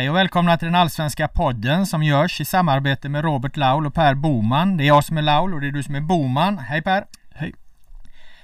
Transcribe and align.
Hej 0.00 0.10
och 0.10 0.16
välkomna 0.16 0.56
till 0.56 0.66
den 0.66 0.74
allsvenska 0.74 1.28
podden 1.28 1.86
som 1.86 2.02
görs 2.02 2.40
i 2.40 2.44
samarbete 2.44 3.08
med 3.08 3.24
Robert 3.24 3.56
Laul 3.56 3.86
och 3.86 3.94
Per 3.94 4.14
Boman. 4.14 4.76
Det 4.76 4.84
är 4.84 4.86
jag 4.86 5.04
som 5.04 5.18
är 5.18 5.22
Laul 5.22 5.54
och 5.54 5.60
det 5.60 5.66
är 5.66 5.70
du 5.70 5.82
som 5.82 5.94
är 5.94 6.00
Boman. 6.00 6.58
Hej 6.58 6.82
Per! 6.82 7.04
Hej. 7.34 7.54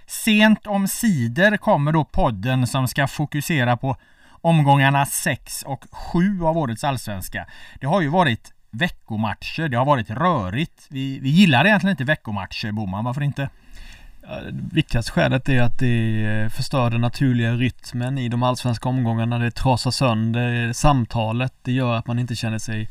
Sent 0.06 0.66
om 0.66 0.88
sidor 0.88 1.56
kommer 1.56 1.92
då 1.92 2.04
podden 2.04 2.66
som 2.66 2.88
ska 2.88 3.06
fokusera 3.06 3.76
på 3.76 3.96
omgångarna 4.40 5.06
6 5.06 5.62
och 5.62 5.84
7 5.90 6.44
av 6.44 6.58
årets 6.58 6.84
allsvenska. 6.84 7.46
Det 7.80 7.86
har 7.86 8.00
ju 8.00 8.08
varit 8.08 8.52
veckomatcher, 8.70 9.68
det 9.68 9.76
har 9.76 9.84
varit 9.84 10.10
rörigt. 10.10 10.86
Vi, 10.88 11.18
vi 11.18 11.28
gillar 11.28 11.64
egentligen 11.64 11.90
inte 11.90 12.04
veckomatcher 12.04 12.72
Boman, 12.72 13.04
varför 13.04 13.22
inte? 13.22 13.48
Ja, 14.28 14.40
viktigaste 14.72 15.12
skälet 15.12 15.48
är 15.48 15.62
att 15.62 15.78
det 15.78 16.48
förstör 16.52 16.90
den 16.90 17.00
naturliga 17.00 17.52
rytmen 17.52 18.18
i 18.18 18.28
de 18.28 18.42
allsvenska 18.42 18.88
omgångarna. 18.88 19.38
Det 19.38 19.50
trasar 19.50 19.90
sönder 19.90 20.66
eh, 20.66 20.72
samtalet. 20.72 21.52
Det 21.62 21.72
gör 21.72 21.94
att 21.94 22.06
man 22.06 22.18
inte 22.18 22.34
känner 22.34 22.58
sig... 22.58 22.88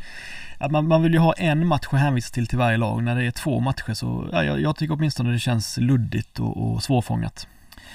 Att 0.58 0.72
man, 0.72 0.88
man 0.88 1.04
vill 1.04 1.14
ju 1.14 1.20
ha 1.20 1.34
en 1.34 1.68
match 1.68 1.88
att 1.92 2.00
hänvisa 2.00 2.34
till 2.34 2.48
till 2.48 2.58
varje 2.58 2.78
lag. 2.78 3.04
När 3.04 3.16
det 3.16 3.24
är 3.24 3.32
två 3.32 3.60
matcher 3.60 3.94
så, 3.94 4.30
ja, 4.32 4.44
jag, 4.44 4.62
jag 4.62 4.76
tycker 4.76 4.94
åtminstone 4.94 5.32
det 5.32 5.40
känns 5.40 5.78
luddigt 5.78 6.40
och, 6.40 6.58
och 6.58 6.84
svårfångat. 6.84 7.48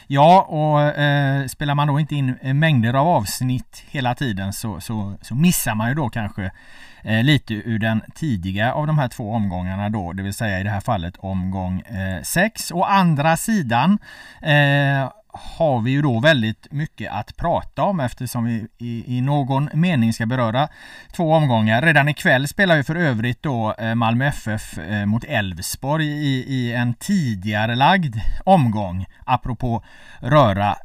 Ja, 0.07 0.42
och 0.42 0.81
eh, 0.83 1.47
spelar 1.47 1.75
man 1.75 1.89
då 1.89 2.01
inte 2.01 2.14
in 2.14 2.34
eh, 2.42 2.55
mängder 2.55 2.95
av 2.95 3.09
avsnitt 3.09 3.84
hela 3.91 4.14
tiden 4.14 4.53
så, 4.53 4.81
så, 4.81 5.14
så 5.23 5.34
missar 5.34 5.75
man 5.75 5.89
ju 5.89 5.95
då 5.95 6.09
kanske 6.09 6.51
eh, 7.05 7.25
lite 7.25 7.55
ur 7.55 7.79
den 7.79 8.03
tidiga 8.15 8.73
av 8.73 8.87
de 8.87 8.98
här 8.98 9.09
två 9.09 9.33
omgångarna 9.33 9.89
då, 9.89 10.12
det 10.12 10.23
vill 10.23 10.34
säga 10.34 10.61
i 10.61 10.62
det 10.62 10.70
här 10.70 10.81
fallet 10.81 11.15
omgång 11.19 11.81
eh, 11.81 12.23
6. 12.23 12.73
Å 12.73 12.83
andra 12.83 13.37
sidan 13.37 13.98
eh, 14.42 15.12
har 15.33 15.81
vi 15.81 15.91
ju 15.91 16.03
då 16.03 16.20
väldigt 16.20 16.67
mycket 16.70 17.12
att 17.12 17.37
prata 17.37 17.83
om 17.83 18.01
eftersom 18.01 18.45
vi 18.45 18.67
i, 18.79 19.17
i 19.17 19.20
någon 19.20 19.70
mening 19.73 20.12
ska 20.12 20.27
beröra 20.27 20.69
två 21.12 21.33
omgångar. 21.33 21.83
Redan 21.83 22.09
ikväll 22.09 22.48
spelar 22.48 22.77
ju 22.77 22.84
för 22.84 22.95
övrigt 22.95 23.42
då 23.42 23.75
eh, 23.79 23.95
Malmö 23.95 24.27
FF 24.27 24.79
eh, 24.79 25.07
mot 25.07 25.25
Elfsborg 25.25 26.07
i, 26.07 26.45
i 26.48 26.73
en 26.73 26.95
tidigare 26.95 27.75
lagd 27.75 28.17
omgång, 28.45 29.07
apropå 29.25 29.85
röra. 30.20 30.77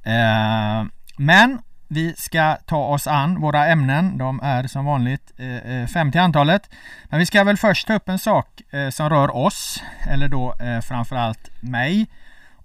Men 1.17 1.59
vi 1.87 2.13
ska 2.17 2.57
ta 2.65 2.77
oss 2.77 3.07
an 3.07 3.41
våra 3.41 3.67
ämnen. 3.67 4.17
De 4.17 4.39
är 4.43 4.67
som 4.67 4.85
vanligt 4.85 5.31
eh, 5.37 5.57
eh, 5.57 5.87
fem 5.87 6.11
till 6.11 6.21
antalet. 6.21 6.69
Men 7.05 7.19
vi 7.19 7.25
ska 7.25 7.43
väl 7.43 7.57
först 7.57 7.87
ta 7.87 7.93
upp 7.93 8.09
en 8.09 8.19
sak 8.19 8.61
eh, 8.71 8.89
som 8.89 9.09
rör 9.09 9.35
oss, 9.35 9.83
eller 10.09 10.27
då 10.27 10.55
eh, 10.59 10.81
framförallt 10.81 11.49
mig 11.61 12.07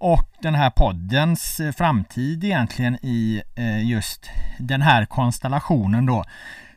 och 0.01 0.29
den 0.41 0.55
här 0.55 0.69
poddens 0.69 1.59
eh, 1.59 1.71
framtid 1.71 2.43
egentligen 2.43 2.97
i 3.01 3.41
eh, 3.55 3.89
just 3.89 4.29
den 4.59 4.81
här 4.81 5.05
konstellationen 5.05 6.05
då. 6.05 6.23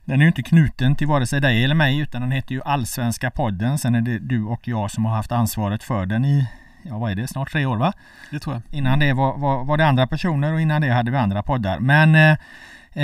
Den 0.04 0.20
är 0.20 0.24
ju 0.24 0.28
inte 0.28 0.42
knuten 0.42 0.96
till 0.96 1.06
vare 1.06 1.26
sig 1.26 1.40
dig 1.40 1.64
eller 1.64 1.74
mig 1.74 1.98
utan 1.98 2.20
den 2.20 2.30
heter 2.30 2.54
ju 2.54 2.62
Allsvenska 2.62 3.30
podden. 3.30 3.78
Sen 3.78 3.94
är 3.94 4.00
det 4.00 4.18
du 4.18 4.44
och 4.44 4.68
jag 4.68 4.90
som 4.90 5.04
har 5.04 5.16
haft 5.16 5.32
ansvaret 5.32 5.82
för 5.82 6.06
den 6.06 6.24
i, 6.24 6.46
ja 6.84 6.98
vad 6.98 7.10
är 7.10 7.14
det, 7.14 7.28
snart 7.28 7.52
tre 7.52 7.66
år 7.66 7.76
va? 7.76 7.92
Det 8.30 8.38
tror 8.38 8.54
jag. 8.54 8.62
Innan 8.78 8.98
det 8.98 9.12
var, 9.12 9.38
var, 9.38 9.64
var 9.64 9.76
det 9.76 9.86
andra 9.86 10.06
personer 10.06 10.52
och 10.52 10.60
innan 10.60 10.82
det 10.82 10.88
hade 10.88 11.10
vi 11.10 11.16
andra 11.16 11.42
poddar. 11.42 11.78
Men 11.78 12.14
eh, 12.14 12.30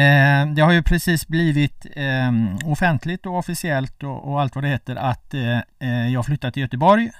eh, 0.01 0.47
det 0.47 0.63
har 0.63 0.73
ju 0.73 0.83
precis 0.83 1.29
blivit 1.29 1.87
eh, 1.97 2.33
offentligt 2.65 3.27
och 3.27 3.39
officiellt 3.39 4.03
och, 4.03 4.33
och, 4.33 4.41
allt 4.41 4.55
vad 4.55 4.65
det 4.65 4.69
heter 4.69 4.97
att 4.97 5.35
eh, 5.35 5.59
eh 5.59 6.09
jag 6.13 6.27
flyttar 6.27 6.51
till 6.51 6.63
Göteborg 6.63 7.11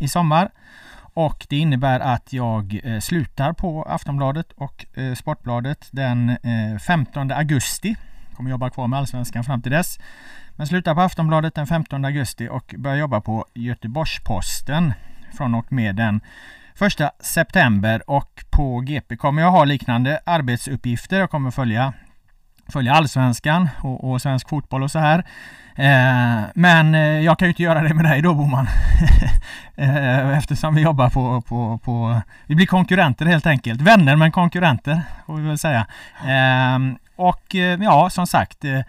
i 0.00 0.08
sommar. 0.08 0.50
Och 1.14 1.46
det 1.48 1.56
innebär 1.56 2.00
att 2.00 2.32
jag 2.32 2.80
eh, 2.84 3.00
slutar 3.00 3.52
på 3.52 3.82
Aftonbladet 3.82 4.52
och 4.52 4.86
Sportbladet 5.16 5.88
den 5.90 6.36
15 6.86 7.30
augusti. 7.30 7.96
Kommer 8.36 8.50
jobba 8.50 8.70
kvar 8.70 8.86
med 8.86 8.98
Allsvenskan 8.98 9.44
fram 9.44 9.62
till 9.62 9.72
dess. 9.72 9.98
Men 10.56 10.66
slutar 10.66 10.94
på 10.94 11.00
Aftonbladet 11.00 11.54
den 11.54 11.66
15 11.66 12.04
augusti 12.04 12.48
och 12.48 12.74
börjar 12.78 12.96
jobba 12.96 13.20
på 13.20 13.46
Göteborgs-Posten 13.54 14.92
från 15.36 15.54
och 15.54 15.72
med 15.72 15.96
den 15.96 16.20
1 16.80 17.12
september 17.20 18.10
och 18.10 18.44
på 18.50 18.80
GP 18.80 19.16
kommer 19.16 19.42
jag 19.42 19.50
ha 19.50 19.64
liknande 19.64 20.20
arbetsuppgifter. 20.26 21.18
Jag 21.18 21.30
kommer 21.30 21.50
följa, 21.50 21.92
följa 22.68 22.94
Allsvenskan 22.94 23.68
och, 23.78 24.10
och 24.10 24.22
svensk 24.22 24.48
fotboll 24.48 24.82
och 24.82 24.90
så 24.90 24.98
här. 24.98 25.18
Eh, 25.74 26.44
men 26.54 26.94
eh, 26.94 27.00
jag 27.00 27.38
kan 27.38 27.46
ju 27.46 27.50
inte 27.50 27.62
göra 27.62 27.82
det 27.82 27.94
med 27.94 28.04
dig 28.04 28.22
då 28.22 28.34
Boman. 28.34 28.66
eh, 29.76 30.38
eftersom 30.38 30.74
vi 30.74 30.82
jobbar 30.82 31.10
på, 31.10 31.40
på, 31.40 31.78
på... 31.78 32.20
Vi 32.46 32.54
blir 32.54 32.66
konkurrenter 32.66 33.26
helt 33.26 33.46
enkelt. 33.46 33.80
Vänner 33.80 34.16
men 34.16 34.32
konkurrenter 34.32 35.02
får 35.26 35.36
vi 35.36 35.48
väl 35.48 35.58
säga. 35.58 35.86
Eh, 36.22 36.78
och 37.16 37.54
eh, 37.54 37.82
ja, 37.82 38.10
som 38.10 38.26
sagt. 38.26 38.64
Eh, 38.64 38.80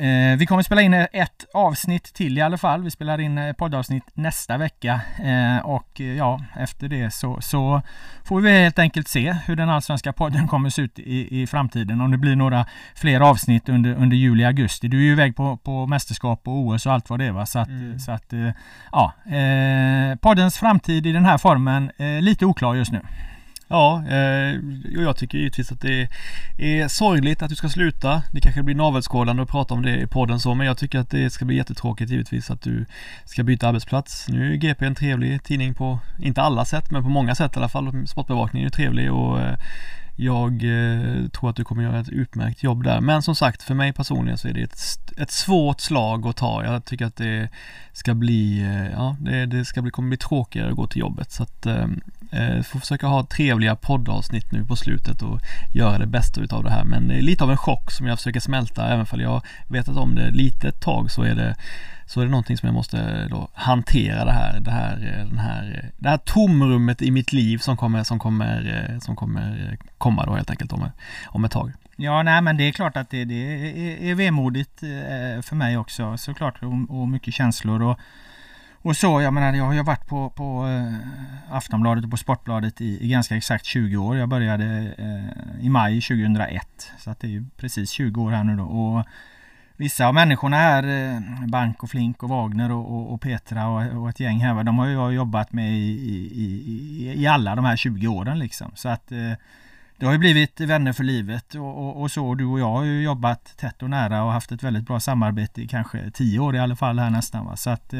Eh, 0.00 0.10
Eh, 0.10 0.36
vi 0.36 0.46
kommer 0.46 0.62
spela 0.62 0.82
in 0.82 0.94
ett 0.94 1.44
avsnitt 1.54 2.04
till 2.14 2.38
i 2.38 2.40
alla 2.40 2.58
fall. 2.58 2.82
Vi 2.82 2.90
spelar 2.90 3.20
in 3.20 3.54
poddavsnitt 3.58 4.04
nästa 4.14 4.58
vecka 4.58 5.00
eh, 5.24 5.66
och 5.66 6.00
ja, 6.00 6.40
efter 6.56 6.88
det 6.88 7.10
så, 7.10 7.40
så, 7.40 7.82
får 8.24 8.40
vi 8.40 8.50
helt 8.50 8.78
enkelt 8.78 9.08
se 9.08 9.36
hur 9.46 9.56
den 9.56 9.70
allsvenska 9.70 10.12
podden 10.12 10.48
kommer 10.48 10.70
se 10.70 10.82
ut 10.82 10.98
i, 10.98 11.42
i 11.42 11.46
framtiden. 11.46 12.00
Om 12.00 12.10
det 12.10 12.18
blir 12.18 12.36
några 12.36 12.66
fler 12.94 13.20
avsnitt 13.20 13.68
under, 13.68 13.94
under 13.94 14.16
juli, 14.16 14.44
augusti. 14.44 14.88
Du 14.88 14.98
är 14.98 15.02
ju 15.02 15.12
iväg 15.12 15.36
på, 15.36 15.56
på 15.56 15.86
mästerskap 15.86 16.48
och 16.48 16.54
OS 16.54 16.86
och 16.86 16.92
allt 16.92 17.10
vad 17.10 17.18
det 17.18 17.24
är 17.24 17.32
va? 17.32 17.46
Så 17.46 17.58
att, 17.58 17.68
mm. 17.68 17.98
så 17.98 18.12
att 18.12 18.32
eh, 18.32 18.50
ja, 18.92 19.12
eh, 19.36 20.16
poddens 20.16 20.58
framtid 20.58 21.06
i 21.06 21.12
den 21.12 21.24
här 21.24 21.38
formen 21.38 21.90
är 21.98 22.20
lite 22.20 22.46
oklar 22.46 22.74
just 22.74 22.92
nu. 22.92 23.00
Ja, 23.72 24.04
eh, 24.08 24.58
och 24.96 25.02
jag 25.02 25.16
tycker 25.16 25.38
givetvis 25.38 25.72
att 25.72 25.80
det 25.80 26.08
är 26.58 26.88
sorgligt 26.88 27.42
att 27.42 27.48
du 27.48 27.56
ska 27.56 27.68
sluta. 27.68 28.22
Det 28.32 28.40
kanske 28.40 28.62
blir 28.62 28.74
navelskådande 28.74 29.42
att 29.42 29.48
prata 29.48 29.74
om 29.74 29.82
det 29.82 30.00
i 30.00 30.06
podden 30.06 30.40
så, 30.40 30.54
men 30.54 30.66
jag 30.66 30.78
tycker 30.78 30.98
att 30.98 31.10
det 31.10 31.30
ska 31.30 31.44
bli 31.44 31.56
jättetråkigt 31.56 32.10
givetvis 32.10 32.50
att 32.50 32.62
du 32.62 32.86
ska 33.24 33.42
byta 33.42 33.68
arbetsplats. 33.68 34.28
Nu 34.28 34.52
är 34.52 34.56
GP 34.56 34.86
en 34.86 34.94
trevlig 34.94 35.42
tidning 35.42 35.74
på, 35.74 35.98
inte 36.18 36.42
alla 36.42 36.64
sätt, 36.64 36.90
men 36.90 37.02
på 37.02 37.08
många 37.08 37.34
sätt 37.34 37.56
i 37.56 37.58
alla 37.58 37.68
fall. 37.68 38.06
Sportbevakningen 38.06 38.66
är 38.66 38.70
trevlig 38.70 39.12
och 39.12 39.40
eh, 39.40 39.58
jag 40.16 40.52
eh, 40.52 41.28
tror 41.28 41.50
att 41.50 41.56
du 41.56 41.64
kommer 41.64 41.82
göra 41.82 42.00
ett 42.00 42.08
utmärkt 42.08 42.62
jobb 42.62 42.84
där. 42.84 43.00
Men 43.00 43.22
som 43.22 43.34
sagt, 43.34 43.62
för 43.62 43.74
mig 43.74 43.92
personligen 43.92 44.38
så 44.38 44.48
är 44.48 44.52
det 44.52 44.62
ett, 44.62 44.78
ett 45.16 45.30
svårt 45.30 45.80
slag 45.80 46.26
att 46.26 46.36
ta. 46.36 46.64
Jag 46.64 46.84
tycker 46.84 47.06
att 47.06 47.16
det 47.16 47.48
ska 47.92 48.14
bli, 48.14 48.66
ja, 48.92 49.16
det, 49.20 49.46
det 49.46 49.64
ska 49.64 49.82
bli, 49.82 49.90
kommer 49.90 50.08
bli 50.08 50.18
tråkigare 50.18 50.70
att 50.70 50.76
gå 50.76 50.86
till 50.86 51.00
jobbet. 51.00 51.32
Så 51.32 51.42
att 51.42 51.66
eh, 52.30 52.62
får 52.62 52.80
försöka 52.80 53.06
ha 53.06 53.26
trevliga 53.26 53.76
poddavsnitt 53.76 54.52
nu 54.52 54.64
på 54.64 54.76
slutet 54.76 55.22
och 55.22 55.40
göra 55.74 55.98
det 55.98 56.06
bästa 56.06 56.40
utav 56.40 56.64
det 56.64 56.70
här. 56.70 56.84
Men 56.84 57.08
det 57.08 57.14
är 57.14 57.22
lite 57.22 57.44
av 57.44 57.50
en 57.50 57.56
chock 57.56 57.90
som 57.90 58.06
jag 58.06 58.18
försöker 58.18 58.40
smälta. 58.40 58.88
Även 58.88 59.06
om 59.12 59.20
jag 59.20 59.42
vetat 59.68 59.96
om 59.96 60.14
det 60.14 60.30
lite 60.30 60.68
ett 60.68 60.80
tag 60.80 61.10
så 61.10 61.22
är 61.22 61.34
det 61.34 61.56
så 62.06 62.20
är 62.20 62.24
det 62.24 62.30
någonting 62.30 62.56
som 62.56 62.66
jag 62.66 62.74
måste 62.74 63.28
då 63.28 63.48
hantera 63.54 64.24
det 64.24 64.32
här, 64.32 64.60
det 64.60 64.70
här, 64.70 64.96
eh, 64.96 65.26
den 65.26 65.38
här, 65.38 65.82
eh, 65.82 65.90
det 65.98 66.08
här 66.08 66.16
tomrummet 66.16 67.02
i 67.02 67.10
mitt 67.10 67.32
liv 67.32 67.58
som 67.58 67.76
kommer, 67.76 68.04
som 68.04 68.18
kommer, 68.18 68.98
som 69.00 69.16
kommer 69.16 69.76
komma 69.98 70.26
då 70.26 70.34
helt 70.34 70.50
enkelt 70.50 70.72
om, 70.72 70.90
om 71.26 71.44
ett 71.44 71.52
tag. 71.52 71.72
Ja, 71.96 72.22
nej 72.22 72.42
men 72.42 72.56
det 72.56 72.68
är 72.68 72.72
klart 72.72 72.96
att 72.96 73.10
det, 73.10 73.24
det 73.24 73.34
är, 73.34 74.10
är 74.10 74.14
vemodigt 74.14 74.80
för 75.42 75.54
mig 75.54 75.76
också 75.76 76.16
såklart 76.16 76.62
och, 76.62 77.00
och 77.00 77.08
mycket 77.08 77.34
känslor 77.34 77.82
och, 77.82 77.98
och 78.82 78.96
så. 78.96 79.20
Jag 79.20 79.34
menar, 79.34 79.52
jag 79.52 79.64
har 79.64 79.72
ju 79.72 79.82
varit 79.82 80.06
på, 80.06 80.30
på 80.30 80.66
äh, 80.68 81.54
Aftonbladet 81.56 82.04
och 82.04 82.10
på 82.10 82.16
Sportbladet 82.16 82.80
i, 82.80 83.04
i 83.04 83.08
ganska 83.08 83.36
exakt 83.36 83.64
20 83.64 83.96
år. 83.96 84.16
Jag 84.16 84.28
började 84.28 84.94
äh, 84.98 85.66
i 85.66 85.68
maj 85.68 86.00
2001 86.00 86.92
så 86.98 87.10
att 87.10 87.20
det 87.20 87.26
är 87.26 87.30
ju 87.30 87.44
precis 87.56 87.90
20 87.90 88.22
år 88.22 88.30
här 88.30 88.44
nu 88.44 88.56
då. 88.56 88.64
Och, 88.64 89.06
Vissa 89.76 90.06
av 90.06 90.14
människorna 90.14 90.56
här, 90.56 91.12
äh, 91.14 91.20
Bank 91.46 91.82
och 91.82 91.90
Flink 91.90 92.22
och 92.22 92.28
Wagner 92.28 92.72
och, 92.72 92.94
och, 92.94 93.12
och 93.12 93.20
Petra 93.20 93.68
och, 93.68 94.02
och, 94.02 94.08
ett 94.08 94.20
gäng 94.20 94.38
här, 94.38 94.64
de 94.64 94.78
har 94.78 94.86
jag 94.86 95.14
jobbat 95.14 95.52
med 95.52 95.72
i, 95.72 95.90
i, 95.90 96.34
i, 96.34 97.22
i 97.22 97.26
alla 97.26 97.56
de 97.56 97.64
här 97.64 97.76
20 97.76 98.06
åren 98.06 98.38
liksom. 98.38 98.72
Så 98.74 98.88
att 98.88 99.12
det 99.96 100.06
har 100.06 100.12
ju 100.12 100.18
blivit 100.18 100.60
vänner 100.60 100.92
för 100.92 101.04
livet 101.04 101.54
och, 101.54 101.78
och, 101.78 102.02
och, 102.02 102.10
så. 102.10 102.34
Du 102.34 102.44
och 102.44 102.60
jag 102.60 102.70
har 102.70 102.84
ju 102.84 103.02
jobbat 103.02 103.56
tätt 103.56 103.82
och 103.82 103.90
nära 103.90 104.24
och 104.24 104.32
haft 104.32 104.52
ett 104.52 104.62
väldigt 104.62 104.86
bra 104.86 105.00
samarbete 105.00 105.62
i 105.62 105.68
kanske 105.68 106.10
10 106.10 106.38
år 106.38 106.56
i 106.56 106.58
alla 106.58 106.76
fall 106.76 106.98
här 106.98 107.10
nästan. 107.10 107.46
Va? 107.46 107.56
Så 107.56 107.70
att 107.70 107.94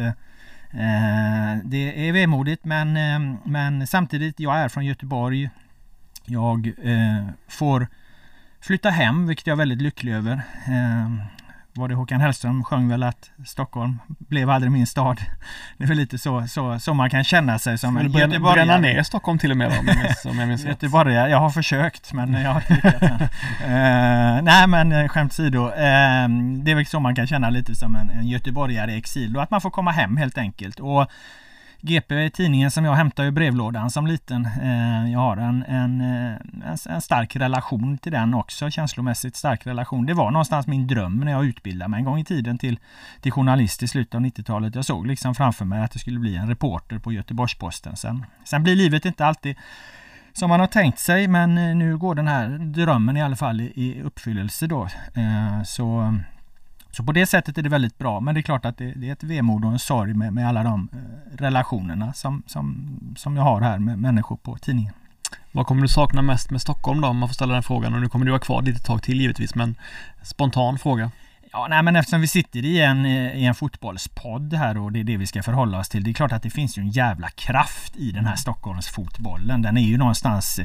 Eh, 0.73 1.59
det 1.65 2.09
är 2.09 2.13
vemodigt 2.13 2.65
men, 2.65 2.97
eh, 2.97 3.39
men 3.45 3.87
samtidigt, 3.87 4.41
jag 4.41 4.59
är 4.59 4.69
från 4.69 4.85
Göteborg. 4.87 5.51
Jag 6.25 6.73
eh, 6.83 7.27
får 7.49 7.87
flytta 8.61 8.91
hem, 8.91 9.27
vilket 9.27 9.47
jag 9.47 9.55
är 9.55 9.59
väldigt 9.59 9.83
lycklig 9.83 10.13
över 10.13 10.43
var 11.75 11.89
det 11.89 11.95
Håkan 11.95 12.21
Hellström 12.21 12.65
sjöng 12.65 12.89
väl 12.89 13.03
att 13.03 13.31
Stockholm 13.47 13.99
blev 14.07 14.51
aldrig 14.51 14.73
min 14.73 14.87
stad. 14.87 15.21
Det 15.79 15.85
är 15.85 15.89
väl 15.89 15.97
lite 15.97 16.19
så, 16.19 16.47
så, 16.49 16.79
så 16.79 16.95
man 16.95 17.11
kan 17.11 17.25
känna 17.25 17.59
sig 17.59 17.79
som 17.79 17.97
en 17.97 18.13
göteborgare. 18.13 18.67
Bränna 18.67 18.79
ner 18.79 19.03
Stockholm 19.03 19.39
till 19.39 19.51
och 19.51 19.57
med 19.57 19.79
om 19.79 20.39
jag 20.39 20.49
minns 20.49 20.65
Göteborgare, 20.65 21.31
jag 21.31 21.39
har 21.39 21.51
försökt 21.51 22.13
men 22.13 22.33
jag 22.35 22.51
har 22.51 22.61
inte 22.61 22.75
lyckats 22.75 23.03
uh, 23.03 24.43
Nej 24.43 24.67
men 24.67 24.93
eh, 24.93 25.09
skämt 25.09 25.33
åsido, 25.33 25.67
uh, 25.67 25.73
det 25.73 26.71
är 26.71 26.75
väl 26.75 26.87
så 26.87 27.01
man 27.01 27.15
kan 27.15 27.27
känna 27.27 27.51
lite 27.51 27.75
som 27.75 27.97
en, 27.97 28.11
en 28.11 28.29
göteborgare 28.29 28.93
i 28.93 28.99
exil 28.99 29.37
och 29.37 29.43
att 29.43 29.51
man 29.51 29.61
får 29.61 29.71
komma 29.71 29.91
hem 29.91 30.17
helt 30.17 30.39
enkelt. 30.39 30.81
Och 30.81 31.11
GP 31.83 32.31
tidningen 32.31 32.71
som 32.71 32.85
jag 32.85 32.95
hämtade 32.95 33.29
ur 33.29 33.33
brevlådan 33.33 33.91
som 33.91 34.07
liten. 34.07 34.49
Eh, 34.63 35.13
jag 35.13 35.19
har 35.19 35.37
en, 35.37 35.65
en, 35.69 36.01
eh, 36.01 36.33
en, 36.71 36.79
en, 36.91 37.01
stark 37.01 37.37
relation 37.37 37.99
till 37.99 38.13
den 38.13 38.35
också, 38.35 38.71
känslomässigt 38.71 39.37
stark 39.37 39.67
relation. 39.67 40.07
Det 40.07 40.15
var 40.15 40.31
någonstans 40.31 40.67
min 40.67 40.87
dröm 40.87 41.17
när 41.17 41.33
jag 41.33 41.45
utbildade 41.45 41.89
mig 41.89 41.99
en 41.99 42.05
gång 42.05 42.19
i 42.19 42.25
tiden 42.25 42.59
till, 42.59 42.79
till 43.21 43.33
journalist 43.33 43.83
i 43.83 43.89
slutet 43.89 44.15
av 44.15 44.21
90-talet. 44.21 44.75
Jag 44.75 44.85
såg 44.85 45.07
liksom 45.07 45.35
framför 45.35 45.65
mig 45.65 45.83
att 45.83 45.91
det 45.91 45.99
skulle 45.99 46.19
bli 46.19 46.37
en 46.37 46.49
reporter 46.49 46.99
på 46.99 47.13
Göteborgs-Posten 47.13 47.97
sen. 47.97 48.27
Sen 48.45 48.63
blir 48.63 48.77
livet 48.77 49.05
inte 49.05 49.27
alltid 49.27 49.57
som 50.33 50.49
man 50.49 50.61
har 50.61 50.67
tänkt 50.67 50.99
sig 50.99 51.29
men 51.29 51.59
eh, 51.59 51.77
nu 51.77 51.97
går 51.97 52.15
den 52.15 52.29
här 52.29 52.49
drömmen 52.59 53.17
i 53.17 53.23
alla 53.23 53.37
fall 53.37 53.61
i, 53.61 53.73
i 53.75 54.03
uppfyllelse 54.03 54.67
då. 54.67 54.89
Eh, 55.15 55.63
så 55.65 56.19
så 56.91 57.03
på 57.03 57.13
det 57.13 57.27
sättet 57.27 57.59
är 57.59 57.63
det 57.63 57.69
väldigt 57.69 57.99
bra. 57.99 58.21
Men 58.21 58.35
det 58.35 58.41
är 58.41 58.43
klart 58.43 58.65
att 58.65 58.79
det, 58.79 58.93
det 58.93 59.09
är 59.09 59.13
ett 59.13 59.23
vemod 59.23 59.65
och 59.65 59.73
en 59.73 59.79
sorg 59.79 60.15
med, 60.15 60.33
med 60.33 60.49
alla 60.49 60.63
de 60.63 60.89
eh, 60.93 61.37
relationerna 61.37 62.13
som, 62.13 62.43
som, 62.47 62.99
som 63.17 63.37
jag 63.37 63.43
har 63.43 63.61
här 63.61 63.79
med 63.79 63.99
människor 63.99 64.37
på 64.37 64.57
tidningen. 64.57 64.93
Vad 65.53 65.67
kommer 65.67 65.83
du 65.83 65.89
sakna 65.89 66.23
mest 66.23 66.51
med 66.51 66.61
Stockholm 66.61 67.01
då 67.01 67.09
om 67.09 67.19
man 67.19 67.29
får 67.29 67.35
ställa 67.35 67.55
den 67.55 67.63
frågan? 67.63 67.95
Och 67.95 68.01
nu 68.01 68.09
kommer 68.09 68.27
du 68.27 68.31
vara 68.31 68.41
kvar 68.41 68.63
lite 68.63 68.83
tag 68.83 69.03
till 69.03 69.21
givetvis 69.21 69.55
men 69.55 69.75
spontan 70.23 70.79
fråga. 70.79 71.11
Ja, 71.53 71.67
nej, 71.71 71.83
men 71.83 71.97
eftersom 71.97 72.21
vi 72.21 72.29
sitter 72.29 72.65
i 72.65 72.81
en, 72.81 73.07
i 73.07 73.45
en 73.45 73.55
fotbollspodd 73.55 74.55
här 74.55 74.79
och 74.79 74.93
det 74.93 75.01
är 75.01 75.05
det 75.05 75.17
vi 75.17 75.27
ska 75.27 75.43
förhålla 75.43 75.79
oss 75.79 75.89
till. 75.89 76.05
Det 76.05 76.11
är 76.11 76.15
klart 76.15 76.33
att 76.33 76.43
det 76.43 76.51
finns 76.51 76.79
ju 76.79 76.81
en 76.81 76.91
jävla 76.91 77.29
kraft 77.29 77.97
i 77.97 78.13
den 78.13 78.27
här 78.27 78.37
Stockholmsfotbollen. 78.37 79.63
Den 79.63 79.77
är 79.77 79.83
ju 79.83 79.99
någonstans 79.99 80.61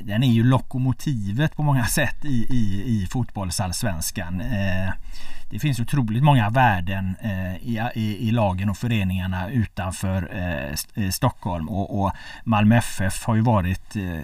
den 0.00 0.22
är 0.22 0.32
ju 0.32 0.44
lokomotivet 0.44 1.56
på 1.56 1.62
många 1.62 1.86
sätt 1.86 2.24
i, 2.24 2.46
i, 2.50 2.82
i 2.86 3.06
fotbollsallsvenskan. 3.06 4.40
Eh, 4.40 4.90
det 5.50 5.58
finns 5.58 5.80
otroligt 5.80 6.22
många 6.22 6.50
värden 6.50 7.16
eh, 7.20 7.54
i, 7.56 7.80
i, 7.94 8.28
i, 8.28 8.30
lagen 8.30 8.70
och 8.70 8.76
föreningarna 8.76 9.50
utanför 9.50 10.28
eh, 10.32 11.04
eh 11.04 11.10
Stockholm 11.10 11.68
och, 11.68 12.02
och, 12.02 12.12
Malmö 12.44 12.76
FF 12.76 13.24
har 13.24 13.34
ju 13.34 13.40
varit 13.40 13.96
eh, 13.96 14.20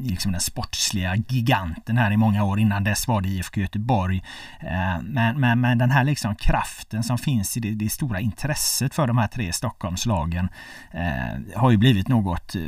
liksom 0.00 0.32
den 0.32 0.40
sportsliga 0.40 1.16
giganten 1.16 1.98
här 1.98 2.10
i 2.10 2.16
många 2.16 2.44
år. 2.44 2.60
Innan 2.60 2.84
dess 2.84 3.08
var 3.08 3.20
det 3.20 3.28
IFK 3.28 3.60
Göteborg. 3.60 4.22
Eh, 4.60 5.02
men, 5.02 5.40
men, 5.40 5.60
men 5.60 5.78
den 5.78 5.90
här 5.90 6.04
liksom 6.04 6.34
kraften 6.34 7.02
som 7.02 7.18
finns 7.18 7.56
i 7.56 7.60
det, 7.60 7.70
det 7.70 7.90
stora 7.90 8.20
intresset 8.20 8.94
för 8.94 9.06
de 9.06 9.18
här 9.18 9.26
tre 9.26 9.52
Stockholmslagen 9.52 10.48
eh, 10.90 11.56
har 11.56 11.70
ju 11.70 11.76
blivit 11.76 12.08
något 12.08 12.54
eh, 12.54 12.62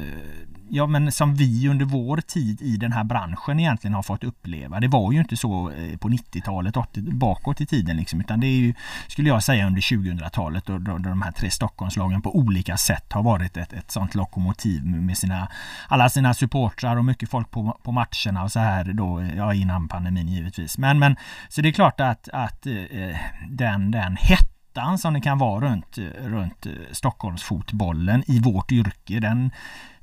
ja, 0.75 0.87
men 0.87 1.13
som 1.13 1.35
vi 1.35 1.69
under 1.69 1.85
vår 1.85 2.17
tid 2.17 2.63
i 2.63 2.77
den 2.77 2.93
här 2.93 3.05
branschen 3.05 3.61
egentligen 3.61 3.95
har 3.95 4.03
fått 4.03 4.25
uppleva. 4.25 4.81
Det 4.81 4.89
var 4.89 5.13
ju 5.13 5.19
inte 5.19 5.37
så 5.37 5.71
eh, 5.71 5.97
på 5.97 6.09
90-talet, 6.09 6.75
bakåt 6.97 7.61
i 7.61 7.67
tiden 7.67 7.97
liksom, 7.97 8.21
utan 8.21 8.41
det 8.41 8.47
är 8.47 8.57
ju, 8.57 8.75
skulle 9.09 9.29
jag 9.29 9.43
säga, 9.43 9.67
under 9.67 9.81
2000-talet 9.81 10.67
då, 10.67 10.79
då, 10.79 10.99
då 10.99 11.09
de 11.09 11.23
här 11.23 11.33
tre 11.33 11.51
Stockholmslagen 11.51 12.23
på 12.23 12.37
olika 12.37 12.77
sätt 12.77 13.13
har 13.13 13.23
varit 13.23 13.57
ett, 13.57 13.73
ett 13.73 13.91
sånt 13.91 14.15
lokomotiv 14.15 14.85
med 14.85 15.19
sina, 15.19 15.49
alla 15.89 16.09
sina 16.09 16.35
supportrar 16.35 16.97
och 16.97 17.05
mycket 17.05 17.31
folk 17.31 17.51
på, 17.51 17.79
på 17.83 17.93
matcherna 17.93 18.43
och 18.43 18.53
så 18.53 18.61
här 18.61 18.85
då, 18.85 19.23
ja 19.37 19.55
innan 19.55 19.89
pandemin 19.89 20.29
givetvis. 20.29 20.79
Men, 20.79 20.99
men 20.99 21.17
så 21.49 21.61
det 21.61 21.69
är 21.69 21.73
klart 21.73 22.01
att, 22.01 22.29
att 22.33 22.67
eh, 22.67 23.17
den, 23.49 23.91
den 23.91 24.17
hettan 24.17 24.99
som 24.99 25.15
det 25.15 25.21
kan 25.21 25.39
vara 25.39 25.65
runt, 25.65 25.99
runt 26.19 26.67
eh, 26.67 26.73
Stockholmsfotbollen 26.93 28.25
i 28.27 28.41
vårt 28.41 28.73
yrke, 28.73 29.21
den 29.21 29.51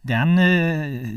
den, 0.01 0.39
eh, 0.39 1.09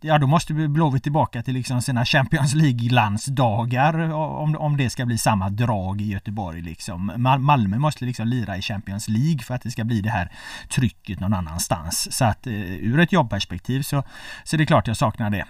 ja 0.00 0.18
då 0.18 0.26
måste 0.26 0.54
Blåvitt 0.54 1.02
tillbaka 1.02 1.42
till 1.42 1.54
liksom 1.54 1.82
sina 1.82 2.04
Champions 2.04 2.54
League-landsdagar 2.54 4.12
om, 4.12 4.56
om 4.56 4.76
det 4.76 4.90
ska 4.90 5.06
bli 5.06 5.18
samma 5.18 5.48
drag 5.48 6.00
i 6.00 6.04
Göteborg. 6.04 6.62
Liksom. 6.62 7.12
Malmö 7.38 7.78
måste 7.78 8.04
liksom 8.04 8.28
lira 8.28 8.56
i 8.56 8.62
Champions 8.62 9.08
League 9.08 9.38
för 9.38 9.54
att 9.54 9.62
det 9.62 9.70
ska 9.70 9.84
bli 9.84 10.00
det 10.00 10.10
här 10.10 10.32
trycket 10.68 11.20
någon 11.20 11.34
annanstans. 11.34 12.16
Så 12.16 12.24
att 12.24 12.46
eh, 12.46 12.52
ur 12.62 13.00
ett 13.00 13.12
jobbperspektiv 13.12 13.82
så, 13.82 14.02
så 14.44 14.56
är 14.56 14.58
det 14.58 14.66
klart 14.66 14.86
jag 14.86 14.96
saknar 14.96 15.30
det 15.30 15.44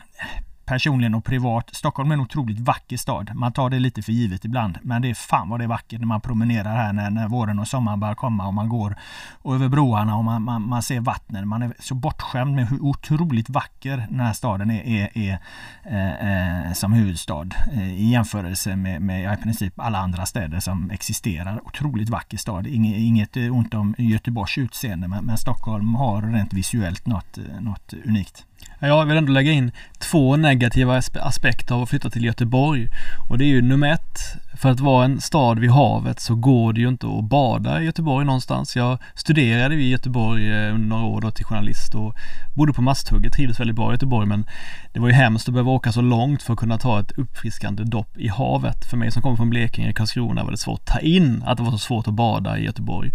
personligen 0.69 1.15
och 1.15 1.25
privat. 1.25 1.71
Stockholm 1.73 2.11
är 2.11 2.15
en 2.15 2.21
otroligt 2.21 2.61
vacker 2.61 2.97
stad. 2.97 3.31
Man 3.35 3.53
tar 3.53 3.71
det 3.71 3.79
lite 3.79 4.03
för 4.03 4.13
givet 4.13 4.45
ibland. 4.45 4.79
Men 4.83 5.03
det 5.03 5.11
är 5.11 5.15
fan 5.15 5.49
vad 5.49 5.61
det 5.61 5.65
är 5.65 5.69
vackert 5.69 6.01
när 6.01 6.07
man 6.07 6.21
promenerar 6.21 6.77
här 6.77 6.93
när, 6.93 7.11
när 7.11 7.29
våren 7.29 7.59
och 7.59 7.69
sommaren 7.69 8.01
börjar 8.01 8.15
komma 8.15 8.47
och 8.47 8.55
man 8.55 8.69
går 8.69 8.97
och 9.43 9.55
över 9.55 9.69
broarna 9.69 10.17
och 10.17 10.25
man, 10.25 10.43
man, 10.43 10.69
man 10.69 10.83
ser 10.83 11.01
vattnen. 11.01 11.49
Man 11.49 11.63
är 11.63 11.73
så 11.79 11.95
bortskämd 11.95 12.55
med 12.55 12.69
hur 12.69 12.83
otroligt 12.83 13.51
vacker 13.51 14.07
den 14.11 14.21
här 14.21 14.33
staden 14.33 14.71
är, 14.71 14.87
är, 14.87 15.11
är 15.15 15.39
eh, 15.85 16.67
eh 16.67 16.73
som 16.73 16.93
huvudstad 16.93 17.49
eh, 17.73 17.93
i 17.93 18.11
jämförelse 18.11 18.77
med, 18.77 19.03
med 19.03 19.39
i 19.39 19.43
princip 19.43 19.81
alla 19.81 19.99
andra 19.99 20.27
städer 20.27 20.61
som 20.61 20.91
existerar. 20.91 21.61
Otroligt 21.65 22.09
vacker 22.09 22.37
stad. 22.37 22.67
Inget, 22.67 22.97
inget 22.97 23.37
ont 23.37 23.75
om 23.75 23.95
Göteborgs 23.99 24.59
utseende 24.59 25.09
men, 25.09 25.25
men 25.25 25.37
Stockholm 25.37 25.95
har 25.95 26.23
rent 26.23 26.53
visuellt 26.53 27.07
något, 27.07 27.39
eh, 27.39 27.61
något 27.61 27.95
unikt. 28.05 28.48
Jag 28.81 29.07
vill 29.07 29.17
ändå 29.17 29.33
lägga 29.33 29.53
in 29.53 29.73
två 29.99 30.37
negativa 30.37 31.03
aspekter 31.21 31.75
av 31.75 31.83
att 31.83 31.89
flytta 31.89 32.11
till 32.11 32.25
Göteborg. 32.25 32.89
Och 33.29 33.39
det 33.39 33.45
är 33.45 33.49
ju 33.49 33.63
nummer 33.63 33.93
ett, 33.93 34.19
för 34.55 34.71
att 34.71 34.81
vara 34.81 35.05
en 35.05 35.21
stad 35.21 35.59
vid 35.59 35.71
havet 35.71 36.21
så 36.21 36.35
går 36.35 36.73
det 36.73 36.81
ju 36.81 36.89
inte 36.89 37.07
att 37.07 37.25
bada 37.25 37.83
i 37.83 37.85
Göteborg 37.85 38.27
någonstans. 38.27 38.77
Jag 38.77 38.99
studerade 39.15 39.75
i 39.75 39.91
Göteborg 39.91 40.53
eh, 40.53 40.75
under 40.75 40.89
några 40.89 41.05
år 41.05 41.21
då 41.21 41.31
till 41.31 41.45
journalist 41.45 41.95
och 41.95 42.15
bodde 42.57 42.73
på 42.73 42.83
Masthugget, 42.83 43.33
trivdes 43.33 43.61
väldigt 43.61 43.77
bra 43.77 43.91
i 43.91 43.95
Göteborg 43.95 44.27
men 44.27 44.47
det 44.93 45.01
var 45.01 45.09
ju 45.09 45.15
hemskt 45.15 45.49
att 45.49 45.55
behöva 45.55 45.71
åka 45.71 45.93
så 45.93 46.01
långt 46.01 46.43
för 46.43 46.53
att 46.53 46.59
kunna 46.59 46.79
ta 46.79 47.01
ett 47.01 47.19
uppfriskande 47.19 47.85
dopp 47.85 48.19
i 48.19 48.29
havet. 48.29 48.85
För 48.91 48.97
mig 48.97 49.11
som 49.11 49.23
kommer 49.23 49.37
från 49.37 49.51
Blekinge, 49.51 49.93
Karlskrona 49.93 50.45
var 50.45 50.51
det 50.51 50.57
svårt 50.57 50.81
att 50.81 50.87
ta 50.87 50.99
in 50.99 51.43
att 51.47 51.57
det 51.57 51.63
var 51.63 51.71
så 51.71 51.79
svårt 51.79 52.09
att 52.09 52.15
bada 52.15 52.59
i 52.59 52.65
Göteborg. 52.65 53.11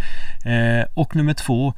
Eh, 0.45 0.85
och 0.93 1.15
nummer 1.15 1.33
två, 1.33 1.73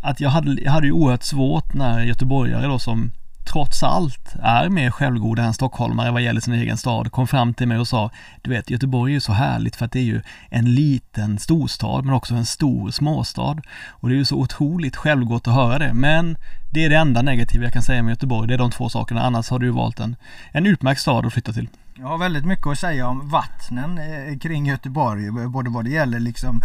att 0.00 0.20
jag 0.20 0.30
hade, 0.30 0.62
jag 0.62 0.72
hade 0.72 0.86
ju 0.86 0.92
oerhört 0.92 1.22
svårt 1.22 1.74
när 1.74 2.00
göteborgare 2.00 2.66
då 2.66 2.78
som 2.78 3.10
trots 3.52 3.82
allt 3.82 4.34
är 4.42 4.68
mer 4.68 4.90
självgoda 4.90 5.42
än 5.42 5.54
stockholmare 5.54 6.10
vad 6.10 6.22
gäller 6.22 6.40
sin 6.40 6.54
egen 6.54 6.76
stad 6.76 7.12
kom 7.12 7.26
fram 7.26 7.54
till 7.54 7.68
mig 7.68 7.78
och 7.78 7.88
sa 7.88 8.10
Du 8.42 8.50
vet 8.50 8.70
Göteborg 8.70 9.12
är 9.12 9.14
ju 9.14 9.20
så 9.20 9.32
härligt 9.32 9.76
för 9.76 9.84
att 9.84 9.92
det 9.92 9.98
är 9.98 10.04
ju 10.04 10.22
en 10.50 10.74
liten 10.74 11.38
storstad 11.38 12.04
men 12.04 12.14
också 12.14 12.34
en 12.34 12.46
stor 12.46 12.90
småstad. 12.90 13.56
Och 13.88 14.08
det 14.08 14.14
är 14.14 14.18
ju 14.18 14.24
så 14.24 14.36
otroligt 14.36 14.96
självgott 14.96 15.48
att 15.48 15.54
höra 15.54 15.78
det 15.78 15.94
men 15.94 16.36
det 16.72 16.84
är 16.84 16.88
det 16.88 16.96
enda 16.96 17.22
negativa 17.22 17.64
jag 17.64 17.72
kan 17.72 17.82
säga 17.82 18.02
med 18.02 18.12
Göteborg. 18.12 18.48
Det 18.48 18.54
är 18.54 18.58
de 18.58 18.70
två 18.70 18.88
sakerna. 18.88 19.22
Annars 19.22 19.50
har 19.50 19.58
du 19.58 19.66
ju 19.66 19.72
valt 19.72 20.00
en, 20.00 20.16
en 20.52 20.66
utmärkt 20.66 21.00
stad 21.00 21.26
att 21.26 21.32
flytta 21.32 21.52
till. 21.52 21.68
Jag 22.00 22.06
har 22.06 22.18
väldigt 22.18 22.44
mycket 22.44 22.66
att 22.66 22.78
säga 22.78 23.08
om 23.08 23.28
vattnen 23.28 23.98
eh, 23.98 24.38
kring 24.38 24.66
Göteborg. 24.66 25.30
Både 25.30 25.70
vad 25.70 25.84
det 25.84 25.90
gäller 25.90 26.20
liksom 26.20 26.62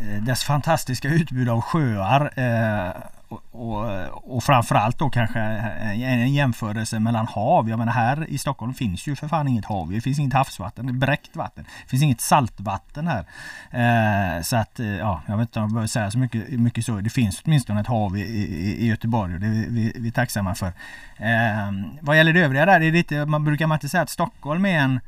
eh, 0.00 0.22
dess 0.22 0.44
fantastiska 0.44 1.08
utbud 1.08 1.48
av 1.48 1.60
sjöar 1.60 2.32
eh, 2.36 2.92
och, 3.28 3.42
och, 3.50 4.36
och 4.36 4.44
framförallt 4.44 4.98
då 4.98 5.10
kanske 5.10 5.40
eh, 5.40 6.02
en 6.02 6.32
jämförelse 6.32 6.98
mellan 6.98 7.26
hav. 7.26 7.70
Jag 7.70 7.78
menar 7.78 7.92
här 7.92 8.30
i 8.30 8.38
Stockholm 8.38 8.74
finns 8.74 9.06
ju 9.06 9.16
för 9.16 9.28
fan 9.28 9.48
inget 9.48 9.64
hav. 9.64 9.90
Det 9.90 10.00
finns 10.00 10.18
inget 10.18 10.32
havsvatten, 10.32 10.86
det 10.86 10.90
är 10.90 10.94
bräckt 10.94 11.36
vatten. 11.36 11.64
Det 11.82 11.90
finns 11.90 12.02
inget 12.02 12.20
saltvatten 12.20 13.08
här. 13.08 13.24
Eh, 13.70 14.42
så 14.42 14.56
att 14.56 14.80
eh, 14.80 14.86
ja, 14.86 15.22
jag 15.26 15.36
vet 15.36 15.48
inte 15.48 15.58
om 15.58 15.62
jag 15.62 15.72
behöver 15.72 15.88
säga 15.88 16.10
så 16.10 16.18
mycket, 16.18 16.50
mycket 16.50 16.84
så. 16.84 17.00
Det 17.00 17.10
finns 17.10 17.42
åtminstone 17.44 17.80
ett 17.80 17.86
hav 17.86 18.16
i, 18.16 18.20
i, 18.20 18.84
i 18.84 18.86
Göteborg 18.86 19.34
och 19.34 19.40
det 19.40 19.46
är 19.46 19.50
vi, 19.50 19.92
vi 19.96 20.08
är 20.08 20.12
tacksamma 20.12 20.54
för. 20.54 20.72
Eh, 21.16 21.72
vad 22.00 22.16
gäller 22.16 22.32
det 22.32 22.40
övriga 22.40 22.66
där, 22.66 22.74
är 22.74 22.80
det 22.80 22.90
lite, 22.90 23.26
man 23.26 23.44
brukar 23.44 23.66
man 23.66 23.76
inte 23.76 23.88
säga 23.88 24.02
att 24.02 24.10
Stockholm 24.10 24.64
är 24.64 24.78
en 24.78 25.00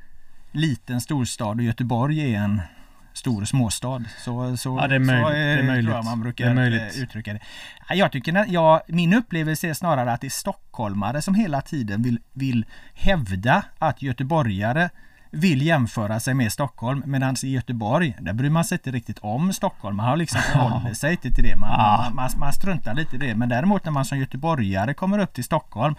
liten 0.53 1.01
storstad 1.01 1.59
och 1.59 1.63
Göteborg 1.63 2.35
är 2.35 2.41
en 2.41 2.61
stor 3.21 3.45
småstad. 3.45 4.05
Så, 4.19 4.57
så, 4.57 4.79
ja, 4.81 4.89
det 4.89 4.95
är, 4.95 4.99
möjligt. 4.99 5.27
Så, 5.27 5.33
är, 5.33 5.57
det 5.57 5.63
är 5.63 5.67
möjligt. 5.67 5.91
Jag 5.91 6.05
man 6.05 6.21
brukar 6.21 6.45
det 6.45 6.51
är 6.51 6.55
möjligt. 6.55 6.97
uttrycka 6.97 7.33
det. 7.33 7.41
Jag 7.95 8.13
tycker, 8.13 8.45
jag, 8.49 8.81
min 8.87 9.15
upplevelse 9.15 9.69
är 9.69 9.75
snarare 9.75 10.13
att 10.13 10.21
det 10.21 10.27
är 10.27 10.31
stockholmare 10.31 11.23
som 11.23 11.35
hela 11.35 11.61
tiden 11.61 12.03
vill, 12.03 12.19
vill 12.33 12.67
hävda 12.95 13.65
att 13.79 14.03
göteborgare 14.03 14.91
vill 15.31 15.63
jämföra 15.63 16.21
sig 16.21 16.35
med 16.35 16.53
Stockholm. 16.53 17.03
Medan 17.07 17.37
i 17.43 17.49
Göteborg, 17.49 18.17
där 18.21 18.33
bryr 18.33 18.51
man 18.51 18.65
sig 18.65 18.77
inte 18.77 18.91
riktigt 18.91 19.19
om 19.19 19.53
Stockholm. 19.53 19.97
Man 19.97 20.07
har 20.07 20.17
liksom 20.17 20.41
förhållit 20.41 20.99
sig 20.99 21.11
inte 21.11 21.31
till 21.31 21.45
det. 21.45 21.57
Man, 21.57 21.71
man, 21.71 22.15
man, 22.15 22.31
man, 22.39 22.53
struntar 22.53 22.95
lite 22.95 23.17
i 23.17 23.19
det. 23.19 23.35
Men 23.35 23.49
däremot 23.49 23.85
när 23.85 23.93
man 23.93 24.05
som 24.05 24.19
göteborgare 24.19 24.95
kommer 24.95 25.19
upp 25.19 25.35
till 25.35 25.45
Stockholm. 25.45 25.95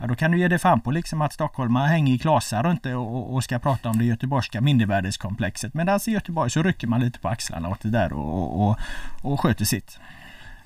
Ja 0.00 0.06
då 0.06 0.14
kan 0.14 0.30
du 0.30 0.38
ge 0.38 0.48
dig 0.48 0.58
fan 0.58 0.80
på 0.80 0.90
liksom 0.90 1.22
att 1.22 1.32
stockholmare 1.32 1.86
hänger 1.86 2.14
i 2.14 2.18
klasar 2.18 2.62
runt 2.62 2.86
och, 2.86 3.34
och 3.34 3.44
ska 3.44 3.58
prata 3.58 3.88
om 3.88 3.98
det 3.98 4.04
göteborgska 4.04 4.60
mindervärdeskomplexet. 4.60 5.74
Medan 5.74 6.00
i 6.06 6.10
Göteborg 6.10 6.50
så 6.50 6.62
rycker 6.62 6.86
man 6.86 7.00
lite 7.00 7.18
på 7.18 7.28
axlarna 7.28 7.68
åt 7.68 7.80
det 7.80 7.90
där 7.90 8.12
och, 8.12 8.68
och, 8.68 8.78
och 9.22 9.40
sköter 9.40 9.64
sitt. 9.64 9.98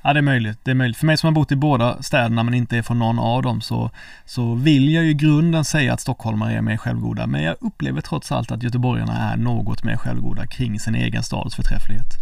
Ja 0.03 0.13
det 0.13 0.21
är 0.21 0.23
möjligt, 0.23 0.59
det 0.63 0.71
är 0.71 0.75
möjligt. 0.75 0.97
För 0.97 1.07
mig 1.07 1.17
som 1.17 1.27
har 1.27 1.33
bott 1.33 1.53
i 1.53 1.57
båda 1.57 2.03
städerna 2.03 2.43
men 2.43 2.55
inte 2.55 2.79
är 2.79 2.83
från 2.83 2.99
någon 2.99 3.19
av 3.19 3.43
dem 3.43 3.61
så, 3.61 3.91
så 4.25 4.55
vill 4.55 4.93
jag 4.93 5.05
ju 5.05 5.11
i 5.11 5.15
grunden 5.15 5.65
säga 5.65 5.93
att 5.93 6.01
stockholmare 6.01 6.55
är 6.55 6.63
mer 6.63 6.77
självgoda. 6.77 7.27
Men 7.27 7.43
jag 7.43 7.57
upplever 7.61 8.01
trots 8.01 8.33
allt 8.33 8.51
att 8.51 8.63
göteborgarna 8.63 9.33
är 9.33 9.37
något 9.37 9.85
mer 9.85 9.97
självgoda 9.97 10.47
kring 10.47 10.81
sin 10.81 10.95
egen 10.95 11.23
stads 11.23 11.57
förträfflighet. 11.57 12.13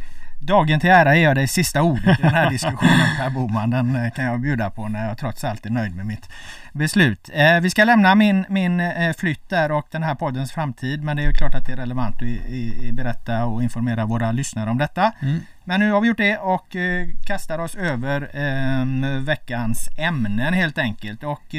Dagen 0.47 0.81
till 0.81 0.91
ära 0.91 1.17
ger 1.17 1.25
jag 1.25 1.37
dig 1.37 1.49
sista 1.49 1.83
ordet 1.83 2.19
i 2.19 2.23
den 2.23 2.35
här 2.35 2.51
diskussionen 2.51 3.17
Per 3.19 3.31
Boman. 3.31 3.71
Den 3.71 3.97
eh, 3.97 4.11
kan 4.11 4.25
jag 4.25 4.41
bjuda 4.41 4.71
på 4.71 4.89
när 4.89 5.09
jag 5.09 5.19
trots 5.19 5.45
allt 5.45 5.67
är 5.67 5.71
nöjd 5.71 5.97
med 5.97 6.07
mitt 6.07 6.29
beslut. 6.73 7.31
Eh, 7.33 7.61
vi 7.61 7.71
ska 7.71 7.85
lämna 7.85 8.15
min, 8.15 8.45
min 8.49 8.81
eh, 8.81 9.17
flytt 9.17 9.49
där 9.49 9.73
och 9.73 9.87
den 9.91 10.03
här 10.03 10.15
poddens 10.15 10.53
framtid. 10.53 11.03
Men 11.03 11.17
det 11.17 11.25
är 11.25 11.33
klart 11.33 11.55
att 11.55 11.67
det 11.67 11.73
är 11.73 11.77
relevant 11.77 12.17
att 12.17 12.23
i, 12.23 12.87
i, 12.87 12.93
berätta 12.93 13.45
och 13.45 13.63
informera 13.63 14.07
våra 14.07 14.33
lyssnare 14.33 14.71
om 14.71 14.79
detta. 14.79 15.13
Mm. 15.23 15.41
Men 15.65 15.81
nu 15.81 15.91
har 15.91 16.01
vi 16.01 16.09
gjort 16.09 16.17
det 16.17 16.39
och 16.39 16.77
eh, 16.77 17.09
kastar 17.27 17.59
oss 17.59 17.75
över 17.75 18.31
eh, 18.33 18.85
veckans 19.21 19.89
ämnen 19.99 20.55
helt 20.55 20.79
enkelt. 20.79 21.25
Och 21.25 21.55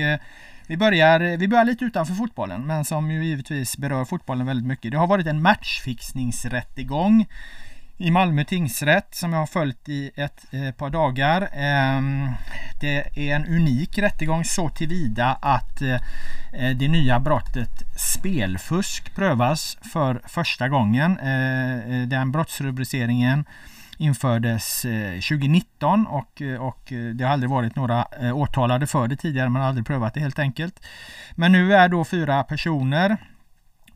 vi 0.67 0.77
börjar, 0.77 1.38
vi 1.38 1.48
börjar 1.48 1.65
lite 1.65 1.86
utanför 1.86 2.13
fotbollen 2.13 2.67
men 2.67 2.86
som 2.86 3.12
ju 3.12 3.25
givetvis 3.25 3.77
berör 3.77 4.06
fotbollen 4.06 4.46
väldigt 4.46 4.67
mycket. 4.67 4.91
Det 4.91 4.98
har 4.98 5.08
varit 5.08 5.27
en 5.27 5.41
matchfixningsrättegång 5.41 7.25
i 7.98 8.12
Malmö 8.12 8.44
tingsrätt 8.44 9.16
som 9.16 9.34
jag 9.34 9.39
har 9.39 9.48
följt 9.48 9.89
i 9.89 10.12
ett 10.16 10.46
eh, 10.51 10.72
par 10.72 10.89
dagar. 10.89 11.42
Eh, 11.42 12.01
det 12.82 12.98
är 13.16 13.36
en 13.36 13.46
unik 13.46 13.98
rättegång 13.98 14.46
så 14.46 14.70
tillvida 14.70 15.38
att 15.42 15.82
eh, 15.82 15.96
eh, 16.54 16.77
det 16.77 16.88
nya 16.88 17.20
brottet 17.20 18.00
spelfusk 18.00 19.16
prövas 19.16 19.77
för 19.94 20.22
första 20.25 20.70
gången. 20.70 21.20
Eh, 21.20 21.74
eh 21.74 22.08
den 22.08 22.32
brottsrubriceringen 22.32 23.46
infördes 23.98 24.86
eh, 24.86 25.13
2019 25.13 26.08
och, 26.08 26.42
och 26.60 26.94
det 27.13 27.24
har 27.24 27.32
aldrig 27.32 27.50
varit 27.50 27.75
några 27.75 28.06
åtalade 28.34 28.88
för 28.88 29.08
det 29.08 29.16
tidigare. 29.16 29.50
Man 29.50 29.62
har 29.62 29.70
aldrig 29.70 29.88
prövat 29.88 30.13
det 30.13 30.20
helt 30.20 30.39
enkelt. 30.39 30.86
Men 31.36 31.51
nu 31.51 31.74
är 31.74 31.89
då 31.89 32.06
fyra 32.06 32.44
personer 32.44 33.18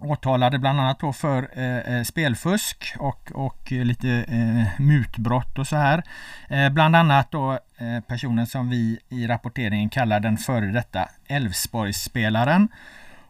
åtalade 0.01 0.59
bland 0.59 0.79
annat 0.79 0.99
då 0.99 1.13
för 1.13 1.49
eh, 1.53 1.95
eh 1.95 2.03
spelfusk 2.03 2.95
och, 2.99 3.31
och 3.33 3.73
eh, 3.73 3.85
lite 3.85 4.09
eh, 4.09 4.81
mutbrott 4.81 5.59
och 5.59 5.67
så 5.67 5.75
här. 5.75 6.03
Eh, 6.49 6.69
bland 6.69 6.95
annat 6.95 7.31
då 7.31 7.51
eh, 7.53 7.99
personen 8.07 8.47
som 8.47 8.69
vi 8.69 8.99
i 9.09 9.27
rapporteringen 9.27 9.89
kallar 9.89 10.19
den 10.19 10.37
före 10.37 10.65
detta 10.65 11.09
Älvsborgsspelaren 11.27 12.67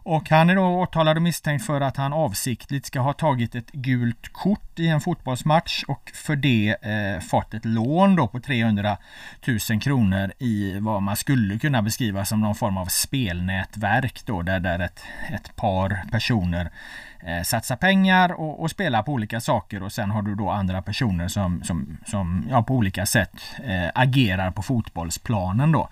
och 0.02 0.30
han 0.30 0.50
är 0.50 0.54
då 0.54 0.64
åtalad 0.64 1.16
och 1.16 1.22
misstänkt 1.22 1.66
för 1.66 1.80
att 1.80 1.96
han 1.96 2.12
avsiktligt 2.12 2.86
ska 2.86 3.00
ha 3.00 3.12
tagit 3.12 3.54
ett 3.54 3.72
gult 3.72 4.28
kort 4.32 4.78
i 4.78 4.88
en 4.88 5.00
fotbollsmatch 5.00 5.84
och 5.88 6.10
för 6.14 6.36
det 6.36 6.76
eh, 6.82 7.20
fått 7.20 7.54
ett 7.54 7.64
lån 7.64 8.16
då 8.16 8.28
på 8.28 8.40
300 8.40 8.96
000 9.70 9.80
kronor 9.80 10.32
i 10.38 10.78
vad 10.78 11.02
man 11.02 11.16
skulle 11.16 11.58
kunna 11.58 11.82
beskriva 11.82 12.24
som 12.24 12.40
någon 12.40 12.54
form 12.54 12.76
av 12.76 12.86
spelnätverk 12.86 14.26
då 14.26 14.42
där, 14.42 14.60
där 14.60 14.78
ett, 14.78 15.00
ett 15.32 15.56
par 15.56 16.02
personer 16.10 16.70
eh, 17.26 17.42
satsa 17.42 17.76
pengar 17.76 18.32
och, 18.32 18.62
och, 18.62 18.70
spela 18.70 19.02
på 19.02 19.12
olika 19.12 19.40
saker 19.40 19.82
och 19.82 19.92
sen 19.92 20.10
har 20.10 20.22
du 20.22 20.34
då 20.34 20.50
andra 20.50 20.82
personer 20.82 21.28
som, 21.28 21.62
som, 21.62 21.98
som 22.06 22.46
ja, 22.50 22.62
på 22.62 22.74
olika 22.74 23.06
sätt 23.06 23.42
eh, 23.64 23.90
agerar 23.94 24.50
på 24.50 24.62
fotbollsplanen 24.62 25.72
då. 25.72 25.88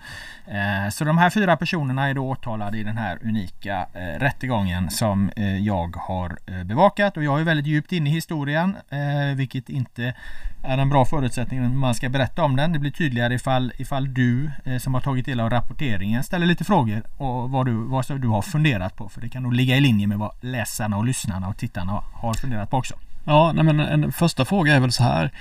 Eh, 0.47 0.89
så 0.89 1.03
de 1.03 1.17
här 1.17 1.29
fyra 1.29 1.57
personerna 1.57 2.09
är 2.09 2.13
då 2.13 2.29
åtalade 2.29 2.77
i 2.77 2.83
den 2.83 2.97
här 2.97 3.19
unika 3.23 3.87
eh, 3.93 4.19
rättegången 4.19 4.89
som 4.89 5.31
eh, 5.35 5.57
jag 5.57 5.95
har 5.95 6.37
eh, 6.45 6.63
bevakat 6.63 7.17
och 7.17 7.23
jag 7.23 7.39
är 7.39 7.43
väldigt 7.43 7.67
djupt 7.67 7.91
inne 7.91 8.09
i 8.09 8.13
historien 8.13 8.75
eh, 8.89 9.35
vilket 9.35 9.69
inte 9.69 10.13
är 10.63 10.77
en 10.77 10.89
bra 10.89 11.05
förutsättning 11.05 11.61
när 11.61 11.69
man 11.69 11.95
ska 11.95 12.09
berätta 12.09 12.43
om 12.43 12.55
den. 12.55 12.73
Det 12.73 12.79
blir 12.79 12.91
tydligare 12.91 13.33
ifall, 13.33 13.73
ifall 13.77 14.13
du 14.13 14.51
eh, 14.65 14.77
som 14.77 14.93
har 14.93 15.01
tagit 15.01 15.25
del 15.25 15.39
av 15.39 15.49
rapporteringen 15.49 16.23
ställer 16.23 16.45
lite 16.45 16.63
frågor 16.63 17.03
och 17.17 17.49
vad 17.49 17.65
du, 17.65 17.73
vad 17.73 18.21
du 18.21 18.27
har 18.27 18.41
funderat 18.41 18.95
på. 18.95 19.09
För 19.09 19.21
det 19.21 19.29
kan 19.29 19.43
nog 19.43 19.53
ligga 19.53 19.77
i 19.77 19.79
linje 19.79 20.07
med 20.07 20.17
vad 20.17 20.31
läsarna 20.41 20.97
och 20.97 21.05
lyssnarna 21.05 21.47
och 21.47 21.57
tittarna 21.57 22.03
har 22.13 22.33
funderat 22.33 22.69
på 22.69 22.77
också. 22.77 22.93
Ja, 23.25 23.51
nej 23.51 23.63
men 23.63 23.79
en 23.79 24.11
första 24.11 24.45
fråga 24.45 24.75
är 24.75 24.79
väl 24.79 24.91
så 24.91 25.03
här. 25.03 25.31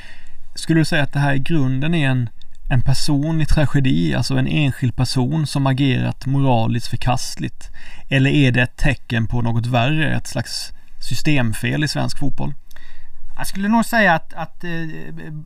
Skulle 0.54 0.80
du 0.80 0.84
säga 0.84 1.02
att 1.02 1.12
det 1.12 1.18
här 1.18 1.34
i 1.34 1.38
grunden 1.38 1.94
är 1.94 2.08
en, 2.08 2.28
en 2.70 2.82
person 2.82 3.40
i 3.40 3.46
tragedi, 3.46 4.14
alltså 4.14 4.36
en 4.36 4.46
enskild 4.46 4.96
person 4.96 5.46
som 5.46 5.66
agerat 5.66 6.26
moraliskt 6.26 6.88
förkastligt? 6.88 7.70
Eller 8.08 8.30
är 8.30 8.52
det 8.52 8.62
ett 8.62 8.76
tecken 8.76 9.26
på 9.26 9.42
något 9.42 9.66
värre, 9.66 10.16
ett 10.16 10.26
slags 10.26 10.72
systemfel 11.00 11.84
i 11.84 11.88
svensk 11.88 12.18
fotboll? 12.18 12.54
Jag 13.40 13.46
skulle 13.46 13.68
nog 13.68 13.84
säga 13.84 14.14
att, 14.14 14.34
att, 14.34 14.64
eh, 14.64 14.70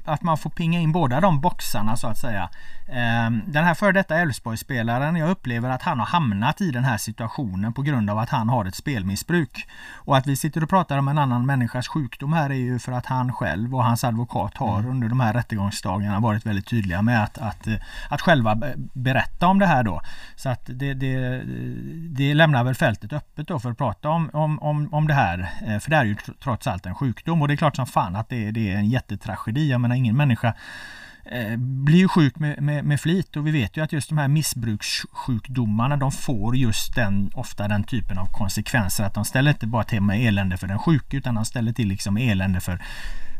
att 0.04 0.22
man 0.22 0.38
får 0.38 0.50
pinga 0.50 0.80
in 0.80 0.92
båda 0.92 1.20
de 1.20 1.40
boxarna 1.40 1.96
så 1.96 2.06
att 2.06 2.18
säga. 2.18 2.48
Ehm, 2.88 3.42
den 3.46 3.64
här 3.64 3.74
före 3.74 3.92
detta 3.92 4.18
Elfsborgsspelaren, 4.18 5.16
jag 5.16 5.30
upplever 5.30 5.70
att 5.70 5.82
han 5.82 5.98
har 5.98 6.06
hamnat 6.06 6.60
i 6.60 6.70
den 6.70 6.84
här 6.84 6.96
situationen 6.96 7.72
på 7.72 7.82
grund 7.82 8.10
av 8.10 8.18
att 8.18 8.30
han 8.30 8.48
har 8.48 8.64
ett 8.64 8.74
spelmissbruk. 8.74 9.68
Och 9.94 10.16
att 10.16 10.26
vi 10.26 10.36
sitter 10.36 10.62
och 10.62 10.68
pratar 10.68 10.98
om 10.98 11.08
en 11.08 11.18
annan 11.18 11.46
människas 11.46 11.88
sjukdom 11.88 12.32
här 12.32 12.50
är 12.50 12.54
ju 12.54 12.78
för 12.78 12.92
att 12.92 13.06
han 13.06 13.32
själv 13.32 13.74
och 13.74 13.84
hans 13.84 14.04
advokat 14.04 14.56
har 14.56 14.78
mm. 14.78 14.90
under 14.90 15.08
de 15.08 15.20
här 15.20 15.32
rättegångsdagarna 15.32 16.20
varit 16.20 16.46
väldigt 16.46 16.66
tydliga 16.66 17.02
med 17.02 17.22
att, 17.24 17.38
att, 17.38 17.68
att 18.10 18.20
själva 18.20 18.58
berätta 18.92 19.46
om 19.46 19.58
det 19.58 19.66
här 19.66 19.82
då. 19.82 20.00
Så 20.36 20.48
att 20.48 20.62
det, 20.66 20.94
det, 20.94 21.42
det 22.08 22.34
lämnar 22.34 22.64
väl 22.64 22.74
fältet 22.74 23.12
öppet 23.12 23.48
då 23.48 23.58
för 23.58 23.70
att 23.70 23.78
prata 23.78 24.08
om, 24.08 24.30
om, 24.32 24.58
om, 24.58 24.94
om 24.94 25.06
det 25.06 25.14
här. 25.14 25.50
Eh, 25.66 25.78
för 25.78 25.90
det 25.90 25.96
är 25.96 26.04
ju 26.04 26.16
trots 26.42 26.66
allt 26.66 26.86
en 26.86 26.94
sjukdom 26.94 27.42
och 27.42 27.48
det 27.48 27.54
är 27.54 27.56
klart 27.56 27.76
som 27.86 27.92
fan 27.92 28.16
att 28.16 28.28
det, 28.28 28.50
det 28.50 28.72
är 28.72 28.76
en 28.76 28.88
jättetragedi. 28.88 29.70
Jag 29.70 29.80
menar 29.80 29.96
ingen 29.96 30.16
människa 30.16 30.54
eh, 31.24 31.56
blir 31.56 31.98
ju 31.98 32.08
sjuk 32.08 32.38
med, 32.38 32.62
med, 32.62 32.84
med, 32.84 33.00
flit 33.00 33.36
och 33.36 33.46
vi 33.46 33.50
vet 33.50 33.76
ju 33.76 33.84
att 33.84 33.92
just 33.92 34.08
de 34.08 34.18
här 34.18 34.28
missbrukssjukdomarna 34.28 35.96
de 35.96 36.12
får 36.12 36.56
just 36.56 36.94
den, 36.94 37.30
ofta 37.34 37.68
den 37.68 37.84
typen 37.84 38.18
av 38.18 38.26
konsekvenser 38.26 39.04
att 39.04 39.14
de 39.14 39.24
ställer 39.24 39.50
inte 39.50 39.66
bara 39.66 39.84
till 39.84 40.00
med 40.00 40.20
elände 40.28 40.56
för 40.56 40.66
den 40.66 40.78
sjuke 40.78 41.16
utan 41.16 41.34
de 41.34 41.44
ställer 41.44 41.72
till 41.72 41.88
liksom 41.88 42.16
elände 42.16 42.60
för 42.60 42.78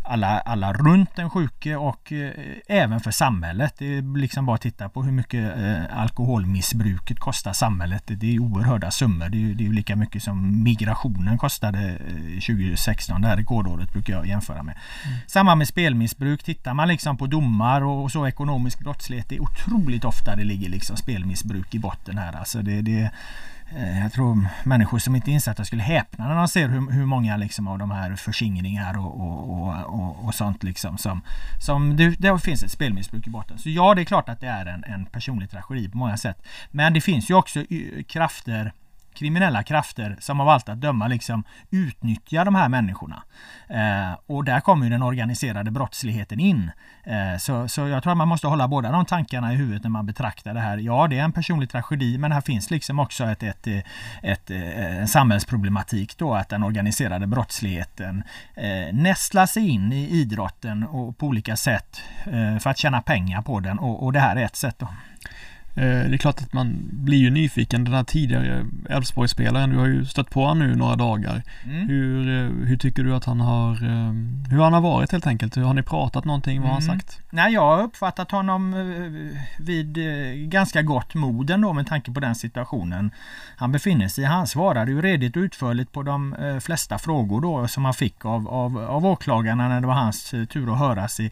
alla, 0.05 0.41
alla 0.41 0.73
runt 0.73 1.17
den 1.17 1.31
sjuke 1.31 1.77
och 1.77 2.13
eh, 2.13 2.31
även 2.69 3.01
för 3.01 3.11
samhället. 3.11 3.75
Det 3.79 3.99
är 3.99 4.19
liksom 4.19 4.47
bara 4.47 4.55
att 4.55 4.61
titta 4.61 4.89
på 4.89 5.03
hur 5.03 5.13
mycket 5.13 5.59
eh, 5.59 6.01
alkoholmissbruket 6.01 7.19
kostar 7.19 7.53
samhället. 7.53 8.03
Det 8.07 8.35
är 8.35 8.39
oerhörda 8.39 8.91
summor. 8.91 9.29
Det 9.29 9.51
är, 9.51 9.55
det 9.55 9.67
är 9.67 9.71
lika 9.71 9.97
mycket 9.97 10.23
som 10.23 10.63
migrationen 10.63 11.39
kostade 11.39 11.79
eh, 11.79 12.41
2016. 12.41 13.23
Det 13.23 13.29
här 13.29 13.37
rekordåret 13.37 13.93
brukar 13.93 14.13
jag 14.15 14.27
jämföra 14.27 14.63
med. 14.63 14.79
Mm. 15.05 15.19
Samma 15.27 15.55
med 15.55 15.69
spelmissbruk. 15.69 16.43
Tittar 16.43 16.75
man 16.75 16.89
liksom 16.89 17.17
på 17.17 17.27
domar 17.27 17.85
och, 17.85 18.03
och, 18.03 18.13
så 18.13 18.27
ekonomisk 18.27 18.81
brottslighet. 18.81 19.29
Det 19.29 19.37
är 19.37 19.43
otroligt 19.43 20.05
ofta 20.05 20.37
det 20.37 20.45
ligger 20.45 20.69
liksom 20.69 20.97
spelmissbruk 20.97 21.75
i 21.75 21.79
botten 21.79 22.19
här. 22.19 22.37
Alltså 22.37 22.63
det, 22.63 22.83
det 22.83 23.11
Eh, 23.77 24.03
jag 24.03 24.13
tror 24.13 24.49
människor 24.65 24.99
som 24.99 25.17
inte 25.17 25.31
insatta 25.31 25.65
skulle 25.65 25.83
häpna 25.83 26.29
när 26.29 26.35
de 26.35 26.49
ser 26.49 26.69
hur, 26.69 26.91
hur 26.91 27.07
många 27.07 27.37
liksom 27.37 27.69
av 27.69 27.79
de 27.79 27.91
här 27.91 28.17
förskingringar 28.17 28.99
och, 28.99 29.21
och, 29.21 29.85
och, 29.85 30.25
och, 30.25 30.35
sånt 30.35 30.63
liksom 30.63 30.99
som, 30.99 31.23
som 31.61 31.97
det, 31.97 32.09
det, 32.09 32.39
finns 32.39 32.63
ett 32.63 32.71
spelmissbruk 32.71 33.27
i 33.27 33.31
botten. 33.31 33.59
Så 33.59 33.71
ja, 33.71 33.95
det 33.95 34.03
är 34.03 34.05
klart 34.05 34.29
att 34.29 34.41
det 34.41 34.47
är 34.47 34.67
en, 34.67 34.85
en 34.85 35.07
personlig 35.07 35.51
tragedi 35.51 35.89
på 35.89 35.99
många 35.99 36.17
sätt. 36.17 36.47
Men 36.71 36.93
det 36.95 37.01
finns 37.01 37.31
ju 37.31 37.35
också 37.35 37.61
eh, 37.61 38.03
krafter 38.09 38.73
kriminella 39.15 39.63
krafter 39.63 40.17
som 40.21 40.41
av 40.41 40.49
allt 40.49 40.69
att 40.69 40.81
döma 40.81 41.09
liksom 41.09 41.45
utnyttjar 41.71 42.45
de 42.45 42.55
här 42.55 42.69
människorna. 42.69 43.23
Eh, 43.69 44.19
och 44.27 44.45
där 44.45 44.61
kommer 44.61 44.87
ju 44.87 44.91
den 44.91 45.03
organiserade 45.03 45.71
brottsligheten 45.71 46.41
in. 46.41 46.71
Eh, 47.05 47.39
så, 47.39 47.69
så 47.69 47.89
jag 47.89 48.03
tror 48.03 48.13
att 48.13 48.19
man 48.19 48.29
måste 48.29 48.47
hålla 48.47 48.69
båda 48.69 48.93
de 48.93 49.05
tankarna 49.05 49.53
i 49.53 49.57
huvudet 49.57 49.83
när 49.83 49.91
man 49.91 50.07
betraktar 50.07 50.55
det 50.55 50.61
här. 50.61 50.79
Ja, 50.79 51.07
det 51.07 51.19
är 51.19 51.25
en 51.25 51.33
personlig 51.33 51.71
tragedi 51.71 52.19
men 52.19 52.33
här 52.33 52.41
finns 52.41 52.71
liksom 52.71 52.99
också 52.99 53.25
ett, 53.25 53.43
ett, 53.43 53.67
ett, 53.67 53.85
ett 54.23 54.51
en 54.51 55.09
samhällsproblematik 55.09 56.19
då 56.19 56.35
att 56.35 56.49
den 56.49 56.63
organiserade 56.63 57.27
brottsligheten 57.27 58.23
eh, 58.55 58.95
nästlar 58.95 59.47
sig 59.47 59.69
in 59.69 59.93
i 59.93 60.09
idrotten 60.09 60.85
och 60.85 61.19
på 61.19 61.27
olika 61.27 61.57
sätt 61.57 62.03
eh, 62.25 62.59
för 62.59 62.71
att 62.71 62.79
tjäna 62.79 63.03
pengar 63.03 63.43
på 63.43 63.61
den 63.61 63.79
och, 63.79 64.05
och 64.05 64.13
det 64.13 64.21
här 64.21 64.37
är 64.37 64.45
ett 64.45 64.57
sätt. 64.57 64.79
Då. 64.79 64.89
Eh, 65.77 65.83
det 65.83 66.15
är 66.15 66.17
klart 66.17 66.41
att 66.41 66.53
man 66.53 66.89
blir 66.93 67.19
ju 67.19 67.31
nyfiken. 67.31 67.85
Den 67.85 67.95
här 67.95 68.05
tidigare 68.05 68.67
Elfsborgsspelaren, 68.89 69.71
du 69.71 69.79
har 69.79 69.87
ju 69.87 70.05
stött 70.05 70.31
på 70.31 70.41
honom 70.41 70.59
nu 70.59 70.75
några 70.75 70.97
dagar. 70.97 71.43
Mm. 71.65 71.89
Hur, 71.89 72.29
eh, 72.29 72.67
hur 72.67 72.77
tycker 72.77 73.05
du 73.05 73.15
att 73.15 73.25
han 73.25 73.41
har, 73.41 73.73
eh, 73.73 74.13
hur 74.51 74.63
han 74.63 74.73
har 74.73 74.81
varit 74.81 75.13
helt 75.13 75.27
enkelt? 75.27 75.57
Har 75.57 75.75
ni 75.75 75.83
pratat 75.83 76.25
någonting? 76.25 76.61
Vad 76.61 76.71
har 76.71 76.79
mm. 76.79 76.89
han 76.89 76.99
sagt? 76.99 77.21
Nej, 77.31 77.53
jag 77.53 77.61
har 77.61 77.83
uppfattat 77.83 78.31
honom 78.31 78.75
vid 79.59 79.99
ganska 80.51 80.83
gott 80.83 81.15
mod 81.15 81.51
ändå 81.51 81.73
med 81.73 81.87
tanke 81.87 82.13
på 82.13 82.21
den 82.21 82.35
situationen 82.35 83.11
han 83.57 83.73
befinner 83.73 84.09
sig 84.09 84.25
i. 84.25 84.27
Han 84.27 84.47
svarade 84.47 84.91
ju 84.91 85.03
redigt 85.03 85.37
och 85.37 85.41
utförligt 85.41 85.93
på 85.93 86.03
de 86.03 86.37
flesta 86.63 86.99
frågor 86.99 87.41
då 87.41 87.69
som 87.69 87.85
han 87.85 87.95
fick 87.95 88.25
av, 88.25 88.49
av, 88.49 88.79
av 88.79 89.07
åklagarna 89.07 89.69
när 89.69 89.81
det 89.81 89.87
var 89.87 89.95
hans 89.95 90.31
tur 90.31 90.73
att 90.73 90.79
höras 90.79 91.21
i 91.21 91.31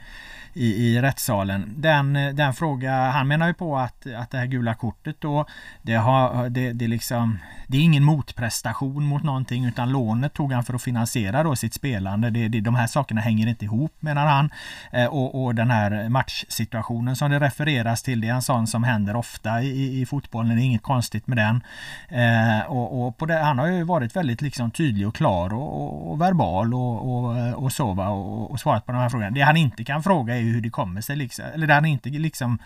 i, 0.54 0.66
i 0.66 1.02
rättssalen. 1.02 1.74
Den, 1.76 2.16
eh, 2.16 2.34
den 2.34 2.54
fråga, 2.54 3.10
han 3.10 3.28
menar 3.28 3.46
ju 3.46 3.54
på 3.54 3.78
att, 3.78 4.06
att 4.16 4.30
det 4.30 4.38
här 4.38 4.46
gula 4.46 4.74
kortet 4.74 5.16
då, 5.20 5.46
det, 5.82 5.94
har, 5.94 6.48
det, 6.48 6.72
det, 6.72 6.88
liksom, 6.88 7.38
det 7.66 7.76
är 7.76 7.80
ingen 7.80 8.04
motprestation 8.04 9.04
mot 9.04 9.22
någonting 9.22 9.64
utan 9.64 9.92
lånet 9.92 10.32
tog 10.32 10.52
han 10.52 10.64
för 10.64 10.74
att 10.74 10.82
finansiera 10.82 11.42
då 11.42 11.56
sitt 11.56 11.74
spelande. 11.74 12.30
Det, 12.30 12.48
det, 12.48 12.60
de 12.60 12.74
här 12.74 12.86
sakerna 12.86 13.20
hänger 13.20 13.46
inte 13.46 13.64
ihop 13.64 13.92
menar 14.00 14.26
han. 14.26 14.50
Eh, 14.90 15.06
och, 15.06 15.44
och 15.44 15.54
den 15.54 15.70
här 15.70 16.08
matchsituationen 16.08 17.16
som 17.16 17.30
det 17.30 17.40
refereras 17.40 18.02
till, 18.02 18.20
det 18.20 18.28
är 18.28 18.34
en 18.34 18.42
sån 18.42 18.66
som 18.66 18.84
händer 18.84 19.16
ofta 19.16 19.62
i, 19.62 20.00
i 20.00 20.06
fotbollen. 20.06 20.56
Det 20.56 20.62
är 20.62 20.64
inget 20.64 20.82
konstigt 20.82 21.26
med 21.26 21.36
den. 21.36 21.62
Eh, 22.08 22.66
och, 22.66 23.06
och 23.06 23.18
på 23.18 23.26
det, 23.26 23.38
han 23.38 23.58
har 23.58 23.66
ju 23.66 23.82
varit 23.82 24.16
väldigt 24.16 24.42
liksom 24.42 24.70
tydlig 24.70 25.08
och 25.08 25.14
klar 25.14 25.54
och, 25.54 25.82
och, 25.82 26.10
och 26.10 26.20
verbal 26.20 26.74
och, 26.74 27.14
och, 27.14 27.54
och 27.64 27.72
så 27.72 27.92
va, 27.92 28.08
och, 28.08 28.50
och 28.50 28.60
svarat 28.60 28.86
på 28.86 28.92
de 28.92 28.98
här 28.98 29.08
frågorna. 29.08 29.30
Det 29.30 29.40
han 29.40 29.56
inte 29.56 29.84
kan 29.84 30.02
fråga 30.02 30.36
är 30.36 30.41
hur 30.44 30.60
det 30.60 30.70
kommer 30.70 31.00
sig 31.00 31.16
liksom, 31.16 31.44
eller 31.54 31.66
där 31.66 31.74
han 31.74 31.84
inte 31.84 32.08
liksom 32.08 32.58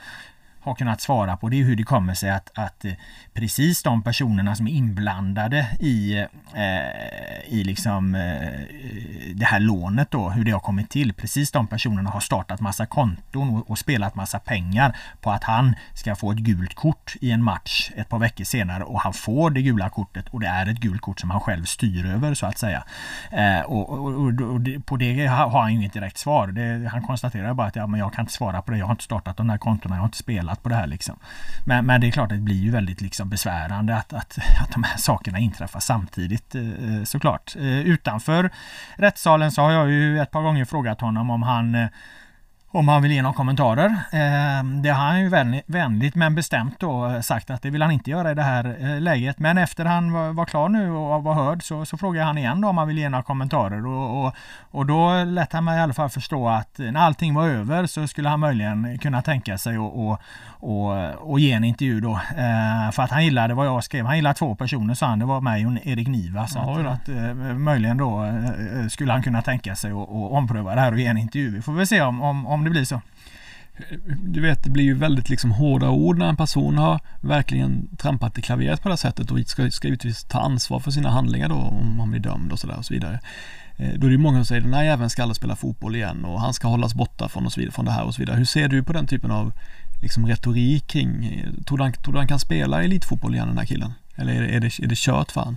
har 0.70 0.74
kunnat 0.74 1.00
svara 1.00 1.36
på 1.36 1.48
det 1.48 1.60
är 1.60 1.64
hur 1.64 1.76
det 1.76 1.82
kommer 1.82 2.14
sig 2.14 2.30
att, 2.30 2.50
att 2.54 2.84
eh, 2.84 2.92
precis 3.34 3.82
de 3.82 4.02
personerna 4.02 4.56
som 4.56 4.66
är 4.66 4.72
inblandade 4.72 5.66
i, 5.80 6.18
eh, 6.54 7.48
i 7.48 7.64
liksom, 7.64 8.14
eh, 8.14 8.60
det 9.34 9.44
här 9.44 9.60
lånet 9.60 10.10
då, 10.10 10.30
hur 10.30 10.44
det 10.44 10.50
har 10.50 10.60
kommit 10.60 10.90
till. 10.90 11.12
Precis 11.12 11.50
de 11.50 11.66
personerna 11.66 12.10
har 12.10 12.20
startat 12.20 12.60
massa 12.60 12.86
konton 12.86 13.56
och, 13.56 13.70
och, 13.70 13.78
spelat 13.78 14.14
massa 14.14 14.38
pengar 14.38 14.96
på 15.20 15.30
att 15.30 15.44
han 15.44 15.74
ska 15.94 16.16
få 16.16 16.32
ett 16.32 16.38
gult 16.38 16.74
kort 16.74 17.16
i 17.20 17.30
en 17.30 17.42
match 17.42 17.90
ett 17.96 18.08
par 18.08 18.18
veckor 18.18 18.44
senare 18.44 18.84
och 18.84 19.00
han 19.00 19.12
får 19.12 19.50
det 19.50 19.62
gula 19.62 19.88
kortet 19.88 20.28
och 20.28 20.40
det 20.40 20.46
är 20.46 20.66
ett 20.66 20.78
gult 20.78 21.00
kort 21.00 21.20
som 21.20 21.30
han 21.30 21.40
själv 21.40 21.64
styr 21.64 22.06
över 22.06 22.34
så 22.34 22.46
att 22.46 22.58
säga. 22.58 22.84
Eh, 23.30 23.60
och, 23.60 23.90
och, 23.90 24.12
och, 24.14 24.86
på 24.86 24.96
det 24.96 25.26
har 25.26 25.60
han 25.60 25.72
ju 25.72 25.78
inget 25.78 25.92
direkt 25.92 26.18
svar. 26.18 26.46
Det, 26.46 26.88
han 26.88 27.02
konstaterar 27.02 27.54
bara 27.54 27.66
att 27.66 27.76
ja, 27.76 27.86
men 27.86 28.00
jag 28.00 28.12
kan 28.12 28.22
inte 28.22 28.32
svara 28.32 28.62
på 28.62 28.72
det. 28.72 28.78
Jag 28.78 28.86
har 28.86 28.92
inte 28.92 29.04
startat 29.04 29.36
de 29.36 29.50
här 29.50 29.58
kontona, 29.58 29.94
jag 29.94 30.00
har 30.00 30.06
inte 30.06 30.18
spelat 30.18 30.55
på 30.62 30.68
det 30.68 30.74
här 30.74 30.86
liksom. 30.86 31.18
Men, 31.64 31.86
men 31.86 32.00
det 32.00 32.06
är 32.06 32.10
klart 32.10 32.32
att 32.32 32.38
det 32.38 32.42
blir 32.42 32.56
ju 32.62 32.70
väldigt 32.70 33.00
liksom 33.00 33.28
besvärande 33.28 33.96
att, 33.96 34.12
att, 34.12 34.38
att 34.62 34.72
de 34.72 34.82
här 34.82 34.96
sakerna 34.96 35.38
inträffar 35.38 35.80
samtidigt 35.80 36.54
eh, 36.54 36.62
eh, 36.62 37.04
såklart. 37.04 37.56
Eh, 37.56 37.80
utanför 37.80 38.50
rättssalen 38.96 39.52
så 39.52 39.62
har 39.62 39.72
jag 39.72 39.90
ju 39.90 40.20
ett 40.20 40.30
par 40.30 40.42
gånger 40.42 40.64
frågat 40.64 41.00
honom 41.00 41.30
om 41.30 41.42
han 41.42 41.74
eh, 41.74 41.88
om 42.78 42.88
han 42.88 43.02
vill 43.02 43.12
ge 43.12 43.22
några 43.22 43.34
kommentarer. 43.34 43.86
Eh, 44.12 44.64
det 44.82 44.88
har 44.88 45.04
han 45.04 45.20
ju 45.20 45.28
vänligt 45.66 46.14
men 46.14 46.34
bestämt 46.34 46.80
då 46.80 47.22
sagt 47.22 47.50
att 47.50 47.62
det 47.62 47.70
vill 47.70 47.82
han 47.82 47.90
inte 47.90 48.10
göra 48.10 48.30
i 48.30 48.34
det 48.34 48.42
här 48.42 48.76
eh, 48.80 49.00
läget. 49.00 49.38
Men 49.38 49.58
efter 49.58 49.84
han 49.84 50.34
var, 50.34 50.44
klar 50.44 50.68
nu 50.68 50.90
och 50.90 51.22
var 51.22 51.34
hörd 51.34 51.62
så, 51.62 51.84
så 51.84 51.96
frågade 51.96 52.26
han 52.26 52.38
igen 52.38 52.64
om 52.64 52.78
han 52.78 52.88
vill 52.88 52.98
ge 52.98 53.08
några 53.08 53.22
kommentarer 53.22 53.86
och, 53.86 54.26
och, 54.26 54.34
och 54.70 54.86
då 54.86 55.24
lät 55.24 55.52
han 55.52 55.64
mig 55.64 55.78
i 55.78 55.80
alla 55.80 55.94
fall 55.94 56.08
förstå 56.08 56.48
att 56.48 56.78
när 56.78 57.00
allting 57.00 57.34
var 57.34 57.48
över 57.48 57.86
så 57.86 58.06
skulle 58.06 58.28
han 58.28 58.40
möjligen 58.40 58.98
kunna 58.98 59.22
tänka 59.22 59.58
sig 59.58 59.76
att 59.76 60.20
och, 60.60 61.30
och 61.30 61.40
ge 61.40 61.52
en 61.52 61.64
intervju 61.64 62.00
då. 62.00 62.12
Eh, 62.12 62.90
för 62.92 63.02
att 63.02 63.10
han 63.10 63.24
gillade 63.24 63.54
vad 63.54 63.66
jag 63.66 63.84
skrev. 63.84 64.06
Han 64.06 64.16
gillade 64.16 64.34
två 64.34 64.54
personer 64.54 64.94
sa 64.94 65.06
han. 65.06 65.18
Det 65.18 65.24
var 65.24 65.40
mig 65.40 65.66
och 65.66 65.72
Erik 65.82 66.08
Niva. 66.08 66.46
Så 66.46 66.58
att, 66.58 66.86
att 66.86 67.08
eh, 67.08 67.34
möjligen 67.54 67.96
då 67.96 68.24
eh, 68.24 68.88
skulle 68.88 69.12
han 69.12 69.22
kunna 69.22 69.42
tänka 69.42 69.76
sig 69.76 69.90
att 69.90 70.08
ompröva 70.08 70.74
det 70.74 70.80
här 70.80 70.92
och 70.92 70.98
ge 70.98 71.06
en 71.06 71.18
intervju. 71.18 71.50
Vi 71.50 71.62
får 71.62 71.72
väl 71.72 71.86
se 71.86 72.02
om, 72.02 72.22
om, 72.22 72.46
om 72.46 72.65
det 72.66 72.70
blir 72.70 72.84
så. 72.84 73.02
Du 74.22 74.40
vet, 74.40 74.64
det 74.64 74.70
blir 74.70 74.84
ju 74.84 74.94
väldigt 74.94 75.28
liksom 75.28 75.50
hårda 75.50 75.90
ord 75.90 76.18
när 76.18 76.28
en 76.28 76.36
person 76.36 76.78
har 76.78 77.00
verkligen 77.20 77.96
trampat 77.96 78.38
i 78.38 78.42
klaveret 78.42 78.82
på 78.82 78.88
det 78.88 78.92
här 78.92 78.96
sättet 78.96 79.30
och 79.30 79.38
ska, 79.46 79.70
ska 79.70 79.88
givetvis 79.88 80.24
ta 80.24 80.40
ansvar 80.40 80.80
för 80.80 80.90
sina 80.90 81.10
handlingar 81.10 81.48
då 81.48 81.54
om 81.54 81.96
man 81.96 82.10
blir 82.10 82.20
dömd 82.20 82.52
och 82.52 82.58
sådär 82.58 82.76
och 82.78 82.84
så 82.84 82.94
vidare. 82.94 83.20
Eh, 83.76 83.90
då 83.96 84.06
är 84.06 84.10
det 84.10 84.18
många 84.18 84.38
som 84.38 84.44
säger 84.44 84.60
den 84.60 84.74
här 84.74 84.84
jäveln 84.84 85.10
ska 85.10 85.22
aldrig 85.22 85.36
spela 85.36 85.56
fotboll 85.56 85.96
igen 85.96 86.24
och 86.24 86.40
han 86.40 86.54
ska 86.54 86.68
hållas 86.68 86.94
borta 86.94 87.28
från, 87.28 87.46
och 87.46 87.52
så 87.52 87.60
vidare, 87.60 87.72
från 87.72 87.84
det 87.84 87.90
här 87.90 88.04
och 88.04 88.14
så 88.14 88.22
vidare. 88.22 88.36
Hur 88.36 88.44
ser 88.44 88.68
du 88.68 88.82
på 88.82 88.92
den 88.92 89.06
typen 89.06 89.30
av 89.30 89.52
liksom 90.02 90.26
retorik 90.26 90.86
kring, 90.86 91.42
tror 91.66 91.78
du, 91.78 91.84
han, 91.84 91.92
tror 91.92 92.12
du 92.12 92.18
han 92.18 92.28
kan 92.28 92.38
spela 92.38 92.84
elitfotboll 92.84 93.34
igen 93.34 93.48
den 93.48 93.58
här 93.58 93.66
killen? 93.66 93.92
Eller 94.16 94.32
är 94.32 94.40
det, 94.40 94.48
är 94.48 94.60
det, 94.60 94.82
är 94.82 94.86
det 94.86 94.98
kört 94.98 95.32
för 95.32 95.40
han? 95.40 95.56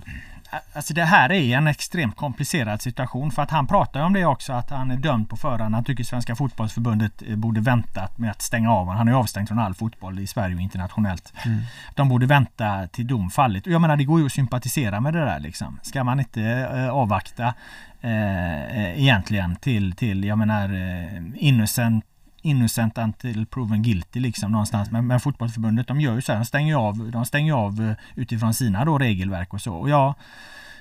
Alltså 0.72 0.94
det 0.94 1.04
här 1.04 1.32
är 1.32 1.56
en 1.56 1.66
extremt 1.66 2.16
komplicerad 2.16 2.82
situation 2.82 3.30
för 3.30 3.42
att 3.42 3.50
han 3.50 3.66
pratar 3.66 4.00
om 4.00 4.12
det 4.12 4.24
också 4.24 4.52
att 4.52 4.70
han 4.70 4.90
är 4.90 4.96
dömd 4.96 5.28
på 5.28 5.36
förhand. 5.36 5.74
Han 5.74 5.84
tycker 5.84 6.04
Svenska 6.04 6.36
fotbollsförbundet 6.36 7.22
eh, 7.28 7.36
borde 7.36 7.60
vänta 7.60 8.08
med 8.16 8.30
att 8.30 8.42
stänga 8.42 8.72
av 8.72 8.88
Han 8.88 9.08
är 9.08 9.12
avstängd 9.12 9.48
från 9.48 9.58
all 9.58 9.74
fotboll 9.74 10.18
i 10.18 10.26
Sverige 10.26 10.54
och 10.54 10.60
internationellt. 10.60 11.32
Mm. 11.44 11.60
De 11.94 12.08
borde 12.08 12.26
vänta 12.26 12.86
till 12.86 13.06
dom 13.06 13.30
fallit. 13.30 13.66
Och 13.66 13.72
jag 13.72 13.80
menar 13.80 13.96
det 13.96 14.04
går 14.04 14.20
ju 14.20 14.26
att 14.26 14.32
sympatisera 14.32 15.00
med 15.00 15.14
det 15.14 15.24
där 15.24 15.40
liksom. 15.40 15.80
Ska 15.82 16.04
man 16.04 16.20
inte 16.20 16.42
eh, 16.42 16.90
avvakta 16.90 17.54
eh, 18.00 19.00
egentligen 19.00 19.56
till, 19.56 19.92
till 19.92 20.24
jag 20.24 20.38
menar 20.38 20.64
eh, 20.64 21.22
innocent 21.36 22.04
innocent 22.42 22.98
until 22.98 23.46
proven 23.46 23.82
guilty 23.82 24.20
liksom 24.20 24.52
någonstans. 24.52 24.90
Men, 24.90 25.06
men 25.06 25.20
fotbollsförbundet 25.20 25.86
de 25.86 26.00
gör 26.00 26.14
ju 26.14 26.22
så 26.22 26.32
här, 26.32 26.38
de 26.38 26.44
stänger 26.44 26.74
av, 26.74 27.10
de 27.10 27.26
stänger 27.26 27.52
av 27.52 27.80
eh, 27.80 27.92
utifrån 28.14 28.54
sina 28.54 28.84
då 28.84 28.98
regelverk 28.98 29.54
och 29.54 29.60
så. 29.60 29.74
Och 29.74 29.90
ja, 29.90 30.14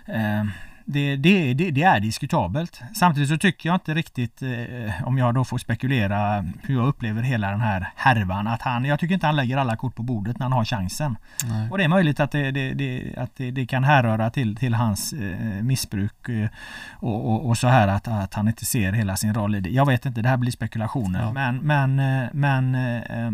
eh, 0.05 0.43
det, 0.91 1.15
det, 1.15 1.54
det, 1.54 1.71
det, 1.71 1.84
är 1.84 1.99
diskutabelt. 1.99 2.82
Samtidigt 2.93 3.30
så 3.30 3.38
tycker 3.38 3.69
jag 3.69 3.75
inte 3.75 3.93
riktigt, 3.93 4.41
eh, 4.41 5.08
om 5.08 5.17
jag 5.17 5.34
då 5.34 5.43
får 5.43 5.58
spekulera 5.58 6.45
hur 6.62 6.75
jag 6.75 6.88
upplever 6.88 7.21
hela 7.21 7.52
den 7.52 7.62
här 7.62 7.91
härvan, 7.95 8.47
att 8.47 8.62
han, 8.62 8.86
jag 8.86 8.99
tycker 8.99 9.13
inte 9.13 9.25
han 9.25 9.36
lägger 9.36 9.58
alla 9.58 9.75
kort 9.75 9.95
på 9.95 10.04
bordet 10.04 10.39
när 10.39 10.45
han 10.45 10.52
har 10.52 10.65
chansen. 10.65 11.17
Nej. 11.43 11.69
Och 11.71 11.78
det 11.78 11.84
är 11.84 11.88
möjligt 11.88 12.19
att 12.19 12.32
det, 12.32 12.52
det 12.52 13.13
att 13.17 13.36
det, 13.36 13.65
kan 13.65 13.84
härröra 13.84 14.30
till, 14.30 14.56
till 14.56 14.73
hans 14.73 15.13
eh, 15.13 15.63
missbruk 15.63 16.30
eh, 16.30 16.49
och, 16.91 17.32
och, 17.32 17.49
och, 17.49 17.58
så 17.58 17.67
här 17.67 17.88
att, 17.88 18.08
att 18.08 18.34
han 18.34 18.47
inte 18.47 18.65
ser 18.65 18.93
hela 18.93 19.17
sin 19.17 19.34
roll 19.34 19.56
i 19.56 19.60
det. 19.60 19.69
Jag 19.69 19.86
vet 19.86 20.06
inte, 20.06 20.21
det 20.21 20.30
här 20.30 20.38
blir 20.38 20.52
spekulationer. 20.52 21.21
Ja. 21.21 21.32
Men, 21.32 21.58
men, 21.58 21.99
eh, 21.99 22.30
men 22.34 22.75
eh, 22.75 23.32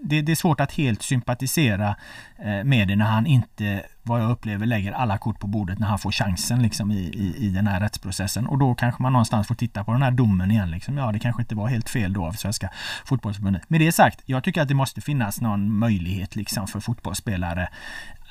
det, 0.00 0.22
det, 0.22 0.32
är 0.32 0.36
svårt 0.36 0.60
att 0.60 0.72
helt 0.72 1.02
sympatisera 1.02 1.96
eh, 2.38 2.64
med 2.64 2.88
det 2.88 2.96
när 2.96 3.04
han 3.04 3.26
inte 3.26 3.82
vad 4.06 4.22
jag 4.22 4.30
upplever 4.30 4.66
lägger 4.66 4.92
alla 4.92 5.18
kort 5.18 5.40
på 5.40 5.46
bordet 5.46 5.78
när 5.78 5.86
han 5.86 5.98
får 5.98 6.12
chansen 6.12 6.62
liksom 6.62 6.90
i, 6.90 6.98
i, 6.98 7.46
i 7.46 7.48
den 7.48 7.66
här 7.66 7.80
rättsprocessen. 7.80 8.46
Och 8.46 8.58
då 8.58 8.74
kanske 8.74 9.02
man 9.02 9.12
någonstans 9.12 9.46
får 9.46 9.54
titta 9.54 9.84
på 9.84 9.92
den 9.92 10.02
här 10.02 10.10
domen 10.10 10.50
igen. 10.50 10.70
Liksom. 10.70 10.98
Ja, 10.98 11.12
det 11.12 11.18
kanske 11.18 11.42
inte 11.42 11.54
var 11.54 11.68
helt 11.68 11.88
fel 11.88 12.12
då 12.12 12.26
av 12.26 12.32
Svenska 12.32 12.70
fotbollsförbundet. 13.04 13.70
Med 13.70 13.80
det 13.80 13.92
sagt, 13.92 14.22
jag 14.26 14.44
tycker 14.44 14.62
att 14.62 14.68
det 14.68 14.74
måste 14.74 15.00
finnas 15.00 15.40
någon 15.40 15.78
möjlighet 15.78 16.36
liksom 16.36 16.66
för 16.66 16.80
fotbollsspelare 16.80 17.68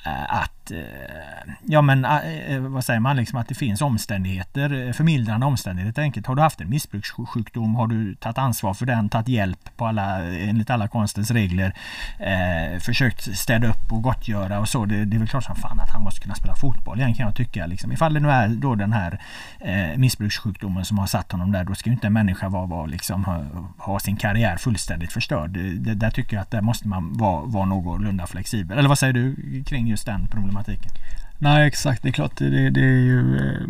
Eh, 0.06 0.34
att, 0.34 0.70
eh, 0.70 1.52
ja 1.64 1.82
men 1.82 2.04
eh, 2.04 2.60
vad 2.60 2.84
säger 2.84 3.00
man, 3.00 3.16
liksom 3.16 3.38
att 3.38 3.48
det 3.48 3.54
finns 3.54 3.82
omständigheter, 3.82 4.92
förmildrande 4.92 5.46
omständigheter 5.46 6.02
enkelt. 6.02 6.26
Har 6.26 6.34
du 6.34 6.42
haft 6.42 6.60
en 6.60 6.70
missbrukssjukdom, 6.70 7.74
har 7.74 7.86
du 7.86 8.14
tagit 8.14 8.38
ansvar 8.38 8.74
för 8.74 8.86
den, 8.86 9.08
tagit 9.08 9.28
hjälp 9.28 9.76
på 9.76 9.86
alla, 9.86 10.22
enligt 10.22 10.70
alla 10.70 10.88
konstens 10.88 11.30
regler, 11.30 11.74
eh, 12.18 12.80
försökt 12.80 13.36
städa 13.36 13.68
upp 13.68 13.92
och 13.92 14.02
gottgöra 14.02 14.60
och 14.60 14.68
så. 14.68 14.84
Det, 14.84 15.04
det 15.04 15.16
är 15.16 15.18
väl 15.18 15.28
klart 15.28 15.44
som 15.44 15.56
fan 15.56 15.80
att 15.80 15.90
han 15.90 16.02
måste 16.02 16.20
kunna 16.20 16.34
spela 16.34 16.54
fotboll 16.56 16.98
igen 16.98 17.14
kan 17.14 17.26
jag 17.26 17.36
tycka. 17.36 17.66
Liksom. 17.66 17.92
Ifall 17.92 18.14
det 18.14 18.20
nu 18.20 18.30
är 18.30 18.48
då 18.48 18.74
den 18.74 18.92
här 18.92 19.20
eh, 19.60 19.98
missbrukssjukdomen 19.98 20.84
som 20.84 20.98
har 20.98 21.06
satt 21.06 21.32
honom 21.32 21.52
där, 21.52 21.64
då 21.64 21.74
ska 21.74 21.90
ju 21.90 21.94
inte 21.94 22.06
en 22.06 22.12
människa 22.12 22.48
vara, 22.48 22.66
vara 22.66 22.86
liksom, 22.86 23.24
ha, 23.24 23.44
ha 23.78 24.00
sin 24.00 24.16
karriär 24.16 24.56
fullständigt 24.56 25.12
förstörd. 25.12 25.50
Det, 25.50 25.70
det, 25.70 25.94
där 25.94 26.10
tycker 26.10 26.36
jag 26.36 26.42
att 26.42 26.50
där 26.50 26.60
måste 26.60 26.88
man 26.88 27.16
vara, 27.16 27.44
vara 27.44 27.64
någorlunda 27.64 28.26
flexibel. 28.26 28.78
Eller 28.78 28.88
vad 28.88 28.98
säger 28.98 29.12
du 29.12 29.36
kring 29.66 29.95
just 29.96 30.06
den 30.06 30.28
problematiken. 30.28 30.92
Nej 31.38 31.66
exakt, 31.66 32.02
det 32.02 32.08
är 32.08 32.12
klart 32.12 32.36
det, 32.36 32.70
det, 32.70 32.80
är 32.80 33.00
ju 33.12 33.36
eh, 33.36 33.66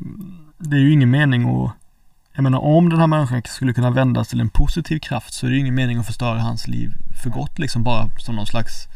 Det 0.59 0.77
är 0.77 0.81
ju 0.81 0.93
ingen 0.93 1.11
mening 1.11 1.43
att 1.43 1.73
Jag 2.35 2.43
menar 2.43 2.59
om 2.59 2.89
den 2.89 3.01
här 3.01 3.07
människan 3.07 3.43
skulle 3.45 3.73
kunna 3.73 3.91
vändas 3.91 4.29
till 4.29 4.41
en 4.41 4.49
positiv 4.49 4.99
kraft 4.99 5.35
så 5.35 5.47
är 5.47 5.51
det 5.51 5.57
ju 5.57 5.61
ingen 5.61 5.75
mening 5.75 5.99
att 5.99 6.07
förstöra 6.07 6.39
hans 6.41 6.69
liv 6.69 6.93
för 7.23 7.31
gott 7.31 7.59
liksom 7.59 7.83
bara 7.83 8.11
som 8.19 8.37
någon 8.37 8.47
slags 8.47 8.89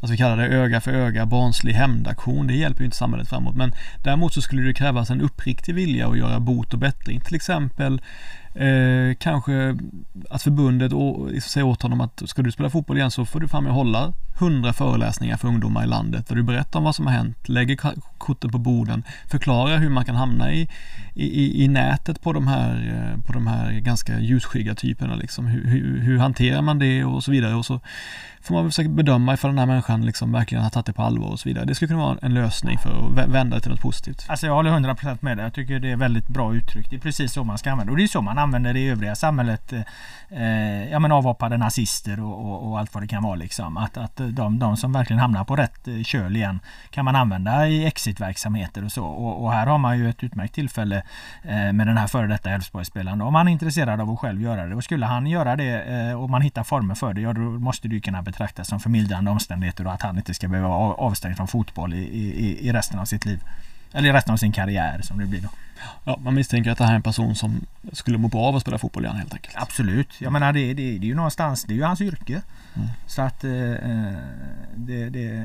vad 0.00 0.08
ska 0.08 0.12
vi 0.12 0.18
kalla 0.18 0.36
det, 0.36 0.46
öga 0.46 0.80
för 0.80 0.92
öga, 0.92 1.26
barnslig 1.26 1.72
hämndaktion. 1.72 2.46
Det 2.46 2.54
hjälper 2.54 2.80
ju 2.80 2.84
inte 2.84 2.96
samhället 2.96 3.28
framåt. 3.28 3.56
Men 3.56 3.72
däremot 4.04 4.34
så 4.34 4.42
skulle 4.42 4.62
det 4.62 4.74
krävas 4.74 5.10
en 5.10 5.20
uppriktig 5.20 5.74
vilja 5.74 6.08
att 6.08 6.18
göra 6.18 6.40
bot 6.40 6.72
och 6.72 6.78
bättring. 6.78 7.20
Till 7.20 7.34
exempel 7.34 8.00
Eh, 8.58 9.14
kanske 9.18 9.76
att 10.30 10.42
förbundet 10.42 10.92
säger 11.42 11.66
åt 11.66 11.82
honom 11.82 12.00
att 12.00 12.22
ska 12.26 12.42
du 12.42 12.52
spela 12.52 12.70
fotboll 12.70 12.96
igen 12.96 13.10
så 13.10 13.24
får 13.24 13.40
du 13.40 13.48
fram 13.48 13.64
med 13.64 13.72
hålla 13.72 14.12
hundra 14.38 14.72
föreläsningar 14.72 15.36
för 15.36 15.48
ungdomar 15.48 15.84
i 15.84 15.86
landet 15.86 16.28
där 16.28 16.36
du 16.36 16.42
berättar 16.42 16.78
om 16.78 16.84
vad 16.84 16.94
som 16.94 17.06
har 17.06 17.14
hänt, 17.14 17.48
lägger 17.48 17.76
korten 18.18 18.50
på 18.50 18.58
borden, 18.58 19.02
förklarar 19.30 19.78
hur 19.78 19.90
man 19.90 20.04
kan 20.04 20.14
hamna 20.14 20.52
i, 20.52 20.68
i, 21.14 21.64
i 21.64 21.68
nätet 21.68 22.22
på 22.22 22.32
de 22.32 22.46
här, 22.46 22.70
eh, 22.94 23.24
på 23.26 23.32
de 23.32 23.46
här 23.46 23.72
ganska 23.72 24.20
ljusskygga 24.20 24.74
typerna 24.74 25.14
liksom. 25.14 25.46
Hur, 25.46 25.64
hur, 25.64 26.00
hur 26.00 26.18
hanterar 26.18 26.62
man 26.62 26.78
det 26.78 27.04
och 27.04 27.24
så 27.24 27.30
vidare 27.30 27.54
och 27.54 27.66
så 27.66 27.80
får 28.48 28.54
man 28.54 28.64
försöka 28.70 28.88
bedöma 28.88 29.34
ifall 29.34 29.50
den 29.50 29.58
här 29.58 29.66
människan 29.66 30.06
liksom 30.06 30.32
verkligen 30.32 30.64
har 30.64 30.70
tagit 30.70 30.86
det 30.86 30.92
på 30.92 31.02
allvar 31.02 31.28
och 31.28 31.40
så 31.40 31.48
vidare. 31.48 31.64
Det 31.64 31.74
skulle 31.74 31.88
kunna 31.88 32.04
vara 32.04 32.18
en 32.22 32.34
lösning 32.34 32.78
för 32.78 32.90
att 32.90 33.28
vända 33.28 33.56
det 33.56 33.62
till 33.62 33.70
något 33.70 33.80
positivt. 33.80 34.24
Alltså 34.28 34.46
jag 34.46 34.54
håller 34.54 34.70
100% 34.70 35.18
med 35.20 35.36
dig. 35.36 35.44
Jag 35.44 35.54
tycker 35.54 35.80
det 35.80 35.90
är 35.90 35.96
väldigt 35.96 36.28
bra 36.28 36.54
uttryckt. 36.54 36.90
Det 36.90 36.96
är 36.96 37.00
precis 37.00 37.32
så 37.32 37.44
man 37.44 37.58
ska 37.58 37.70
använda 37.70 37.90
och 37.90 37.96
det 37.96 38.02
är 38.02 38.08
så 38.08 38.22
man 38.22 38.38
använder 38.38 38.74
det 38.74 38.80
i 38.80 38.88
övriga 38.88 39.14
samhället. 39.14 39.72
Eh, 39.72 39.80
eh, 40.42 40.90
ja 40.90 40.98
men 40.98 41.12
avhoppade 41.12 41.56
nazister 41.56 42.20
och, 42.20 42.46
och, 42.46 42.68
och, 42.68 42.78
allt 42.78 42.94
vad 42.94 43.02
det 43.02 43.06
kan 43.06 43.22
vara 43.22 43.34
liksom. 43.34 43.76
Att, 43.76 43.96
att 43.96 44.20
eh, 44.20 44.26
de, 44.32 44.58
de 44.58 44.76
som 44.76 44.92
verkligen 44.92 45.20
hamnar 45.20 45.44
på 45.44 45.56
rätt 45.56 45.88
eh, 45.88 46.02
köl 46.02 46.36
igen 46.36 46.60
kan 46.90 47.04
man 47.04 47.16
använda 47.16 47.68
i 47.68 47.86
exitverksamheter 47.86 48.84
och 48.84 48.92
så. 48.92 49.04
Och, 49.04 49.44
och, 49.44 49.52
här 49.52 49.66
har 49.66 49.78
man 49.78 49.98
ju 49.98 50.10
ett 50.10 50.24
utmärkt 50.24 50.54
tillfälle 50.54 51.02
eh, 51.42 51.72
med 51.72 51.86
den 51.86 51.96
här 51.96 52.06
före 52.06 52.26
detta 52.26 52.50
Elfsborgsspelaren. 52.50 53.20
Om 53.20 53.34
han 53.34 53.48
är 53.48 53.52
intresserad 53.52 54.00
av 54.00 54.10
att 54.10 54.18
själv 54.18 54.42
göra 54.42 54.66
det. 54.66 54.74
Och 54.74 54.84
skulle 54.84 55.06
han 55.06 55.26
göra 55.26 55.56
det 55.56 55.82
eh, 55.82 56.20
och 56.20 56.30
man 56.30 56.42
hittar 56.42 56.64
former 56.64 56.94
för 56.94 57.14
det, 57.14 57.20
ja 57.20 57.32
då 57.32 57.40
måste 57.40 57.88
det 57.88 57.94
ju 57.94 58.00
kunna 58.00 58.22
betraktas 58.22 58.68
som 58.68 58.80
förmildrande 58.80 59.30
omständigheter 59.30 59.86
och 59.86 59.92
att 59.92 60.02
han 60.02 60.16
inte 60.16 60.34
ska 60.34 60.48
behöva 60.48 60.68
vara 60.68 60.94
avstängd 60.94 61.36
från 61.36 61.48
fotboll 61.48 61.94
i, 61.94 61.98
i, 61.98 62.68
i 62.68 62.72
resten 62.72 62.98
av 62.98 63.04
sitt 63.04 63.26
liv. 63.26 63.40
Eller 63.92 64.12
resten 64.12 64.32
av 64.32 64.36
sin 64.36 64.52
karriär 64.52 65.00
som 65.02 65.18
det 65.18 65.26
blir 65.26 65.40
då. 65.40 65.48
Ja, 66.04 66.18
man 66.22 66.34
misstänker 66.34 66.70
att 66.70 66.78
det 66.78 66.84
här 66.84 66.92
är 66.92 66.96
en 66.96 67.02
person 67.02 67.34
som 67.34 67.60
skulle 67.92 68.18
må 68.18 68.28
bra 68.28 68.40
av 68.40 68.56
att 68.56 68.62
spela 68.62 68.78
fotboll 68.78 69.04
igen 69.04 69.16
helt 69.16 69.34
enkelt. 69.34 69.54
Absolut. 69.58 70.20
Jag 70.20 70.32
menar 70.32 70.52
det, 70.52 70.74
det, 70.74 70.98
det 70.98 71.06
är 71.06 71.08
ju 71.08 71.14
någonstans, 71.14 71.64
det 71.64 71.72
är 71.72 71.76
ju 71.76 71.82
hans 71.82 72.00
yrke. 72.00 72.42
Mm. 72.74 72.88
Så 73.06 73.22
att 73.22 73.44
eh, 73.44 73.50
det, 74.76 75.10
det, 75.10 75.44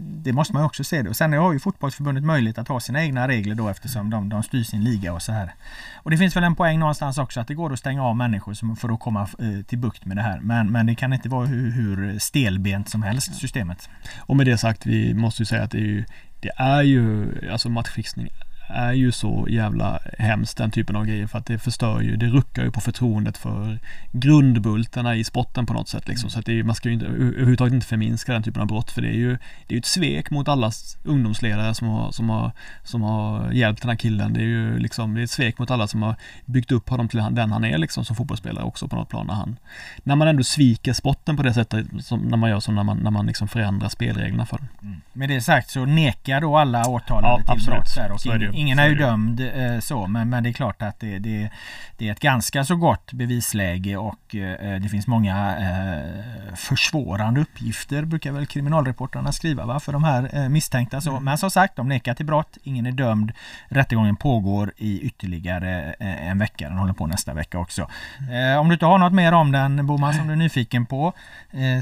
det, 0.00 0.32
måste 0.32 0.54
man 0.54 0.64
också 0.64 0.84
se 0.84 1.02
det. 1.02 1.10
Och 1.10 1.16
sen 1.16 1.32
har 1.32 1.52
ju 1.52 1.58
fotbollsförbundet 1.58 2.24
möjlighet 2.24 2.58
att 2.58 2.68
ha 2.68 2.80
sina 2.80 3.02
egna 3.02 3.28
regler 3.28 3.54
då 3.54 3.68
eftersom 3.68 4.10
de, 4.10 4.28
de 4.28 4.42
styr 4.42 4.62
sin 4.62 4.84
liga 4.84 5.12
och 5.12 5.22
så 5.22 5.32
här. 5.32 5.54
Och 5.94 6.10
det 6.10 6.18
finns 6.18 6.36
väl 6.36 6.44
en 6.44 6.54
poäng 6.54 6.78
någonstans 6.78 7.18
också 7.18 7.40
att 7.40 7.48
det 7.48 7.54
går 7.54 7.72
att 7.72 7.78
stänga 7.78 8.04
av 8.04 8.16
människor 8.16 8.76
för 8.76 8.88
att 8.88 9.00
komma 9.00 9.22
eh, 9.22 9.64
till 9.66 9.78
bukt 9.78 10.04
med 10.04 10.16
det 10.16 10.22
här. 10.22 10.40
Men, 10.40 10.72
men 10.72 10.86
det 10.86 10.94
kan 10.94 11.12
inte 11.12 11.28
vara 11.28 11.46
hur, 11.46 11.70
hur 11.70 12.18
stelbent 12.18 12.88
som 12.88 13.02
helst 13.02 13.34
systemet. 13.34 13.88
Och 14.18 14.36
med 14.36 14.46
det 14.46 14.58
sagt, 14.58 14.86
vi 14.86 15.14
måste 15.14 15.42
ju 15.42 15.46
säga 15.46 15.62
att 15.62 15.70
det 15.70 15.78
är 15.78 15.82
ju 15.82 16.04
det 16.42 16.50
är 16.56 16.82
ju, 16.82 17.28
alltså 17.50 17.68
matchfixning 17.68 18.30
är 18.66 18.92
ju 18.92 19.12
så 19.12 19.46
jävla 19.50 19.98
hemskt 20.18 20.58
den 20.58 20.70
typen 20.70 20.96
av 20.96 21.06
grejer 21.06 21.26
för 21.26 21.38
att 21.38 21.46
det 21.46 21.58
förstör 21.58 22.00
ju, 22.00 22.16
det 22.16 22.26
ruckar 22.26 22.64
ju 22.64 22.70
på 22.70 22.80
förtroendet 22.80 23.38
för 23.38 23.78
grundbultarna 24.12 25.16
i 25.16 25.24
sporten 25.24 25.66
på 25.66 25.72
något 25.72 25.88
sätt 25.88 26.08
liksom. 26.08 26.26
Mm. 26.26 26.30
Så 26.30 26.38
att 26.38 26.46
det 26.46 26.58
är, 26.58 26.62
man 26.62 26.74
ska 26.74 26.88
ju 26.88 26.94
inte, 26.94 27.06
överhuvudtaget 27.06 27.74
inte 27.74 27.86
förminska 27.86 28.32
den 28.32 28.42
typen 28.42 28.62
av 28.62 28.68
brott 28.68 28.90
för 28.90 29.02
det 29.02 29.08
är 29.08 29.18
ju, 29.18 29.30
det 29.66 29.68
är 29.68 29.72
ju 29.72 29.78
ett 29.78 29.86
svek 29.86 30.30
mot 30.30 30.48
alla 30.48 30.70
ungdomsledare 31.04 31.74
som 31.74 31.88
har, 31.88 32.12
som 32.12 32.30
har, 32.30 32.52
som 32.84 33.02
har 33.02 33.52
hjälpt 33.52 33.82
den 33.82 33.88
här 33.88 33.96
killen. 33.96 34.32
Det 34.32 34.40
är 34.40 34.44
ju 34.44 34.78
liksom, 34.78 35.14
det 35.14 35.20
är 35.20 35.24
ett 35.24 35.30
svek 35.30 35.58
mot 35.58 35.70
alla 35.70 35.86
som 35.86 36.02
har 36.02 36.14
byggt 36.44 36.72
upp 36.72 36.88
honom 36.88 37.08
till 37.08 37.24
den 37.30 37.52
han 37.52 37.64
är 37.64 37.78
liksom 37.78 38.04
som 38.04 38.16
fotbollsspelare 38.16 38.64
också 38.64 38.88
på 38.88 38.96
något 38.96 39.08
plan 39.08 39.26
när 39.26 39.34
han, 39.34 39.56
när 40.02 40.16
man 40.16 40.28
ändå 40.28 40.42
sviker 40.42 40.92
sporten 40.92 41.36
på 41.36 41.42
det 41.42 41.54
sättet 41.54 41.86
som 42.00 42.20
när 42.20 42.36
man 42.36 42.50
gör 42.50 42.60
som 42.60 42.74
när 42.74 42.82
man, 42.82 42.98
när 42.98 43.10
man 43.10 43.26
liksom 43.26 43.48
förändrar 43.48 43.88
spelreglerna 43.88 44.46
för 44.46 44.58
den. 44.58 44.68
Mm. 44.82 45.00
Med 45.12 45.28
det 45.28 45.40
sagt 45.40 45.70
så 45.70 45.84
nekar 45.84 46.40
då 46.40 46.58
alla 46.58 46.88
åtalade 46.88 47.42
ja, 47.46 47.54
till 47.54 47.66
brott 47.66 47.94
där 47.96 48.12
och 48.12 48.20
ingen 48.54 48.78
är 48.78 48.88
ju 48.88 48.94
dömd 48.94 49.40
eh, 49.40 49.78
så 49.80 50.06
men, 50.06 50.28
men 50.28 50.42
det 50.42 50.48
är 50.48 50.52
klart 50.52 50.82
att 50.82 51.00
det, 51.00 51.18
det, 51.18 51.50
det, 51.96 52.08
är 52.08 52.12
ett 52.12 52.20
ganska 52.20 52.64
så 52.64 52.76
gott 52.76 53.12
bevisläge 53.12 53.96
och 53.96 54.34
eh, 54.34 54.80
det 54.80 54.88
finns 54.88 55.06
många 55.06 55.56
eh, 55.58 56.54
försvårande 56.54 57.40
uppgifter 57.40 58.04
brukar 58.04 58.32
väl 58.32 58.46
kriminalreportrarna 58.46 59.32
skriva 59.32 59.66
va, 59.66 59.80
för 59.80 59.92
de 59.92 60.04
här 60.04 60.30
eh, 60.32 60.48
misstänkta. 60.48 61.00
Så. 61.00 61.10
Mm. 61.10 61.24
Men 61.24 61.38
som 61.38 61.50
sagt, 61.50 61.76
de 61.76 61.88
nekar 61.88 62.14
till 62.14 62.26
brott, 62.26 62.58
ingen 62.62 62.86
är 62.86 62.92
dömd. 62.92 63.32
Rättegången 63.68 64.16
pågår 64.16 64.72
i 64.76 65.00
ytterligare 65.00 65.94
eh, 66.00 66.28
en 66.28 66.38
vecka, 66.38 66.68
den 66.68 66.78
håller 66.78 66.92
på 66.92 67.06
nästa 67.06 67.34
vecka 67.34 67.58
också. 67.58 67.88
Mm. 68.28 68.58
om 68.58 68.68
du 68.68 68.74
inte 68.74 68.86
har 68.86 68.98
något 68.98 69.12
mer 69.12 69.32
om 69.32 69.52
den 69.52 69.86
Boman 69.86 70.14
som 70.14 70.26
du 70.26 70.32
är 70.32 70.36
nyfiken 70.36 70.86
på 70.86 71.12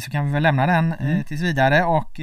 så 0.02 0.10
kan 0.10 0.26
vi 0.26 0.32
väl 0.32 0.42
lämna 0.42 0.66
den 0.66 0.92
mm. 0.92 1.24
tills 1.24 1.40
vidare 1.40 1.84
och 1.84 2.16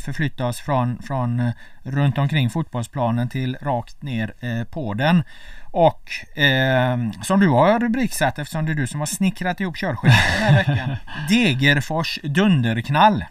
förflytta 0.00 0.46
oss 0.46 0.60
från, 0.60 1.02
från 1.02 1.52
runt 1.84 2.18
omkring 2.18 2.50
fotbollsplanen 2.50 3.28
till 3.28 3.56
rakt 3.60 4.02
ner 4.02 4.34
eh, 4.40 4.64
på 4.64 4.94
den. 4.94 5.22
Och 5.70 6.38
eh, 6.38 6.98
som 7.22 7.40
du 7.40 7.48
har 7.48 7.78
rubriksatt 7.80 8.38
eftersom 8.38 8.66
det 8.66 8.72
är 8.72 8.76
du 8.76 8.86
som 8.86 9.00
har 9.00 9.06
snickrat 9.06 9.60
ihop 9.60 9.76
körschemat 9.76 10.16
den 10.38 10.54
här 10.54 10.64
veckan. 10.64 10.96
Degerfors 11.28 12.18
dunderknall. 12.22 13.24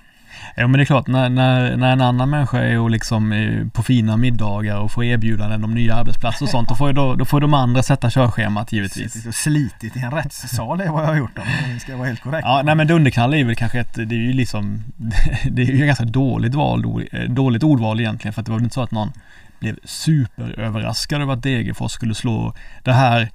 Ja 0.55 0.67
men 0.67 0.71
det 0.71 0.83
är 0.83 0.85
klart 0.85 1.07
när, 1.07 1.29
när, 1.29 1.77
när 1.77 1.91
en 1.91 2.01
annan 2.01 2.29
människa 2.29 2.57
är 2.57 2.79
och 2.79 2.89
liksom 2.89 3.33
på 3.73 3.83
fina 3.83 4.17
middagar 4.17 4.77
och 4.77 4.91
får 4.91 5.03
erbjudanden 5.03 5.63
om 5.63 5.73
nya 5.73 5.95
arbetsplatser 5.95 6.45
och 6.45 6.49
sånt 6.49 6.69
då 6.69 6.75
får, 6.75 6.87
ju 6.87 6.93
då, 6.93 7.15
då 7.15 7.25
får 7.25 7.41
de 7.41 7.53
andra 7.53 7.83
sätta 7.83 8.09
körschemat 8.09 8.71
givetvis. 8.71 9.13
Suttit 9.13 9.27
och 9.27 9.35
slitit 9.35 9.97
i 9.97 9.99
en 9.99 10.11
rättssal 10.11 10.81
är 10.81 10.89
vad 10.89 11.03
jag 11.03 11.07
har 11.07 11.15
gjort 11.15 11.37
om 11.37 11.73
det 11.73 11.79
ska 11.79 11.97
vara 11.97 12.07
helt 12.07 12.21
korrekt. 12.21 12.45
Ja 12.45 12.61
nej 12.65 12.75
men 12.75 12.87
dunderknall 12.87 13.33
är 13.33 13.43
väl 13.43 13.55
kanske 13.55 13.79
ett, 13.79 13.93
det 13.93 14.15
är 14.15 14.19
ju 14.19 14.33
liksom 14.33 14.83
Det 15.51 15.61
är 15.61 15.65
ju 15.65 15.85
ganska 15.85 16.05
dåligt 16.05 16.55
val, 16.55 17.05
dåligt 17.29 17.63
ordval 17.63 17.99
egentligen 17.99 18.33
för 18.33 18.41
att 18.41 18.45
det 18.45 18.51
var 18.51 18.59
väl 18.59 18.63
inte 18.63 18.75
så 18.75 18.81
att 18.81 18.91
någon 18.91 19.11
blev 19.59 19.77
superöverraskad 19.83 21.21
över 21.21 21.33
att 21.33 21.43
Degerfors 21.43 21.91
skulle 21.91 22.15
slå 22.15 22.53
det 22.83 22.93
här 22.93 23.29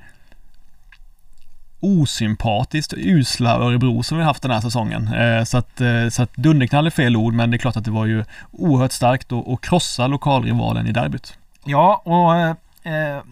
osympatiskt 1.81 2.95
usla 2.97 3.55
Örebro 3.55 4.03
som 4.03 4.19
vi 4.19 4.25
haft 4.25 4.43
den 4.43 4.51
här 4.51 4.61
säsongen. 4.61 5.15
Eh, 5.15 5.45
så 5.45 5.59
att, 5.59 5.81
eh, 5.81 6.09
så 6.11 6.23
att 6.23 6.35
dunderknall 6.35 6.87
är 6.87 6.91
fel 6.91 7.17
ord 7.17 7.35
men 7.35 7.51
det 7.51 7.57
är 7.57 7.59
klart 7.59 7.77
att 7.77 7.85
det 7.85 7.91
var 7.91 8.07
ju 8.07 8.25
oerhört 8.51 8.93
starkt 8.93 9.33
att 9.33 9.61
krossa 9.61 10.07
lokalrivalen 10.07 10.87
i 10.87 10.93
derbyt. 10.93 11.39
Ja 11.65 12.03
och 12.05 12.37
eh, 12.37 13.15
eh, 13.17 13.23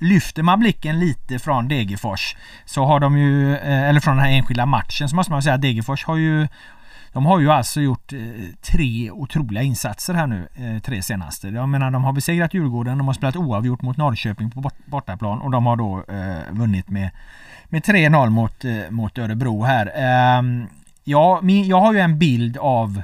lyfter 0.00 0.42
man 0.42 0.60
blicken 0.60 1.00
lite 1.00 1.38
från 1.38 1.68
Degerfors 1.68 2.36
så 2.64 2.84
har 2.84 3.00
de 3.00 3.18
ju, 3.18 3.56
eh, 3.56 3.88
eller 3.88 4.00
från 4.00 4.16
den 4.16 4.24
här 4.24 4.32
enskilda 4.32 4.66
matchen 4.66 5.08
så 5.08 5.16
måste 5.16 5.32
man 5.32 5.42
säga 5.42 5.54
att 5.54 5.62
Degerfors 5.62 6.04
har 6.04 6.16
ju 6.16 6.48
de 7.12 7.26
har 7.26 7.40
ju 7.40 7.50
alltså 7.50 7.80
gjort 7.80 8.12
eh, 8.12 8.18
tre 8.60 9.10
otroliga 9.10 9.62
insatser 9.62 10.14
här 10.14 10.26
nu, 10.26 10.48
eh, 10.54 10.82
tre 10.82 11.02
senaste. 11.02 11.48
Jag 11.48 11.68
menar 11.68 11.90
de 11.90 12.04
har 12.04 12.12
besegrat 12.12 12.54
Djurgården, 12.54 12.98
de 12.98 13.06
har 13.06 13.14
spelat 13.14 13.36
oavgjort 13.36 13.82
mot 13.82 13.96
Norrköping 13.96 14.50
på 14.50 14.70
bortaplan 14.86 15.40
och 15.40 15.50
de 15.50 15.66
har 15.66 15.76
då 15.76 16.04
eh, 16.08 16.52
vunnit 16.54 16.88
med, 16.88 17.10
med 17.68 17.82
3-0 17.82 18.30
mot, 18.30 18.64
eh, 18.64 18.90
mot 18.90 19.18
Örebro 19.18 19.62
här. 19.62 19.92
Ehm, 19.94 20.66
ja, 21.04 21.40
jag 21.42 21.80
har 21.80 21.92
ju 21.92 21.98
en 21.98 22.18
bild 22.18 22.56
av 22.56 23.02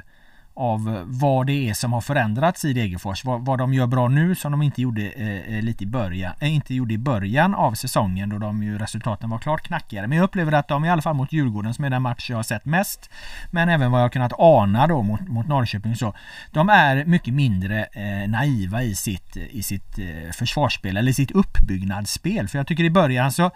av 0.57 1.03
vad 1.05 1.47
det 1.47 1.69
är 1.69 1.73
som 1.73 1.93
har 1.93 2.01
förändrats 2.01 2.65
i 2.65 2.73
Degerfors. 2.73 3.25
Vad, 3.25 3.45
vad 3.45 3.59
de 3.59 3.73
gör 3.73 3.87
bra 3.87 4.07
nu 4.07 4.35
som 4.35 4.51
de 4.51 4.61
inte 4.61 4.81
gjorde 4.81 5.01
eh, 5.01 5.55
eh, 5.55 5.61
lite 5.61 5.83
i 5.83 5.87
början, 5.87 6.33
eh, 6.39 6.55
inte 6.55 6.73
gjorde 6.73 6.93
i 6.93 6.97
början 6.97 7.55
av 7.55 7.73
säsongen 7.73 8.29
då 8.29 8.37
de 8.37 8.63
ju 8.63 8.77
resultaten 8.77 9.29
var 9.29 9.37
klart 9.37 9.61
knackigare. 9.61 10.07
Men 10.07 10.17
jag 10.17 10.23
upplever 10.23 10.51
att 10.51 10.67
de 10.67 10.85
i 10.85 10.89
alla 10.89 11.01
fall 11.01 11.15
mot 11.15 11.33
Djurgården 11.33 11.73
som 11.73 11.85
är 11.85 11.89
den 11.89 12.01
match 12.01 12.29
jag 12.29 12.37
har 12.37 12.43
sett 12.43 12.65
mest, 12.65 13.09
men 13.51 13.69
även 13.69 13.91
vad 13.91 14.01
jag 14.01 14.13
kunnat 14.13 14.33
ana 14.37 14.87
då 14.87 15.03
mot, 15.03 15.27
mot 15.27 15.47
Norrköping 15.47 15.95
så, 15.95 16.13
de 16.51 16.69
är 16.69 17.05
mycket 17.05 17.33
mindre 17.33 17.83
eh, 17.83 18.29
naiva 18.29 18.83
i 18.83 18.95
sitt, 18.95 19.37
i 19.37 19.63
sitt 19.63 19.99
eh, 19.99 20.31
försvarsspel 20.31 20.97
eller 20.97 21.11
sitt 21.11 21.31
uppbyggnadsspel. 21.31 22.47
För 22.47 22.57
jag 22.57 22.67
tycker 22.67 22.83
i 22.83 22.89
början 22.89 23.31
så 23.31 23.51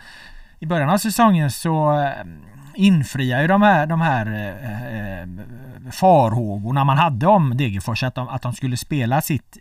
i 0.59 0.65
början 0.65 0.89
av 0.89 0.97
säsongen 0.97 1.51
så 1.51 2.01
eh, 2.01 2.25
infriar 2.75 3.41
ju 3.41 3.47
de 3.47 3.61
här, 3.61 3.85
de 3.85 4.01
här 4.01 4.25
eh, 4.25 5.21
eh, 5.21 5.27
farhågorna 5.91 6.83
man 6.83 6.97
hade 6.97 7.27
om 7.27 7.57
Degerfors 7.57 8.03
att 8.03 8.15
de, 8.15 8.27
att 8.27 8.41
de 8.41 8.53
skulle 8.53 8.77
spela 8.77 9.21
sitt 9.21 9.57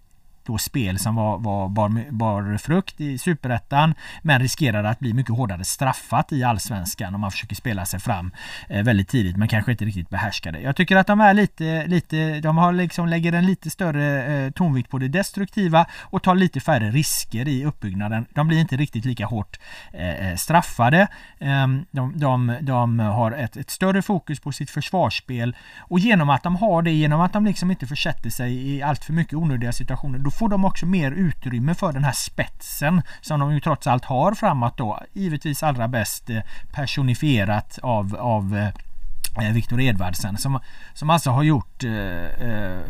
då 0.47 0.59
spel 0.59 0.99
som 0.99 1.15
var, 1.15 1.39
var 1.39 1.69
bar, 1.69 2.11
bar 2.11 2.59
frukt 2.59 3.01
i 3.01 3.19
superettan 3.19 3.95
men 4.23 4.41
riskerade 4.41 4.89
att 4.89 4.99
bli 4.99 5.15
mycket 5.15 5.37
hårdare 5.37 5.65
straffat 5.65 6.33
i 6.33 6.45
allsvenskan 6.45 7.15
om 7.15 7.21
man 7.21 7.31
försöker 7.31 7.57
spela 7.57 7.87
sig 7.87 8.01
fram 8.01 8.31
eh, 8.69 8.83
väldigt 8.83 9.09
tidigt 9.09 9.37
men 9.37 9.49
kanske 9.49 9.73
inte 9.73 9.85
riktigt 9.85 10.11
behärskade. 10.11 10.61
Jag 10.61 10.77
tycker 10.77 10.97
att 10.97 11.07
de 11.07 11.21
är 11.21 11.35
lite, 11.35 11.87
lite 11.87 12.41
de 12.41 12.59
har 12.59 12.73
liksom 12.73 13.09
lägger 13.09 13.33
en 13.33 13.47
lite 13.47 13.71
större 13.71 14.45
eh, 14.45 14.51
tonvikt 14.51 14.91
på 14.91 14.99
det 14.99 15.09
destruktiva 15.09 15.87
och 16.01 16.23
tar 16.23 16.35
lite 16.35 16.61
färre 16.61 16.91
risker 16.91 17.49
i 17.49 17.65
uppbyggnaden. 17.65 18.27
De 18.35 18.49
blir 18.49 18.59
inte 18.59 18.77
riktigt 18.77 19.05
lika 19.05 19.27
hårt 19.27 19.61
eh, 19.93 20.31
eh 20.31 20.37
straffade. 20.37 21.09
Ehm, 21.39 21.85
de, 21.91 22.19
de, 22.19 22.57
de 22.61 22.99
har 22.99 23.33
ett, 23.33 23.57
ett, 23.57 23.71
större 23.71 24.03
fokus 24.03 24.41
på 24.41 24.53
sitt 24.53 24.71
försvarsspel 24.71 25.57
och 25.79 25.99
genom 25.99 26.31
att 26.31 26.43
de 26.43 26.57
har 26.57 26.83
det, 26.83 26.91
genom 26.91 27.21
att 27.21 27.33
de 27.33 27.45
liksom 27.45 27.71
inte 27.71 27.87
försätter 27.87 28.31
sig 28.31 28.77
i 28.77 28.83
allt 28.83 29.05
för 29.05 29.13
mycket 29.13 29.35
onödiga 29.35 29.73
situationer, 29.73 30.19
då 30.31 30.35
får 30.35 30.49
de 30.49 30.65
också 30.65 30.87
mer 30.87 31.11
utrymme 31.11 31.75
för 31.75 31.93
den 31.93 32.05
här 32.05 32.13
spetsen 32.13 33.03
som 33.21 33.41
de 33.41 33.53
ju 33.53 33.61
trots 33.61 33.87
allt 33.87 34.05
har 34.05 34.35
framåt 34.35 34.77
då. 34.77 35.03
Givetvis 35.13 35.63
allra 35.63 35.89
bäst 35.89 36.31
eh, 36.31 36.41
personifierat 36.73 37.79
av, 37.83 38.17
av 38.17 38.57
eh, 38.57 39.47
eh, 39.47 39.53
Viktor 39.53 39.81
Edvardsen 39.81 40.37
som, 40.37 40.61
som 40.95 41.11
alltså 41.11 41.31
har 41.31 41.43
gjort 41.43 41.85
eh, 41.85 42.81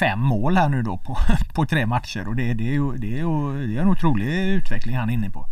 fem 0.00 0.20
mål 0.20 0.56
här 0.56 0.68
nu 0.68 0.82
då 0.82 0.96
på, 0.96 1.18
på 1.54 1.66
tre 1.66 1.86
matcher 1.86 2.28
och 2.28 2.36
det, 2.36 2.54
det, 2.54 2.68
är 2.68 2.72
ju, 2.72 2.92
det, 2.92 3.06
är 3.06 3.18
ju, 3.18 3.66
det 3.66 3.76
är 3.76 3.82
en 3.82 3.88
otrolig 3.88 4.26
utveckling 4.28 4.96
han 4.96 5.10
är 5.10 5.14
inne 5.14 5.30
på. 5.30 5.46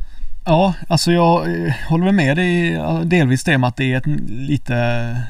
Ja, 0.48 0.74
alltså 0.88 1.12
jag 1.12 1.66
eh, 1.66 1.74
håller 1.88 2.12
med 2.12 2.36
dig 2.36 2.74
eh, 2.74 3.00
delvis 3.00 3.44
det 3.44 3.58
med 3.58 3.68
att 3.68 3.76
det 3.76 3.92
är 3.92 3.96
ett 3.96 4.06
lite 4.28 4.76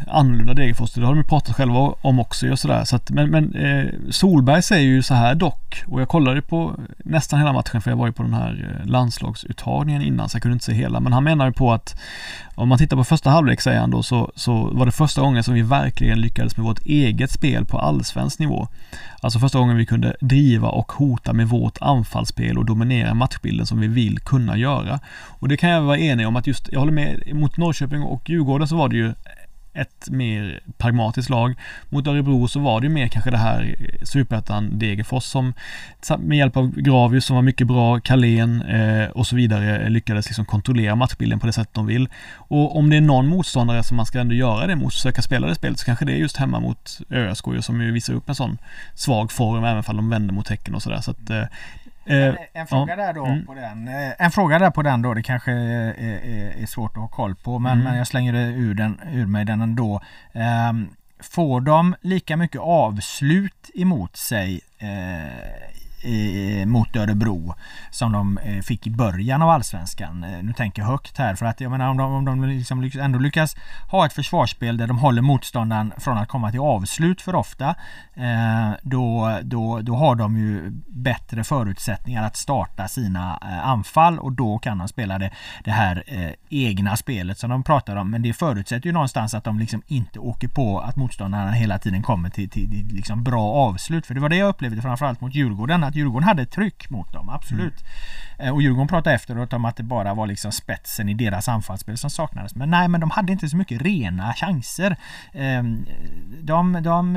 annorlunda 0.06 0.54
Degerfors. 0.54 0.92
Det 0.92 1.06
har 1.06 1.14
de 1.14 1.24
pratat 1.24 1.56
själva 1.56 1.94
om 2.00 2.20
också 2.20 2.48
och 2.50 2.58
sådär. 2.58 2.84
Så 2.84 2.96
att, 2.96 3.10
men 3.10 3.30
men 3.30 3.54
eh, 3.54 3.86
Solberg 4.10 4.62
säger 4.62 4.86
ju 4.86 5.02
så 5.02 5.14
här 5.14 5.34
dock 5.34 5.84
och 5.86 6.00
jag 6.00 6.08
kollade 6.08 6.42
på 6.42 6.80
nästan 6.98 7.38
hela 7.38 7.52
matchen 7.52 7.80
för 7.80 7.90
jag 7.90 7.96
var 7.96 8.06
ju 8.06 8.12
på 8.12 8.22
den 8.22 8.34
här 8.34 8.80
eh, 8.80 8.86
landslagsuttagningen 8.86 10.02
innan 10.02 10.28
så 10.28 10.36
jag 10.36 10.42
kunde 10.42 10.52
inte 10.52 10.64
se 10.64 10.72
hela. 10.72 11.00
Men 11.00 11.12
han 11.12 11.24
menar 11.24 11.46
ju 11.46 11.52
på 11.52 11.72
att 11.72 12.00
om 12.58 12.68
man 12.68 12.78
tittar 12.78 12.96
på 12.96 13.04
första 13.04 13.30
halvlek 13.30 13.60
säger 13.60 13.80
han 13.80 13.90
då 13.90 14.02
så, 14.02 14.32
så 14.34 14.70
var 14.72 14.86
det 14.86 14.92
första 14.92 15.20
gången 15.20 15.44
som 15.44 15.54
vi 15.54 15.62
verkligen 15.62 16.20
lyckades 16.20 16.56
med 16.56 16.66
vårt 16.66 16.86
eget 16.86 17.30
spel 17.30 17.64
på 17.64 17.78
allsvensk 17.78 18.38
nivå. 18.38 18.68
Alltså 19.20 19.38
första 19.38 19.58
gången 19.58 19.76
vi 19.76 19.86
kunde 19.86 20.16
driva 20.20 20.68
och 20.68 20.92
hota 20.92 21.32
med 21.32 21.48
vårt 21.48 21.78
anfallsspel 21.80 22.58
och 22.58 22.64
dominera 22.64 23.14
matchbilden 23.14 23.66
som 23.66 23.80
vi 23.80 23.86
vill 23.86 24.18
kunna 24.18 24.56
göra. 24.56 25.00
Och 25.40 25.48
det 25.48 25.56
kan 25.56 25.70
jag 25.70 25.82
vara 25.82 25.98
enig 25.98 26.28
om 26.28 26.36
att 26.36 26.46
just, 26.46 26.68
jag 26.72 26.80
håller 26.80 26.92
med, 26.92 27.34
mot 27.34 27.56
Norrköping 27.56 28.02
och 28.02 28.30
Djurgården 28.30 28.68
så 28.68 28.76
var 28.76 28.88
det 28.88 28.96
ju 28.96 29.12
ett 29.80 30.08
mer 30.10 30.60
pragmatiskt 30.76 31.30
lag. 31.30 31.54
Mot 31.88 32.06
Örebro 32.06 32.48
så 32.48 32.60
var 32.60 32.80
det 32.80 32.86
ju 32.86 32.92
mer 32.92 33.08
kanske 33.08 33.30
det 33.30 33.36
här 33.36 33.74
superettan 34.02 34.78
Degerfors 34.78 35.24
som 35.24 35.54
med 36.18 36.38
hjälp 36.38 36.56
av 36.56 36.70
Gravius 36.70 37.24
som 37.24 37.36
var 37.36 37.42
mycket 37.42 37.66
bra, 37.66 38.00
Kalén 38.00 38.62
eh, 38.62 39.08
och 39.10 39.26
så 39.26 39.36
vidare 39.36 39.78
eh, 39.78 39.90
lyckades 39.90 40.26
liksom 40.26 40.44
kontrollera 40.44 40.96
matchbilden 40.96 41.40
på 41.40 41.46
det 41.46 41.52
sätt 41.52 41.68
de 41.72 41.86
vill. 41.86 42.08
Och 42.34 42.76
om 42.76 42.90
det 42.90 42.96
är 42.96 43.00
någon 43.00 43.26
motståndare 43.26 43.82
som 43.82 43.96
man 43.96 44.06
ska 44.06 44.20
ändå 44.20 44.34
göra 44.34 44.66
det 44.66 44.76
mot, 44.76 44.94
söka 44.94 45.22
spela 45.22 45.46
det 45.46 45.54
spelet, 45.54 45.78
så 45.78 45.84
kanske 45.84 46.04
det 46.04 46.12
är 46.12 46.16
just 46.16 46.36
hemma 46.36 46.60
mot 46.60 47.00
ÖSK 47.10 47.44
som 47.60 47.80
ju 47.82 47.92
visar 47.92 48.14
upp 48.14 48.28
en 48.28 48.34
sån 48.34 48.58
svag 48.94 49.32
form 49.32 49.64
även 49.64 49.84
om 49.86 49.96
de 49.96 50.10
vänder 50.10 50.34
mot 50.34 50.46
tecken 50.46 50.74
och 50.74 50.82
sådär. 50.82 51.00
Så 51.00 51.10
att 51.10 51.30
eh, 51.30 51.44
en, 52.08 52.36
en 52.52 52.66
fråga 52.66 52.92
ja. 52.92 52.96
där 52.96 53.12
då 53.12 53.26
mm. 53.26 53.46
på 53.46 53.54
den. 53.54 53.88
Eh, 53.88 54.12
en 54.18 54.30
fråga 54.30 54.58
där 54.58 54.70
på 54.70 54.82
den 54.82 55.02
då. 55.02 55.14
Det 55.14 55.22
kanske 55.22 55.52
är, 55.52 55.94
är, 55.98 56.62
är 56.62 56.66
svårt 56.66 56.96
att 56.96 57.02
ha 57.02 57.08
koll 57.08 57.34
på 57.34 57.58
men, 57.58 57.72
mm. 57.72 57.84
men 57.84 57.96
jag 57.98 58.06
slänger 58.06 58.34
ur, 58.34 58.74
den, 58.74 59.00
ur 59.12 59.26
mig 59.26 59.44
den 59.44 59.60
ändå. 59.60 60.00
Um, 60.70 60.90
får 61.20 61.60
de 61.60 61.94
lika 62.00 62.36
mycket 62.36 62.60
avslut 62.60 63.70
emot 63.74 64.16
sig 64.16 64.60
i, 66.04 66.64
mot 66.66 66.96
Örebro 66.96 67.54
som 67.90 68.12
de 68.12 68.38
eh, 68.38 68.62
fick 68.62 68.86
i 68.86 68.90
början 68.90 69.42
av 69.42 69.50
Allsvenskan. 69.50 70.24
Eh, 70.24 70.42
nu 70.42 70.52
tänker 70.52 70.82
jag 70.82 70.86
högt 70.86 71.18
här 71.18 71.34
för 71.34 71.46
att 71.46 71.60
jag 71.60 71.70
menar 71.70 71.88
om 71.88 71.96
de, 71.96 72.12
om 72.12 72.24
de 72.24 72.44
liksom 72.44 72.90
ändå 73.00 73.18
lyckas 73.18 73.56
ha 73.90 74.06
ett 74.06 74.12
försvarsspel 74.12 74.76
där 74.76 74.86
de 74.86 74.98
håller 74.98 75.22
motståndaren 75.22 75.92
från 75.98 76.18
att 76.18 76.28
komma 76.28 76.50
till 76.50 76.60
avslut 76.60 77.20
för 77.20 77.34
ofta 77.34 77.74
eh, 78.14 78.70
då, 78.82 79.38
då, 79.42 79.80
då 79.80 79.96
har 79.96 80.14
de 80.14 80.36
ju 80.36 80.70
bättre 80.86 81.44
förutsättningar 81.44 82.22
att 82.22 82.36
starta 82.36 82.88
sina 82.88 83.38
eh, 83.42 83.68
anfall 83.68 84.18
och 84.18 84.32
då 84.32 84.58
kan 84.58 84.78
de 84.78 84.88
spela 84.88 85.18
det, 85.18 85.30
det 85.64 85.70
här 85.70 86.02
eh, 86.06 86.30
egna 86.48 86.96
spelet 86.96 87.38
som 87.38 87.50
de 87.50 87.62
pratar 87.62 87.96
om. 87.96 88.10
Men 88.10 88.22
det 88.22 88.32
förutsätter 88.32 88.86
ju 88.86 88.92
någonstans 88.92 89.34
att 89.34 89.44
de 89.44 89.58
liksom 89.58 89.82
inte 89.86 90.18
åker 90.18 90.48
på 90.48 90.80
att 90.80 90.96
motståndarna 90.96 91.50
hela 91.50 91.78
tiden 91.78 92.02
kommer 92.02 92.30
till, 92.30 92.50
till, 92.50 92.70
till 92.70 92.96
liksom 92.96 93.24
bra 93.24 93.52
avslut. 93.52 94.06
För 94.06 94.14
det 94.14 94.20
var 94.20 94.28
det 94.28 94.36
jag 94.36 94.48
upplevde 94.48 94.82
framförallt 94.82 95.20
mot 95.20 95.34
Djurgården 95.34 95.84
att 95.88 95.94
Djurgården 95.94 96.28
hade 96.28 96.42
ett 96.42 96.50
tryck 96.50 96.90
mot 96.90 97.12
dem, 97.12 97.28
absolut. 97.28 97.84
Mm. 98.38 98.54
Och 98.54 98.62
Djurgården 98.62 98.88
pratade 98.88 99.16
efteråt 99.16 99.52
om 99.52 99.64
att 99.64 99.76
det 99.76 99.82
bara 99.82 100.14
var 100.14 100.26
liksom 100.26 100.52
spetsen 100.52 101.08
i 101.08 101.14
deras 101.14 101.48
anfallsspel 101.48 101.98
som 101.98 102.10
saknades. 102.10 102.54
Men 102.54 102.70
nej, 102.70 102.88
men 102.88 103.00
de 103.00 103.10
hade 103.10 103.32
inte 103.32 103.48
så 103.48 103.56
mycket 103.56 103.82
rena 103.82 104.34
chanser. 104.34 104.96
Ehm, 105.32 105.86
de, 106.42 106.72
de, 106.82 107.14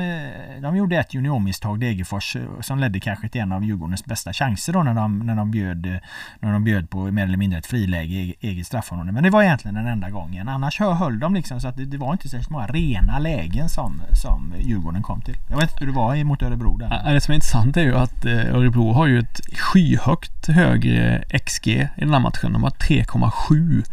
de 0.62 0.76
gjorde 0.76 0.96
ett 0.96 1.14
juniormisstag, 1.14 1.80
Degerfors, 1.80 2.36
som 2.60 2.78
ledde 2.78 3.00
kanske 3.00 3.28
till 3.28 3.40
en 3.40 3.52
av 3.52 3.64
Djurgårdens 3.64 4.04
bästa 4.04 4.32
chanser 4.32 4.72
då 4.72 4.82
när 4.82 4.94
de, 4.94 5.18
när 5.18 5.36
de, 5.36 5.50
bjöd, 5.50 5.98
när 6.40 6.52
de 6.52 6.64
bjöd 6.64 6.90
på 6.90 6.98
mer 6.98 7.24
eller 7.24 7.36
mindre 7.36 7.58
ett 7.58 7.66
friläge 7.66 8.14
i 8.14 8.34
eget 8.40 8.66
straffområde. 8.66 9.12
Men 9.12 9.22
det 9.22 9.30
var 9.30 9.42
egentligen 9.42 9.74
den 9.74 9.86
enda 9.86 10.10
gången. 10.10 10.48
Annars 10.48 10.80
höll 10.80 11.18
de 11.18 11.34
liksom 11.34 11.60
så 11.60 11.68
att 11.68 11.76
det, 11.76 11.84
det 11.84 11.98
var 11.98 12.12
inte 12.12 12.28
särskilt 12.28 12.50
många 12.50 12.66
rena 12.66 13.18
lägen 13.18 13.68
som, 13.68 14.02
som 14.12 14.54
Djurgården 14.60 15.02
kom 15.02 15.20
till. 15.20 15.36
Jag 15.50 15.56
vet 15.56 15.70
inte 15.70 15.84
hur 15.84 15.92
det 15.92 15.98
var 15.98 16.24
mot 16.24 16.42
Örebro 16.42 16.76
där. 16.76 17.14
det 17.14 17.20
som 17.20 17.32
är 17.32 17.34
intressant 17.34 17.76
är 17.76 17.82
ju 17.82 17.96
att 17.96 18.24
Örebro 18.62 18.92
har 18.92 19.06
ju 19.06 19.18
ett 19.18 19.40
skyhögt 19.58 20.46
högre 20.46 21.24
XG 21.44 21.68
i 21.68 21.88
den 21.96 22.12
här 22.12 22.20
matchen. 22.20 22.52
De 22.52 22.62
har 22.62 22.70
3,7 22.70 23.84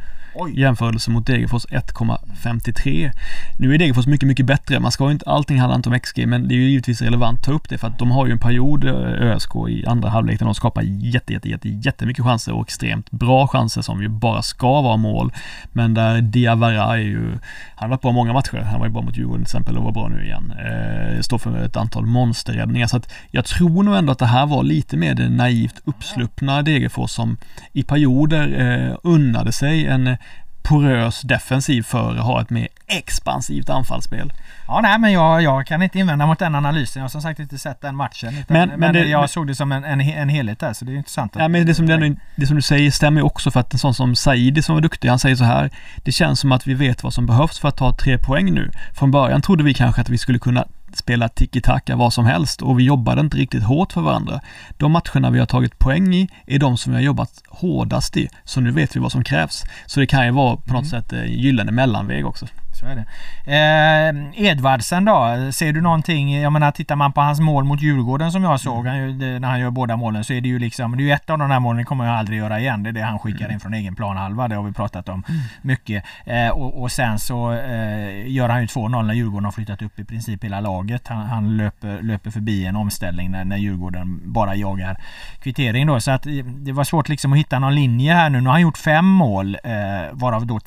Oj. 0.41 0.59
jämförelse 0.59 1.11
mot 1.11 1.27
Degerfors 1.27 1.65
1,53. 1.65 3.11
Nu 3.57 3.73
är 3.73 3.77
Degerfors 3.77 4.07
mycket, 4.07 4.27
mycket 4.27 4.45
bättre. 4.45 4.79
Man 4.79 4.91
ska 4.91 5.11
inte, 5.11 5.25
allting 5.29 5.59
handlar 5.59 5.75
inte 5.75 5.89
om 5.89 5.99
XG, 5.99 6.27
men 6.27 6.47
det 6.47 6.53
är 6.53 6.55
ju 6.55 6.69
givetvis 6.69 7.01
relevant 7.01 7.39
att 7.39 7.45
ta 7.45 7.51
upp 7.51 7.69
det 7.69 7.77
för 7.77 7.87
att 7.87 7.99
de 7.99 8.11
har 8.11 8.25
ju 8.25 8.31
en 8.31 8.39
period, 8.39 8.85
eh, 8.85 8.93
ÖSK, 8.95 9.55
i 9.69 9.85
andra 9.85 10.09
halvlek 10.09 10.39
där 10.39 10.45
de 10.45 10.55
skapar 10.55 10.81
jätte, 10.81 11.33
jätte, 11.33 11.49
jätte, 11.49 11.69
jättemycket 11.69 12.25
chanser 12.25 12.53
och 12.53 12.63
extremt 12.63 13.11
bra 13.11 13.47
chanser 13.47 13.81
som 13.81 14.01
ju 14.01 14.07
bara 14.07 14.41
ska 14.41 14.81
vara 14.81 14.97
mål. 14.97 15.33
Men 15.71 15.93
där 15.93 16.21
Diawara 16.21 16.97
är 16.97 16.97
ju, 16.97 17.31
han 17.31 17.39
har 17.75 17.87
varit 17.87 18.01
bra 18.01 18.11
många 18.11 18.33
matcher. 18.33 18.57
Han 18.57 18.79
var 18.79 18.87
ju 18.87 18.93
bra 18.93 19.01
mot 19.01 19.17
Djurgården 19.17 19.45
till 19.45 19.51
exempel 19.51 19.77
och 19.77 19.83
var 19.83 19.91
bra 19.91 20.07
nu 20.07 20.23
igen. 20.23 20.53
Eh, 20.59 21.21
står 21.21 21.37
för 21.37 21.65
ett 21.65 21.77
antal 21.77 22.05
monsterräddningar 22.05 22.87
så 22.87 22.97
att 22.97 23.11
jag 23.31 23.45
tror 23.45 23.83
nog 23.83 23.95
ändå 23.95 24.11
att 24.11 24.19
det 24.19 24.25
här 24.25 24.45
var 24.45 24.63
lite 24.63 24.97
mer 24.97 25.13
det 25.13 25.29
naivt 25.29 25.81
uppsluppna 25.85 26.61
Degerfors 26.61 27.11
som 27.11 27.37
i 27.73 27.83
perioder 27.83 28.59
eh, 28.59 28.97
unnade 29.03 29.51
sig 29.51 29.87
en 29.87 30.17
porös 30.69 31.21
defensiv 31.21 31.83
för 31.83 32.11
att 32.11 32.25
ha 32.25 32.41
ett 32.41 32.49
mer 32.49 32.67
expansivt 32.87 33.69
anfallsspel. 33.69 34.33
Ja, 34.67 34.79
nej, 34.81 34.99
men 34.99 35.11
jag, 35.11 35.41
jag 35.41 35.67
kan 35.67 35.81
inte 35.81 35.99
invända 35.99 36.25
mot 36.25 36.39
den 36.39 36.55
analysen. 36.55 36.99
Jag 36.99 37.03
har 37.03 37.09
som 37.09 37.21
sagt 37.21 37.39
inte 37.39 37.57
sett 37.57 37.81
den 37.81 37.95
matchen. 37.95 38.29
Utan, 38.29 38.43
men, 38.47 38.69
men, 38.69 38.79
men 38.79 38.93
det, 38.93 39.05
jag 39.05 39.29
såg 39.29 39.47
det 39.47 39.55
som 39.55 39.71
en, 39.71 39.83
en, 39.83 40.01
en 40.01 40.29
helhet 40.29 40.59
där, 40.59 40.73
så 40.73 40.85
det 40.85 40.91
är 40.91 40.95
intressant. 40.95 41.35
Ja, 41.37 41.47
men 41.47 41.65
det 41.65 41.75
som, 41.75 41.87
det, 41.87 42.15
det 42.35 42.47
som 42.47 42.55
du 42.55 42.61
säger 42.61 42.91
stämmer 42.91 43.21
också 43.21 43.51
för 43.51 43.59
att 43.59 43.73
en 43.73 43.79
sån 43.79 43.93
som 43.93 44.15
Saidi 44.15 44.61
som 44.61 44.75
var 44.75 44.81
duktig, 44.81 45.09
han 45.09 45.19
säger 45.19 45.35
så 45.35 45.43
här. 45.43 45.69
Det 46.03 46.11
känns 46.11 46.39
som 46.39 46.51
att 46.51 46.67
vi 46.67 46.73
vet 46.73 47.03
vad 47.03 47.13
som 47.13 47.25
behövs 47.25 47.59
för 47.59 47.67
att 47.67 47.77
ta 47.77 47.93
tre 47.93 48.17
poäng 48.17 48.53
nu. 48.53 48.71
Från 48.93 49.11
början 49.11 49.41
trodde 49.41 49.63
vi 49.63 49.73
kanske 49.73 50.01
att 50.01 50.09
vi 50.09 50.17
skulle 50.17 50.39
kunna 50.39 50.65
spela 50.99 51.29
tiki-taka 51.29 51.95
vad 51.95 52.13
som 52.13 52.25
helst 52.25 52.61
och 52.61 52.79
vi 52.79 52.83
jobbade 52.83 53.21
inte 53.21 53.37
riktigt 53.37 53.63
hårt 53.63 53.93
för 53.93 54.01
varandra. 54.01 54.41
De 54.77 54.91
matcherna 54.91 55.29
vi 55.29 55.39
har 55.39 55.45
tagit 55.45 55.79
poäng 55.79 56.15
i 56.15 56.29
är 56.47 56.59
de 56.59 56.77
som 56.77 56.91
vi 56.91 56.97
har 56.97 57.03
jobbat 57.03 57.41
hårdast 57.47 58.17
i, 58.17 58.29
så 58.43 58.61
nu 58.61 58.71
vet 58.71 58.95
vi 58.95 58.99
vad 58.99 59.11
som 59.11 59.23
krävs. 59.23 59.63
Så 59.85 59.99
det 59.99 60.07
kan 60.07 60.25
ju 60.25 60.31
vara 60.31 60.55
på 60.55 60.73
något 60.73 60.91
mm. 60.91 61.01
sätt 61.01 61.13
en 61.13 61.33
gyllene 61.33 61.71
mellanväg 61.71 62.25
också 62.25 62.47
så 62.79 62.85
är 62.85 62.95
det. 62.95 63.05
Eh, 63.45 64.45
Edvardsen 64.45 65.05
då, 65.05 65.49
ser 65.51 65.73
du 65.73 65.81
någonting? 65.81 66.41
Jag 66.41 66.53
menar 66.53 66.71
tittar 66.71 66.95
man 66.95 67.13
på 67.13 67.21
hans 67.21 67.39
mål 67.39 67.63
mot 67.63 67.81
Djurgården 67.81 68.31
som 68.31 68.43
jag 68.43 68.59
såg 68.59 68.87
han, 68.87 69.17
när 69.17 69.47
han 69.47 69.59
gör 69.59 69.69
båda 69.69 69.95
målen 69.95 70.23
så 70.23 70.33
är 70.33 70.41
det 70.41 70.49
ju 70.49 70.59
liksom, 70.59 70.97
det 70.97 71.03
är 71.03 71.05
ju 71.05 71.11
ett 71.11 71.29
av 71.29 71.37
de 71.37 71.51
här 71.51 71.59
målen, 71.59 71.77
det 71.77 71.83
kommer 71.83 72.05
jag 72.05 72.15
aldrig 72.15 72.39
göra 72.39 72.59
igen. 72.59 72.83
Det 72.83 72.89
är 72.89 72.93
det 72.93 73.01
han 73.01 73.19
skickar 73.19 73.45
mm. 73.45 73.51
in 73.51 73.59
från 73.59 73.73
egen 73.73 73.95
planhalva, 73.95 74.47
det 74.47 74.55
har 74.55 74.63
vi 74.63 74.73
pratat 74.73 75.09
om 75.09 75.23
mm. 75.29 75.41
mycket. 75.61 76.03
Eh, 76.25 76.49
och, 76.49 76.81
och, 76.81 76.91
sen 76.91 77.19
så 77.19 77.51
eh, 77.53 78.31
gör 78.31 78.49
han 78.49 78.61
ju 78.61 78.67
2-0 78.67 79.03
när 79.05 79.13
Djurgården 79.13 79.45
har 79.45 79.51
flyttat 79.51 79.81
upp 79.81 79.99
i 79.99 80.05
princip 80.05 80.43
hela 80.43 80.59
laget. 80.59 81.07
Han, 81.07 81.25
han 81.25 81.57
löper, 81.57 82.01
löper 82.01 82.31
förbi 82.31 82.65
en 82.65 82.75
omställning 82.75 83.31
när, 83.31 83.45
när 83.45 83.57
Djurgården 83.57 84.21
bara 84.33 84.55
jagar 84.55 84.97
kvittering 85.39 85.87
då. 85.87 85.99
Så 85.99 86.11
att 86.11 86.23
det 86.45 86.71
var 86.71 86.83
svårt 86.83 87.09
liksom 87.09 87.33
att 87.33 87.39
hitta 87.39 87.59
någon 87.59 87.75
linje 87.75 88.13
här 88.13 88.29
nu. 88.29 88.41
Nu 88.41 88.45
har 88.45 88.53
han 88.53 88.61
gjort 88.61 88.77
fem 88.77 89.05
mål 89.05 89.57
eh, 89.63 89.71
varav 90.11 90.45
då 90.45 90.59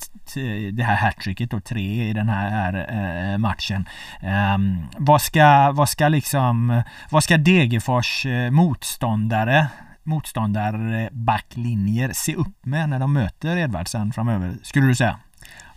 det 0.71 0.83
här 0.83 0.95
hattricket 0.95 1.51
då 1.51 1.59
tre 1.59 2.02
i 2.03 2.13
den 2.13 2.29
här 2.29 2.87
eh, 2.89 3.37
matchen. 3.37 3.87
Ehm, 4.21 4.85
vad 4.97 5.21
ska, 5.21 5.71
vad 5.71 5.89
ska 5.89 6.07
liksom, 6.07 6.83
vad 7.09 7.23
ska 7.23 7.37
Degerfors 7.37 8.25
eh, 8.25 8.51
motståndare 8.51 9.67
motståndarbacklinjer 10.05 12.11
se 12.13 12.35
upp 12.35 12.65
med 12.65 12.89
när 12.89 12.99
de 12.99 13.13
möter 13.13 13.57
Edvardsen 13.57 14.13
framöver, 14.13 14.55
skulle 14.63 14.87
du 14.87 14.95
säga? 14.95 15.19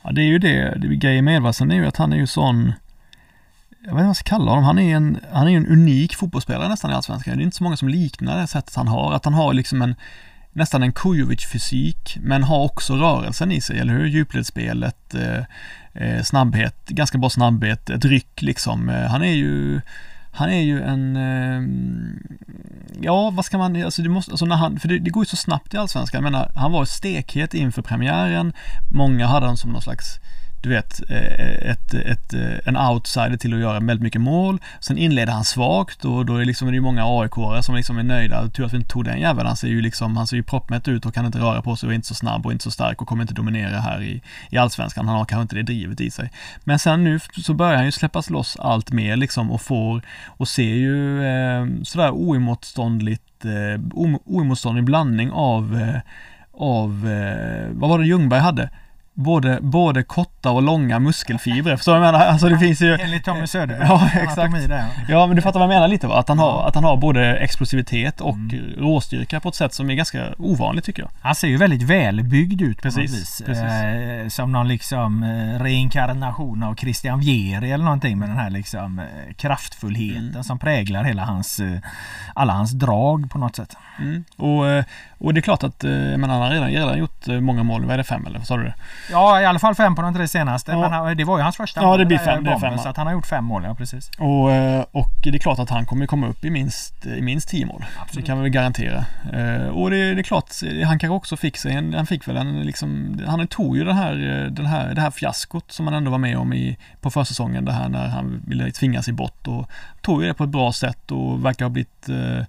Ja, 0.02 0.12
det 0.12 0.20
är 0.20 0.26
ju 0.26 0.38
det. 0.38 0.78
det 0.78 0.96
grejen 0.96 1.24
med 1.24 1.36
Edvardsen 1.36 1.70
är 1.70 1.76
ju 1.76 1.86
att 1.86 1.96
han 1.96 2.12
är 2.12 2.16
ju 2.16 2.26
sån 2.26 2.72
jag 3.86 3.94
vet 3.94 4.00
inte 4.00 4.02
vad 4.02 4.08
jag 4.08 4.16
ska 4.16 4.28
kalla 4.28 4.50
honom. 4.50 4.64
Han 4.64 4.78
är 4.78 4.96
en, 4.96 5.20
han 5.32 5.48
är 5.48 5.56
en 5.56 5.66
unik 5.66 6.14
fotbollsspelare 6.14 6.68
nästan 6.68 6.90
i 6.90 6.94
Allsvenskan. 6.94 7.36
Det 7.36 7.42
är 7.42 7.44
inte 7.44 7.56
så 7.56 7.64
många 7.64 7.76
som 7.76 7.88
liknar 7.88 8.40
det 8.40 8.46
sättet 8.46 8.74
han 8.74 8.88
har. 8.88 9.12
Att 9.12 9.24
han 9.24 9.34
har 9.34 9.54
liksom 9.54 9.82
en 9.82 9.94
nästan 10.52 10.82
en 10.82 10.92
Kujovic-fysik, 10.92 12.18
men 12.20 12.42
har 12.42 12.64
också 12.64 12.96
rörelsen 12.96 13.52
i 13.52 13.60
sig, 13.60 13.78
eller 13.78 13.92
hur? 13.92 14.06
Djupledsspelet, 14.06 15.14
eh, 15.14 15.44
Eh, 16.00 16.22
snabbhet, 16.22 16.88
ganska 16.88 17.18
bra 17.18 17.30
snabbhet, 17.30 17.90
ett 17.90 18.04
ryck 18.04 18.42
liksom. 18.42 18.88
Eh, 18.88 19.10
han 19.10 19.22
är 19.22 19.32
ju 19.32 19.80
han 20.30 20.50
är 20.50 20.60
ju 20.60 20.82
en, 20.82 21.16
eh, 21.16 21.62
ja 23.00 23.30
vad 23.30 23.44
ska 23.44 23.58
man, 23.58 23.84
alltså, 23.84 24.02
det 24.02 24.08
måste, 24.08 24.30
alltså 24.30 24.46
när 24.46 24.56
han, 24.56 24.78
för 24.78 24.88
det, 24.88 24.98
det 24.98 25.10
går 25.10 25.22
ju 25.22 25.26
så 25.26 25.36
snabbt 25.36 25.74
i 25.74 25.76
Allsvenskan, 25.76 26.24
jag 26.24 26.32
menar, 26.32 26.52
han 26.54 26.72
var 26.72 26.84
stekhet 26.84 27.54
inför 27.54 27.82
premiären, 27.82 28.52
många 28.92 29.26
hade 29.26 29.46
honom 29.46 29.56
som 29.56 29.72
någon 29.72 29.82
slags 29.82 30.20
du 30.66 30.74
vet, 30.74 31.10
eh, 31.10 31.70
ett, 31.70 31.94
ett, 31.94 32.34
eh, 32.34 32.68
en 32.68 32.76
outsider 32.76 33.36
till 33.36 33.54
att 33.54 33.60
göra 33.60 33.80
väldigt 33.80 34.02
mycket 34.02 34.20
mål. 34.20 34.58
Sen 34.80 34.98
inleder 34.98 35.32
han 35.32 35.44
svagt 35.44 36.04
och 36.04 36.26
då 36.26 36.36
är 36.36 36.44
liksom, 36.44 36.70
det 36.70 36.76
är 36.76 36.80
många 36.80 37.04
aik 37.04 37.64
som 37.64 37.74
liksom 37.74 37.98
är 37.98 38.02
nöjda. 38.02 38.48
Tur 38.48 38.64
att 38.64 38.72
vi 38.72 38.76
inte 38.76 38.88
tog 38.90 39.04
den 39.04 39.20
jäveln. 39.20 39.46
Han 39.46 39.56
ser 39.56 39.68
ju 39.68 39.80
liksom, 39.80 40.16
han 40.16 40.26
ser 40.26 40.36
ju 40.36 40.42
proppmätt 40.42 40.88
ut 40.88 41.06
och 41.06 41.14
kan 41.14 41.26
inte 41.26 41.38
röra 41.38 41.62
på 41.62 41.76
sig 41.76 41.86
och 41.86 41.92
är 41.92 41.94
inte 41.94 42.08
så 42.08 42.14
snabb 42.14 42.46
och 42.46 42.52
inte 42.52 42.64
så 42.64 42.70
stark 42.70 43.02
och 43.02 43.08
kommer 43.08 43.22
inte 43.22 43.34
dominera 43.34 43.80
här 43.80 44.02
i, 44.02 44.22
i 44.50 44.56
allsvenskan. 44.58 45.08
Han 45.08 45.16
har 45.16 45.24
kanske 45.24 45.42
inte 45.42 45.56
det 45.56 45.62
drivet 45.62 46.00
i 46.00 46.10
sig. 46.10 46.30
Men 46.64 46.78
sen 46.78 47.04
nu 47.04 47.20
så 47.42 47.54
börjar 47.54 47.76
han 47.76 47.84
ju 47.84 47.92
släppas 47.92 48.30
loss 48.30 48.56
allt 48.60 48.92
mer 48.92 49.16
liksom 49.16 49.50
och 49.50 49.60
får 49.60 50.02
och 50.26 50.48
ser 50.48 50.74
ju 50.74 51.24
eh, 51.24 51.66
sådär 51.82 52.10
oemotståndligt, 52.10 53.44
eh, 53.44 53.80
oemotståndlig 54.24 54.84
blandning 54.84 55.30
av, 55.30 55.80
eh, 55.80 56.00
av, 56.52 57.08
eh, 57.08 57.68
vad 57.70 57.90
var 57.90 57.98
det 57.98 58.06
Ljungberg 58.06 58.40
hade? 58.40 58.70
Både, 59.16 59.58
både 59.60 60.02
korta 60.02 60.50
och 60.50 60.62
långa 60.62 60.98
muskelfibrer. 60.98 61.76
Förstår 61.76 61.94
du 61.94 61.98
vad 61.98 62.08
jag 62.08 62.12
menar? 62.12 62.26
Alltså 62.26 62.48
det 62.48 62.58
finns 62.58 62.82
ju... 62.82 62.94
Enligt 62.94 63.24
Tommy 63.24 63.46
Söderberg. 63.46 63.86
Ja, 63.88 64.10
exakt. 64.14 64.54
Ja, 65.08 65.26
men 65.26 65.36
du 65.36 65.42
fattar 65.42 65.60
vad 65.60 65.68
jag 65.68 65.74
menar 65.74 65.88
lite 65.88 66.06
va? 66.06 66.18
Att 66.18 66.28
han, 66.28 66.38
har, 66.38 66.68
att 66.68 66.74
han 66.74 66.84
har 66.84 66.96
både 66.96 67.36
explosivitet 67.36 68.20
och 68.20 68.34
mm. 68.34 68.74
råstyrka 68.78 69.40
på 69.40 69.48
ett 69.48 69.54
sätt 69.54 69.74
som 69.74 69.90
är 69.90 69.94
ganska 69.94 70.24
ovanligt 70.38 70.84
tycker 70.84 71.02
jag. 71.02 71.10
Han 71.20 71.34
ser 71.34 71.48
ju 71.48 71.56
väldigt 71.56 71.82
välbyggd 71.82 72.62
ut 72.62 72.76
på 72.76 72.82
precis, 72.82 73.10
något 73.10 73.20
vis. 73.20 73.42
Precis. 73.46 73.64
Eh, 73.64 74.28
som 74.28 74.52
någon 74.52 74.68
liksom 74.68 75.22
eh, 75.22 75.62
reinkarnation 75.62 76.62
av 76.62 76.74
Christian 76.74 77.20
Vieri 77.20 77.72
eller 77.72 77.84
någonting 77.84 78.18
med 78.18 78.28
den 78.28 78.38
här 78.38 78.50
liksom 78.50 78.98
eh, 78.98 79.34
kraftfullheten 79.34 80.30
mm. 80.30 80.44
som 80.44 80.58
präglar 80.58 81.04
hela 81.04 81.24
hans, 81.24 81.60
eh, 81.60 81.78
alla 82.34 82.52
hans 82.52 82.70
drag 82.70 83.30
på 83.30 83.38
något 83.38 83.56
sätt. 83.56 83.76
Mm. 83.98 84.24
Och, 84.36 84.84
och 85.18 85.34
det 85.34 85.40
är 85.40 85.42
klart 85.42 85.62
att, 85.62 85.84
jag 85.84 86.20
menar, 86.20 86.34
han 86.34 86.42
har 86.42 86.50
redan, 86.50 86.70
redan 86.70 86.98
gjort 86.98 87.26
många 87.26 87.62
mål. 87.62 87.84
Vad 87.84 87.94
är 87.94 87.98
det, 87.98 88.04
fem 88.04 88.26
eller 88.26 88.38
vad 88.38 88.46
sa 88.46 88.56
du 88.56 88.64
det? 88.64 88.74
Ja, 89.10 89.40
i 89.40 89.44
alla 89.44 89.58
fall 89.58 89.74
fem 89.74 89.94
på 89.94 90.02
de 90.02 90.14
tre 90.14 90.28
senaste. 90.28 90.72
Ja. 90.72 90.80
Men 90.80 90.92
han, 90.92 91.16
det 91.16 91.24
var 91.24 91.36
ju 91.38 91.42
hans 91.42 91.56
första 91.56 91.80
ja, 91.80 91.86
mål. 91.86 91.98
Det 91.98 92.06
blir 92.06 92.18
fem. 92.18 92.44
Det 92.44 92.50
är 92.50 92.58
fem 92.58 92.78
så 92.78 92.88
att 92.88 92.96
han 92.96 93.06
har 93.06 93.14
gjort 93.14 93.26
fem 93.26 93.44
mål, 93.44 93.64
ja 93.64 93.74
precis. 93.74 94.10
Och, 94.18 94.52
eh, 94.52 94.84
och 94.92 95.10
det 95.22 95.34
är 95.34 95.38
klart 95.38 95.58
att 95.58 95.70
han 95.70 95.86
kommer 95.86 96.06
komma 96.06 96.26
upp 96.26 96.44
i 96.44 96.50
minst, 96.50 97.06
i 97.06 97.22
minst 97.22 97.48
tio 97.48 97.66
mål. 97.66 97.84
Absolut. 98.02 98.24
Det 98.24 98.26
kan 98.26 98.42
vi 98.42 98.50
garantera. 98.50 99.04
Eh, 99.32 99.68
och 99.68 99.90
det, 99.90 100.14
det 100.14 100.20
är 100.20 100.22
klart, 100.22 100.50
han 100.86 100.98
kanske 100.98 101.14
också 101.14 101.36
fick 101.36 101.56
sig 101.56 101.72
en, 101.72 101.94
han 101.94 102.06
fick 102.06 102.28
väl 102.28 102.36
en 102.36 102.60
liksom, 102.60 103.20
han 103.26 103.46
tog 103.46 103.76
ju 103.76 103.84
den 103.84 103.96
här, 103.96 104.14
den 104.50 104.66
här, 104.66 104.94
det 104.94 105.00
här 105.00 105.10
fiaskot 105.10 105.72
som 105.72 105.86
han 105.86 105.94
ändå 105.94 106.10
var 106.10 106.18
med 106.18 106.38
om 106.38 106.52
i, 106.52 106.78
på 107.00 107.10
försäsongen, 107.10 107.64
det 107.64 107.72
här 107.72 107.88
när 107.88 108.08
han 108.08 108.42
ville 108.46 108.70
tvinga 108.70 109.02
sig 109.02 109.12
bort 109.12 109.48
och 109.48 109.70
tog 110.00 110.22
det 110.22 110.34
på 110.34 110.44
ett 110.44 110.50
bra 110.50 110.72
sätt 110.72 111.10
och 111.10 111.44
verkar 111.44 111.64
ha 111.64 111.70
blivit 111.70 112.08
eh, 112.08 112.44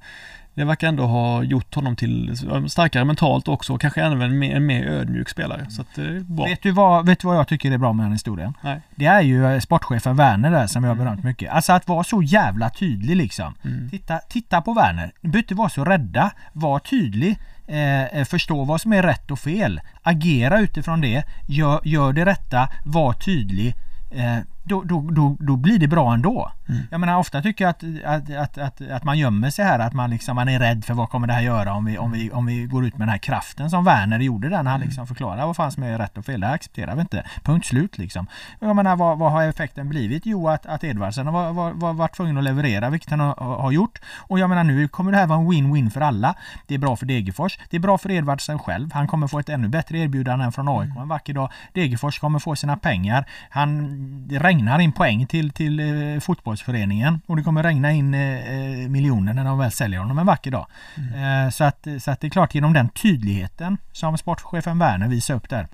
det 0.58 0.66
verkar 0.66 0.88
ändå 0.88 1.06
ha 1.06 1.44
gjort 1.44 1.76
honom 1.76 1.96
till 1.96 2.38
starkare 2.68 3.06
mentalt 3.06 3.48
också 3.48 3.74
och 3.74 3.82
kanske 3.82 4.04
även 4.04 4.44
en 4.44 4.66
mer, 4.66 4.86
ödmjuk 4.86 5.30
spelare. 5.30 5.66
Så 5.70 5.82
att, 5.82 5.96
det 5.96 6.26
bra. 6.26 6.46
Vet, 6.46 6.62
du 6.62 6.72
vad, 6.72 7.06
vet 7.06 7.20
du 7.20 7.28
vad 7.28 7.38
jag 7.38 7.48
tycker 7.48 7.72
är 7.72 7.78
bra 7.78 7.94
med 7.94 8.06
den 8.06 8.12
historien? 8.12 8.54
Nej. 8.62 8.82
Det 8.96 9.06
är 9.06 9.22
ju 9.22 9.46
eh, 9.46 9.60
sportchefen 9.60 10.16
Werner 10.16 10.52
där 10.52 10.68
som 10.68 10.82
vi 10.82 10.88
har 10.88 10.96
mm. 10.96 11.06
berömt 11.06 11.24
mycket. 11.24 11.52
Alltså 11.52 11.74
att 11.74 11.88
vara 11.88 12.04
så 12.04 12.22
jävla 12.22 12.70
tydlig 12.70 13.16
liksom. 13.16 13.54
Mm. 13.64 13.90
Titta, 13.90 14.18
titta 14.18 14.62
på 14.62 14.74
Werner. 14.74 15.12
Ni 15.22 15.30
behöver 15.30 15.44
inte 15.44 15.56
vara 15.56 15.70
så 15.70 15.86
rädda. 15.86 16.32
Var 16.54 16.80
tydlig. 16.80 17.38
Eh, 17.68 18.04
eh, 18.04 18.26
förstå 18.26 18.64
vad 18.64 18.82
som 18.82 18.94
är 18.94 19.04
rätt 19.04 19.32
och 19.32 19.40
fel. 19.40 19.82
Agera 20.02 20.60
utifrån 20.60 21.02
det. 21.02 21.24
Gör, 21.48 21.82
gör 21.84 22.14
det 22.14 22.26
rätta. 22.26 22.70
Var 22.86 23.14
tydlig. 23.14 23.76
Eh, 24.12 24.38
då, 24.64 24.84
då, 24.84 25.10
då, 25.12 25.38
då 25.40 25.56
blir 25.56 25.80
det 25.80 25.88
bra 25.88 26.14
ändå. 26.14 26.52
Mm. 26.70 26.82
Jag 26.92 27.00
menar 27.00 27.18
ofta 27.18 27.42
tycker 27.42 27.66
jag 27.66 27.70
att, 27.70 28.30
att, 28.32 28.58
att, 28.58 28.82
att, 28.82 29.04
man 29.04 29.18
gömmer 29.18 29.50
sig 29.50 29.66
här, 29.66 29.80
att 29.80 29.94
man, 29.94 30.10
liksom, 30.10 30.36
man 30.36 30.50
är 30.50 30.60
rädd 30.60 30.86
för 30.86 30.94
vad 30.94 31.10
kommer 31.10 31.28
det 31.28 31.34
här 31.34 31.42
göra 31.42 31.74
om 31.74 31.86
vi, 31.86 31.98
om, 31.98 32.12
vi, 32.12 32.32
om 32.32 32.46
vi 32.46 32.66
går 32.66 32.86
ut 32.86 32.98
med 32.98 33.08
den 33.08 33.12
här 33.12 33.18
kraften 33.18 33.70
som 33.70 33.86
Werner 33.86 34.20
gjorde 34.20 34.50
där 34.50 34.64
när 34.64 34.72
han 34.72 34.82
mm. 34.82 34.88
liksom 34.88 35.08
förklarade 35.08 35.46
vad 35.46 35.56
fan 35.56 35.72
som 35.72 35.84
är 35.84 35.98
rätt 35.98 36.18
och 36.18 36.26
fel. 36.26 36.40
Det 36.40 36.50
accepterar 36.50 36.96
vi 36.96 37.02
inte. 37.02 37.24
Punkt 37.44 37.66
slut 37.66 37.98
liksom. 37.98 38.28
Jag 38.60 38.76
menar 38.76 38.96
vad, 38.96 39.18
vad 39.18 39.32
har 39.32 39.44
effekten 39.44 39.90
blivit? 39.90 40.26
Jo 40.26 40.50
att, 40.50 40.66
att 40.66 40.84
Edvardsen 40.84 41.28
har 41.28 41.54
var, 41.54 41.72
var, 41.72 41.94
varit 41.94 42.16
tvungen 42.16 42.38
att 42.38 42.44
leverera 42.44 42.90
vilket 42.90 43.10
han 43.10 43.20
har, 43.20 43.36
har, 43.36 43.72
gjort. 43.72 44.00
Och 44.18 44.40
jag 44.40 44.50
menar 44.50 44.64
nu 44.64 44.88
kommer 44.88 45.12
det 45.12 45.18
här 45.18 45.28
vara 45.28 45.40
en 45.40 45.52
win-win 45.52 45.90
för 45.90 46.02
alla. 46.02 46.36
Det 46.68 46.76
är 46.76 46.80
bra 46.80 46.96
för 46.96 47.06
Degerfors. 47.06 47.60
Det 47.70 47.78
är 47.78 47.82
bra 47.82 47.98
för 47.98 48.12
Edvardsen 48.12 48.60
själv. 48.60 48.94
Han 48.94 49.08
kommer 49.08 49.28
få 49.28 49.40
ett 49.40 49.50
ännu 49.50 49.68
bättre 49.68 49.98
erbjudande 49.98 50.46
än 50.46 50.52
från 50.52 50.68
AIK 50.70 50.90
mm. 50.90 51.02
en 51.02 51.08
vacker 51.08 51.34
dag. 51.34 51.52
Degerfors 51.74 52.20
kommer 52.20 52.40
få 52.40 52.56
sina 52.56 52.78
pengar. 52.78 53.26
Han, 53.50 54.28
det 54.28 54.40
regnar 54.40 54.80
in 54.80 54.92
poäng 54.92 55.28
till, 55.28 55.52
till 55.52 55.80
eh, 55.80 56.20
fotbollsföreningen 56.58 57.22
och 57.28 57.36
det 57.36 57.44
kommer 57.44 57.64
regna 57.64 57.92
in 57.92 58.14
eh, 58.14 58.82
eh, 58.82 58.90
miljoner 58.90 59.34
när 59.34 59.46
de 59.46 59.58
väl 59.58 59.72
säljer 59.72 60.00
honom 60.00 60.20
en 60.20 60.26
vacker 60.26 60.52
dag. 60.52 60.68
Mm. 60.98 61.46
Eh, 61.46 61.52
så, 61.52 61.64
att, 61.64 61.88
så 62.00 62.12
att 62.12 62.22
det 62.22 62.28
är 62.28 62.32
klart 62.32 62.56
genom 62.56 62.74
den 62.74 62.90
tydligheten 62.90 63.78
som 63.92 64.18
sportchefen 64.18 64.80
Werner 64.80 65.08
visar 65.08 65.36
upp 65.36 65.50
där 65.50 65.68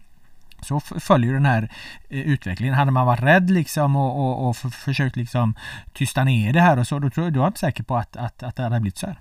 så 0.61 0.79
följer 0.79 1.33
den 1.33 1.45
här 1.45 1.69
eh, 2.09 2.19
utvecklingen. 2.19 2.75
Hade 2.75 2.91
man 2.91 3.05
varit 3.05 3.23
rädd 3.23 3.49
liksom 3.49 3.95
och, 3.95 4.19
och, 4.19 4.49
och 4.49 4.57
försökt 4.57 5.15
liksom 5.15 5.55
tysta 5.93 6.23
ner 6.23 6.53
det 6.53 6.61
här 6.61 6.79
och 6.79 6.87
så, 6.87 6.99
då 6.99 7.09
tror 7.09 7.25
jag, 7.25 7.33
då 7.33 7.39
är 7.39 7.43
jag 7.43 7.49
inte 7.49 7.59
säker 7.59 7.83
på 7.83 7.97
att, 7.97 8.17
att, 8.17 8.43
att 8.43 8.55
det 8.55 8.63
hade 8.63 8.79
blivit 8.79 8.97
så 8.97 9.07
här. 9.07 9.15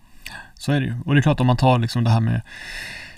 Så 0.55 0.73
är 0.73 0.81
det 0.81 0.87
ju. 0.87 0.95
Och 1.05 1.15
det 1.15 1.21
är 1.21 1.23
klart 1.23 1.41
om 1.41 1.47
man 1.47 1.57
tar 1.57 1.79
liksom 1.79 2.05
det 2.05 2.11
här 2.11 2.21
med 2.21 2.41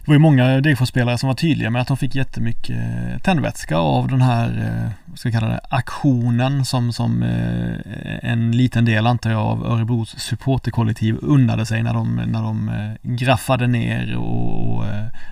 det 0.05 0.11
var 0.11 0.15
ju 0.15 0.19
många 0.19 0.61
Degerfors-spelare 0.61 1.19
som 1.19 1.27
var 1.27 1.35
tydliga 1.35 1.71
med 1.71 1.83
att 1.83 1.89
de 1.89 1.97
fick 1.97 2.15
jättemycket 2.15 2.77
eh, 2.77 3.19
tändvätska 3.19 3.77
av 3.77 4.09
den 4.09 4.23
här, 4.23 4.49
eh, 4.49 4.91
vad 5.07 5.19
ska 5.19 5.29
vi 5.29 5.33
kalla 5.33 5.49
det, 5.49 5.61
aktionen 5.71 6.65
som, 6.65 6.93
som 6.93 7.23
eh, 7.23 8.31
en 8.31 8.53
liten 8.53 8.85
del 8.85 9.07
antar 9.07 9.31
jag 9.31 9.41
av 9.41 9.67
Örebros 9.67 10.19
supporterkollektiv 10.19 11.19
unnade 11.23 11.67
sig 11.67 11.83
när 11.83 11.95
de, 11.95 12.17
när 12.27 12.43
de 12.43 12.71
graffade 13.03 13.67
ner 13.67 14.17
och, 14.17 14.77
och 14.77 14.85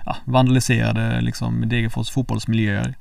ja, 0.05 0.15
vandaliserade 0.25 1.21
liksom 1.21 1.69
Degerfors 1.69 2.09
fotbollsmiljöer 2.09 2.95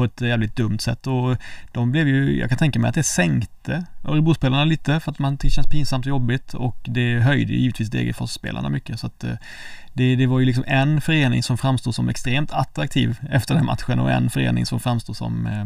på 0.00 0.04
ett 0.04 0.20
jävligt 0.20 0.56
dumt 0.56 0.78
sätt. 0.78 1.06
Och 1.06 1.36
de 1.72 1.92
blev 1.92 2.08
ju, 2.08 2.38
jag 2.38 2.48
kan 2.48 2.58
tänka 2.58 2.78
mig 2.78 2.88
att 2.88 2.94
det 2.94 3.02
sänkte 3.02 3.84
Örebrospelarna 4.04 4.64
lite 4.64 5.00
för 5.00 5.12
att 5.12 5.18
man 5.18 5.36
det 5.36 5.50
känns 5.50 5.66
pinsamt 5.66 6.06
och 6.06 6.10
jobbigt. 6.10 6.54
Och 6.54 6.76
det 6.84 7.20
höjde 7.20 7.52
givetvis 7.52 7.90
Degerfors-spelarna 7.90 8.68
mycket. 8.68 9.00
Så 9.00 9.06
att 9.06 9.24
eh, 9.24 9.34
det, 9.92 10.16
det 10.16 10.26
var 10.26 10.38
ju 10.38 10.46
liksom 10.46 10.64
en 10.66 11.00
förening 11.00 11.42
som 11.42 11.58
framstod 11.58 11.94
som 11.94 12.08
extremt 12.08 12.52
attraktiv 12.52 13.18
efter 13.30 13.54
den 13.54 13.64
matchen. 13.64 14.00
Och 14.00 14.10
en 14.10 14.30
förening 14.30 14.66
som 14.66 14.80
framstod 14.80 15.16
som 15.16 15.46
eh, 15.46 15.64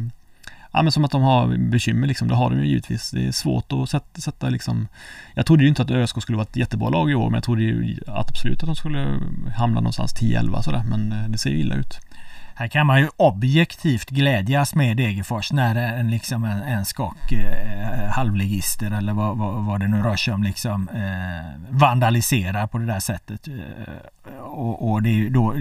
Ja 0.73 0.83
men 0.83 0.93
som 0.93 1.05
att 1.05 1.11
de 1.11 1.23
har 1.23 1.57
bekymmer 1.57 2.07
liksom, 2.07 2.29
det 2.29 2.35
har 2.35 2.51
de 2.51 2.59
ju 2.59 2.67
givetvis. 2.67 3.11
Det 3.11 3.27
är 3.27 3.33
svårt 3.33 3.73
att 3.73 3.91
sätta, 3.91 4.21
sätta 4.21 4.49
liksom 4.49 4.89
Jag 5.35 5.47
trodde 5.47 5.63
ju 5.63 5.69
inte 5.69 5.83
att 5.83 5.91
ÖSK 5.91 6.23
skulle 6.23 6.37
vara 6.37 6.47
ett 6.51 6.57
jättebra 6.57 6.89
lag 6.89 7.11
i 7.11 7.15
år 7.15 7.31
men 7.31 7.35
jag 7.35 7.45
trodde 7.45 7.63
ju 7.63 8.01
att 8.07 8.31
absolut 8.31 8.63
att 8.63 8.67
de 8.67 8.77
skulle 8.77 9.21
hamna 9.57 9.81
någonstans 9.81 10.15
10-11 10.15 10.63
sådär. 10.63 10.85
Men 10.89 11.13
eh, 11.13 11.29
det 11.29 11.39
ser 11.39 11.51
ju 11.51 11.59
illa 11.59 11.75
ut. 11.75 12.01
Här 12.57 12.69
kan 12.69 12.87
man 12.87 13.01
ju 13.01 13.09
objektivt 13.17 14.11
glädjas 14.11 14.75
med 14.75 14.97
Degerfors 14.97 15.53
när 15.53 15.75
en, 15.75 16.11
liksom 16.11 16.45
en, 16.45 16.63
en 16.63 16.85
skock 16.85 17.33
eh, 17.33 18.03
eh, 18.03 18.11
halvligister 18.11 18.91
eller 18.91 19.13
vad, 19.13 19.39
vad, 19.39 19.65
vad, 19.65 19.81
det 19.81 19.89
nu 19.89 20.03
rör 20.03 20.17
sig 20.17 20.35
om 20.35 20.43
liksom 20.43 20.89
eh, 20.89 21.77
vandaliserar 21.79 22.67
på 22.67 22.79
det 22.79 22.87
där 22.87 23.01
sättet. 23.01 23.49
Eh, 23.49 23.55
och, 24.41 24.91
och, 24.91 25.03
det 25.03 25.09
är 25.09 25.31
då 25.31 25.53
eh, 25.53 25.59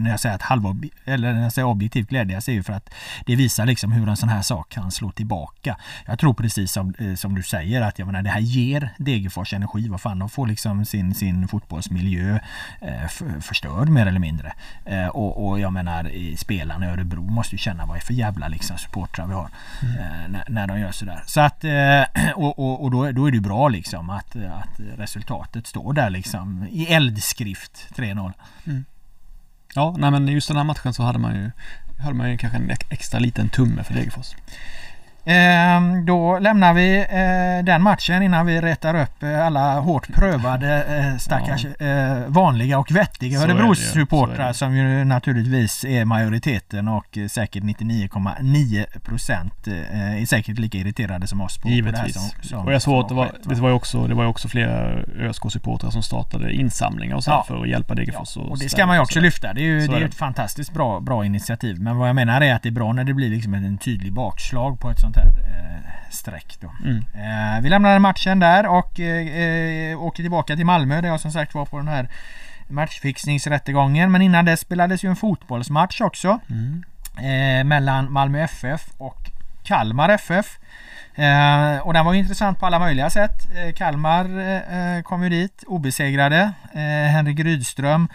när 0.00 0.10
jag 0.10 0.20
säger 0.20 0.34
att 0.34 0.42
halv 0.42 0.88
eller 1.04 1.32
när 1.32 1.42
jag 1.42 1.52
säger 1.52 1.68
objektivt 1.68 2.08
glädjas 2.08 2.48
är 2.48 2.52
ju 2.52 2.62
för 2.62 2.72
att 2.72 2.94
det 3.26 3.36
visar 3.36 3.66
liksom 3.66 3.92
hur 3.92 4.08
en 4.08 4.16
sån 4.16 4.28
här 4.28 4.42
sak 4.42 4.68
kan 4.68 4.90
slå 4.90 5.10
tillbaka. 5.12 5.76
Jag 6.06 6.18
tror 6.18 6.34
precis 6.34 6.72
som, 6.72 6.94
eh, 6.98 7.14
som 7.14 7.34
du 7.34 7.42
säger 7.42 7.82
att 7.82 7.98
jag 7.98 8.06
menar, 8.06 8.22
det 8.22 8.30
här 8.30 8.40
ger 8.40 8.90
Degerfors 8.98 9.52
energi. 9.52 9.88
Vad 9.88 10.00
fan, 10.00 10.18
de 10.18 10.28
får 10.28 10.46
liksom 10.46 10.84
sin, 10.84 11.14
sin 11.14 11.48
fotbollsmiljö 11.48 12.38
eh, 12.80 13.08
förstörd 13.40 13.88
mer 13.88 14.06
eller 14.06 14.20
mindre. 14.20 14.52
Eh, 14.84 15.08
och, 15.08 15.48
och 15.48 15.60
jag 15.60 15.72
menar 15.72 16.10
spelarna 16.36 16.86
i 16.86 16.88
Örebro 16.88 17.22
måste 17.22 17.54
ju 17.54 17.58
känna 17.58 17.86
vad 17.86 17.96
är 17.96 18.00
för 18.00 18.14
jävla 18.14 18.48
liksom 18.48 18.78
supportrar 18.78 19.26
vi 19.26 19.34
har 19.34 19.48
mm. 19.82 19.96
eh, 19.96 20.28
när, 20.28 20.44
när, 20.48 20.66
de 20.66 20.80
gör 20.80 20.92
sådär. 20.92 21.22
Så 21.26 21.40
att, 21.40 21.64
eh, 21.64 22.32
och, 22.34 22.58
och, 22.58 22.84
och 22.84 22.90
då, 22.90 23.12
då, 23.12 23.26
är 23.26 23.32
det 23.32 23.40
bra 23.40 23.68
liksom 23.68 24.10
att, 24.10 24.36
att 24.36 24.80
resultatet 24.96 25.66
står 25.66 25.92
där 25.92 26.10
liksom 26.10 26.66
i 26.70 26.86
eldskrift 26.86 27.86
3-0. 28.14 28.32
Mm. 28.64 28.84
Ja, 29.74 29.94
nej 29.98 30.10
men 30.10 30.28
just 30.28 30.48
den 30.48 30.56
här 30.56 30.64
matchen 30.64 30.94
så 30.94 31.02
hade 31.02 31.18
man 31.18 31.34
ju 31.34 31.50
hade 31.98 32.14
man 32.14 32.30
ju 32.30 32.38
kanske 32.38 32.58
en 32.58 32.70
extra 32.88 33.20
liten 33.20 33.48
tumme 33.48 33.84
för 33.84 33.94
Degerfors. 33.94 34.34
Eh, 35.26 36.04
då 36.04 36.38
lämnar 36.38 36.74
vi 36.74 36.98
eh, 36.98 37.64
den 37.64 37.82
matchen 37.82 38.22
innan 38.22 38.46
vi 38.46 38.60
rätar 38.60 39.02
upp 39.02 39.22
eh, 39.22 39.46
alla 39.46 39.80
hårt 39.80 40.14
prövade 40.14 40.84
eh, 40.84 41.18
stackars 41.18 41.66
ja. 41.78 41.86
Vanliga 42.26 42.78
och 42.78 42.90
vettiga 42.90 43.40
Örebrosupportrar 43.40 44.52
som 44.52 44.76
ju 44.76 45.04
naturligtvis 45.04 45.84
är 45.84 46.04
majoriteten 46.04 46.88
och 46.88 47.18
säkert 47.30 47.62
99,9 47.62 49.00
procent 49.00 49.66
är 49.66 50.26
säkert 50.26 50.58
lika 50.58 50.78
irriterade 50.78 51.26
som 51.26 51.40
oss 51.40 51.58
på, 51.58 51.68
Givetvis. 51.68 51.92
på 51.92 51.96
det 51.96 52.02
här 52.02 52.12
som, 52.12 52.48
som, 52.48 52.66
och 52.66 52.72
jag 52.72 52.82
såg 52.82 53.02
att 53.02 53.08
det 53.08 53.14
var, 53.14 53.30
det 53.42 53.54
var 53.54 53.68
ju 53.68 53.74
också, 53.74 54.06
det 54.06 54.14
var 54.14 54.26
också 54.26 54.48
flera 54.48 54.92
ÖSK-supportrar 55.02 55.90
som 55.90 56.02
startade 56.02 56.52
insamlingar 56.52 57.16
och 57.16 57.24
så 57.24 57.30
ja. 57.30 57.44
för 57.48 57.62
att 57.62 57.68
hjälpa 57.68 57.94
Degerfors. 57.94 58.36
Ja. 58.36 58.42
Och, 58.42 58.50
och 58.50 58.58
det 58.58 58.68
ska 58.68 58.86
man 58.86 58.96
ju 58.96 59.02
också 59.02 59.20
lyfta. 59.20 59.54
Det 59.54 59.60
är 59.60 59.64
ju 59.64 59.86
det 59.86 59.96
är 59.96 60.04
ett 60.04 60.14
fantastiskt 60.14 60.72
bra, 60.72 61.00
bra 61.00 61.24
initiativ. 61.24 61.80
Men 61.80 61.96
vad 61.96 62.08
jag 62.08 62.16
menar 62.16 62.40
är 62.40 62.54
att 62.54 62.62
det 62.62 62.68
är 62.68 62.72
bra 62.72 62.92
när 62.92 63.04
det 63.04 63.14
blir 63.14 63.30
liksom 63.30 63.54
en 63.54 63.78
tydlig 63.78 64.12
bakslag 64.12 64.80
på 64.80 64.90
ett 64.90 65.00
sånt 65.00 65.15
här 65.16 65.26
eh, 65.26 66.10
streck 66.10 66.58
då. 66.60 66.72
Mm. 66.84 66.96
Eh, 66.96 67.62
vi 67.62 67.68
lämnade 67.68 67.98
matchen 67.98 68.38
där 68.38 68.66
och 68.66 69.00
eh, 69.00 70.02
åker 70.02 70.22
tillbaka 70.22 70.56
till 70.56 70.66
Malmö 70.66 71.00
där 71.00 71.08
jag 71.08 71.20
som 71.20 71.32
sagt 71.32 71.54
var 71.54 71.66
på 71.66 71.76
den 71.76 71.88
här 71.88 72.08
matchfixningsrättegången. 72.68 74.12
Men 74.12 74.22
innan 74.22 74.44
det 74.44 74.56
spelades 74.56 75.04
ju 75.04 75.08
en 75.08 75.16
fotbollsmatch 75.16 76.00
också. 76.00 76.38
Mm. 76.50 76.84
Eh, 77.18 77.64
mellan 77.64 78.12
Malmö 78.12 78.40
FF 78.40 78.82
och 78.98 79.30
Kalmar 79.62 80.08
FF. 80.08 80.58
Eh, 81.14 81.78
och 81.78 81.92
den 81.92 82.04
var 82.04 82.14
intressant 82.14 82.58
på 82.58 82.66
alla 82.66 82.78
möjliga 82.78 83.10
sätt. 83.10 83.56
Eh, 83.56 83.72
Kalmar 83.72 84.24
eh, 84.24 85.02
kom 85.02 85.22
ju 85.22 85.28
dit 85.28 85.64
obesegrade. 85.66 86.52
Eh, 86.72 87.10
Henrik 87.12 87.40
Rydström, 87.40 88.08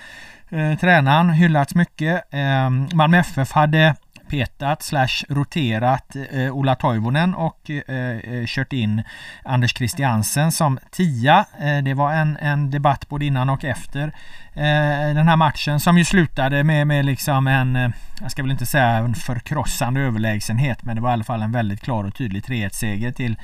eh, 0.49 0.77
tränaren, 0.79 1.29
hyllats 1.29 1.75
mycket. 1.75 2.33
Eh, 2.33 2.69
Malmö 2.69 3.17
FF 3.17 3.51
hade 3.51 3.95
petat 4.31 4.83
slash 4.83 5.25
roterat 5.29 6.15
eh, 6.31 6.55
Ola 6.55 6.75
Toivonen 6.75 7.35
och 7.35 7.69
eh, 7.69 8.17
eh 8.17 8.45
kört 8.45 8.73
in 8.73 9.03
Anders 9.43 9.77
Christiansen 9.77 10.51
som 10.51 10.79
tia. 10.91 11.45
Eh, 11.59 11.83
det 11.83 11.93
var 11.93 12.13
en, 12.13 12.37
en 12.37 12.71
debatt 12.71 13.09
både 13.09 13.25
innan 13.25 13.49
och 13.49 13.63
efter 13.65 14.13
Eh, 14.55 15.15
den 15.15 15.27
här 15.27 15.35
matchen 15.35 15.79
som 15.79 15.97
ju 15.97 16.05
slutade 16.05 16.63
med, 16.63 16.87
med 16.87 17.05
liksom 17.05 17.47
en 17.47 17.75
eh, 17.75 17.89
jag 18.21 18.31
ska 18.31 18.41
väl 18.41 18.51
inte 18.51 18.65
säga 18.65 18.87
en 18.87 19.15
förkrossande 19.15 20.01
överlägsenhet 20.01 20.83
men 20.83 20.95
det 20.95 21.01
var 21.01 21.09
i 21.09 21.13
alla 21.13 21.23
fall 21.23 21.41
en 21.41 21.51
väldigt 21.51 21.81
klar 21.81 22.03
och 22.03 22.15
tydlig 22.15 22.43
3-1-seger 22.43 23.11
till, 23.11 23.35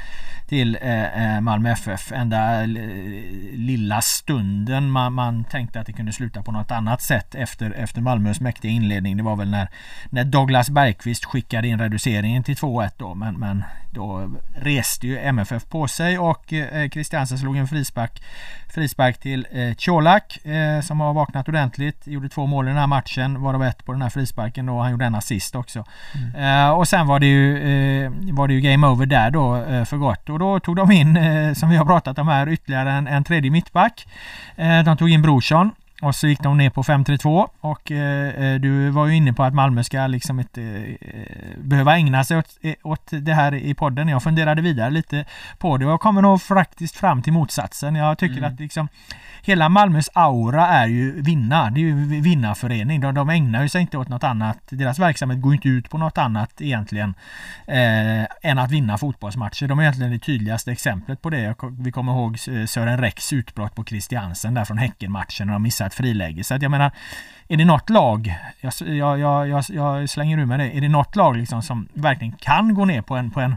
till 0.47 0.77
eh, 0.81 1.35
eh 1.35 1.41
Malmö 1.41 1.71
FF. 1.71 2.11
Enda 2.11 2.65
lilla 3.51 4.01
stunden 4.01 4.91
man, 4.91 5.13
man 5.13 5.43
tänkte 5.43 5.79
att 5.79 5.85
det 5.85 5.93
kunde 5.93 6.13
sluta 6.13 6.41
på 6.41 6.51
något 6.51 6.71
annat 6.71 7.01
sätt 7.01 7.35
efter, 7.35 7.71
efter 7.71 8.01
Malmös 8.01 8.41
mäktiga 8.41 8.71
inledning. 8.71 9.17
Det 9.17 9.23
var 9.23 9.35
väl 9.35 9.49
när, 9.49 9.67
när 10.09 10.23
Douglas 10.23 10.69
Bergqvist 10.69 11.25
skickade 11.25 11.67
in 11.67 11.79
reduceringen 11.79 12.43
till 12.43 12.55
2-1 12.55 12.91
då 12.97 13.15
men, 13.15 13.35
men 13.35 13.63
då 13.91 14.31
reste 14.55 15.07
ju 15.07 15.19
MFF 15.19 15.65
på 15.65 15.87
sig 15.87 16.19
och 16.19 16.53
eh, 16.53 16.89
Christiansen 16.89 17.37
slog 17.37 17.57
en 17.57 17.67
frispark, 17.67 18.23
frispark 18.69 19.17
till 19.17 19.47
eh, 19.51 19.73
Colak 19.73 20.45
eh, 20.45 20.81
som 20.97 21.01
har 21.01 21.13
vaknat 21.13 21.47
ordentligt. 21.47 22.07
Gjorde 22.07 22.29
två 22.29 22.45
mål 22.45 22.65
i 22.65 22.69
den 22.69 22.77
här 22.77 22.87
matchen 22.87 23.41
varav 23.41 23.63
ett 23.63 23.85
på 23.85 23.91
den 23.91 24.01
här 24.01 24.09
frisparken 24.09 24.69
och 24.69 24.81
han 24.81 24.91
gjorde 24.91 25.05
en 25.05 25.15
assist 25.15 25.55
också. 25.55 25.83
Mm. 26.15 26.65
Eh, 26.65 26.69
och 26.69 26.87
sen 26.87 27.07
var 27.07 27.19
det 27.19 27.25
ju 27.25 27.57
eh, 27.57 28.11
var 28.33 28.47
det 28.47 28.53
ju 28.53 28.61
game 28.61 28.87
over 28.87 29.05
där 29.05 29.31
då 29.31 29.55
eh, 29.55 29.85
för 29.85 29.97
gott 29.97 30.29
och 30.29 30.39
då 30.39 30.59
tog 30.59 30.75
de 30.75 30.91
in 30.91 31.15
som 31.55 31.69
vi 31.69 31.75
har 31.75 31.85
pratat 31.85 32.19
om 32.19 32.27
här 32.27 32.49
ytterligare 32.49 32.91
en, 32.91 33.07
en 33.07 33.23
tredje 33.23 33.51
mittback. 33.51 34.07
de 34.85 34.97
tog 34.97 35.09
in 35.09 35.21
Brorsson 35.21 35.71
och 36.01 36.15
så 36.15 36.27
gick 36.27 36.39
de 36.39 36.57
ner 36.57 36.69
på 36.69 36.83
5-3-2 36.83 37.49
och 37.61 37.91
eh, 37.91 38.59
du 38.59 38.89
var 38.89 39.07
ju 39.07 39.15
inne 39.15 39.33
på 39.33 39.43
att 39.43 39.53
Malmö 39.53 39.83
ska 39.83 40.07
liksom 40.07 40.39
inte 40.39 40.61
eh, 41.01 41.57
behöva 41.57 41.95
ägna 41.95 42.23
sig 42.23 42.37
åt, 42.37 42.57
åt 42.83 43.07
det 43.11 43.33
här 43.33 43.55
i 43.55 43.73
podden. 43.73 44.07
Jag 44.07 44.23
funderade 44.23 44.61
vidare 44.61 44.89
lite 44.89 45.25
på 45.57 45.77
det 45.77 45.85
och 45.85 45.91
jag 45.91 45.99
kommer 45.99 46.21
nog 46.21 46.41
faktiskt 46.41 46.95
fram 46.95 47.21
till 47.21 47.33
motsatsen. 47.33 47.95
Jag 47.95 48.17
tycker 48.17 48.37
mm. 48.37 48.53
att 48.53 48.59
liksom 48.59 48.87
hela 49.41 49.69
Malmös 49.69 50.09
aura 50.13 50.67
är 50.67 50.87
ju 50.87 51.21
vinna. 51.21 51.69
Det 51.69 51.79
är 51.79 51.81
ju 51.81 52.21
vinnarförening. 52.21 53.01
De, 53.01 53.13
de 53.13 53.29
ägnar 53.29 53.63
ju 53.63 53.69
sig 53.69 53.81
inte 53.81 53.97
åt 53.97 54.09
något 54.09 54.23
annat. 54.23 54.57
Deras 54.69 54.99
verksamhet 54.99 55.41
går 55.41 55.53
inte 55.53 55.69
ut 55.69 55.89
på 55.89 55.97
något 55.97 56.17
annat 56.17 56.61
egentligen 56.61 57.13
eh, 57.67 58.21
än 58.41 58.59
att 58.59 58.71
vinna 58.71 58.97
fotbollsmatcher. 58.97 59.67
De 59.67 59.79
är 59.79 59.83
egentligen 59.83 60.11
det 60.11 60.19
tydligaste 60.19 60.71
exemplet 60.71 61.21
på 61.21 61.29
det. 61.29 61.55
Vi 61.79 61.91
kommer 61.91 62.11
ihåg 62.11 62.37
eh, 62.47 62.65
Sören 62.65 62.97
Rex 62.97 63.33
utbrott 63.33 63.75
på 63.75 63.83
Christiansen 63.83 64.53
där 64.53 64.65
från 64.65 64.77
Häckenmatchen 64.77 65.47
när 65.47 65.53
de 65.53 65.63
missade 65.63 65.86
ett 65.87 65.93
friläge. 65.93 66.43
Så 66.43 66.53
att 66.53 66.61
jag 66.61 66.71
menar, 66.71 66.91
är 67.47 67.57
det 67.57 67.65
något 67.65 67.89
lag, 67.89 68.35
jag, 68.61 68.73
jag, 69.19 69.47
jag, 69.49 69.63
jag 69.69 70.09
slänger 70.09 70.37
ur 70.37 70.45
med 70.45 70.59
det, 70.59 70.77
är 70.77 70.81
det 70.81 70.89
något 70.89 71.15
lag 71.15 71.37
liksom 71.37 71.61
som 71.61 71.87
verkligen 71.93 72.33
kan 72.33 72.73
gå 72.73 72.85
ner 72.85 73.01
på 73.01 73.15
en, 73.15 73.31
på 73.31 73.39
en 73.39 73.55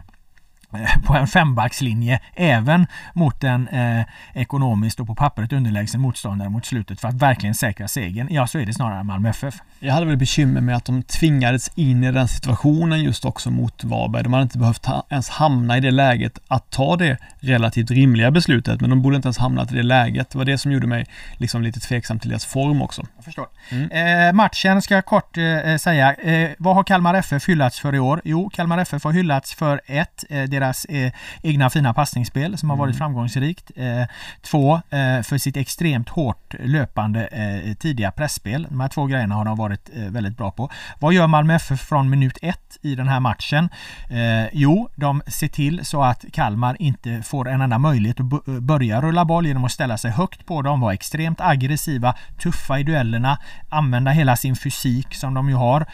på 1.05 1.15
en 1.15 1.27
fembackslinje 1.27 2.19
även 2.35 2.87
mot 3.13 3.43
en 3.43 3.67
eh, 3.67 4.05
ekonomiskt 4.33 4.99
och 4.99 5.07
på 5.07 5.15
pappret 5.15 5.53
underlägsen 5.53 6.01
motståndare 6.01 6.49
mot 6.49 6.65
slutet 6.65 7.01
för 7.01 7.07
att 7.07 7.15
verkligen 7.15 7.55
säkra 7.55 7.87
segern. 7.87 8.27
Ja, 8.31 8.47
så 8.47 8.59
är 8.59 8.65
det 8.65 8.73
snarare 8.73 9.03
Malmö 9.03 9.29
FF. 9.29 9.55
Jag 9.79 9.93
hade 9.93 10.05
väl 10.05 10.17
bekymmer 10.17 10.61
med 10.61 10.75
att 10.75 10.85
de 10.85 11.03
tvingades 11.03 11.71
in 11.75 12.03
i 12.03 12.11
den 12.11 12.27
situationen 12.27 13.03
just 13.03 13.25
också 13.25 13.51
mot 13.51 13.83
Varberg. 13.83 14.23
De 14.23 14.33
hade 14.33 14.43
inte 14.43 14.57
behövt 14.57 14.85
ha, 14.85 15.05
ens 15.09 15.29
hamna 15.29 15.77
i 15.77 15.79
det 15.79 15.91
läget 15.91 16.39
att 16.47 16.69
ta 16.69 16.95
det 16.95 17.17
relativt 17.39 17.91
rimliga 17.91 18.31
beslutet, 18.31 18.81
men 18.81 18.89
de 18.89 19.01
borde 19.01 19.15
inte 19.15 19.27
ens 19.27 19.37
hamnat 19.37 19.71
i 19.71 19.75
det 19.75 19.83
läget. 19.83 20.29
Det 20.29 20.37
var 20.37 20.45
det 20.45 20.57
som 20.57 20.71
gjorde 20.71 20.87
mig 20.87 21.05
liksom 21.37 21.61
lite 21.61 21.79
tveksam 21.79 22.19
till 22.19 22.29
deras 22.29 22.45
form 22.45 22.81
också. 22.81 23.07
Jag 23.15 23.25
förstår. 23.25 23.47
Mm. 23.69 24.27
Eh, 24.27 24.33
matchen 24.33 24.81
ska 24.81 24.95
jag 24.95 25.05
kort 25.05 25.37
eh, 25.37 25.77
säga. 25.77 26.13
Eh, 26.13 26.51
vad 26.57 26.75
har 26.75 26.83
Kalmar 26.83 27.13
FF 27.13 27.49
hyllats 27.49 27.79
för 27.79 27.95
i 27.95 27.99
år? 27.99 28.21
Jo, 28.23 28.49
Kalmar 28.49 28.77
FF 28.77 29.03
har 29.03 29.11
hyllats 29.11 29.53
för 29.53 29.81
ett, 29.85 30.23
eh, 30.29 30.43
deras 30.61 30.85
eh, 30.85 31.11
egna 31.43 31.69
fina 31.69 31.93
passningsspel 31.93 32.57
som 32.57 32.69
har 32.69 32.77
varit 32.77 32.95
mm. 32.95 32.97
framgångsrikt. 32.97 33.71
Eh, 33.75 34.07
två, 34.41 34.75
eh, 34.75 35.21
för 35.23 35.37
sitt 35.37 35.57
extremt 35.57 36.09
hårt 36.09 36.55
löpande 36.59 37.27
eh, 37.27 37.73
tidiga 37.73 38.11
pressspel. 38.11 38.67
De 38.69 38.79
här 38.79 38.87
två 38.87 39.05
grejerna 39.05 39.35
har 39.35 39.45
de 39.45 39.57
varit 39.57 39.89
eh, 39.93 40.03
väldigt 40.03 40.37
bra 40.37 40.51
på. 40.51 40.69
Vad 40.99 41.13
gör 41.13 41.27
Malmö 41.27 41.55
FF 41.55 41.79
från 41.79 42.09
minut 42.09 42.37
ett 42.41 42.77
i 42.81 42.95
den 42.95 43.07
här 43.07 43.19
matchen? 43.19 43.69
Eh, 44.09 44.49
jo, 44.53 44.89
de 44.95 45.21
ser 45.27 45.47
till 45.47 45.85
så 45.85 46.03
att 46.03 46.25
Kalmar 46.33 46.75
inte 46.79 47.21
får 47.23 47.49
en 47.49 47.61
enda 47.61 47.77
möjlighet 47.77 48.19
att 48.19 48.45
börja 48.45 49.01
rulla 49.01 49.25
boll 49.25 49.47
genom 49.47 49.65
att 49.65 49.71
ställa 49.71 49.97
sig 49.97 50.11
högt 50.11 50.45
på 50.45 50.61
dem, 50.61 50.79
vara 50.81 50.93
extremt 50.93 51.41
aggressiva, 51.41 52.15
tuffa 52.39 52.79
i 52.79 52.83
duellerna, 52.83 53.37
använda 53.69 54.11
hela 54.11 54.35
sin 54.35 54.55
fysik 54.55 55.15
som 55.15 55.33
de 55.33 55.49
ju 55.49 55.55
har. 55.55 55.85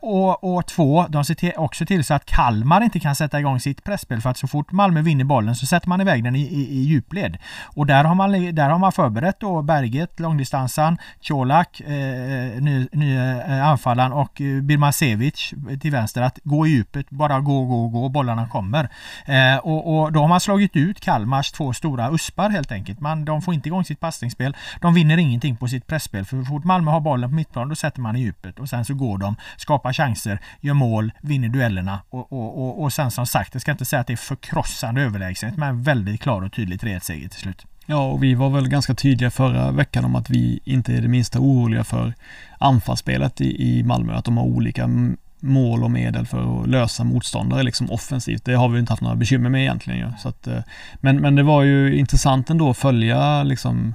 och, 0.00 0.56
och 0.56 0.66
två, 0.66 1.06
de 1.08 1.24
ser 1.24 1.34
till, 1.34 1.52
också 1.56 1.86
till 1.86 2.04
så 2.04 2.14
att 2.14 2.24
Kalmar 2.24 2.80
inte 2.80 3.00
kan 3.00 3.14
sätta 3.14 3.40
igång 3.40 3.60
sitt 3.60 3.84
pressspel 4.00 4.20
för 4.20 4.30
att 4.30 4.38
så 4.38 4.46
fort 4.46 4.72
Malmö 4.72 5.02
vinner 5.02 5.24
bollen 5.24 5.54
så 5.54 5.66
sätter 5.66 5.88
man 5.88 6.00
iväg 6.00 6.24
den 6.24 6.36
i, 6.36 6.40
i, 6.40 6.78
i 6.78 6.82
djupled. 6.82 7.38
Och 7.76 7.86
där 7.86 8.04
har 8.04 8.14
man, 8.14 8.54
där 8.54 8.70
har 8.70 8.78
man 8.78 8.92
förberett 8.92 9.40
då 9.40 9.62
Berget, 9.62 10.20
långdistansan, 10.20 10.98
Colak, 11.28 11.80
eh, 11.80 11.90
eh 11.90 12.62
ny, 12.62 12.88
ny 12.92 13.16
eh, 13.16 13.68
anfallaren 13.68 14.12
och 14.12 14.40
eh, 14.40 14.62
Birmancevic 14.62 15.54
till 15.80 15.90
vänster 15.90 16.22
att 16.22 16.38
gå 16.44 16.66
i 16.66 16.70
djupet, 16.70 17.10
bara 17.10 17.40
gå, 17.40 17.64
gå, 17.64 17.88
gå, 17.88 18.08
bollarna 18.08 18.48
kommer. 18.48 18.88
Eh, 19.26 19.56
och, 19.56 20.02
och, 20.02 20.12
då 20.12 20.20
har 20.20 20.28
man 20.28 20.40
slagit 20.40 20.76
ut 20.76 21.00
Kalmars 21.00 21.52
två 21.52 21.72
stora 21.72 22.10
uspar 22.10 22.50
helt 22.50 22.72
enkelt. 22.72 23.00
Man, 23.00 23.24
de 23.24 23.42
får 23.42 23.54
inte 23.54 23.68
igång 23.68 23.84
sitt 23.84 24.00
passningsspel. 24.00 24.56
De 24.80 24.94
vinner 24.94 25.16
ingenting 25.16 25.56
på 25.56 25.68
sitt 25.68 25.86
pressspel 25.86 26.24
för 26.24 26.42
så 26.42 26.44
fort 26.44 26.64
Malmö 26.64 26.90
har 26.90 27.00
bollen 27.00 27.30
på 27.30 27.36
mittplan 27.36 27.68
då 27.68 27.74
sätter 27.74 28.00
man 28.00 28.16
i 28.16 28.20
djupet 28.20 28.58
och 28.58 28.68
sen 28.68 28.84
så 28.84 28.94
går 28.94 29.18
de, 29.18 29.36
skapar 29.56 29.92
chanser, 29.92 30.40
gör 30.60 30.74
mål, 30.74 31.12
vinner 31.22 31.48
duellerna 31.48 32.00
och, 32.10 32.32
och, 32.32 32.58
och, 32.62 32.82
och 32.82 32.92
sen 32.92 33.10
som 33.10 33.26
sagt, 33.26 33.54
jag 33.54 33.62
ska 33.62 33.72
inte 33.72 33.84
säga 33.90 34.00
att 34.00 34.06
det 34.06 34.12
är 34.12 34.16
förkrossande 34.16 35.02
överlägsenhet 35.02 35.58
men 35.58 35.82
väldigt 35.82 36.20
klar 36.20 36.42
och 36.42 36.52
tydlig 36.52 36.80
3-1-seger 36.80 37.28
till 37.28 37.40
slut. 37.40 37.66
Ja, 37.86 38.04
och 38.04 38.22
vi 38.22 38.34
var 38.34 38.50
väl 38.50 38.68
ganska 38.68 38.94
tydliga 38.94 39.30
förra 39.30 39.70
veckan 39.70 40.04
om 40.04 40.16
att 40.16 40.30
vi 40.30 40.60
inte 40.64 40.92
är 40.92 41.00
det 41.02 41.08
minsta 41.08 41.38
oroliga 41.38 41.84
för 41.84 42.14
anfallsspelet 42.58 43.40
i, 43.40 43.78
i 43.78 43.82
Malmö, 43.82 44.14
att 44.14 44.24
de 44.24 44.36
har 44.36 44.44
olika 44.44 44.90
mål 45.40 45.84
och 45.84 45.90
medel 45.90 46.26
för 46.26 46.62
att 46.62 46.68
lösa 46.68 47.04
motståndare 47.04 47.62
liksom 47.62 47.90
offensivt. 47.90 48.44
Det 48.44 48.54
har 48.54 48.68
vi 48.68 48.78
inte 48.78 48.92
haft 48.92 49.02
några 49.02 49.16
bekymmer 49.16 49.50
med 49.50 49.60
egentligen 49.60 49.98
ju. 49.98 50.12
Så 50.18 50.28
att, 50.28 50.46
eh, 50.46 50.58
men, 51.00 51.20
men 51.20 51.34
det 51.34 51.42
var 51.42 51.62
ju 51.62 51.96
intressant 51.96 52.50
ändå 52.50 52.70
att 52.70 52.76
följa 52.76 53.42
liksom 53.42 53.94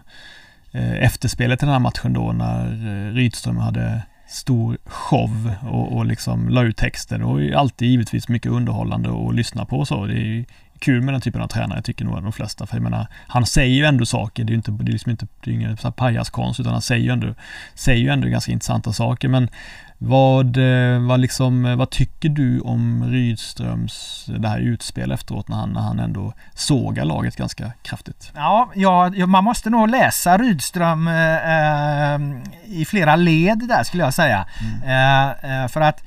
eh, 0.72 1.04
efterspelet 1.04 1.64
i 1.64 1.66
den 1.66 1.74
här 1.74 1.80
matchen 1.80 2.14
då 2.14 2.32
när 2.32 2.66
eh, 2.68 3.14
Rydström 3.14 3.58
hade 3.58 4.02
stor 4.28 4.78
show 4.86 5.52
och, 5.70 5.98
och 5.98 6.06
liksom 6.06 6.50
la 6.50 6.64
ut 6.64 6.78
texter 6.78 7.24
och 7.24 7.60
alltid 7.60 7.90
givetvis 7.90 8.30
mycket 8.30 8.52
underhållande 8.52 9.10
att 9.10 9.36
lyssna 9.36 9.66
på 9.66 9.80
och 9.80 9.88
så. 9.88 10.06
Det 10.06 10.14
är 10.14 10.46
kul 10.80 11.02
med 11.02 11.14
den 11.14 11.22
typen 11.22 11.42
av 11.42 11.48
tränare 11.48 11.82
tycker 11.82 12.06
nog 12.06 12.24
de 12.24 12.32
flesta. 12.32 12.66
För 12.66 12.76
jag 12.76 12.84
menar, 12.84 13.08
han 13.28 13.46
säger 13.46 13.76
ju 13.76 13.86
ändå 13.86 14.06
saker. 14.06 14.44
Det 14.44 14.50
är 14.50 14.52
ju 14.52 14.58
inte, 14.58 14.72
det 14.72 14.92
är 14.92 14.94
liksom 14.94 15.12
inte, 15.12 15.28
det 15.44 15.52
är 15.52 15.54
ingen 15.54 15.78
pajaskonst 15.78 16.60
utan 16.60 16.72
han 16.72 16.82
säger 16.82 17.04
ju 17.04 17.12
ändå, 17.12 17.34
säger 17.74 18.02
ju 18.02 18.10
ändå 18.10 18.28
ganska 18.28 18.52
intressanta 18.52 18.94
saker. 18.94 19.28
Men 19.28 19.50
vad, 19.98 20.58
eh, 20.58 21.00
vad, 21.00 21.20
liksom, 21.20 21.66
eh, 21.66 21.76
vad 21.76 21.90
tycker 21.90 22.30
du 22.30 22.60
om 22.60 23.12
Rydströms 23.12 24.26
det 24.40 24.48
här 24.48 24.60
utspel 24.60 25.12
efteråt 25.12 25.48
när 25.48 25.58
han, 25.58 25.70
när 25.70 25.82
han 25.82 26.00
ändå 26.00 26.34
sågar 26.54 27.06
laget 27.06 27.36
ganska 27.36 27.72
kraftigt? 27.82 28.32
Ja, 28.36 28.72
ja 28.76 29.26
man 29.28 29.44
måste 29.44 29.70
nog 29.70 29.90
läsa 29.90 30.38
Rydström 30.38 31.08
eh, 31.08 32.42
i 32.80 32.86
flera 32.86 33.16
led 33.16 33.60
där 33.68 33.84
skulle 33.84 34.04
jag 34.04 34.14
säga. 34.14 34.48
Mm. 34.84 35.64
Eh, 35.64 35.68
för 35.68 35.82
att 35.82 36.04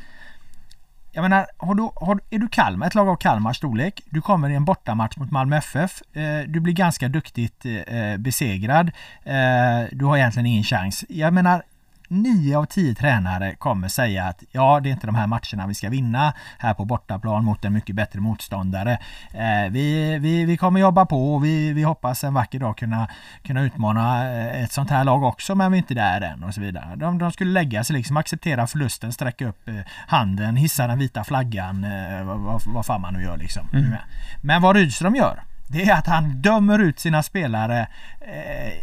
jag 1.19 1.23
menar, 1.23 1.47
har 1.57 1.75
du, 1.75 1.89
har, 1.95 2.21
är 2.31 2.39
du 2.39 2.49
Kalmar, 2.49 2.87
ett 2.87 2.95
lag 2.95 3.09
av 3.09 3.16
Kalmars 3.16 3.57
storlek, 3.57 4.03
du 4.11 4.21
kommer 4.21 4.51
i 4.51 4.55
en 4.55 4.64
bortamatch 4.64 5.16
mot 5.16 5.31
Malmö 5.31 5.57
FF, 5.57 6.03
eh, 6.16 6.41
du 6.49 6.61
blir 6.61 6.73
ganska 6.73 7.09
duktigt 7.09 7.64
eh, 7.64 8.16
besegrad, 8.19 8.91
eh, 9.25 9.89
du 9.93 10.05
har 10.05 10.16
egentligen 10.16 10.47
ingen 10.47 10.64
chans. 10.64 11.05
Jag 11.09 11.35
menar, 11.35 11.62
nio 12.09 12.59
av 12.59 12.64
tio 12.64 12.94
tränare 12.94 13.54
kommer 13.54 13.88
säga 13.88 14.24
att 14.24 14.42
ja, 14.52 14.80
det 14.80 14.88
är 14.88 14.92
inte 14.92 15.06
de 15.06 15.14
här 15.14 15.26
matcherna 15.26 15.66
vi 15.66 15.74
ska 15.74 15.88
vinna 15.88 16.32
här 16.59 16.74
på 16.74 16.84
bortaplan 16.84 17.44
mot 17.44 17.64
en 17.64 17.72
mycket 17.72 17.96
bättre 17.96 18.20
motståndare. 18.20 18.98
Eh, 19.32 19.70
vi, 19.70 20.18
vi, 20.18 20.44
vi 20.44 20.56
kommer 20.56 20.80
jobba 20.80 21.06
på 21.06 21.34
och 21.34 21.44
vi, 21.44 21.72
vi 21.72 21.82
hoppas 21.82 22.24
en 22.24 22.34
vacker 22.34 22.59
dag 22.59 22.76
kunna, 22.76 23.09
kunna 23.42 23.62
utmana 23.62 24.30
eh, 24.32 24.62
ett 24.62 24.72
sånt 24.72 24.90
här 24.90 25.04
lag 25.04 25.22
också 25.22 25.54
men 25.54 25.72
vi 25.72 25.78
är 25.78 25.82
inte 25.82 25.94
där 25.94 26.20
än 26.20 26.44
och 26.44 26.54
så 26.54 26.61
vidare. 26.61 26.96
De, 26.96 27.18
de 27.18 27.32
skulle 27.32 27.50
lägga 27.50 27.84
sig 27.84 27.96
liksom, 27.96 28.16
acceptera 28.16 28.66
förlusten, 28.66 29.12
sträcka 29.12 29.48
upp 29.48 29.68
eh, 29.68 29.74
handen, 30.06 30.56
hissa 30.56 30.86
den 30.86 30.98
vita 30.98 31.24
flaggan, 31.24 31.86
vad, 32.24 32.38
vad, 32.38 32.62
vad 32.66 32.86
fan 32.86 33.00
man 33.00 33.14
nu 33.14 33.22
gör 33.22 33.36
liksom. 33.36 33.68
Mm. 33.72 33.94
Men 34.40 34.62
vad 34.62 34.76
Rydström 34.76 35.14
gör 35.14 35.42
det 35.69 35.91
är 35.91 35.95
att 35.95 36.07
han 36.07 36.43
dömer 36.43 36.79
ut 36.79 37.01
sina 37.01 37.23
spelare. 37.23 37.87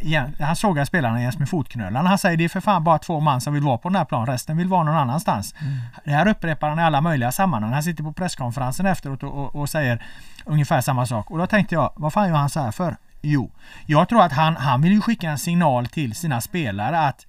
Eh, 0.01 0.23
han 0.39 0.55
sågar 0.55 0.85
spelarna 0.85 1.21
jäms 1.21 1.39
med 1.39 1.49
fotknölarna. 1.49 2.09
Han 2.09 2.17
säger 2.17 2.37
det 2.37 2.43
är 2.43 2.49
för 2.49 2.61
fan 2.61 2.83
bara 2.83 2.97
två 2.97 3.19
man 3.19 3.41
som 3.41 3.53
vill 3.53 3.63
vara 3.63 3.77
på 3.77 3.89
den 3.89 3.95
här 3.95 4.05
planen. 4.05 4.27
Resten 4.27 4.57
vill 4.57 4.67
vara 4.67 4.83
någon 4.83 4.95
annanstans. 4.95 5.55
Mm. 5.59 5.73
Det 6.03 6.11
här 6.11 6.27
upprepar 6.27 6.69
han 6.69 6.79
i 6.79 6.83
alla 6.83 7.01
möjliga 7.01 7.31
sammanhang. 7.31 7.73
Han 7.73 7.83
sitter 7.83 8.03
på 8.03 8.13
presskonferensen 8.13 8.85
efteråt 8.85 9.23
och, 9.23 9.33
och, 9.33 9.55
och, 9.55 9.69
säger 9.69 10.05
ungefär 10.45 10.81
samma 10.81 11.05
sak. 11.05 11.31
Och 11.31 11.37
då 11.37 11.47
tänkte 11.47 11.75
jag, 11.75 11.91
vad 11.95 12.13
fan 12.13 12.29
gör 12.29 12.35
han 12.35 12.49
så 12.49 12.59
här 12.59 12.71
för? 12.71 12.97
Jo, 13.21 13.51
jag 13.85 14.09
tror 14.09 14.23
att 14.23 14.31
han, 14.31 14.55
han 14.55 14.81
vill 14.81 14.91
ju 14.91 15.01
skicka 15.01 15.29
en 15.29 15.37
signal 15.37 15.87
till 15.87 16.15
sina 16.15 16.41
spelare 16.41 16.99
att 16.99 17.25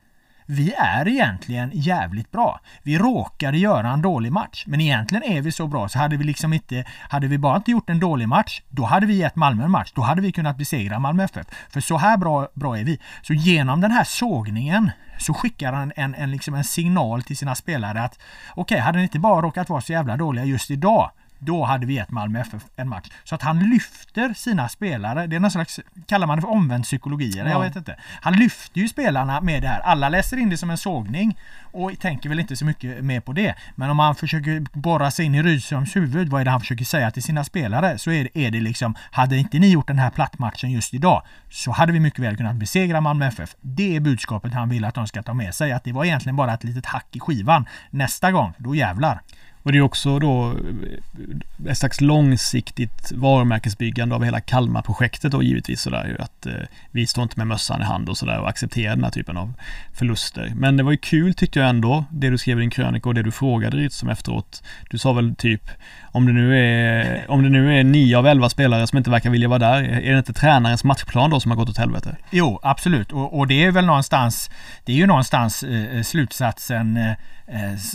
vi 0.46 0.72
är 0.72 1.08
egentligen 1.08 1.70
jävligt 1.74 2.32
bra. 2.32 2.60
Vi 2.82 2.98
råkade 2.98 3.58
göra 3.58 3.90
en 3.90 4.02
dålig 4.02 4.32
match, 4.32 4.64
men 4.66 4.80
egentligen 4.80 5.24
är 5.24 5.40
vi 5.40 5.52
så 5.52 5.66
bra 5.66 5.88
så 5.88 5.98
hade 5.98 6.16
vi 6.16 6.24
liksom 6.24 6.52
inte, 6.52 6.84
hade 7.08 7.26
vi 7.26 7.38
bara 7.38 7.56
inte 7.56 7.70
gjort 7.70 7.90
en 7.90 8.00
dålig 8.00 8.28
match, 8.28 8.62
då 8.68 8.84
hade 8.84 9.06
vi 9.06 9.14
gett 9.14 9.36
Malmö 9.36 9.64
en 9.64 9.70
match. 9.70 9.92
Då 9.94 10.02
hade 10.02 10.22
vi 10.22 10.32
kunnat 10.32 10.58
besegra 10.58 10.98
Malmö 10.98 11.24
FF. 11.24 11.46
För 11.70 11.80
så 11.80 11.96
här 11.96 12.16
bra, 12.16 12.48
bra 12.54 12.78
är 12.78 12.84
vi. 12.84 13.00
Så 13.22 13.34
genom 13.34 13.80
den 13.80 13.90
här 13.90 14.04
sågningen 14.04 14.90
så 15.18 15.34
skickar 15.34 15.72
han 15.72 15.92
en, 15.96 16.14
en, 16.14 16.30
liksom 16.30 16.54
en 16.54 16.64
signal 16.64 17.22
till 17.22 17.36
sina 17.36 17.54
spelare 17.54 18.02
att 18.02 18.18
okej, 18.50 18.62
okay, 18.62 18.78
hade 18.78 18.98
ni 18.98 19.02
inte 19.02 19.18
bara 19.18 19.42
råkat 19.42 19.68
vara 19.68 19.80
så 19.80 19.92
jävla 19.92 20.16
dåliga 20.16 20.44
just 20.44 20.70
idag 20.70 21.10
då 21.38 21.64
hade 21.64 21.86
vi 21.86 21.94
gett 21.94 22.10
Malmö 22.10 22.40
FF 22.40 22.62
en 22.76 22.88
match. 22.88 23.10
Så 23.24 23.34
att 23.34 23.42
han 23.42 23.58
lyfter 23.58 24.34
sina 24.34 24.68
spelare. 24.68 25.26
Det 25.26 25.36
är 25.36 25.40
någon 25.40 25.50
slags, 25.50 25.80
kallar 26.06 26.26
man 26.26 26.38
det 26.38 26.42
för 26.42 26.50
omvänd 26.50 26.84
psykologi 26.84 27.38
eller 27.38 27.50
ja. 27.50 27.56
jag 27.56 27.60
vet 27.68 27.76
inte. 27.76 27.96
Han 28.20 28.32
lyfter 28.32 28.80
ju 28.80 28.88
spelarna 28.88 29.40
med 29.40 29.62
det 29.62 29.68
här. 29.68 29.80
Alla 29.80 30.08
läser 30.08 30.36
in 30.36 30.50
det 30.50 30.56
som 30.56 30.70
en 30.70 30.78
sågning 30.78 31.38
och 31.62 31.98
tänker 32.00 32.28
väl 32.28 32.40
inte 32.40 32.56
så 32.56 32.64
mycket 32.64 33.04
mer 33.04 33.20
på 33.20 33.32
det. 33.32 33.54
Men 33.74 33.90
om 33.90 33.96
man 33.96 34.14
försöker 34.14 34.66
borra 34.72 35.10
sig 35.10 35.24
in 35.24 35.34
i 35.34 35.42
Rydströms 35.42 35.96
huvud, 35.96 36.28
vad 36.28 36.40
är 36.40 36.44
det 36.44 36.50
han 36.50 36.60
försöker 36.60 36.84
säga 36.84 37.10
till 37.10 37.22
sina 37.22 37.44
spelare? 37.44 37.98
Så 37.98 38.10
är 38.10 38.24
det, 38.24 38.46
är 38.46 38.50
det 38.50 38.60
liksom, 38.60 38.94
hade 39.10 39.36
inte 39.36 39.58
ni 39.58 39.68
gjort 39.68 39.86
den 39.86 39.98
här 39.98 40.10
plattmatchen 40.10 40.70
just 40.70 40.94
idag 40.94 41.22
så 41.50 41.70
hade 41.70 41.92
vi 41.92 42.00
mycket 42.00 42.20
väl 42.20 42.36
kunnat 42.36 42.56
besegra 42.56 43.00
Malmö 43.00 43.26
FF. 43.26 43.56
Det 43.60 43.96
är 43.96 44.00
budskapet 44.00 44.52
han 44.52 44.68
vill 44.68 44.84
att 44.84 44.94
de 44.94 45.06
ska 45.06 45.22
ta 45.22 45.34
med 45.34 45.54
sig. 45.54 45.72
Att 45.72 45.84
det 45.84 45.92
var 45.92 46.04
egentligen 46.04 46.36
bara 46.36 46.54
ett 46.54 46.64
litet 46.64 46.86
hack 46.86 47.16
i 47.16 47.20
skivan. 47.20 47.68
Nästa 47.90 48.32
gång, 48.32 48.52
då 48.58 48.74
jävlar. 48.74 49.20
Och 49.66 49.72
det 49.72 49.78
är 49.78 49.82
också 49.82 50.18
då 50.18 50.50
eh, 50.50 51.70
ett 51.70 51.78
slags 51.78 52.00
långsiktigt 52.00 53.12
varumärkesbyggande 53.12 54.14
av 54.14 54.24
hela 54.24 54.40
Kalmar-projektet 54.40 55.32
då 55.32 55.42
givetvis 55.42 55.80
sådär 55.80 56.16
att 56.18 56.46
eh, 56.46 56.52
vi 56.90 57.06
står 57.06 57.22
inte 57.22 57.38
med 57.38 57.46
mössan 57.46 57.80
i 57.80 57.84
hand 57.84 58.08
och 58.08 58.16
sådär 58.16 58.40
och 58.40 58.48
accepterar 58.48 58.94
den 58.94 59.04
här 59.04 59.10
typen 59.10 59.36
av 59.36 59.52
förluster. 59.92 60.52
Men 60.56 60.76
det 60.76 60.82
var 60.82 60.90
ju 60.90 60.96
kul 60.96 61.34
tyckte 61.34 61.58
jag 61.58 61.68
ändå, 61.68 62.04
det 62.10 62.30
du 62.30 62.38
skrev 62.38 62.58
i 62.58 62.60
din 62.60 62.70
krönika 62.70 63.08
och 63.08 63.14
det 63.14 63.22
du 63.22 63.30
frågade 63.30 63.76
Rydström 63.76 64.10
efteråt. 64.10 64.62
Du 64.90 64.98
sa 64.98 65.12
väl 65.12 65.34
typ 65.36 65.70
om 66.02 66.26
det 66.26 66.32
nu 66.32 66.58
är, 66.58 67.30
om 67.30 67.42
det 67.42 67.48
nu 67.48 67.78
är 67.78 67.84
nio 67.84 68.18
av 68.18 68.26
elva 68.26 68.48
spelare 68.48 68.86
som 68.86 68.98
inte 68.98 69.10
verkar 69.10 69.30
vilja 69.30 69.48
vara 69.48 69.58
där, 69.58 69.82
är 69.82 70.12
det 70.12 70.18
inte 70.18 70.32
tränarens 70.32 70.84
matchplan 70.84 71.30
då 71.30 71.40
som 71.40 71.50
har 71.50 71.58
gått 71.58 71.68
åt 71.68 71.78
helvete? 71.78 72.16
Jo, 72.30 72.60
absolut. 72.62 73.12
Och, 73.12 73.38
och 73.38 73.46
det 73.46 73.64
är 73.64 73.70
väl 73.70 73.86
någonstans, 73.86 74.50
det 74.84 74.92
är 74.92 74.96
ju 74.96 75.06
någonstans 75.06 75.62
eh, 75.62 76.02
slutsatsen 76.02 76.98
Eh, 77.45 77.45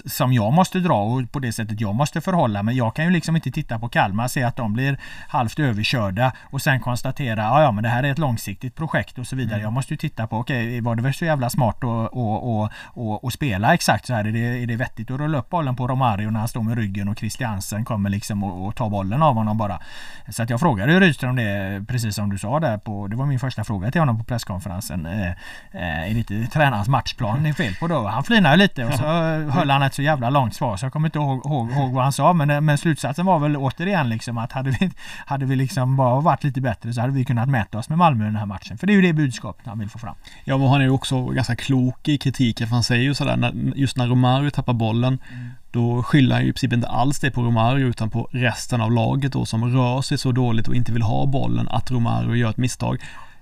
som 0.05 0.33
jag 0.33 0.53
måste 0.53 0.79
dra 0.79 1.03
och 1.03 1.31
på 1.31 1.39
det 1.39 1.53
sättet 1.53 1.81
jag 1.81 1.95
måste 1.95 2.21
förhålla 2.21 2.63
mig. 2.63 2.77
Jag 2.77 2.95
kan 2.95 3.05
ju 3.05 3.11
liksom 3.11 3.35
inte 3.35 3.51
titta 3.51 3.79
på 3.79 3.89
Kalmar 3.89 4.23
och 4.23 4.31
se 4.31 4.43
att 4.43 4.55
de 4.55 4.73
blir 4.73 4.99
halvt 5.27 5.59
överkörda 5.59 6.31
och 6.41 6.61
sen 6.61 6.79
konstatera 6.79 7.41
ja, 7.41 7.61
ja 7.61 7.71
men 7.71 7.83
det 7.83 7.89
här 7.89 8.03
är 8.03 8.11
ett 8.11 8.17
långsiktigt 8.17 8.75
projekt 8.75 9.17
och 9.17 9.27
så 9.27 9.35
vidare. 9.35 9.55
Mm. 9.55 9.63
Jag 9.63 9.73
måste 9.73 9.93
ju 9.93 9.97
titta 9.97 10.27
på 10.27 10.37
okej, 10.37 10.67
okay, 10.67 10.81
var 10.81 10.95
det 10.95 11.01
väl 11.01 11.13
så 11.13 11.25
jävla 11.25 11.49
smart 11.49 11.77
att 11.77 11.83
och, 11.83 12.61
och, 12.93 13.23
och, 13.23 13.33
spela 13.33 13.73
exakt 13.73 14.05
så 14.05 14.13
här? 14.13 14.25
Är 14.25 14.31
det, 14.31 14.63
är 14.63 14.67
det 14.67 14.75
vettigt 14.75 15.11
att 15.11 15.19
rulla 15.19 15.37
upp 15.37 15.49
bollen 15.49 15.75
på 15.75 15.87
Romario 15.87 16.29
när 16.29 16.39
han 16.39 16.47
står 16.47 16.61
med 16.61 16.77
ryggen 16.77 17.07
och 17.07 17.19
Christiansen 17.19 17.85
kommer 17.85 18.09
liksom 18.09 18.43
och, 18.43 18.67
och 18.67 18.75
tar 18.75 18.89
bollen 18.89 19.23
av 19.23 19.35
honom 19.35 19.57
bara. 19.57 19.79
Så 20.29 20.43
att 20.43 20.49
jag 20.49 20.59
frågade 20.59 20.99
Rydström 20.99 21.35
det 21.35 21.85
precis 21.87 22.15
som 22.15 22.29
du 22.29 22.37
sa 22.37 22.59
där 22.59 22.77
på, 22.77 23.07
det 23.07 23.15
var 23.15 23.25
min 23.25 23.39
första 23.39 23.63
fråga 23.63 23.91
till 23.91 24.01
honom 24.01 24.17
på 24.17 24.23
presskonferensen. 24.23 25.05
Eh, 25.05 25.29
eh, 25.71 26.09
är 26.09 26.13
det 26.13 26.17
inte 26.17 26.47
tränarens 26.53 26.87
matchplan 26.87 27.43
det 27.43 27.49
är 27.49 27.53
fel 27.53 27.75
på 27.79 27.87
då? 27.87 28.07
Han 28.07 28.23
flinade 28.23 28.55
lite 28.55 28.85
och 28.85 28.93
så 28.93 29.03
höll 29.49 29.69
han 29.69 29.83
ett 29.83 29.93
så 29.93 30.01
jävla 30.01 30.29
långt 30.29 30.55
svar 30.55 30.77
så 30.77 30.85
jag 30.85 30.93
kommer 30.93 31.07
inte 31.07 31.19
ihåg, 31.19 31.45
ihåg, 31.45 31.71
ihåg 31.71 31.91
vad 31.91 32.03
han 32.03 32.13
sa 32.13 32.33
men, 32.33 32.65
men 32.65 32.77
slutsatsen 32.77 33.25
var 33.25 33.39
väl 33.39 33.57
återigen 33.57 34.09
liksom 34.09 34.37
att 34.37 34.51
hade 34.51 34.71
vi, 34.71 34.91
hade 35.25 35.45
vi 35.45 35.55
liksom 35.55 35.95
bara 35.95 36.21
varit 36.21 36.43
lite 36.43 36.61
bättre 36.61 36.93
så 36.93 37.01
hade 37.01 37.13
vi 37.13 37.25
kunnat 37.25 37.49
mäta 37.49 37.77
oss 37.77 37.89
med 37.89 37.97
Malmö 37.97 38.23
i 38.23 38.27
den 38.27 38.35
här 38.35 38.45
matchen. 38.45 38.77
För 38.77 38.87
det 38.87 38.93
är 38.93 38.95
ju 38.95 39.01
det 39.01 39.13
budskapet 39.13 39.65
han 39.65 39.79
vill 39.79 39.89
få 39.89 39.99
fram. 39.99 40.15
Ja 40.43 40.57
men 40.57 40.67
han 40.67 40.81
är 40.81 40.85
ju 40.85 40.91
också 40.91 41.25
ganska 41.25 41.55
klok 41.55 42.07
i 42.07 42.17
kritiken 42.17 42.67
för 42.67 42.73
han 42.73 42.83
säger 42.83 43.03
ju 43.03 43.13
sådär 43.13 43.51
just 43.75 43.97
när 43.97 44.07
Romario 44.07 44.49
tappar 44.49 44.73
bollen 44.73 45.19
mm. 45.31 45.49
Då 45.71 46.03
skyller 46.03 46.35
han 46.35 46.43
ju 46.43 46.49
i 46.49 46.53
princip 46.53 46.73
inte 46.73 46.87
alls 46.87 47.19
det 47.19 47.31
på 47.31 47.43
Romario 47.43 47.87
utan 47.87 48.09
på 48.09 48.27
resten 48.31 48.81
av 48.81 48.91
laget 48.91 49.33
då 49.33 49.45
som 49.45 49.75
rör 49.75 50.01
sig 50.01 50.17
så 50.17 50.31
dåligt 50.31 50.67
och 50.67 50.75
inte 50.75 50.91
vill 50.91 51.01
ha 51.01 51.25
bollen 51.25 51.67
att 51.67 51.91
Romario 51.91 52.35
gör 52.35 52.49
ett 52.49 52.57
misstag. 52.57 52.97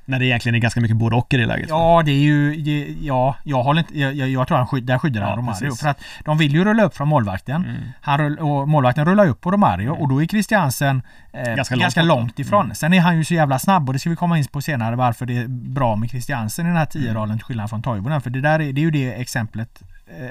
När 0.09 0.19
det 0.19 0.25
egentligen 0.25 0.55
är 0.55 0.59
ganska 0.59 0.81
mycket 0.81 0.97
både 0.97 1.15
och 1.15 1.33
i 1.33 1.37
det 1.37 1.45
läget. 1.45 1.69
Ja, 1.69 2.01
det 2.05 2.11
är 2.11 2.19
ju... 2.19 2.55
Det, 2.55 2.95
ja, 3.01 3.35
jag 3.43 3.63
håller 3.63 3.79
inte... 3.79 3.99
Jag, 3.99 4.13
jag, 4.13 4.29
jag 4.29 4.47
tror 4.47 4.57
han 4.57 4.67
skydd, 4.67 4.83
där 4.83 4.97
skyddar 4.97 5.21
han 5.21 5.29
ja, 5.29 5.37
Romario. 5.37 5.59
Precis. 5.59 5.81
För 5.81 5.89
att 5.89 6.01
de 6.25 6.37
vill 6.37 6.53
ju 6.53 6.63
rulla 6.63 6.83
upp 6.83 6.97
från 6.97 7.07
målvakten. 7.07 7.65
Mm. 7.65 7.81
Han 8.01 8.37
och 8.39 8.67
målvakten 8.67 9.05
rullar 9.05 9.27
upp 9.27 9.41
på 9.41 9.51
Romario 9.51 9.89
mm. 9.89 10.01
och 10.01 10.09
då 10.09 10.23
är 10.23 10.25
Christiansen 10.25 11.01
eh, 11.33 11.55
ganska, 11.55 11.75
ganska 11.75 12.01
långt, 12.01 12.19
långt 12.19 12.39
ifrån. 12.39 12.65
Mm. 12.65 12.75
Sen 12.75 12.93
är 12.93 13.01
han 13.01 13.17
ju 13.17 13.23
så 13.23 13.33
jävla 13.33 13.59
snabb 13.59 13.89
och 13.89 13.93
det 13.93 13.99
ska 13.99 14.09
vi 14.09 14.15
komma 14.15 14.37
in 14.37 14.45
på 14.45 14.61
senare 14.61 14.95
varför 14.95 15.25
det 15.25 15.37
är 15.37 15.47
bra 15.47 15.95
med 15.95 16.09
Christiansen 16.09 16.65
i 16.65 16.69
den 16.69 16.77
här 16.77 16.85
tio-rollen 16.85 17.37
till 17.37 17.45
skillnad 17.45 17.69
från 17.69 17.81
Toivonen. 17.81 18.21
För 18.21 18.29
det 18.29 18.41
där 18.41 18.59
är, 18.59 18.73
det 18.73 18.81
är 18.81 18.83
ju 18.83 18.91
det 18.91 19.21
exemplet 19.21 19.83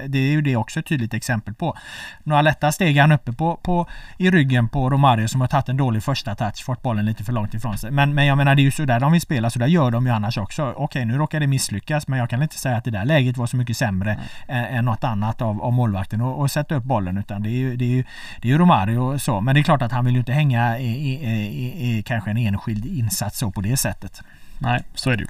det 0.08 0.18
är 0.18 0.30
ju 0.30 0.42
det 0.42 0.56
också 0.56 0.80
ett 0.80 0.86
tydligt 0.86 1.14
exempel 1.14 1.54
på. 1.54 1.76
Några 2.22 2.42
lätta 2.42 2.72
steg 2.72 2.96
är 2.96 3.00
han 3.00 3.12
uppe 3.12 3.32
på, 3.32 3.56
på, 3.56 3.86
i 4.16 4.30
ryggen 4.30 4.68
på 4.68 4.90
Romario 4.90 5.28
som 5.28 5.40
har 5.40 5.48
tagit 5.48 5.68
en 5.68 5.76
dålig 5.76 6.02
första 6.02 6.34
touch, 6.34 6.64
fått 6.64 6.82
bollen 6.82 7.06
lite 7.06 7.24
för 7.24 7.32
långt 7.32 7.54
ifrån 7.54 7.78
sig. 7.78 7.90
Men, 7.90 8.14
men 8.14 8.26
jag 8.26 8.38
menar 8.38 8.54
det 8.54 8.62
är 8.62 8.64
ju 8.64 8.70
sådär 8.70 9.00
de 9.00 9.12
vill 9.12 9.20
spela, 9.20 9.50
så 9.50 9.58
där 9.58 9.66
gör 9.66 9.90
de 9.90 10.06
ju 10.06 10.12
annars 10.12 10.38
också. 10.38 10.74
Okej, 10.76 11.04
nu 11.04 11.16
råkar 11.16 11.40
det 11.40 11.46
misslyckas 11.46 12.08
men 12.08 12.18
jag 12.18 12.30
kan 12.30 12.42
inte 12.42 12.58
säga 12.58 12.76
att 12.76 12.84
det 12.84 12.90
där 12.90 13.04
läget 13.04 13.36
var 13.36 13.46
så 13.46 13.56
mycket 13.56 13.76
sämre 13.76 14.18
mm. 14.48 14.78
än 14.78 14.84
något 14.84 15.04
annat 15.04 15.42
av, 15.42 15.62
av 15.62 15.72
målvakten 15.72 16.20
och, 16.20 16.40
och 16.40 16.50
sätta 16.50 16.74
upp 16.74 16.84
bollen 16.84 17.18
utan 17.18 17.42
det 17.42 17.48
är 17.48 17.58
ju, 17.58 17.76
det 17.76 17.84
är 17.84 17.88
ju, 17.88 18.04
det 18.40 18.48
är 18.48 18.52
ju 18.52 18.58
Romario 18.58 18.98
och 18.98 19.22
så. 19.22 19.40
Men 19.40 19.54
det 19.54 19.60
är 19.60 19.62
klart 19.62 19.82
att 19.82 19.92
han 19.92 20.04
vill 20.04 20.14
ju 20.14 20.20
inte 20.20 20.32
hänga 20.32 20.78
i, 20.78 20.88
i, 20.88 21.12
i, 21.46 21.98
i 21.98 22.02
kanske 22.02 22.30
en 22.30 22.36
enskild 22.36 22.86
insats 22.86 23.38
så 23.38 23.50
på 23.50 23.60
det 23.60 23.76
sättet. 23.76 24.22
Nej, 24.58 24.82
så 24.94 25.10
är 25.10 25.16
det 25.16 25.22
ju. 25.22 25.28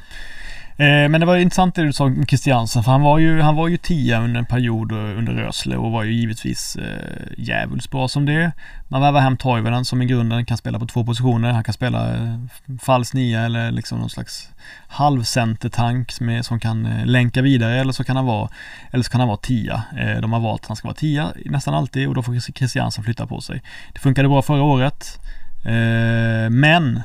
Eh, 0.81 1.09
men 1.09 1.21
det 1.21 1.27
var 1.27 1.37
intressant 1.37 1.75
det 1.75 1.83
du 1.83 1.93
sa 1.93 2.05
om 2.05 2.27
Christiansen 2.27 2.83
för 2.83 2.91
han 2.93 3.03
var 3.03 3.19
ju, 3.19 3.41
han 3.41 3.57
var 3.57 3.69
ju 3.69 3.77
tia 3.77 4.21
under 4.21 4.39
en 4.39 4.47
period 4.47 4.93
under 4.93 5.33
Rösle 5.33 5.77
och 5.77 5.93
var 5.93 6.03
ju 6.05 6.13
givetvis 6.13 6.77
eh, 6.77 7.27
djävulskt 7.37 7.91
bra 7.91 8.09
som 8.09 8.27
det. 8.27 8.53
Man 8.89 9.01
värvar 9.01 9.21
hem 9.21 9.37
Toivonen 9.37 9.85
som 9.85 10.03
i 10.03 10.07
grunden 10.07 10.45
kan 10.45 10.57
spela 10.57 10.79
på 10.79 10.87
två 10.87 11.05
positioner. 11.05 11.53
Han 11.53 11.65
kan 11.65 11.75
spela 11.75 12.15
eh, 12.15 12.39
falsk 12.83 13.15
nia 13.15 13.41
eller 13.41 13.71
liksom 13.71 13.99
någon 13.99 14.11
slags 14.11 14.51
halvcentertank 14.89 16.13
som, 16.13 16.43
som 16.43 16.61
kan 16.61 16.87
eh, 16.87 17.07
länka 17.07 17.43
vidare 17.43 17.81
eller 17.81 17.93
så 17.93 18.05
kan 18.05 18.17
han 18.17 18.27
vara 18.27 18.49
eller 18.91 19.05
så 19.05 19.11
kan 19.11 19.21
han 19.21 19.29
vara 19.29 19.39
tia. 19.39 19.83
Eh, 19.97 20.21
de 20.21 20.33
har 20.33 20.41
valt 20.41 20.63
att 20.63 20.69
han 20.69 20.77
ska 20.77 20.89
vara 20.89 20.97
tia 20.97 21.33
nästan 21.45 21.75
alltid 21.75 22.09
och 22.09 22.15
då 22.15 22.23
får 22.23 22.53
Christiansen 22.53 23.05
flytta 23.05 23.27
på 23.27 23.41
sig. 23.41 23.63
Det 23.93 23.99
funkade 23.99 24.29
bra 24.29 24.43
förra 24.43 24.63
året. 24.63 25.21
Eh, 25.65 26.51
men 26.51 27.03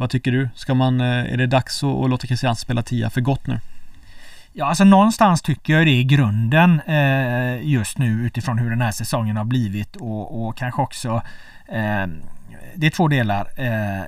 vad 0.00 0.10
tycker 0.10 0.32
du? 0.32 0.48
Ska 0.54 0.74
man, 0.74 1.00
eh, 1.00 1.32
är 1.32 1.36
det 1.36 1.46
dags 1.46 1.84
att 1.84 2.10
låta 2.10 2.26
Christiansen 2.26 2.62
spela 2.62 2.82
tia 2.82 3.10
för 3.10 3.20
gott 3.20 3.46
nu? 3.46 3.60
Ja, 4.52 4.66
alltså 4.66 4.84
någonstans 4.84 5.42
tycker 5.42 5.72
jag 5.72 5.86
det 5.86 5.90
är 5.90 6.02
grunden 6.02 6.80
eh, 6.80 7.68
just 7.68 7.98
nu 7.98 8.06
utifrån 8.06 8.58
hur 8.58 8.70
den 8.70 8.80
här 8.80 8.90
säsongen 8.90 9.36
har 9.36 9.44
blivit 9.44 9.96
och, 9.96 10.46
och 10.46 10.56
kanske 10.56 10.82
också 10.82 11.22
eh, 11.68 12.06
Det 12.74 12.86
är 12.86 12.90
två 12.90 13.08
delar. 13.08 13.48
Eh, 13.56 14.04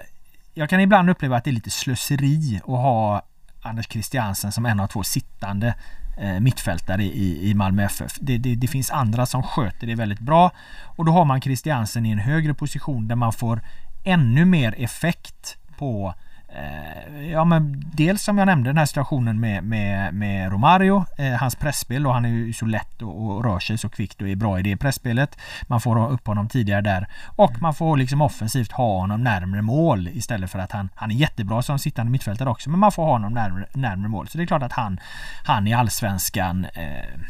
jag 0.55 0.71
kan 0.71 0.81
ibland 0.81 1.11
uppleva 1.11 1.37
att 1.37 1.45
det 1.45 1.51
är 1.51 1.53
lite 1.53 1.71
slöseri 1.71 2.61
att 2.63 2.67
ha 2.67 3.23
Anders 3.63 3.89
Christiansen 3.89 4.53
som 4.53 4.67
en 4.67 4.81
av 4.81 4.87
två 4.87 5.03
sittande 5.03 5.75
eh, 6.21 6.41
mittfältare 6.41 7.03
i, 7.03 7.51
i 7.51 7.55
Malmö 7.55 7.85
FF. 7.85 8.13
Det, 8.21 8.39
det, 8.39 8.55
det, 8.55 8.67
finns 8.67 8.91
andra 8.91 9.27
som 9.27 9.43
sköter 9.43 9.87
det 9.87 9.95
väldigt 9.95 10.21
bra 10.21 10.51
och 10.85 11.05
då 11.05 11.13
har 11.13 11.25
man 11.25 11.41
Christiansen 11.41 12.07
i 12.07 12.11
en 12.11 12.19
högre 12.19 12.55
position 12.55 13.09
där 13.09 13.17
man 13.17 13.33
får 13.33 13.61
ännu 14.05 14.45
mer 14.45 14.75
effekt 14.79 15.59
på 15.79 16.15
eh, 16.49 17.31
Ja 17.31 17.45
men 17.45 17.85
dels 17.95 18.23
som 18.23 18.39
jag 18.39 18.47
nämnde 18.47 18.71
den 18.71 18.79
här 18.79 18.87
situationen 18.87 19.41
med, 19.41 19.65
med, 19.65 20.15
med 20.15 20.53
Romario, 20.53 21.05
eh, 21.19 21.33
hans 21.33 21.57
pressspel 21.57 22.07
och 22.07 22.15
han 22.15 22.25
är 22.25 22.29
ju 22.29 22.53
så 22.53 22.67
lätt 22.67 23.03
och, 23.03 23.27
och, 23.27 23.45
rör 23.45 23.59
sig 23.59 23.79
så 23.79 23.89
kvickt 23.89 24.23
och 24.23 24.29
är 24.29 24.37
bra 24.37 24.59
i 24.59 24.63
det 24.63 24.77
pressspelet. 24.77 25.39
Man 25.63 25.81
får 25.81 26.11
upp 26.11 26.27
honom 26.27 26.49
tidigare 26.49 26.81
där 26.81 27.09
och 27.37 27.63
man 27.63 27.75
får 27.75 27.97
liksom 27.97 28.21
offensivt 28.21 28.73
ha 28.73 28.99
honom 29.01 29.23
närmre 29.23 29.63
mål 29.63 30.09
istället 30.09 30.51
för 30.51 30.59
att 30.59 30.73
han, 30.73 30.89
han 30.95 31.11
är 31.11 31.15
jättebra 31.15 31.63
som 31.63 31.79
sittande 31.79 32.13
mittfältare 32.13 32.51
också 32.51 32.71
men 32.71 32.81
man 32.81 32.93
får 32.93 33.05
ha 33.05 33.13
honom 33.13 33.33
närmre, 33.33 33.67
närmre 33.73 34.09
mål. 34.09 34.29
Så 34.29 34.39
det 34.39 34.45
är 34.45 34.47
klart 34.47 34.63
att 34.63 34.73
han, 34.73 35.01
han 35.45 35.67
i 35.67 35.75
allsvenskan 35.75 36.65
eh, 36.65 37.21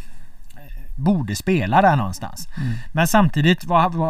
borde 0.97 1.36
spela 1.36 1.82
där 1.82 1.97
någonstans. 1.97 2.49
Mm. 2.57 2.72
Men 2.93 3.07
samtidigt 3.07 3.61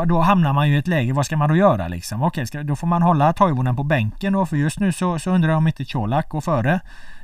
då 0.06 0.20
hamnar 0.20 0.52
man 0.52 0.68
ju 0.68 0.74
i 0.74 0.78
ett 0.78 0.86
läge, 0.86 1.12
vad 1.12 1.26
ska 1.26 1.36
man 1.36 1.48
då 1.48 1.56
göra 1.56 1.88
liksom? 1.88 2.22
Okej, 2.22 2.46
då 2.64 2.76
får 2.76 2.86
man 2.86 3.02
hålla 3.02 3.32
Toivonen 3.32 3.76
på 3.76 3.84
bänken 3.84 4.32
då 4.32 4.46
för 4.46 4.56
just 4.56 4.80
nu 4.80 4.92
så, 4.92 5.18
så 5.18 5.30
undrar 5.30 5.50
jag 5.50 5.58
om 5.58 5.66
inte 5.66 5.84
Colak 5.84 6.28
går 6.28 6.40
före. 6.40 6.80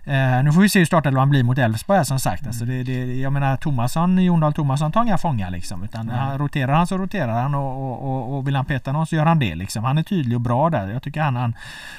Eh, 0.09 0.45
nu 0.45 0.53
får 0.53 0.61
vi 0.61 0.69
se 0.69 0.79
hur 0.79 0.87
startelvan 0.87 1.31
blir 1.31 1.43
mot 1.43 1.59
Elfsborg 1.59 2.05
som 2.05 2.21
sagt. 2.21 2.47
Alltså 2.47 2.65
det, 2.65 2.83
det, 2.83 3.15
jag 3.21 3.33
menar 3.33 3.57
Tomasson, 3.57 4.19
Jon 4.19 4.41
Dahl 4.41 4.53
Tomasson 4.53 4.93
tar 4.93 5.03
inga 5.03 5.19
fångar 5.19 5.51
liksom. 5.51 5.85
Utan 5.85 6.01
mm. 6.01 6.15
han, 6.17 6.39
roterar 6.39 6.73
han 6.73 6.87
så 6.87 6.99
roterar 6.99 7.43
han 7.43 7.55
och, 7.55 7.91
och, 7.91 8.03
och, 8.03 8.37
och 8.37 8.49
vill 8.49 8.57
han 8.57 8.65
peta 8.65 8.93
någon 8.93 9.07
så 9.07 9.17
gör 9.17 9.27
han 9.27 9.39
det 9.39 9.55
liksom. 9.55 9.85
Han 9.85 9.99
är 9.99 10.03
tydlig 10.03 10.37
och 10.37 10.41
bra 10.41 10.71
där. 10.71 10.89
Jag 10.91 11.03
tycker 11.03 11.21
han, 11.21 11.37
han, 11.37 11.55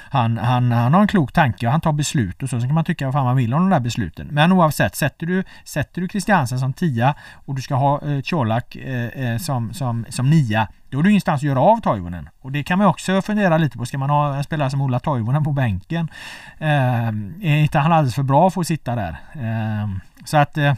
han, 0.09 0.37
han, 0.37 0.71
han 0.71 0.93
har 0.93 1.01
en 1.01 1.07
klok 1.07 1.31
tanke 1.31 1.65
och 1.65 1.71
han 1.71 1.81
tar 1.81 1.93
beslut 1.93 2.43
och 2.43 2.49
så. 2.49 2.59
Sen 2.59 2.69
kan 2.69 2.75
man 2.75 2.85
tycka 2.85 3.05
vad 3.05 3.13
fan 3.13 3.25
man 3.25 3.35
vill 3.35 3.53
om 3.53 3.61
de 3.61 3.69
där 3.69 3.79
besluten. 3.79 4.27
Men 4.31 4.51
oavsett, 4.51 4.95
sätter 4.95 5.25
du, 5.25 5.43
sätter 5.63 6.01
du 6.01 6.07
Christiansen 6.07 6.59
som 6.59 6.73
tia 6.73 7.15
och 7.45 7.55
du 7.55 7.61
ska 7.61 7.75
ha 7.75 8.01
eh, 8.01 8.21
Colak 8.21 8.75
eh, 8.75 9.05
eh, 9.05 9.37
som, 9.37 9.73
som, 9.73 10.05
som 10.09 10.29
nia 10.29 10.67
då 10.89 10.97
har 10.97 11.03
du 11.03 11.09
ingenstans 11.09 11.39
att 11.39 11.47
göra 11.47 11.61
av 11.61 11.81
Toivonen. 11.81 12.29
Och 12.41 12.51
det 12.51 12.63
kan 12.63 12.77
man 12.77 12.87
också 12.87 13.21
fundera 13.21 13.57
lite 13.57 13.77
på. 13.77 13.85
Ska 13.85 13.97
man 13.97 14.09
ha 14.09 14.35
en 14.35 14.43
spelare 14.43 14.69
som 14.69 14.81
Ola 14.81 14.99
Toivonen 14.99 15.43
på 15.43 15.51
bänken? 15.51 16.11
Eh, 16.57 17.07
är 17.41 17.55
inte 17.55 17.79
han 17.79 17.91
alldeles 17.91 18.15
för 18.15 18.23
bra 18.23 18.49
för 18.49 18.61
att 18.61 18.67
sitta 18.67 18.95
där? 18.95 19.17
Eh, 19.33 19.89
så 20.25 20.37
att 20.37 20.57
eh, 20.57 20.73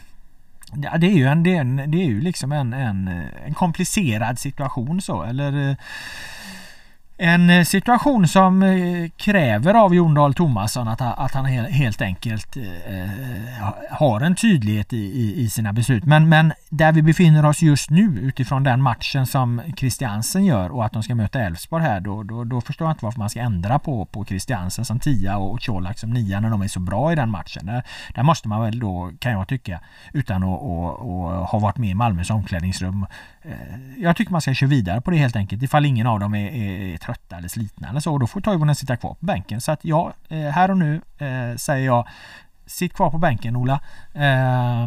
det 0.72 1.06
är 1.06 1.16
ju, 1.16 1.26
en, 1.26 1.42
det 1.42 1.56
är, 1.56 1.60
en, 1.60 1.76
det 1.76 2.02
är 2.02 2.06
ju 2.06 2.20
liksom 2.20 2.52
en, 2.52 2.72
en, 2.72 3.08
eh, 3.08 3.46
en 3.46 3.54
komplicerad 3.54 4.38
situation 4.38 5.02
så 5.02 5.22
eller 5.22 5.70
eh, 5.70 5.76
en 7.16 7.50
eh, 7.50 7.64
situation 7.64 8.28
som 8.28 8.62
eh, 8.62 9.10
kräver 9.16 9.74
av 9.74 9.94
Jon 9.94 10.14
Dahl 10.14 10.34
Tomasson 10.34 10.88
att, 10.88 11.00
att 11.00 11.34
han 11.34 11.44
helt 11.44 12.02
enkelt 12.02 12.56
eh, 12.56 13.02
eh 13.02 13.08
har 13.90 14.20
en 14.20 14.34
tydlighet 14.34 14.92
i, 14.92 14.96
i, 14.96 15.42
i, 15.42 15.50
sina 15.50 15.72
beslut. 15.72 16.04
Men, 16.04 16.28
men 16.28 16.52
där 16.70 16.92
vi 16.92 17.02
befinner 17.02 17.44
oss 17.44 17.62
just 17.62 17.90
nu 17.90 18.18
utifrån 18.22 18.64
den 18.64 18.82
matchen 18.82 19.26
som 19.26 19.62
Christiansen 19.76 20.44
gör 20.44 20.70
och 20.70 20.84
att 20.84 20.92
de 20.92 21.02
ska 21.02 21.14
möta 21.14 21.40
Elfsborg 21.40 21.84
här 21.84 22.00
då, 22.00 22.22
då, 22.22 22.44
då, 22.44 22.60
förstår 22.60 22.86
jag 22.86 22.92
inte 22.92 23.04
varför 23.04 23.18
man 23.18 23.30
ska 23.30 23.40
ändra 23.40 23.78
på, 23.78 24.04
på 24.04 24.24
Christiansen 24.24 24.84
som 24.84 24.98
tia 24.98 25.36
och 25.36 25.62
Colak 25.62 25.98
som 25.98 26.10
nia 26.10 26.40
när 26.40 26.50
de 26.50 26.62
är 26.62 26.68
så 26.68 26.80
bra 26.80 27.12
i 27.12 27.14
den 27.14 27.30
matchen. 27.30 27.66
Där, 27.66 27.82
där 28.14 28.22
måste 28.22 28.48
man 28.48 28.62
väl 28.62 28.78
då, 28.78 29.10
kan 29.18 29.32
jag 29.32 29.48
tycka, 29.48 29.80
utan 30.12 30.42
att, 30.42 30.62
att, 30.62 31.00
att 31.00 31.50
ha 31.50 31.58
varit 31.58 31.76
med 31.78 31.90
i 31.90 31.94
Malmös 31.94 32.30
omklädningsrum. 32.30 33.06
Eh, 33.42 34.02
jag 34.02 34.16
tycker 34.16 34.32
man 34.32 34.40
ska 34.40 34.54
köra 34.54 34.70
vidare 34.70 35.00
på 35.00 35.10
det 35.10 35.16
helt 35.16 35.36
enkelt 35.36 35.62
ifall 35.62 35.84
ingen 35.84 36.06
av 36.06 36.20
dem 36.20 36.34
är, 36.34 36.50
är, 36.50 36.94
är 36.94 36.96
trötta 36.96 37.36
eller 37.36 37.48
slitna 37.48 37.88
eller 37.88 38.00
så. 38.00 38.12
Och 38.12 38.20
då 38.20 38.26
får 38.26 38.40
Toivonen 38.40 38.74
sitta 38.74 38.96
kvar 38.96 39.14
på 39.14 39.26
bänken. 39.26 39.60
Så 39.60 39.72
att 39.72 39.84
ja, 39.84 40.12
eh, 40.28 40.38
här 40.38 40.70
och 40.70 40.78
nu 40.78 41.00
eh, 41.18 41.56
säger 41.56 41.86
jag 41.86 42.08
Sitt 42.66 42.94
kvar 42.94 43.10
på 43.10 43.18
bänken 43.18 43.56
Ola. 43.56 43.80
Eh, 44.14 44.86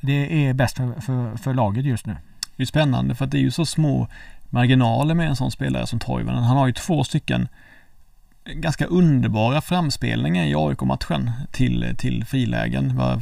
det 0.00 0.46
är 0.46 0.52
bäst 0.52 0.76
för, 0.76 1.00
för, 1.00 1.36
för, 1.36 1.54
laget 1.54 1.84
just 1.84 2.06
nu. 2.06 2.16
Det 2.56 2.62
är 2.62 2.66
spännande 2.66 3.14
för 3.14 3.24
att 3.24 3.30
det 3.30 3.38
är 3.38 3.42
ju 3.42 3.50
så 3.50 3.66
små 3.66 4.08
marginaler 4.48 5.14
med 5.14 5.28
en 5.28 5.36
sån 5.36 5.50
spelare 5.50 5.86
som 5.86 5.98
Toivonen. 5.98 6.42
Han 6.42 6.56
har 6.56 6.66
ju 6.66 6.72
två 6.72 7.04
stycken 7.04 7.48
ganska 8.44 8.86
underbara 8.86 9.60
framspelningar 9.60 10.44
i 10.44 10.54
AIK-matchen 10.54 11.30
till, 11.50 11.94
till 11.98 12.24
frilägen 12.24 13.00
eh, 13.00 13.18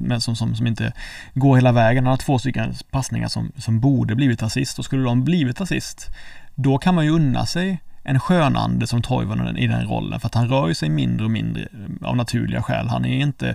men 0.00 0.20
som, 0.20 0.36
som, 0.36 0.54
som 0.54 0.66
inte 0.66 0.92
går 1.34 1.56
hela 1.56 1.72
vägen. 1.72 2.04
Han 2.04 2.10
har 2.10 2.16
två 2.16 2.38
stycken 2.38 2.74
passningar 2.90 3.28
som, 3.28 3.52
som 3.56 3.80
borde 3.80 4.14
blivit 4.14 4.42
assist 4.42 4.78
och 4.78 4.84
skulle 4.84 5.02
de 5.02 5.24
blivit 5.24 5.60
assist 5.60 6.10
då 6.54 6.78
kan 6.78 6.94
man 6.94 7.04
ju 7.04 7.10
unna 7.10 7.46
sig 7.46 7.80
en 8.02 8.20
skönande 8.20 8.86
som 8.86 9.02
Toivonen 9.02 9.56
i 9.56 9.66
den 9.66 9.86
rollen 9.86 10.20
för 10.20 10.26
att 10.26 10.34
han 10.34 10.48
rör 10.48 10.74
sig 10.74 10.88
mindre 10.88 11.24
och 11.24 11.30
mindre 11.30 11.62
eh, 11.62 12.08
av 12.08 12.16
naturliga 12.16 12.62
skäl. 12.62 12.88
Han 12.88 13.04
är 13.04 13.18
inte 13.18 13.54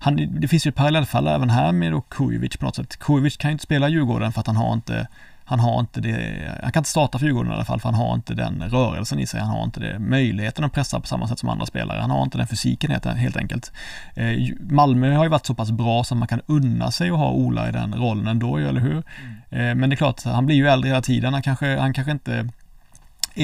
han, 0.00 0.40
det 0.40 0.48
finns 0.48 0.66
ju 0.66 0.72
parallellfall 0.72 1.26
även 1.26 1.50
här 1.50 1.72
med 1.72 2.02
Kujovic 2.08 2.56
på 2.56 2.64
något 2.64 2.76
sätt. 2.76 2.96
Kujovic 2.98 3.36
kan 3.36 3.50
ju 3.50 3.52
inte 3.52 3.62
spela 3.62 3.88
Djurgården 3.88 4.32
för 4.32 4.40
att 4.40 4.46
han 4.46 4.56
har 4.56 4.72
inte 4.72 5.08
han 5.48 5.60
har 5.60 5.80
inte 5.80 6.00
det, 6.00 6.42
han 6.62 6.72
kan 6.72 6.80
inte 6.80 6.90
starta 6.90 7.18
för 7.18 7.26
Djurgården 7.26 7.52
i 7.52 7.54
alla 7.54 7.64
fall 7.64 7.80
för 7.80 7.88
han 7.88 8.00
har 8.00 8.14
inte 8.14 8.34
den 8.34 8.62
rörelsen 8.70 9.18
i 9.18 9.26
sig, 9.26 9.40
han 9.40 9.50
har 9.50 9.64
inte 9.64 9.80
det, 9.80 9.98
möjligheten 9.98 10.64
att 10.64 10.72
pressa 10.72 11.00
på 11.00 11.06
samma 11.06 11.28
sätt 11.28 11.38
som 11.38 11.48
andra 11.48 11.66
spelare, 11.66 12.00
han 12.00 12.10
har 12.10 12.22
inte 12.22 12.38
den 12.38 12.46
fysiken 12.46 12.90
helt, 12.90 13.36
enkelt. 13.36 13.72
Eh, 14.14 14.36
Malmö 14.60 15.14
har 15.14 15.24
ju 15.24 15.30
varit 15.30 15.46
så 15.46 15.54
pass 15.54 15.70
bra 15.70 16.04
så 16.04 16.14
man 16.14 16.28
kan 16.28 16.40
unna 16.46 16.90
sig 16.90 17.10
att 17.10 17.16
ha 17.16 17.30
Ola 17.30 17.68
i 17.68 17.72
den 17.72 17.94
rollen 17.94 18.26
ändå, 18.26 18.56
eller 18.56 18.80
hur? 18.80 18.92
Mm. 18.92 19.70
Eh, 19.70 19.74
men 19.74 19.90
det 19.90 19.94
är 19.94 19.96
klart, 19.96 20.24
han 20.24 20.46
blir 20.46 20.56
ju 20.56 20.68
äldre 20.68 20.88
hela 20.88 21.02
tiden, 21.02 21.32
han 21.32 21.42
kanske, 21.42 21.78
han 21.78 21.94
kanske 21.94 22.12
inte 22.12 22.48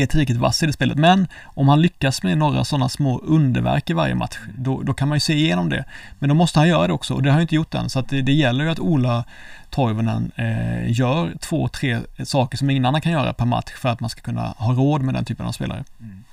är 0.02 0.06
tillräckligt 0.06 0.38
vass 0.38 0.62
i 0.62 0.66
det 0.66 0.72
spelet. 0.72 0.98
Men 0.98 1.28
om 1.44 1.68
han 1.68 1.82
lyckas 1.82 2.22
med 2.22 2.38
några 2.38 2.64
sådana 2.64 2.88
små 2.88 3.18
underverk 3.18 3.90
i 3.90 3.92
varje 3.92 4.14
match, 4.14 4.38
då, 4.58 4.82
då 4.82 4.94
kan 4.94 5.08
man 5.08 5.16
ju 5.16 5.20
se 5.20 5.32
igenom 5.32 5.68
det. 5.68 5.84
Men 6.18 6.28
då 6.28 6.34
måste 6.34 6.58
han 6.58 6.68
göra 6.68 6.86
det 6.86 6.92
också 6.92 7.14
och 7.14 7.22
det 7.22 7.28
har 7.28 7.32
han 7.32 7.42
inte 7.42 7.54
gjort 7.54 7.74
än. 7.74 7.90
Så 7.90 7.98
att 7.98 8.08
det, 8.08 8.22
det 8.22 8.32
gäller 8.32 8.64
ju 8.64 8.70
att 8.70 8.78
Ola 8.78 9.24
Toivonen 9.70 10.32
eh, 10.36 10.92
gör 10.92 11.32
två, 11.40 11.68
tre 11.68 11.98
saker 12.24 12.58
som 12.58 12.70
ingen 12.70 12.84
annan 12.84 13.00
kan 13.00 13.12
göra 13.12 13.32
per 13.32 13.44
match 13.44 13.72
för 13.72 13.88
att 13.88 14.00
man 14.00 14.10
ska 14.10 14.20
kunna 14.20 14.54
ha 14.56 14.72
råd 14.72 15.02
med 15.02 15.14
den 15.14 15.24
typen 15.24 15.46
av 15.46 15.52
spelare. 15.52 15.84
Mm. 16.00 16.24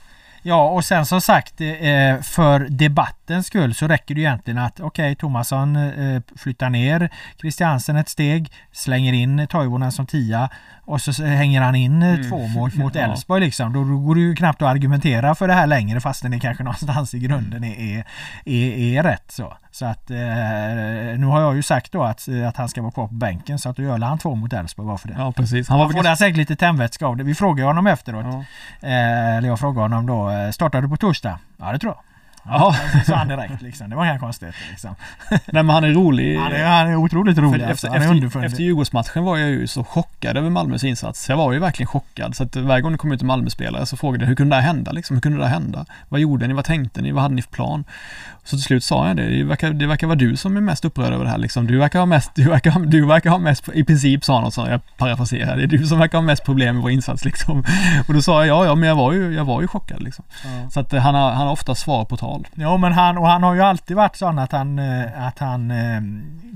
Ja 0.41 0.69
och 0.69 0.85
sen 0.85 1.05
som 1.05 1.21
sagt 1.21 1.61
eh, 1.61 2.21
för 2.21 2.69
debattens 3.31 3.47
skull 3.47 3.73
så 3.73 3.87
räcker 3.87 4.15
det 4.15 4.21
egentligen 4.21 4.57
att 4.57 4.79
okej 4.79 5.11
okay, 5.11 5.15
Tomasson 5.15 5.75
eh, 5.75 6.21
flyttar 6.35 6.69
ner 6.69 7.09
Christiansen 7.37 7.95
ett 7.95 8.09
steg, 8.09 8.51
slänger 8.71 9.13
in 9.13 9.47
Toivonen 9.47 9.91
som 9.91 10.05
tia 10.05 10.49
och 10.85 11.01
så 11.01 11.23
hänger 11.23 11.61
han 11.61 11.75
in 11.75 12.03
mm. 12.03 12.29
två 12.29 12.47
mål 12.47 12.71
mot 12.75 12.95
Elfsborg 12.95 13.41
liksom. 13.41 13.73
Då, 13.73 13.83
går 13.83 14.15
det 14.15 14.21
ju 14.21 14.35
knappt 14.35 14.61
att 14.61 14.67
argumentera 14.67 15.35
för 15.35 15.47
det 15.47 15.53
här 15.53 15.67
längre 15.67 16.01
fastän 16.01 16.31
det 16.31 16.39
kanske 16.39 16.63
någonstans 16.67 17.13
i 17.13 17.19
grunden 17.19 17.63
är, 17.63 18.05
är, 18.45 18.97
är 18.97 19.03
rätt 19.03 19.31
så. 19.31 19.53
Så 19.71 19.85
att 19.85 20.11
eh, 20.11 20.17
nu 21.17 21.25
har 21.25 21.41
jag 21.41 21.55
ju 21.55 21.63
sagt 21.63 21.91
då 21.91 22.03
att, 22.03 22.27
att 22.47 22.57
han 22.57 22.69
ska 22.69 22.81
vara 22.81 22.91
kvar 22.91 23.07
på 23.07 23.13
bänken 23.13 23.59
så 23.59 23.69
att 23.69 23.75
då 23.75 23.83
gör 23.83 23.99
han 23.99 24.17
två 24.17 24.35
mot 24.35 24.53
Elfsborg 24.53 24.87
bara 24.87 24.97
för 24.97 25.07
det. 25.07 25.15
Ja 25.17 25.31
precis. 25.31 25.69
Han, 25.69 25.77
var 25.77 25.85
han 25.85 25.93
får 25.93 26.03
ganska... 26.03 26.25
säkert 26.25 26.37
lite 26.37 26.55
tändvätska 26.55 27.05
av 27.05 27.17
det. 27.17 27.23
Vi 27.23 27.35
frågar 27.35 27.65
honom 27.65 27.87
efteråt. 27.87 28.25
Ja. 28.25 28.39
Eh, 28.87 29.37
eller 29.37 29.47
jag 29.47 29.59
frågar 29.59 29.81
honom 29.81 30.05
då, 30.05 30.29
eh, 30.29 30.51
startar 30.51 30.81
du 30.81 30.89
på 30.89 30.97
torsdag? 30.97 31.39
Ja 31.57 31.71
det 31.71 31.79
tror 31.79 31.93
jag. 31.93 32.10
Ja, 32.43 32.75
sa 33.05 33.15
han 33.15 33.27
direkt 33.27 33.61
liksom. 33.61 33.89
Det 33.89 33.95
var 33.95 34.05
inga 34.05 34.19
konstigheter 34.19 34.59
liksom. 34.69 34.95
Nej 35.29 35.63
men 35.63 35.69
han 35.69 35.83
är 35.83 35.89
rolig. 35.89 36.37
Han 36.37 36.51
är, 36.51 36.65
han 36.65 36.87
är 36.87 36.95
otroligt 36.95 37.37
rolig. 37.37 37.61
Efter, 37.69 37.89
alltså. 37.89 38.13
efter, 38.13 38.45
efter 38.45 38.63
Djurgårdsmatchen 38.63 39.23
var 39.23 39.37
jag 39.37 39.49
ju 39.49 39.67
så 39.67 39.83
chockad 39.83 40.37
över 40.37 40.49
Malmös 40.49 40.83
insats. 40.83 41.29
Jag 41.29 41.37
var 41.37 41.53
ju 41.53 41.59
verkligen 41.59 41.87
chockad. 41.87 42.35
Så 42.35 42.43
att 42.43 42.55
varje 42.55 42.81
gång 42.81 42.91
det 42.91 42.97
kom 42.97 43.11
ut 43.11 43.21
en 43.21 43.27
Malmö-spelare 43.27 43.85
så 43.85 43.97
frågade 43.97 44.23
jag 44.23 44.27
hur 44.27 44.35
kunde 44.35 44.55
det 44.55 44.61
här 44.61 44.67
hända 44.67 44.91
liksom? 44.91 45.15
Hur 45.15 45.21
kunde 45.21 45.37
det 45.37 45.45
här 45.45 45.53
hända? 45.53 45.85
Vad 46.09 46.19
gjorde 46.19 46.47
ni? 46.47 46.53
Vad 46.53 46.65
tänkte 46.65 47.01
ni? 47.01 47.11
Vad 47.11 47.23
hade 47.23 47.35
ni 47.35 47.41
för 47.41 47.51
plan? 47.51 47.83
Så 48.43 48.55
till 48.55 48.63
slut 48.63 48.83
sa 48.83 49.07
jag 49.07 49.17
det. 49.17 49.37
Det 49.37 49.43
verkar, 49.43 49.73
det 49.73 49.87
verkar 49.87 50.07
vara 50.07 50.17
du 50.17 50.37
som 50.37 50.57
är 50.57 50.61
mest 50.61 50.85
upprörd 50.85 51.13
över 51.13 51.25
det 51.25 51.31
här 51.31 51.37
liksom. 51.37 51.67
Du 51.67 51.77
verkar 51.77 51.99
ha 51.99 52.05
mest, 52.05 52.31
du 52.35 52.49
verkar, 52.49 52.79
du 52.79 53.05
verkar 53.05 53.29
ha 53.29 53.37
mest, 53.37 53.69
i 53.73 53.83
princip 53.83 54.23
sa 54.23 54.41
han 54.41 54.51
så 54.51 54.67
jag 54.69 54.97
parafraserar. 54.97 55.57
Det 55.57 55.63
är 55.63 55.67
du 55.67 55.87
som 55.87 55.99
verkar 55.99 56.17
ha 56.17 56.25
mest 56.25 56.45
problem 56.45 56.75
med 56.75 56.81
vår 56.81 56.91
insats 56.91 57.25
liksom. 57.25 57.63
Och 58.07 58.13
då 58.13 58.21
sa 58.21 58.45
jag 58.45 58.57
ja, 58.57 58.65
ja, 58.65 58.75
men 58.75 58.89
jag 58.89 58.95
var 58.95 59.13
ju, 59.13 59.33
jag 59.33 59.45
var 59.45 59.61
ju 59.61 59.67
chockad 59.67 60.03
liksom. 60.03 60.25
Ja. 60.43 60.69
Så 60.69 60.79
att 60.79 60.91
han 60.91 61.15
har, 61.15 61.31
han 61.31 61.47
har 61.47 61.53
ofta 61.53 61.75
svar 61.75 62.05
på 62.05 62.17
tal. 62.17 62.47
Ja, 62.55 62.77
men 62.77 62.93
han 62.93 63.17
och 63.17 63.27
han 63.27 63.43
har 63.43 63.53
ju 63.55 63.61
alltid 63.61 63.97
varit 63.97 64.15
sån 64.15 64.39
att 64.39 64.51
han, 64.51 64.79
eh, 64.79 65.27
att 65.27 65.39
han 65.39 65.71
eh, 65.71 66.01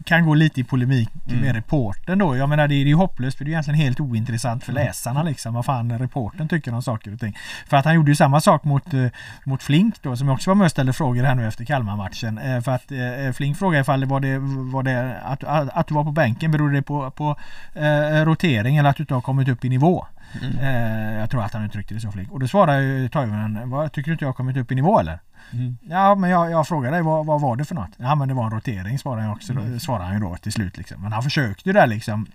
kan 0.06 0.26
gå 0.26 0.34
lite 0.34 0.62
i 0.62 0.64
polemik 0.64 1.10
mm. 1.28 1.42
med 1.42 1.56
reporten 1.56 2.20
då. 2.20 2.38
Jag 2.38 2.50
menar 2.50 2.68
det 2.68 2.76
är 2.76 2.86
ju 2.86 2.96
hopplöst 2.96 3.38
för 3.38 3.46
det 3.46 3.50
är 3.50 3.52
egentligen 3.52 3.80
helt 3.80 4.00
ointressant 4.00 4.64
för 4.64 4.72
mm. 4.72 4.86
läsarna 4.86 5.24
liksom 5.24 5.54
vad 5.54 5.66
fan 5.66 6.00
reporten 6.00 6.48
tycker 6.48 6.74
om 6.74 6.82
saker 6.82 7.14
och 7.14 7.20
ting. 7.20 7.38
För 7.68 7.78
att 7.78 7.86
han 7.86 7.96
gjorde 7.96 8.12
ju 8.12 8.16
samma 8.16 8.42
sak 8.42 8.64
mot, 8.64 8.94
eh, 8.94 9.06
mot 9.44 9.64
Flink 9.64 10.02
då 10.02 10.18
som 10.18 10.30
också 10.30 10.50
var 10.50 10.56
med 10.56 10.66
och 10.66 10.72
ställde 10.72 10.94
frågor 10.94 11.24
här 11.24 11.36
nu 11.36 11.48
efter 11.48 11.66
Kalmar-matchen. 11.76 12.62
För 12.62 12.72
att 12.72 13.36
Flink 13.36 13.58
frågade 13.58 13.82
ifall 13.82 14.00
det 14.00 14.06
var 14.06 14.20
det, 14.20 14.38
var 14.72 14.84
det 14.84 15.20
att, 15.24 15.44
att 15.44 15.88
du 15.88 15.94
var 15.94 16.04
på 16.04 16.12
bänken, 16.12 16.52
berodde 16.52 16.74
det 16.76 16.82
på, 16.82 17.12
på 17.12 17.36
eh, 17.74 18.26
rotering 18.26 18.78
eller 18.78 18.90
att 18.90 18.98
du 18.98 19.04
inte 19.04 19.14
har 19.14 19.22
kommit 19.22 19.48
upp 19.48 19.66
i 19.66 19.70
nivå? 19.70 20.06
Mm. 20.42 20.58
Eh, 20.60 21.20
jag 21.20 21.30
tror 21.30 21.44
att 21.44 21.54
han 21.54 21.66
uttryckte 21.66 21.94
det 21.94 22.00
så 22.00 22.12
Flink. 22.12 22.32
Och 22.32 22.40
då 22.40 22.48
svarade 22.48 22.84
ju 22.84 23.10
Toivonen, 23.10 23.90
tycker 23.90 24.10
du 24.10 24.12
inte 24.12 24.24
jag 24.24 24.30
har 24.30 24.34
kommit 24.34 24.58
upp 24.58 24.72
i 24.72 24.76
nivå 24.76 25.00
eller? 25.00 25.20
Mm. 25.52 25.78
Ja 25.90 26.16
men 26.16 26.30
jag, 26.30 26.52
jag 26.52 26.68
frågade 26.68 26.96
dig 26.96 27.04
vad, 27.04 27.26
vad 27.26 27.42
var 27.42 27.56
det 27.56 27.66
för 27.66 27.76
något? 27.76 27.92
Ja 27.98 28.16
men 28.16 28.28
det 28.28 28.34
var 28.34 28.46
en 28.46 28.52
rotering 28.52 29.00
svarade 29.00 29.22
han 29.22 29.32
också 29.32 29.54
mm. 29.54 29.80
svarade 29.80 30.06
han 30.06 30.14
ju 30.14 30.20
då 30.20 30.36
till 30.36 30.52
slut 30.52 30.78
liksom. 30.78 31.02
Men 31.02 31.12
han 31.12 31.24
försökte 31.24 31.70
ju 31.70 31.74
där 31.74 31.88
liksom 31.88 32.28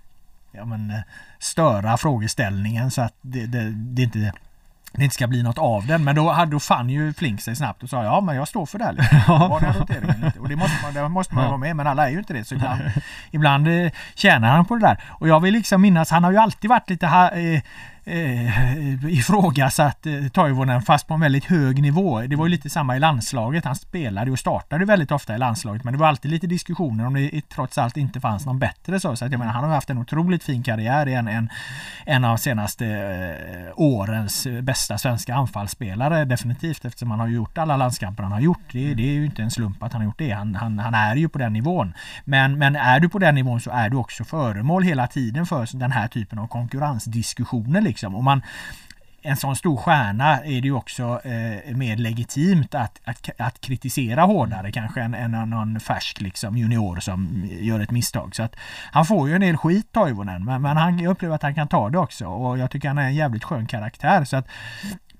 ja, 0.51 0.65
men, 0.65 0.89
eh, 0.89 0.99
störa 1.39 1.97
frågeställningen 1.97 2.91
så 2.91 3.01
att 3.01 3.13
det, 3.21 3.45
det, 3.45 3.69
det 3.69 4.01
inte 4.01 4.33
det 4.91 5.03
inte 5.03 5.13
ska 5.13 5.27
bli 5.27 5.43
något 5.43 5.57
av 5.57 5.85
den. 5.85 6.03
Men 6.03 6.15
då, 6.15 6.45
då 6.47 6.59
fann 6.59 6.89
ju 6.89 7.13
Flink 7.13 7.41
sig 7.41 7.55
snabbt 7.55 7.83
och 7.83 7.89
sa 7.89 8.03
ja 8.03 8.21
men 8.21 8.35
jag 8.35 8.47
står 8.47 8.65
för 8.65 8.79
det 8.79 8.85
här. 8.85 8.93
Liksom. 9.11 9.39
Var 9.49 9.59
den 9.59 9.73
roteringen 9.73 10.21
lite? 10.21 10.39
Och 10.39 10.49
det 10.49 10.55
måste 10.55 10.77
man, 10.83 10.93
det 10.93 11.09
måste 11.09 11.35
man 11.35 11.43
ja. 11.43 11.49
vara 11.49 11.57
med 11.57 11.75
men 11.75 11.87
alla 11.87 12.07
är 12.07 12.11
ju 12.11 12.17
inte 12.17 12.33
det. 12.33 12.45
Så 12.45 12.55
ibland, 12.55 12.81
ibland 13.31 13.67
eh, 13.67 13.91
tjänar 14.15 14.49
han 14.49 14.65
på 14.65 14.75
det 14.75 14.81
där. 14.81 15.03
Och 15.07 15.27
jag 15.27 15.39
vill 15.39 15.53
liksom 15.53 15.81
minnas, 15.81 16.09
han 16.09 16.23
har 16.23 16.31
ju 16.31 16.37
alltid 16.37 16.69
varit 16.69 16.89
lite 16.89 17.07
eh, 17.07 17.61
eh, 18.05 19.05
ifrågasatt 19.05 20.05
eh, 20.05 20.27
Toivonen 20.27 20.81
fast 20.81 21.07
på 21.07 21.13
en 21.13 21.19
väldigt 21.19 21.45
hög 21.45 21.81
nivå. 21.81 22.21
Det 22.21 22.35
var 22.35 22.45
ju 22.45 22.51
lite 22.51 22.69
samma 22.69 22.95
i 22.95 22.99
landslaget. 22.99 23.65
Han 23.65 23.75
spelade 23.75 24.31
och 24.31 24.39
startade 24.39 24.85
väldigt 24.85 25.11
ofta 25.11 25.35
i 25.35 25.37
landslaget 25.37 25.83
men 25.83 25.93
det 25.93 25.99
var 25.99 26.07
alltid 26.07 26.31
lite 26.31 26.47
diskussioner 26.47 27.07
om 27.07 27.13
det 27.13 27.41
trots 27.49 27.77
allt 27.77 27.97
inte 27.97 28.19
fanns 28.19 28.45
någon 28.45 28.59
bättre. 28.59 28.99
Så, 28.99 29.15
så 29.15 29.25
att 29.25 29.31
jag 29.31 29.39
menar, 29.39 29.53
han 29.53 29.63
har 29.63 29.71
haft 29.71 29.89
en 29.89 29.97
otroligt 29.97 30.43
fin 30.43 30.63
karriär 30.63 31.07
i 31.07 31.13
en, 31.13 31.27
en, 31.27 31.49
en 32.05 32.25
av 32.25 32.37
senaste 32.37 32.85
eh, 32.85 33.73
årens 33.75 34.45
eh, 34.45 34.61
bästa 34.61 34.97
svenska 34.97 35.35
anfallsspelare 35.35 36.25
definitivt 36.25 36.85
eftersom 36.85 37.11
han 37.11 37.19
har 37.19 37.27
gjort 37.27 37.57
alla 37.57 37.77
landskamper 37.77 38.23
han 38.23 38.31
har 38.31 38.39
gjort. 38.39 38.71
Det, 38.71 38.93
det 38.93 39.03
är 39.03 39.13
ju 39.13 39.25
inte 39.25 39.41
en 39.41 39.51
slump 39.51 39.83
att 39.83 39.93
han 39.93 40.01
har 40.01 40.05
gjort 40.05 40.19
det. 40.19 40.31
Han, 40.31 40.55
han, 40.55 40.79
han 40.79 40.93
är 40.93 41.15
ju 41.15 41.29
på 41.29 41.39
den 41.39 41.53
nivån. 41.53 41.93
Men, 42.25 42.57
men 42.57 42.75
är 42.75 42.99
du 42.99 43.09
på 43.09 43.19
den 43.19 43.35
nivån 43.35 43.61
så 43.61 43.71
är 43.71 43.89
du 43.89 43.97
också 43.97 44.23
föremål 44.23 44.83
hela 44.83 45.07
tiden 45.07 45.45
för 45.45 45.77
den 45.77 45.91
här 45.91 46.07
typen 46.07 46.39
av 46.39 46.47
konkurrensdiskussioner 46.47 47.81
Liksom. 47.91 48.15
Och 48.15 48.23
man, 48.23 48.41
en 49.21 49.37
sån 49.37 49.55
stor 49.55 49.77
stjärna 49.77 50.39
är 50.39 50.61
det 50.61 50.67
ju 50.67 50.73
också 50.73 51.21
eh, 51.23 51.75
mer 51.75 51.97
legitimt 51.97 52.75
att, 52.75 53.01
att, 53.03 53.29
att, 53.37 53.61
kritisera 53.61 54.21
hårdare 54.21 54.71
kanske 54.71 55.01
än, 55.01 55.13
än 55.13 55.49
någon 55.49 55.79
färsk 55.79 56.21
liksom, 56.21 56.57
junior 56.57 56.99
som 56.99 57.45
gör 57.49 57.79
ett 57.79 57.91
misstag. 57.91 58.35
Så 58.35 58.43
att 58.43 58.55
Han 58.91 59.05
får 59.05 59.29
ju 59.29 59.35
en 59.35 59.41
del 59.41 59.57
skit 59.57 59.91
Toivonen 59.91 60.45
men, 60.45 60.61
men 60.61 60.77
han, 60.77 60.99
jag 60.99 61.11
upplever 61.11 61.35
att 61.35 61.43
han 61.43 61.55
kan 61.55 61.67
ta 61.67 61.89
det 61.89 61.97
också 61.97 62.25
och 62.25 62.57
jag 62.57 62.71
tycker 62.71 62.87
han 62.87 62.97
är 62.97 63.05
en 63.05 63.15
jävligt 63.15 63.43
skön 63.43 63.67
karaktär. 63.67 64.25
Så 64.25 64.37
att 64.37 64.47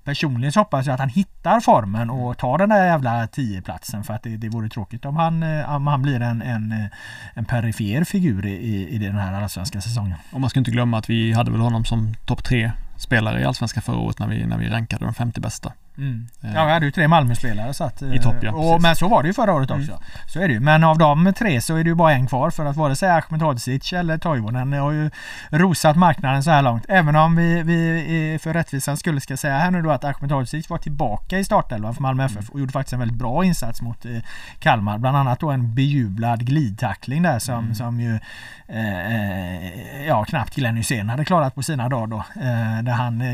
Personligen 0.04 0.52
så 0.52 0.60
hoppas 0.60 0.86
jag 0.86 0.94
att 0.94 1.00
han 1.00 1.10
hittar 1.10 1.60
formen 1.60 2.10
och 2.10 2.38
tar 2.38 2.58
den 2.58 2.70
där 2.70 2.86
jävla 2.86 3.26
10-platsen 3.26 4.04
för 4.04 4.14
att 4.14 4.24
det, 4.24 4.38
det 4.38 4.50
vore 4.50 4.70
tråkigt 4.70 5.06
om 5.06 5.16
han, 5.16 5.44
eh, 5.44 5.76
om 5.76 5.88
han 5.88 6.02
blir 6.02 6.22
en, 6.22 6.42
en, 6.42 6.90
en 7.34 7.46
perifer 7.46 8.04
figur 8.04 8.46
i, 8.46 8.90
i 8.90 8.98
den 8.98 9.16
här 9.16 9.34
allsvenska 9.34 9.82
säsongen. 9.82 10.18
Och 10.32 10.42
man 10.42 10.50
ska 10.50 10.60
inte 10.60 10.72
glömma 10.72 10.98
att 10.98 11.10
vi 11.10 11.34
hade 11.34 11.52
väl 11.52 11.62
honom 11.62 11.86
som 11.86 12.14
topp 12.26 12.44
tre 12.44 12.72
spelare 12.98 13.42
i 13.42 13.46
allsvenskan 13.46 13.84
förra 13.84 13.98
året 13.98 14.20
när 14.20 14.28
vi, 14.28 14.46
när 14.46 14.58
vi 14.58 14.70
rankade 14.70 15.06
de 15.06 15.14
50 15.14 15.42
bästa. 15.42 15.74
Mm. 15.98 16.28
Ja, 16.42 16.66
vi 16.66 16.72
hade 16.72 16.86
ju 16.86 16.92
tre 16.92 17.08
Malmöspelare 17.08 17.74
så 17.74 17.84
att, 17.84 18.02
I 18.02 18.20
topp, 18.20 18.36
ja, 18.42 18.52
och, 18.52 18.82
Men 18.82 18.96
så 18.96 19.08
var 19.08 19.22
det 19.24 19.28
ju 19.28 19.34
förra 19.34 19.54
året 19.54 19.70
Mm. 19.70 19.82
också. 19.82 20.00
Så 20.28 20.40
är 20.40 20.48
det 20.48 20.54
ju. 20.54 20.60
Men 20.60 20.84
av 20.84 20.98
de 20.98 21.34
tre 21.38 21.62
så 21.62 21.76
är 21.76 21.84
det 21.84 21.90
ju 21.90 21.96
bara 21.96 22.14
en 22.14 22.28
kvar 22.28 22.50
för 22.50 22.66
att 22.66 22.76
vare 22.76 22.96
sig 22.96 23.10
Ahmed 23.10 23.42
Hodzic 23.42 23.94
eller 23.94 24.18
Toivonen 24.18 24.74
har 24.74 24.92
ju 24.92 25.10
rosat 25.50 25.96
marknaden 25.96 26.44
så 26.44 26.52
här 26.52 26.62
långt. 26.62 26.86
Även 26.90 27.16
om 27.16 27.36
vi, 27.36 27.62
vi 27.64 28.40
för 28.42 28.54
rättvisans 28.54 29.00
skull 29.00 29.22
ska 29.22 29.38
säga 29.38 29.58
här 29.58 29.72
nu 29.72 29.82
då 29.82 29.92
att 29.92 30.04
Ahmed 30.04 30.32
Hodzic 30.32 30.70
var 30.70 30.78
tillbaka 30.78 31.40
i 31.40 31.44
startelvan 31.44 31.94
för 31.96 32.02
Malmö 32.02 32.26
FF 32.26 32.50
och 32.50 32.60
gjorde 32.60 32.72
faktiskt 32.72 32.94
en 32.94 33.00
väldigt 33.00 33.18
bra 33.18 33.44
insats 33.46 33.82
mot 33.82 34.06
eh, 34.06 34.12
Kalmar. 34.60 34.98
Bland 34.98 35.18
annat 35.18 35.40
då 35.40 35.50
en 35.52 35.76
bejublad 35.76 36.46
glidtackling 36.46 37.24
där 37.24 37.40
som, 37.40 37.76
som 37.76 38.00
ju 38.00 38.20
eh, 38.68 40.06
ja, 40.08 40.24
knappt 40.26 40.56
Glenn 40.56 40.76
Hysén 40.78 41.10
hade 41.10 41.26
klarat 41.26 41.56
på 41.56 41.64
sina 41.64 41.90
dagar 41.90 42.08
då. 42.08 42.18
Eh, 42.42 42.84
där 42.84 42.92
han 42.92 43.22
eh, 43.22 43.34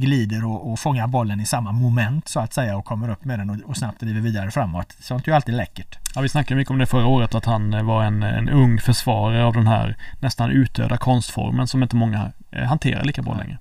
glider 0.00 0.44
och, 0.44 0.72
och 0.72 0.78
fångar 0.78 1.06
bollen 1.06 1.40
i 1.40 1.46
samma 1.46 1.72
moment 1.74 2.28
så 2.28 2.40
att 2.40 2.52
säga 2.52 2.76
och 2.76 2.84
kommer 2.84 3.10
upp 3.10 3.24
med 3.24 3.38
den 3.38 3.50
och, 3.50 3.56
och 3.66 3.76
snabbt 3.76 4.00
driver 4.00 4.20
vidare 4.20 4.50
framåt. 4.50 4.96
Sånt 5.00 5.24
är 5.26 5.28
ju 5.28 5.36
alltid 5.36 5.54
läckert. 5.54 5.98
Ja, 6.14 6.20
vi 6.20 6.28
snackade 6.28 6.56
mycket 6.56 6.70
om 6.70 6.78
det 6.78 6.86
förra 6.86 7.06
året 7.06 7.34
att 7.34 7.44
han 7.44 7.74
eh, 7.74 7.82
var 7.82 8.04
en, 8.04 8.22
en 8.22 8.48
ung 8.48 8.80
försvarare 8.80 9.44
av 9.44 9.52
den 9.52 9.66
här 9.66 9.96
nästan 10.20 10.50
utdöda 10.50 10.96
konstformen 10.96 11.66
som 11.66 11.82
inte 11.82 11.96
många 11.96 12.32
eh, 12.50 12.64
hanterar 12.64 13.04
lika 13.04 13.22
bra 13.22 13.34
längre. 13.34 13.58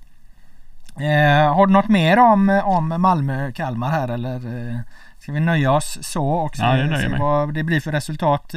Eh, 0.96 1.54
har 1.56 1.68
du 1.68 1.74
något 1.74 1.88
mer 1.88 2.20
om, 2.20 2.62
om 2.66 3.02
Malmö-Kalmar 3.02 3.90
här 3.90 4.08
eller 4.08 4.36
eh, 4.36 4.80
ska 5.20 5.32
vi 5.32 5.40
nöja 5.40 5.72
oss 5.72 5.98
så 6.02 6.28
och 6.28 6.56
se, 6.56 6.64
Ja, 6.64 7.00
se 7.00 7.08
vad 7.08 7.54
det 7.54 7.64
blir 7.64 7.82
för 7.82 7.92
resultat 7.92 8.54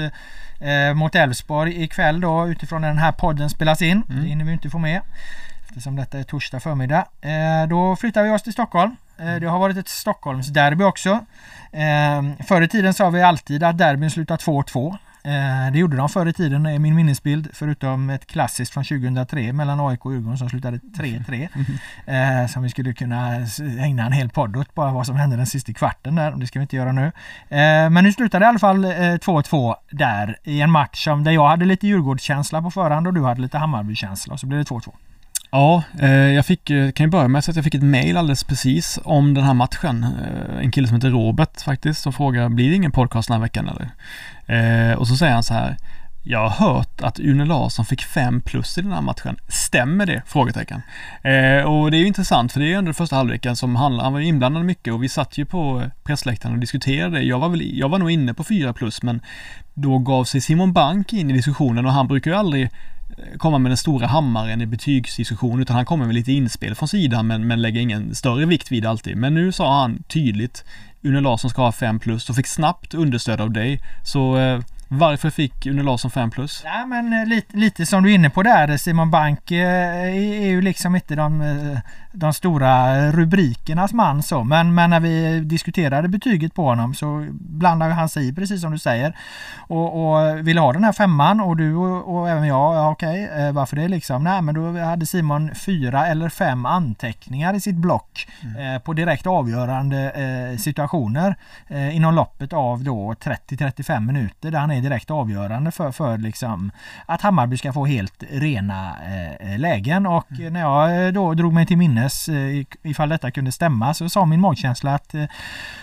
eh, 0.60 0.94
mot 0.94 1.14
Elfsborg 1.14 1.82
ikväll 1.82 2.20
då 2.20 2.48
utifrån 2.48 2.80
när 2.80 2.88
den 2.88 2.98
här 2.98 3.12
podden 3.12 3.50
spelas 3.50 3.82
in. 3.82 4.02
Mm. 4.08 4.22
Det 4.22 4.28
hinner 4.28 4.44
vi 4.44 4.52
inte 4.52 4.70
få 4.70 4.78
med 4.78 5.00
eftersom 5.68 5.96
detta 5.96 6.18
är 6.18 6.22
torsdag 6.22 6.60
förmiddag. 6.60 7.06
Eh, 7.20 7.68
då 7.68 7.96
flyttar 7.96 8.22
vi 8.22 8.30
oss 8.30 8.42
till 8.42 8.52
Stockholm. 8.52 8.96
Eh, 9.18 9.34
det 9.34 9.46
har 9.46 9.58
varit 9.58 9.76
ett 9.76 9.88
Stockholmsderby 9.88 10.84
också. 10.84 11.10
Eh, 11.72 12.44
förr 12.46 12.62
i 12.62 12.68
tiden 12.68 12.94
sa 12.94 13.10
vi 13.10 13.22
alltid 13.22 13.62
att 13.62 13.78
derbyn 13.78 14.10
slutar 14.10 14.36
2-2. 14.36 14.96
Eh, 15.24 15.72
Det 15.72 15.78
gjorde 15.78 15.96
de 15.96 16.08
förr 16.08 16.26
i 16.26 16.32
tiden 16.32 16.66
är 16.66 16.78
min 16.78 16.94
minnesbild 16.94 17.48
förutom 17.52 18.10
ett 18.10 18.26
klassiskt 18.26 18.72
från 18.72 18.84
2003 18.84 19.52
mellan 19.52 19.80
AIK 19.80 20.06
och 20.06 20.12
Djurgården 20.12 20.38
som 20.38 20.48
slutade 20.50 20.78
3-3. 20.96 21.48
Eh, 22.06 22.46
som 22.48 22.62
vi 22.62 22.68
skulle 22.68 22.92
kunna 22.94 23.34
ägna 23.80 24.06
en 24.06 24.12
hel 24.12 24.28
podd 24.28 24.56
åt 24.56 24.74
bara 24.74 24.92
vad 24.92 25.06
som 25.06 25.16
hände 25.16 25.36
den 25.36 25.46
sista 25.46 25.72
kvarten 25.72 26.14
där. 26.14 26.30
Det 26.30 26.46
ska 26.46 26.58
vi 26.58 26.62
inte 26.62 26.76
göra 26.76 26.92
nu. 26.92 27.12
Men 27.90 28.04
nu 28.04 28.12
slutade 28.12 28.44
i 28.44 28.48
alla 28.48 28.58
fall 28.58 28.84
eh, 28.84 28.90
2-2 28.90 29.74
där 29.90 30.36
i 30.44 30.60
en 30.60 30.70
match 30.70 31.04
som 31.04 31.24
där 31.24 31.32
jag 31.32 31.48
hade 31.48 31.64
lite 31.64 31.86
Djurgårdskänsla 31.86 32.62
på 32.62 32.70
förhand 32.70 33.06
och 33.06 33.14
du 33.14 33.24
hade 33.24 33.40
lite 33.40 33.58
Hammarbykänsla 33.58 34.34
och 34.34 34.40
så 34.40 34.46
blev 34.46 34.58
det 34.64 34.70
2-2. 34.70 34.92
Ja, 35.56 35.82
eh, 36.00 36.10
jag 36.10 36.46
fick, 36.46 36.70
eh, 36.70 36.90
kan 36.90 37.06
ju 37.06 37.10
börja 37.10 37.28
med 37.28 37.38
att 37.38 37.44
säga 37.44 37.52
att 37.52 37.56
jag 37.56 37.64
fick 37.64 37.74
ett 37.74 37.82
mail 37.82 38.16
alldeles 38.16 38.44
precis 38.44 38.98
om 39.04 39.34
den 39.34 39.44
här 39.44 39.54
matchen. 39.54 40.04
Eh, 40.04 40.58
en 40.64 40.70
kille 40.70 40.88
som 40.88 40.94
heter 40.94 41.10
Robert 41.10 41.62
faktiskt 41.62 42.02
som 42.02 42.12
frågar, 42.12 42.48
blir 42.48 42.70
det 42.70 42.76
ingen 42.76 42.92
podcast 42.92 43.28
den 43.28 43.34
här 43.34 43.42
veckan 43.42 43.68
eller? 43.68 44.96
Och 44.98 45.08
så 45.08 45.16
säger 45.16 45.34
han 45.34 45.42
så 45.42 45.54
här, 45.54 45.76
jag 46.22 46.48
har 46.48 46.66
hört 46.66 47.00
att 47.00 47.20
Une 47.20 47.44
Larsson 47.44 47.84
fick 47.84 48.02
fem 48.02 48.40
plus 48.40 48.78
i 48.78 48.82
den 48.82 48.92
här 48.92 49.00
matchen. 49.00 49.36
Stämmer 49.48 50.06
det? 50.06 50.22
Frågetecken. 50.26 50.82
Eh, 51.22 51.62
och 51.62 51.90
det 51.90 51.96
är 51.96 51.98
ju 51.98 52.06
intressant 52.06 52.52
för 52.52 52.60
det 52.60 52.66
är 52.66 52.68
ju 52.68 52.74
ändå 52.74 52.92
första 52.92 53.16
halvleken 53.16 53.56
som 53.56 53.76
handlar, 53.76 54.04
han 54.04 54.12
var 54.12 54.20
ju 54.20 54.26
inblandad 54.26 54.64
mycket 54.64 54.94
och 54.94 55.02
vi 55.02 55.08
satt 55.08 55.38
ju 55.38 55.44
på 55.44 55.90
pressläktaren 56.04 56.54
och 56.54 56.60
diskuterade. 56.60 57.22
Jag 57.22 57.38
var, 57.38 57.48
väl, 57.48 57.78
jag 57.78 57.88
var 57.88 57.98
nog 57.98 58.10
inne 58.10 58.34
på 58.34 58.44
fyra 58.44 58.72
plus 58.72 59.02
men 59.02 59.20
då 59.74 59.98
gav 59.98 60.24
sig 60.24 60.40
Simon 60.40 60.72
Bank 60.72 61.12
in 61.12 61.30
i 61.30 61.32
diskussionen 61.32 61.86
och 61.86 61.92
han 61.92 62.08
brukar 62.08 62.30
ju 62.30 62.36
aldrig 62.36 62.70
komma 63.38 63.58
med 63.58 63.70
den 63.70 63.76
stora 63.76 64.06
hammaren 64.06 64.60
i 64.60 64.66
betygsdiskussion 64.66 65.62
utan 65.62 65.76
han 65.76 65.84
kommer 65.84 66.06
med 66.06 66.14
lite 66.14 66.32
inspel 66.32 66.74
från 66.74 66.88
sidan 66.88 67.26
men, 67.26 67.46
men 67.46 67.62
lägger 67.62 67.80
ingen 67.80 68.14
större 68.14 68.46
vikt 68.46 68.72
vid 68.72 68.82
det 68.82 68.90
alltid. 68.90 69.16
Men 69.16 69.34
nu 69.34 69.52
sa 69.52 69.80
han 69.80 70.02
tydligt 70.08 70.64
Une 71.02 71.20
Larsson 71.20 71.50
ska 71.50 71.62
ha 71.62 71.72
5 71.72 71.98
plus 71.98 72.30
och 72.30 72.36
fick 72.36 72.46
snabbt 72.46 72.94
understöd 72.94 73.40
av 73.40 73.50
dig. 73.50 73.80
Så 74.04 74.36
eh, 74.36 74.60
varför 74.88 75.30
fick 75.30 75.66
Une 75.66 75.82
Larsson 75.82 76.10
5 76.10 76.30
plus? 76.30 76.62
Ja 76.64 76.86
men 76.86 77.12
eh, 77.12 77.26
lite, 77.26 77.56
lite 77.56 77.86
som 77.86 78.02
du 78.02 78.10
är 78.10 78.14
inne 78.14 78.30
på 78.30 78.42
där 78.42 78.76
Simon 78.76 79.10
Bank 79.10 79.50
eh, 79.50 79.58
är 79.58 80.42
är 80.42 80.48
ju 80.48 80.62
liksom 80.62 80.94
inte 80.94 81.14
de, 81.14 81.40
eh, 81.40 81.78
de 82.16 82.32
stora 82.32 83.12
rubrikernas 83.12 83.92
man 83.92 84.22
så. 84.22 84.44
Men, 84.44 84.74
men 84.74 84.90
när 84.90 85.00
vi 85.00 85.40
diskuterade 85.40 86.08
betyget 86.08 86.54
på 86.54 86.64
honom 86.64 86.94
så 86.94 87.26
blandade 87.30 87.92
han 87.92 88.08
sig 88.08 88.28
i 88.28 88.32
precis 88.32 88.60
som 88.60 88.72
du 88.72 88.78
säger. 88.78 89.16
Och, 89.68 89.88
och 90.06 90.48
ville 90.48 90.60
ha 90.60 90.72
den 90.72 90.84
här 90.84 90.92
femman 90.92 91.40
och 91.40 91.56
du 91.56 91.74
och, 91.74 92.16
och 92.16 92.28
även 92.28 92.46
jag, 92.46 92.74
ja, 92.74 92.90
okej 92.90 93.30
eh, 93.36 93.52
varför 93.52 93.76
det 93.76 93.88
liksom? 93.88 94.24
Nej 94.24 94.42
men 94.42 94.54
då 94.54 94.80
hade 94.80 95.06
Simon 95.06 95.54
fyra 95.54 96.06
eller 96.06 96.28
fem 96.28 96.66
anteckningar 96.66 97.54
i 97.54 97.60
sitt 97.60 97.76
block 97.76 98.28
eh, 98.58 98.82
på 98.82 98.92
direkt 98.92 99.26
avgörande 99.26 100.10
eh, 100.10 100.58
situationer 100.58 101.36
eh, 101.68 101.96
inom 101.96 102.14
loppet 102.14 102.52
av 102.52 102.84
då 102.84 103.12
30-35 103.12 104.00
minuter 104.00 104.50
där 104.50 104.58
han 104.58 104.70
är 104.70 104.80
direkt 104.80 105.10
avgörande 105.10 105.70
för, 105.70 105.92
för 105.92 106.18
liksom 106.18 106.70
att 107.06 107.22
Hammarby 107.22 107.56
ska 107.56 107.72
få 107.72 107.86
helt 107.86 108.24
rena 108.30 108.96
eh, 109.40 109.58
lägen 109.58 110.06
och 110.06 110.26
när 110.30 110.60
jag 110.60 111.06
eh, 111.06 111.12
då 111.12 111.34
drog 111.34 111.52
mig 111.52 111.66
till 111.66 111.78
minnes 111.78 112.05
eh, 112.28 112.64
ifall 112.82 113.08
detta 113.08 113.30
kunde 113.30 113.52
stämma 113.52 113.94
så 113.94 114.08
sa 114.08 114.24
min 114.24 114.40
magkänsla 114.40 114.94
att, 114.94 115.14
eh, 115.14 115.24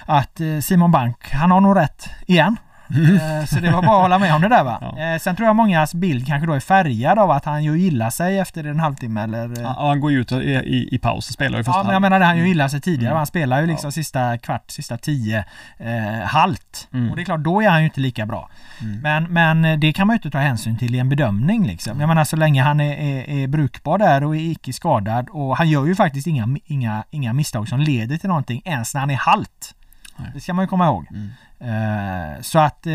att 0.05 0.39
eh, 0.39 0.59
Simon 0.59 0.91
Bank, 0.91 1.29
han 1.31 1.51
har 1.51 1.61
nog 1.61 1.77
rätt 1.77 2.09
igen. 2.27 2.57
Eh, 2.95 3.45
Så 3.45 3.59
det 3.59 3.71
var 3.71 3.81
bara 3.81 3.95
att 3.95 4.01
hålla 4.01 4.19
med 4.19 4.35
om 4.35 4.41
det 4.41 4.47
där 4.49 4.63
va. 4.63 4.77
Ja. 4.81 5.13
Eh, 5.13 5.19
Sen 5.19 5.35
tror 5.35 5.47
jag 5.47 5.55
mångas 5.55 5.93
bild 5.93 6.27
kanske 6.27 6.47
då 6.47 6.53
är 6.53 6.59
färgad 6.59 7.19
av 7.19 7.31
att 7.31 7.45
han 7.45 7.63
ju 7.63 7.77
gillar 7.77 8.09
sig 8.09 8.39
efter 8.39 8.63
en 8.63 8.79
halvtimme 8.79 9.21
eller 9.23 9.57
eh, 9.57 9.63
Ja, 9.63 9.87
han 9.87 9.99
går 9.99 10.11
ju 10.11 10.21
ut 10.21 10.31
i, 10.31 10.35
i, 10.35 10.89
i 10.91 10.99
paus 10.99 11.27
och 11.27 11.33
spelar 11.33 11.59
i 11.59 11.63
första 11.63 11.79
Ja 11.79 11.83
men 11.83 11.93
jag 11.93 12.01
menar 12.01 12.19
det 12.19 12.25
han 12.25 12.37
ju 12.37 12.49
illa 12.49 12.69
sig 12.69 12.81
tidigare. 12.81 13.11
Mm. 13.11 13.17
Han 13.17 13.25
spelar 13.27 13.61
ju 13.61 13.67
liksom 13.67 13.91
sista 13.91 14.37
kvart, 14.37 14.71
sista 14.71 14.97
tio 14.97 15.43
eh, 15.77 16.25
halt. 16.25 16.87
Mm. 16.93 17.09
Och 17.09 17.15
det 17.15 17.21
är 17.21 17.25
klart, 17.25 17.43
då 17.43 17.61
är 17.61 17.69
han 17.69 17.79
ju 17.79 17.85
inte 17.85 17.99
lika 18.01 18.25
bra. 18.25 18.49
Mm. 18.81 18.99
Men, 19.01 19.23
men 19.23 19.79
det 19.79 19.93
kan 19.93 20.07
man 20.07 20.13
ju 20.13 20.17
inte 20.17 20.31
ta 20.31 20.37
hänsyn 20.37 20.77
till 20.77 20.95
i 20.95 20.99
en 20.99 21.09
bedömning 21.09 21.67
liksom. 21.67 21.99
Jag 21.99 22.07
menar 22.07 22.23
så 22.23 22.35
länge 22.35 22.63
han 22.63 22.79
är, 22.79 22.93
är, 22.93 23.29
är 23.29 23.47
brukbar 23.47 23.97
där 23.97 24.23
och 24.23 24.35
är 24.35 24.39
icke 24.51 24.73
skadad 24.73 25.29
och 25.29 25.57
han 25.57 25.69
gör 25.69 25.85
ju 25.85 25.95
faktiskt 25.95 26.27
inga, 26.27 26.47
inga, 26.65 27.03
inga 27.09 27.33
misstag 27.33 27.69
som 27.69 27.79
leder 27.79 28.17
till 28.17 28.29
någonting 28.29 28.61
ens 28.65 28.93
när 28.93 28.99
han 29.01 29.09
är 29.09 29.15
halt. 29.15 29.75
Nej. 30.17 30.31
Det 30.33 30.39
ska 30.41 30.53
man 30.53 30.63
ju 30.63 30.67
komma 30.67 30.85
ihåg. 30.85 31.07
Mm. 31.09 31.29
Eh, 31.63 32.41
så 32.41 32.59
att 32.59 32.87
eh, 32.87 32.93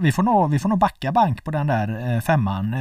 vi, 0.00 0.12
får 0.12 0.22
nog, 0.22 0.50
vi 0.50 0.58
får 0.58 0.68
nog 0.68 0.78
backa 0.78 1.12
bank 1.12 1.44
på 1.44 1.50
den 1.50 1.66
där 1.66 2.14
eh, 2.14 2.20
femman. 2.20 2.76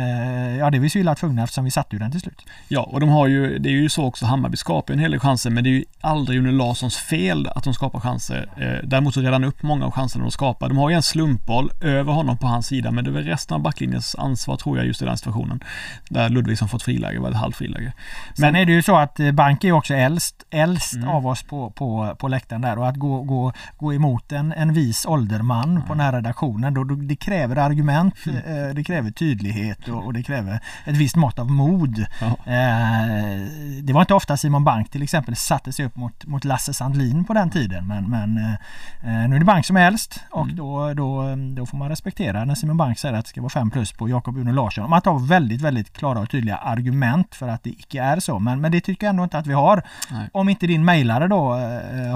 Ja 0.60 0.70
det 0.70 0.78
är 0.78 0.80
vi 0.80 0.90
så 0.90 1.00
illa 1.00 1.16
tvungna 1.16 1.44
eftersom 1.44 1.64
vi 1.64 1.72
satte 1.72 1.96
ju 1.96 2.00
den 2.00 2.12
till 2.12 2.20
slut. 2.20 2.42
Ja, 2.68 2.82
och 2.82 3.00
de 3.00 3.10
har 3.10 3.28
ju, 3.28 3.60
det 3.60 3.70
är 3.70 3.74
ju 3.74 3.90
så 3.90 4.06
också, 4.06 4.26
Hammarby 4.26 4.58
skapar 4.58 4.94
en 4.94 5.00
hel 5.00 5.12
del 5.12 5.20
chanser 5.20 5.50
men 5.50 5.64
det 5.64 5.70
är 5.70 5.72
ju 5.72 5.86
aldrig 6.02 6.40
Une 6.40 6.52
Larssons 6.52 6.98
fel 6.98 7.48
att 7.56 7.64
de 7.64 7.74
skapar 7.74 8.00
chanser. 8.00 8.50
Eh, 8.58 8.88
däremot 8.88 9.14
så 9.14 9.20
räddar 9.20 9.32
han 9.32 9.44
upp 9.44 9.64
många 9.64 9.86
av 9.86 9.92
chanserna 9.92 10.26
de 10.26 10.32
skapar. 10.32 10.70
De 10.70 10.78
har 10.78 10.90
ju 10.90 10.96
en 10.96 11.04
slumpboll 11.04 11.72
över 11.82 12.14
honom 12.14 12.38
på 12.38 12.48
hans 12.48 12.68
sida 12.68 12.92
men 12.92 13.04
det 13.04 13.10
är 13.10 13.14
väl 13.14 13.26
resten 13.26 13.56
av 13.56 13.62
backlinjens 13.62 14.16
ansvar 14.16 14.56
tror 14.58 14.78
jag 14.78 14.88
just 14.88 15.02
i 15.02 15.06
den 15.06 15.18
situationen. 15.18 15.64
Där 16.10 16.30
Ludvigsson 16.30 16.70
fått 16.70 16.84
friläge, 16.84 17.20
var 17.20 17.30
ett 17.30 17.36
halvt 17.36 17.56
friläge. 17.56 17.94
Sen 18.38 18.56
är 18.56 18.66
det 18.66 18.72
ju 18.72 18.82
så 18.82 18.96
att 18.96 19.20
Bank 19.34 19.64
är 19.64 19.72
också 19.72 19.94
äldst, 19.94 20.44
äldst 20.50 20.94
Mm. 20.94 21.10
av 21.10 21.28
oss 21.28 21.44
på, 21.44 21.70
på, 21.72 22.16
på 22.20 22.28
läktaren 22.28 22.62
där 22.62 22.78
och 22.80 22.88
att 22.88 22.96
gå, 22.96 23.22
gå, 23.22 23.54
gå 23.78 23.94
emot 23.94 24.32
en, 24.32 24.52
en 24.52 24.74
vis 24.74 25.06
ålderman 25.24 25.82
på 25.88 25.94
den 25.94 26.00
här 26.00 26.12
redaktionen 26.12 26.74
då, 26.74 26.84
det 26.84 27.16
kräver 27.16 27.56
argument, 27.56 28.16
Mm. 28.28 28.38
eh, 28.38 28.76
det 28.76 28.84
kräver 28.84 29.12
tydlighet 29.12 29.88
och, 29.88 30.14
det 30.14 30.24
kräver 30.24 30.60
ett 30.86 30.96
visst 30.98 31.16
mått 31.16 31.40
av 31.40 31.52
mod. 31.52 32.06
Ja. 32.22 32.28
Eh, 32.28 33.48
det 33.84 33.94
var 33.94 34.02
inte 34.02 34.14
ofta 34.14 34.38
Simon 34.38 34.64
Bank 34.64 34.90
till 34.90 35.04
exempel 35.04 35.36
satte 35.36 35.72
sig 35.72 35.86
upp 35.86 35.96
mot, 35.96 36.26
mot 36.26 36.44
Lasse 36.44 36.74
Sandlin 36.74 37.24
på 37.26 37.34
den 37.34 37.50
tiden 37.50 37.88
men, 37.88 38.10
men 38.10 38.38
eh, 38.38 39.30
nu 39.30 39.36
är 39.36 39.40
det 39.40 39.46
Bank 39.46 39.66
som 39.66 39.78
är 39.78 39.88
äldst 39.88 40.20
och 40.32 40.44
Mm. 40.44 40.56
då, 40.56 40.94
då, 40.94 41.36
då 41.56 41.66
får 41.66 41.78
man 41.78 41.90
respektera 41.90 42.46
när 42.46 42.56
Simon 42.56 42.78
Bank 42.78 43.00
säger 43.00 43.16
att 43.16 43.26
det 43.26 43.30
ska 43.30 43.42
vara 43.42 43.50
5 43.50 43.72
plus 43.72 43.92
på 43.92 44.10
Jakob 44.10 44.38
Uno 44.38 44.52
Larsson. 44.52 44.90
Man 44.90 45.02
tar 45.02 45.28
väldigt, 45.28 45.62
väldigt 45.62 45.94
klara 45.94 46.20
och 46.20 46.30
tydliga 46.30 46.56
argument 46.58 47.36
för 47.36 47.48
att 47.48 47.64
det 47.64 47.70
icke 47.70 48.02
är 48.02 48.20
så. 48.20 48.40
Men, 48.40 48.62
men 48.62 48.72
det 48.72 48.82
tycker 48.82 49.06
jag 49.06 49.10
ändå 49.10 49.24
inte 49.24 49.38
att 49.38 49.48
vi 49.48 49.54
har. 49.54 49.82
Nej. 50.12 50.30
Om 50.34 50.50
inte 50.50 50.68
din 50.68 50.86
mejlare 50.86 51.28
då 51.28 51.52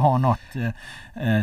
har 0.01 0.17
något 0.17 0.39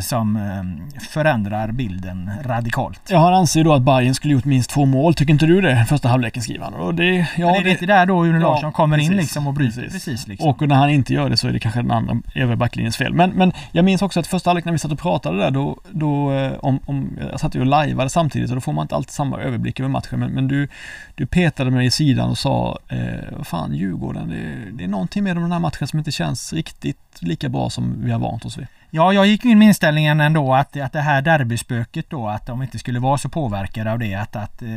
som 0.00 0.36
eh, 0.36 1.00
förändrar 1.00 1.72
bilden 1.72 2.30
radikalt. 2.42 3.00
Ja, 3.08 3.18
han 3.18 3.34
anser 3.34 3.64
då 3.64 3.72
att 3.74 3.82
Bayern 3.82 4.14
skulle 4.14 4.32
gjort 4.32 4.44
minst 4.44 4.70
två 4.70 4.84
mål. 4.84 5.14
Tycker 5.14 5.32
inte 5.32 5.46
du 5.46 5.60
det? 5.60 5.84
Första 5.88 6.08
halvleken 6.08 6.42
skriver 6.42 6.64
han. 6.64 6.74
Och 6.74 6.94
det, 6.94 7.14
ja, 7.14 7.46
men 7.46 7.54
är 7.54 7.64
det, 7.64 7.70
inte 7.70 7.86
där 7.86 8.06
då 8.06 8.26
Ja, 8.26 8.32
Larsson 8.32 8.72
kommer 8.72 8.98
in 8.98 9.08
precis. 9.08 9.22
liksom 9.22 9.46
och 9.46 9.54
bryter 9.54 9.82
Precis. 9.82 10.04
precis, 10.04 10.28
liksom. 10.28 10.48
Och 10.48 10.68
när 10.68 10.76
han 10.76 10.90
inte 10.90 11.14
gör 11.14 11.30
det 11.30 11.36
så 11.36 11.48
är 11.48 11.52
det 11.52 11.58
kanske 11.58 11.82
den 11.82 11.90
andra 11.90 12.16
övre 12.34 12.56
backlinjens 12.56 12.96
fel. 12.96 13.14
Men, 13.14 13.30
men 13.30 13.52
jag 13.72 13.84
minns 13.84 14.02
också 14.02 14.20
att 14.20 14.26
första 14.26 14.50
halvlek 14.50 14.64
när 14.64 14.72
vi 14.72 14.78
satt 14.78 14.92
och 14.92 14.98
pratade 14.98 15.38
där 15.38 15.50
då, 15.50 15.80
då 15.90 16.32
eh, 16.32 16.52
om, 16.52 16.80
om, 16.86 17.18
jag 17.30 17.40
satt 17.40 17.54
ju 17.54 17.60
och 17.60 17.66
lajvade 17.66 18.10
samtidigt 18.10 18.50
och 18.50 18.56
då 18.56 18.60
får 18.60 18.72
man 18.72 18.84
inte 18.84 18.94
alltid 18.94 19.10
samma 19.10 19.40
överblick 19.40 19.80
över 19.80 19.90
matchen. 19.90 20.20
Men, 20.20 20.30
men 20.30 20.48
du, 20.48 20.68
du 21.14 21.26
petade 21.26 21.70
mig 21.70 21.86
i 21.86 21.90
sidan 21.90 22.30
och 22.30 22.38
sa, 22.38 22.78
eh, 22.88 22.98
vad 23.36 23.46
fan 23.46 23.74
Djurgården, 23.74 24.28
det, 24.28 24.76
det 24.78 24.84
är 24.84 24.88
någonting 24.88 25.24
med 25.24 25.36
den 25.36 25.52
här 25.52 25.58
matchen 25.58 25.86
som 25.86 25.98
inte 25.98 26.12
känns 26.12 26.52
riktigt 26.52 26.98
lika 27.18 27.48
bra 27.48 27.70
som 27.70 28.04
vi 28.04 28.12
har 28.12 28.18
vant 28.18 28.44
oss 28.44 28.58
vid. 28.58 28.66
Ja, 28.96 29.12
jag 29.12 29.26
gick 29.26 29.44
in 29.44 29.58
med 29.58 29.68
inställningen 29.68 30.20
ändå 30.20 30.54
att, 30.54 30.76
att 30.76 30.92
det 30.92 31.00
här 31.00 31.22
derbyspöket 31.22 32.10
då, 32.10 32.28
att 32.28 32.46
de 32.46 32.62
inte 32.62 32.78
skulle 32.78 32.98
vara 33.00 33.18
så 33.18 33.28
påverkade 33.28 33.92
av 33.92 33.98
det. 33.98 34.14
Att, 34.14 34.36
att 34.36 34.62
eh, 34.62 34.68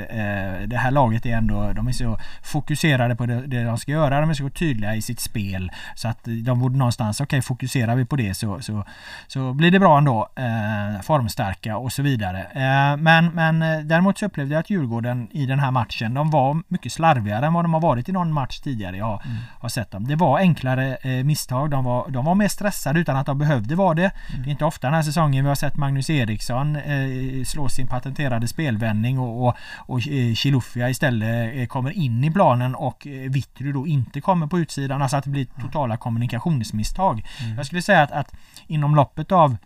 det 0.67 0.77
här 0.77 0.91
laget 0.91 1.25
är 1.25 1.37
ändå, 1.37 1.73
de 1.73 1.87
är 1.87 1.91
så 1.91 2.19
fokuserade 2.43 3.15
på 3.15 3.25
det, 3.25 3.47
det, 3.47 3.63
de 3.63 3.77
ska 3.77 3.91
göra. 3.91 4.21
De 4.21 4.29
är 4.29 4.33
så 4.33 4.49
tydliga 4.49 4.95
i 4.95 5.01
sitt 5.01 5.19
spel. 5.19 5.71
Så 5.95 6.07
att 6.07 6.23
de 6.23 6.59
borde 6.59 6.77
någonstans, 6.77 7.21
okej 7.21 7.25
okay, 7.25 7.41
fokuserar 7.41 7.95
vi 7.95 8.05
på 8.05 8.15
det 8.15 8.33
så, 8.33 8.61
så, 8.61 8.85
så 9.27 9.53
blir 9.53 9.71
det 9.71 9.79
bra 9.79 9.97
ändå. 9.97 10.29
Eh, 10.35 11.01
formstarka 11.01 11.77
och 11.77 11.91
så 11.91 12.01
vidare. 12.01 12.39
Eh, 12.39 12.97
men, 12.97 13.25
men 13.33 13.61
eh, 13.61 13.79
däremot 13.79 14.17
så 14.17 14.25
upplevde 14.25 14.53
jag 14.53 14.59
att 14.59 14.69
Djurgården 14.69 15.27
i 15.31 15.45
den 15.45 15.59
här 15.59 15.71
matchen, 15.71 16.13
de 16.13 16.31
var 16.31 16.61
mycket 16.67 16.91
slarvigare 16.91 17.45
än 17.45 17.53
vad 17.53 17.65
de 17.65 17.73
har 17.73 17.81
varit 17.81 18.09
i 18.09 18.11
någon 18.11 18.33
match 18.33 18.59
tidigare 18.59 18.97
jag 18.97 19.21
mm. 19.25 19.37
har 19.59 19.69
sett 19.69 19.91
dem. 19.91 20.07
Det 20.07 20.15
var 20.15 20.39
enklare 20.39 20.95
eh, 20.95 21.23
misstag. 21.23 21.69
De 21.69 21.83
var, 21.83 22.09
de 22.09 22.25
var 22.25 22.35
mer 22.35 22.47
stressade 22.47 22.99
utan 22.99 23.17
att 23.17 23.25
de 23.25 23.37
behövde 23.37 23.75
vara 23.75 23.93
det. 23.93 24.06
Mm. 24.29 24.43
Det 24.43 24.49
är 24.49 24.51
inte 24.51 24.65
ofta 24.65 24.87
den 24.87 24.93
här 24.93 25.03
säsongen 25.03 25.43
vi 25.43 25.47
har 25.47 25.55
sett 25.55 25.77
Magnus 25.77 26.09
Eriksson 26.09 26.75
eh, 26.75 27.43
slå 27.45 27.69
sin 27.69 27.87
patenterade 27.87 28.47
spelvändning 28.47 29.19
och, 29.19 29.47
och, 29.47 29.55
och 29.75 30.07
eh, 30.07 30.33
Chilufya 30.33 30.89
istället 30.89 31.55
eh, 31.55 31.65
kommer 31.65 31.91
in 31.91 32.23
i 32.23 32.31
planen 32.31 32.75
och 32.75 33.07
eh, 33.07 33.31
Vittry 33.31 33.71
då 33.71 33.87
inte 33.87 34.21
kommer 34.21 34.47
på 34.47 34.59
utsidan. 34.59 35.01
Alltså 35.01 35.17
att 35.17 35.23
det 35.23 35.29
blir 35.29 35.47
totala 35.61 35.97
kommunikationsmisstag. 35.97 37.25
Mm. 37.43 37.57
Jag 37.57 37.65
skulle 37.65 37.81
säga 37.81 38.01
att, 38.01 38.11
att 38.11 38.33
inom 38.67 38.95
loppet 38.95 39.31
av 39.31 39.57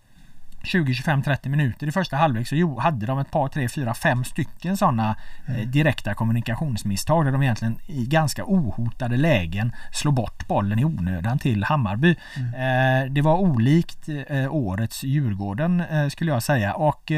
20, 0.63 0.93
25, 0.93 1.23
30 1.23 1.49
minuter 1.49 1.87
i 1.87 1.91
första 1.91 2.15
halvlek 2.17 2.47
så 2.47 2.55
jo, 2.55 2.79
hade 2.79 3.05
de 3.05 3.19
ett 3.19 3.31
par, 3.31 3.47
tre, 3.47 3.69
fyra, 3.69 3.93
fem 3.93 4.23
stycken 4.23 4.77
sådana 4.77 5.15
eh, 5.47 5.55
mm. 5.55 5.71
direkta 5.71 6.13
kommunikationsmisstag 6.13 7.25
där 7.25 7.31
de 7.31 7.43
egentligen 7.43 7.77
i 7.87 8.05
ganska 8.05 8.43
ohotade 8.45 9.17
lägen 9.17 9.75
slår 9.91 10.11
bort 10.11 10.47
bollen 10.47 10.79
i 10.79 10.85
onödan 10.85 11.39
till 11.39 11.63
Hammarby. 11.63 12.15
Mm. 12.37 12.53
Eh, 12.53 13.11
det 13.11 13.21
var 13.21 13.37
olikt 13.37 14.09
eh, 14.29 14.53
årets 14.55 15.03
Djurgården 15.03 15.79
eh, 15.79 16.07
skulle 16.07 16.31
jag 16.31 16.43
säga 16.43 16.73
och 16.73 17.11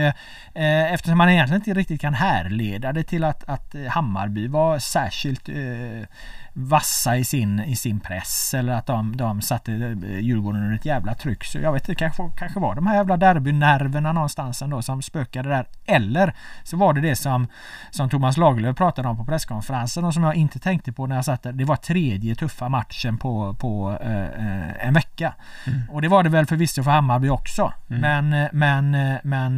eftersom 0.54 1.18
man 1.18 1.30
egentligen 1.30 1.62
inte 1.62 1.74
riktigt 1.74 2.02
kan 2.02 2.14
härleda 2.14 2.94
det 2.94 3.04
till 3.04 3.24
att, 3.24 3.44
att 3.50 3.76
Hammarby 3.90 4.48
var 4.48 4.80
särskilt 4.80 5.50
vassa 6.54 7.18
i 7.18 7.24
sin, 7.24 7.60
i 7.60 7.76
sin 7.76 8.00
press 8.00 8.54
eller 8.54 8.74
att 8.74 8.86
de, 8.86 9.18
de 9.18 9.42
satte 9.42 9.72
Djurgården 9.72 10.64
under 10.64 10.76
ett 10.76 10.86
jävla 10.86 11.14
tryck. 11.14 11.44
Så 11.44 11.60
jag 11.60 11.74
vet 11.74 11.90
inte, 11.90 12.00
kanske, 12.00 12.30
kanske 12.38 12.60
var 12.60 12.76
de 12.76 12.88
här 12.88 12.96
jävla 12.96 13.18
derbynerverna 13.18 14.14
någonstans 14.14 14.62
ändå 14.62 14.82
som 14.82 15.02
spökade 15.02 15.50
där. 15.50 15.66
Eller 15.86 16.34
så 16.64 16.78
var 16.78 16.94
det 16.94 17.02
det 17.02 17.16
som, 17.16 17.48
som 17.92 18.10
Thomas 18.10 18.38
Lagerlöf 18.38 18.78
pratade 18.78 19.08
om 19.08 19.18
på 19.18 19.26
presskonferensen 19.26 20.06
och 20.06 20.14
som 20.14 20.24
jag 20.24 20.36
inte 20.36 20.60
tänkte 20.60 20.92
på 20.92 21.08
när 21.08 21.16
jag 21.16 21.26
satt 21.26 21.44
där. 21.44 21.52
Det 21.52 21.66
var 21.66 21.76
tredje 21.76 22.36
tuffa 22.36 22.70
matchen 22.70 23.18
på, 23.18 23.54
på 23.54 23.98
eh, 24.02 24.88
en 24.88 24.94
vecka. 24.94 25.34
Mm. 25.68 25.82
Och 25.90 26.02
det 26.02 26.08
var 26.08 26.24
det 26.24 26.30
väl 26.30 26.46
förvisso 26.46 26.84
för 26.84 26.92
Hammarby 26.92 27.30
också. 27.30 27.74
Mm. 27.90 28.30
Men, 28.30 28.50
men, 28.54 29.18
men 29.24 29.58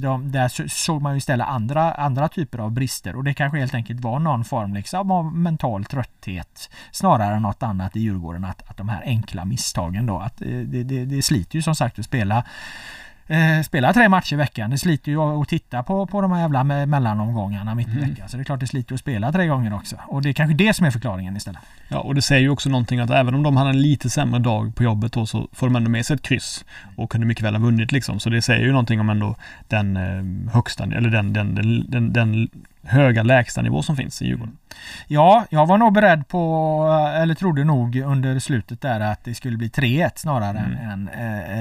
de, 0.00 0.32
där 0.32 0.68
såg 0.68 1.02
man 1.02 1.12
ju 1.12 1.18
istället 1.18 1.46
andra, 1.46 1.92
andra 1.92 2.28
typer 2.28 2.58
av 2.58 2.72
brister 2.72 3.16
och 3.16 3.24
det 3.24 3.34
kanske 3.34 3.58
helt 3.58 3.74
enkelt 3.74 4.00
var 4.00 4.18
någon 4.18 4.44
form 4.44 4.74
liksom 4.74 5.10
av 5.10 5.24
mental 5.34 5.84
trött 5.84 6.19
trötthet 6.20 6.70
snarare 6.92 7.34
än 7.34 7.42
något 7.42 7.62
annat 7.62 7.96
i 7.96 8.00
Djurgården. 8.00 8.44
Att, 8.44 8.70
att 8.70 8.76
de 8.76 8.88
här 8.88 9.02
enkla 9.04 9.44
misstagen 9.44 10.06
då, 10.06 10.18
att 10.18 10.36
det, 10.38 10.82
det, 10.82 11.04
det 11.04 11.22
sliter 11.22 11.56
ju 11.56 11.62
som 11.62 11.74
sagt 11.74 11.98
att 11.98 12.04
spela 12.04 12.44
eh, 13.26 13.62
spela 13.62 13.92
tre 13.92 14.08
matcher 14.08 14.34
i 14.34 14.36
veckan. 14.36 14.70
Det 14.70 14.78
sliter 14.78 15.12
ju 15.12 15.20
att 15.20 15.48
titta 15.48 15.82
på, 15.82 16.06
på 16.06 16.20
de 16.20 16.32
här 16.32 16.40
jävla 16.40 16.64
mellanomgångarna 16.64 17.74
mitt 17.74 17.88
i 17.88 17.90
mm. 17.90 18.08
veckan. 18.08 18.28
Så 18.28 18.36
det 18.36 18.42
är 18.42 18.44
klart 18.44 18.60
det 18.60 18.66
sliter 18.66 18.94
att 18.94 19.00
spela 19.00 19.32
tre 19.32 19.46
gånger 19.46 19.74
också. 19.74 19.96
Och 20.06 20.22
det 20.22 20.28
är 20.28 20.32
kanske 20.32 20.54
det 20.54 20.74
som 20.74 20.86
är 20.86 20.90
förklaringen 20.90 21.36
istället. 21.36 21.60
Ja, 21.88 21.98
och 21.98 22.14
det 22.14 22.22
säger 22.22 22.42
ju 22.42 22.50
också 22.50 22.68
någonting 22.68 23.00
att 23.00 23.10
även 23.10 23.34
om 23.34 23.42
de 23.42 23.56
hade 23.56 23.70
en 23.70 23.82
lite 23.82 24.10
sämre 24.10 24.40
dag 24.40 24.74
på 24.74 24.82
jobbet 24.82 25.12
då 25.12 25.26
så 25.26 25.48
får 25.52 25.66
de 25.66 25.76
ändå 25.76 25.90
med 25.90 26.06
sig 26.06 26.14
ett 26.14 26.22
kryss 26.22 26.64
och 26.96 27.10
kunde 27.10 27.26
mycket 27.26 27.44
väl 27.44 27.54
ha 27.54 27.60
vunnit 27.60 27.92
liksom. 27.92 28.20
Så 28.20 28.30
det 28.30 28.42
säger 28.42 28.64
ju 28.64 28.70
någonting 28.70 29.00
om 29.00 29.10
ändå 29.10 29.36
den 29.68 29.96
eh, 29.96 30.52
högsta, 30.52 30.84
eller 30.84 31.10
den, 31.10 31.32
den, 31.32 31.54
den, 31.54 31.90
den, 31.90 32.12
den 32.12 32.48
höga 32.82 33.22
lägstanivå 33.22 33.82
som 33.82 33.96
finns 33.96 34.22
i 34.22 34.26
Djurgården. 34.26 34.56
Ja, 35.06 35.44
jag 35.50 35.66
var 35.66 35.78
nog 35.78 35.92
beredd 35.92 36.28
på, 36.28 36.84
eller 37.14 37.34
trodde 37.34 37.64
nog 37.64 37.96
under 37.96 38.38
slutet 38.38 38.80
där 38.80 39.00
att 39.00 39.24
det 39.24 39.34
skulle 39.34 39.56
bli 39.56 39.68
3-1 39.68 40.10
snarare 40.16 40.58
mm. 40.58 40.78
än 40.78 41.08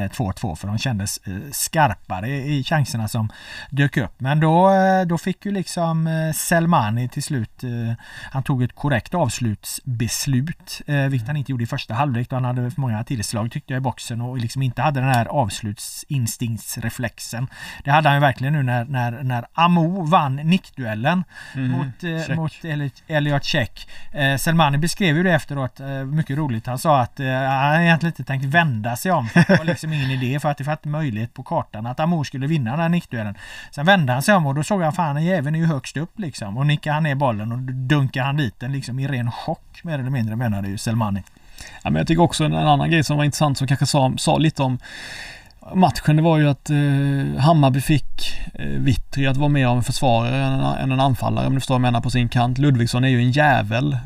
2-2 0.10 0.50
eh, 0.50 0.56
för 0.56 0.68
de 0.68 0.78
kändes 0.78 1.18
eh, 1.18 1.34
skarpare 1.52 2.30
i 2.30 2.64
chanserna 2.64 3.08
som 3.08 3.30
dök 3.70 3.98
upp. 3.98 4.14
Men 4.18 4.40
då, 4.40 4.70
eh, 4.70 5.06
då 5.06 5.18
fick 5.18 5.46
ju 5.46 5.52
liksom 5.52 6.10
Selmani 6.36 7.10
till 7.10 7.24
slut, 7.24 7.64
han 8.32 8.44
tog 8.44 8.64
ett 8.64 8.76
korrekt 8.76 9.14
avslutsbeslut, 9.14 10.82
vilket 11.10 11.28
han 11.28 11.38
inte 11.38 11.52
gjorde 11.52 11.64
i 11.64 11.68
första 11.68 11.94
halvlek 11.94 12.30
då 12.30 12.36
han 12.36 12.46
hade 12.46 12.72
för 12.72 12.82
många 12.82 13.04
tillslag 13.04 13.52
tyckte 13.52 13.74
jag 13.74 13.82
i 13.82 13.84
boxen 13.84 14.22
och 14.22 14.38
liksom 14.38 14.62
inte 14.62 14.82
hade 14.82 15.00
den 15.00 15.10
här 15.10 15.26
avslutsinstinktsreflexen. 15.26 17.48
Det 17.84 17.92
hade 17.92 18.10
han 18.10 18.16
ju 18.16 18.22
verkligen 18.22 18.54
nu 18.54 18.64
när, 18.64 18.86
när, 18.86 19.24
när 19.24 19.46
Amo 19.54 20.06
vann 20.06 20.36
nickduellen 20.36 21.19
mm. 21.56 21.72
mot, 21.72 22.04
mot 22.38 22.52
Elliot 23.08 23.44
Check. 23.44 23.90
Eh, 24.12 24.38
Selmani 24.38 24.78
beskrev 24.78 25.18
ju 25.18 25.24
det 25.24 25.34
efteråt, 25.34 25.80
eh, 25.80 25.88
mycket 25.88 26.38
roligt. 26.38 26.68
Han 26.68 26.80
sa 26.80 27.02
att 27.02 27.20
eh, 27.20 27.28
han 27.28 27.82
egentligen 27.82 28.12
inte 28.12 28.24
tänkt 28.24 28.46
vända 28.46 28.96
sig 28.96 29.12
om. 29.12 29.30
Det 29.34 29.58
var 29.58 29.66
liksom 29.66 29.94
ingen 29.94 30.12
idé 30.12 30.40
för 30.40 30.50
att 30.50 30.58
det 30.58 30.64
fanns 30.64 30.84
möjlighet 30.84 31.34
på 31.34 31.44
kartan 31.44 31.86
att 31.86 32.00
Amor 32.00 32.24
skulle 32.24 32.48
vinna 32.48 32.72
den 32.72 32.80
här 32.80 32.90
nickduellen. 32.90 33.36
Sen 33.72 33.86
vände 33.86 34.14
han 34.14 34.22
sig 34.22 34.36
om 34.36 34.48
och 34.48 34.56
då 34.56 34.64
såg 34.64 34.82
han 34.82 34.94
fan 34.94 35.24
jäveln 35.24 35.56
är 35.56 35.60
ju 35.60 35.66
högst 35.66 35.98
upp 35.98 36.20
liksom. 36.20 36.58
Och 36.58 36.68
nickade 36.68 36.94
han 36.94 37.04
ner 37.04 37.16
bollen 37.16 37.52
och 37.52 37.60
dunkade 37.60 38.26
han 38.26 38.38
dit 38.38 38.60
den 38.60 38.72
liksom 38.72 39.00
i 39.00 39.08
ren 39.08 39.32
chock 39.32 39.84
mer 39.84 40.00
eller 40.00 40.10
mindre 40.10 40.36
menade 40.36 40.68
ju 40.68 40.78
Selmani. 40.78 41.24
Ja, 41.84 41.90
men 41.90 41.96
jag 41.96 42.08
tycker 42.08 42.22
också 42.22 42.44
en, 42.44 42.54
en 42.54 42.68
annan 42.68 42.90
grej 42.90 43.04
som 43.04 43.18
var 43.18 43.24
intressant 43.24 43.58
som 43.58 43.68
kanske 43.68 43.86
sa, 43.86 44.14
sa 44.18 44.38
lite 44.38 44.64
om 44.64 44.80
matchen 45.74 46.16
det 46.16 46.22
var 46.22 46.38
ju 46.38 46.50
att 46.50 46.70
eh, 46.70 47.42
Hammarby 47.42 47.82
fick 47.82 48.40
eh, 48.54 48.66
Vittry 48.66 49.28
att 49.28 49.38
vara 49.38 49.50
mer 49.50 49.68
av 49.68 49.78
en 49.78 49.84
försvarare 49.84 50.36
än, 50.36 50.60
än 50.60 50.92
en 50.92 51.00
anfallare 51.00 51.48
om 51.48 51.54
du 51.54 51.60
förstår 51.60 51.76
vad 51.76 51.80
jag 51.80 51.82
menar 51.82 52.02
på 52.02 52.10
sin 52.10 52.30
kant. 52.30 52.58
Ludvigsson 52.58 53.04
är 53.04 53.08
ju 53.08 53.20
en 53.20 53.32
jävel, 53.32 53.98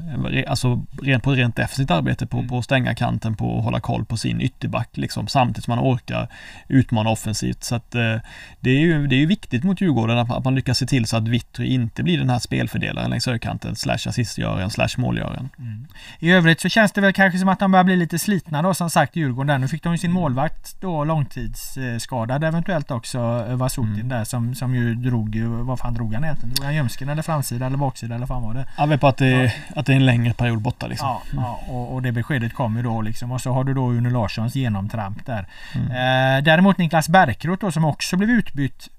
alltså 0.48 0.86
rent 1.02 1.24
på 1.24 1.32
rent 1.32 1.56
defensivt 1.56 1.92
arbete 1.92 2.28
på, 2.28 2.38
mm. 2.38 2.50
på 2.50 2.58
att 2.58 2.66
stänga 2.66 2.96
kanten, 2.96 3.36
på 3.36 3.58
att 3.58 3.64
hålla 3.64 3.80
koll 3.80 4.06
på 4.06 4.18
sin 4.18 4.42
ytterback 4.42 4.98
liksom 4.98 5.28
samtidigt 5.28 5.64
som 5.64 5.76
man 5.76 5.94
orkar 5.94 6.28
utmana 6.68 7.10
offensivt. 7.10 7.64
Så 7.64 7.76
att 7.76 7.96
eh, 7.96 8.16
det 8.60 8.70
är 8.70 8.80
ju 8.80 9.08
det 9.08 9.16
är 9.16 9.20
ju 9.20 9.26
viktigt 9.26 9.64
mot 9.64 9.82
Djurgården 9.82 10.18
att, 10.18 10.32
att 10.32 10.44
man 10.44 10.56
lyckas 10.56 10.78
se 10.78 10.86
till 10.86 11.06
så 11.06 11.18
att 11.18 11.28
Vittry 11.28 11.68
inte 11.68 12.04
blir 12.04 12.18
den 12.18 12.30
här 12.30 12.40
spelfördelaren 12.40 13.10
längs 13.10 13.26
högerkanten, 13.26 13.76
slash 13.76 14.08
assistgöraren, 14.08 14.70
slash 14.70 14.98
målgöraren. 14.98 15.50
Mm. 15.60 15.88
I 16.20 16.32
övrigt 16.32 16.62
så 16.62 16.70
känns 16.70 16.92
det 16.92 17.02
väl 17.02 17.14
kanske 17.14 17.40
som 17.40 17.50
att 17.50 17.60
de 17.60 17.72
börjar 17.72 17.84
bli 17.84 17.96
lite 17.96 18.20
slitna 18.20 18.62
då 18.62 18.74
som 18.74 18.90
sagt 18.90 19.16
Djurgården 19.16 19.48
där. 19.48 19.58
Nu 19.58 19.68
fick 19.68 19.84
de 19.84 19.94
ju 19.94 19.98
sin 19.98 20.12
målvakt 20.12 20.82
då 20.82 21.04
långtid 21.04 21.53
långtidsskadad 21.54 22.44
eventuellt 22.44 22.92
också 22.92 23.46
eh, 23.50 23.56
Vasutin 23.56 23.94
mm. 23.94 24.10
där 24.10 24.24
som, 24.24 24.56
som 24.56 24.76
ju 24.76 24.96
drog, 24.96 25.38
vad 25.40 25.80
fan 25.80 25.94
drog 25.94 26.14
han 26.14 26.24
egentligen? 26.24 26.56
Drog 26.56 26.66
han 26.66 26.76
ljumsken 26.76 27.10
eller 27.10 27.22
framsida 27.22 27.66
eller 27.66 27.78
baksida 27.78 28.16
eller 28.16 28.26
fan 28.26 28.44
var 28.44 28.54
det? 28.54 28.66
Jag 28.78 28.88
vet 28.88 29.02
på 29.02 29.08
att 29.08 29.18
det, 29.18 29.28
är, 29.28 29.44
ja. 29.44 29.52
att 29.76 29.86
det 29.86 29.92
är 29.92 29.96
en 29.96 30.06
längre 30.06 30.34
period 30.34 30.62
borta 30.62 30.88
liksom. 30.88 31.08
Ja, 31.08 31.22
mm. 31.32 31.44
ja 31.44 31.60
och, 31.68 31.94
och, 31.94 32.02
det 32.02 32.12
beskedet 32.12 32.54
kom 32.54 32.78
ju 32.78 32.84
då 32.84 33.02
liksom 33.02 33.32
och 33.32 33.42
så 33.42 33.54
har 33.54 33.64
du 33.64 33.74
då 33.74 33.94
Une 33.94 34.10
Larssons 34.10 34.56
genomtramp 34.56 35.26
där. 35.26 35.48
Mm. 35.76 35.88
Eh, 35.92 36.44
däremot 36.44 36.78
Niklas 36.78 37.10
Bärkroth 37.10 37.66
då 37.66 37.72
som 37.72 37.86
också 37.86 38.18
blev 38.18 38.30
utbytt 38.30 38.90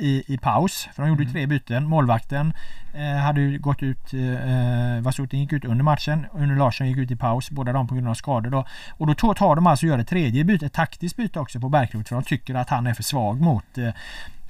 i, 0.00 0.24
i 0.26 0.38
paus. 0.38 0.88
För 0.94 1.02
de 1.02 1.08
gjorde 1.08 1.22
mm. 1.22 1.32
tre 1.32 1.46
byten. 1.46 1.86
Målvakten 1.86 2.52
eh, 2.94 3.16
hade 3.16 3.58
gått 3.58 3.82
ut, 3.82 4.14
eh, 4.14 5.00
Vasutin 5.00 5.40
gick 5.40 5.52
ut 5.52 5.64
under 5.64 5.84
matchen. 5.84 6.26
Une 6.34 6.56
Larsson 6.56 6.88
gick 6.88 6.98
ut 6.98 7.10
i 7.10 7.16
paus. 7.16 7.50
Båda 7.50 7.72
de 7.72 7.88
på 7.88 7.94
grund 7.94 8.08
av 8.08 8.14
skador 8.14 8.50
då. 8.50 8.64
Och 8.90 9.06
då 9.06 9.14
tar 9.14 9.56
de 9.56 9.66
alltså 9.66 9.86
och 9.86 9.90
gör 9.90 9.98
ett 9.98 10.08
tredje 10.08 10.44
byte, 10.44 10.66
ett 10.66 10.72
taktiskt 10.72 11.16
byte 11.16 11.40
också 11.40 11.60
på 11.60 11.68
Bärkroth. 11.68 12.08
För 12.08 12.14
de 12.14 12.24
tycker 12.24 12.54
att 12.54 12.68
han 12.68 12.86
är 12.86 12.94
för 12.94 13.02
svag 13.02 13.40
mot 13.40 13.78
eh, 13.78 13.90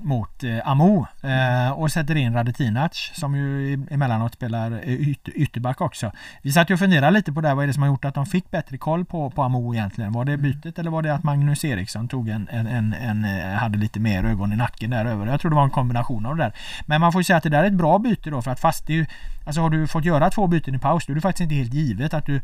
mot 0.03 0.44
eh, 0.44 0.68
Amo 0.68 1.07
eh, 1.22 1.72
och 1.72 1.92
sätter 1.92 2.16
in 2.16 2.34
Radetinac 2.34 3.11
som 3.14 3.36
ju 3.36 3.74
emellanåt 3.90 4.34
spelar 4.34 4.72
eh, 4.72 5.09
yt 5.09 5.28
ytterback 5.28 5.80
också. 5.80 6.12
Vi 6.42 6.53
satt 6.53 6.70
ju 6.70 6.74
och 6.74 6.80
funderade 6.80 7.11
lite 7.11 7.32
på 7.32 7.40
det, 7.40 7.55
vad 7.55 7.62
är 7.62 7.66
det 7.66 7.72
som 7.72 7.82
har 7.82 7.90
gjort 7.90 8.05
att 8.05 8.14
de 8.14 8.26
fick 8.26 8.51
bättre 8.51 8.78
koll 8.78 9.05
på, 9.05 9.30
på 9.30 9.42
Amo 9.42 9.74
egentligen? 9.74 10.12
Var 10.12 10.24
det 10.24 10.32
mm. 10.32 10.42
bytet 10.42 10.78
eller 10.78 10.90
var 10.90 11.03
det 11.03 11.14
att 11.14 11.22
Magnus 11.22 11.64
Eriksson 11.64 12.09
tog 12.09 12.28
en, 12.28 12.48
en, 12.48 12.66
en, 12.66 12.94
en 12.94 13.24
eh, 13.24 13.59
hade 13.59 13.78
lite 13.78 14.01
mer 14.01 14.24
ögon 14.24 14.53
i 14.53 14.57
nacken 14.57 14.90
där 14.90 15.05
över? 15.05 15.26
Jag 15.26 15.40
tror 15.40 15.51
det 15.51 15.57
var 15.57 15.64
en 15.64 15.70
kombination 15.70 16.26
av 16.26 16.36
det 16.36 16.42
där. 16.42 16.53
Men 16.86 17.01
man 17.01 17.12
får 17.12 17.20
ju 17.20 17.24
säga 17.24 17.36
att 17.36 17.42
det 17.42 17.48
där 17.48 17.62
är 17.62 17.66
ett 17.66 17.72
bra 17.72 17.98
byte 17.98 18.30
då 18.30 18.42
för 18.42 18.51
att 18.51 18.61
fast 18.61 18.86
det 18.86 18.92
är 18.92 18.96
ju, 18.96 19.07
alltså 19.46 19.61
har 19.61 19.70
du 19.70 19.86
fått 19.86 20.05
göra 20.05 20.30
två 20.30 20.46
byten 20.46 20.74
i 20.74 20.78
paus 20.78 21.07
då 21.07 21.12
är 21.12 21.14
det 21.14 21.20
faktiskt 21.20 21.42
inte 21.42 21.55
helt 21.55 21.74
givet 21.74 22.14
att 22.14 22.26
du 22.26 22.40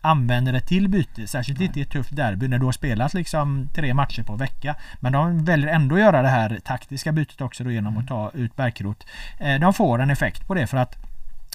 använder 0.00 0.52
det 0.52 0.60
till 0.60 0.88
byte. 0.88 1.26
Särskilt 1.26 1.60
inte 1.60 1.78
i 1.78 1.82
ett 1.82 1.90
tufft 1.90 2.16
derby 2.16 2.48
när 2.48 2.58
du 2.58 2.64
har 2.64 2.72
spelat 2.72 3.14
liksom 3.14 3.68
tre 3.74 3.94
matcher 3.94 4.22
på 4.22 4.32
en 4.32 4.38
vecka. 4.38 4.76
Men 5.00 5.12
de 5.12 5.44
väljer 5.44 5.74
ändå 5.74 5.94
att 5.94 6.00
göra 6.00 6.22
det 6.22 6.28
här 6.28 6.58
taktiska 6.64 7.12
bytet 7.12 7.40
också 7.40 7.64
då 7.64 7.70
genom 7.70 7.96
att 7.96 8.08
ta 8.08 8.30
ut 8.34 8.56
Bärkroth. 8.56 9.06
Eh, 9.38 9.60
de 9.60 9.74
får 9.74 10.00
en 10.00 10.10
effekt 10.10 10.46
på 10.46 10.54
det 10.54 10.66
för 10.66 10.76
att 10.76 10.96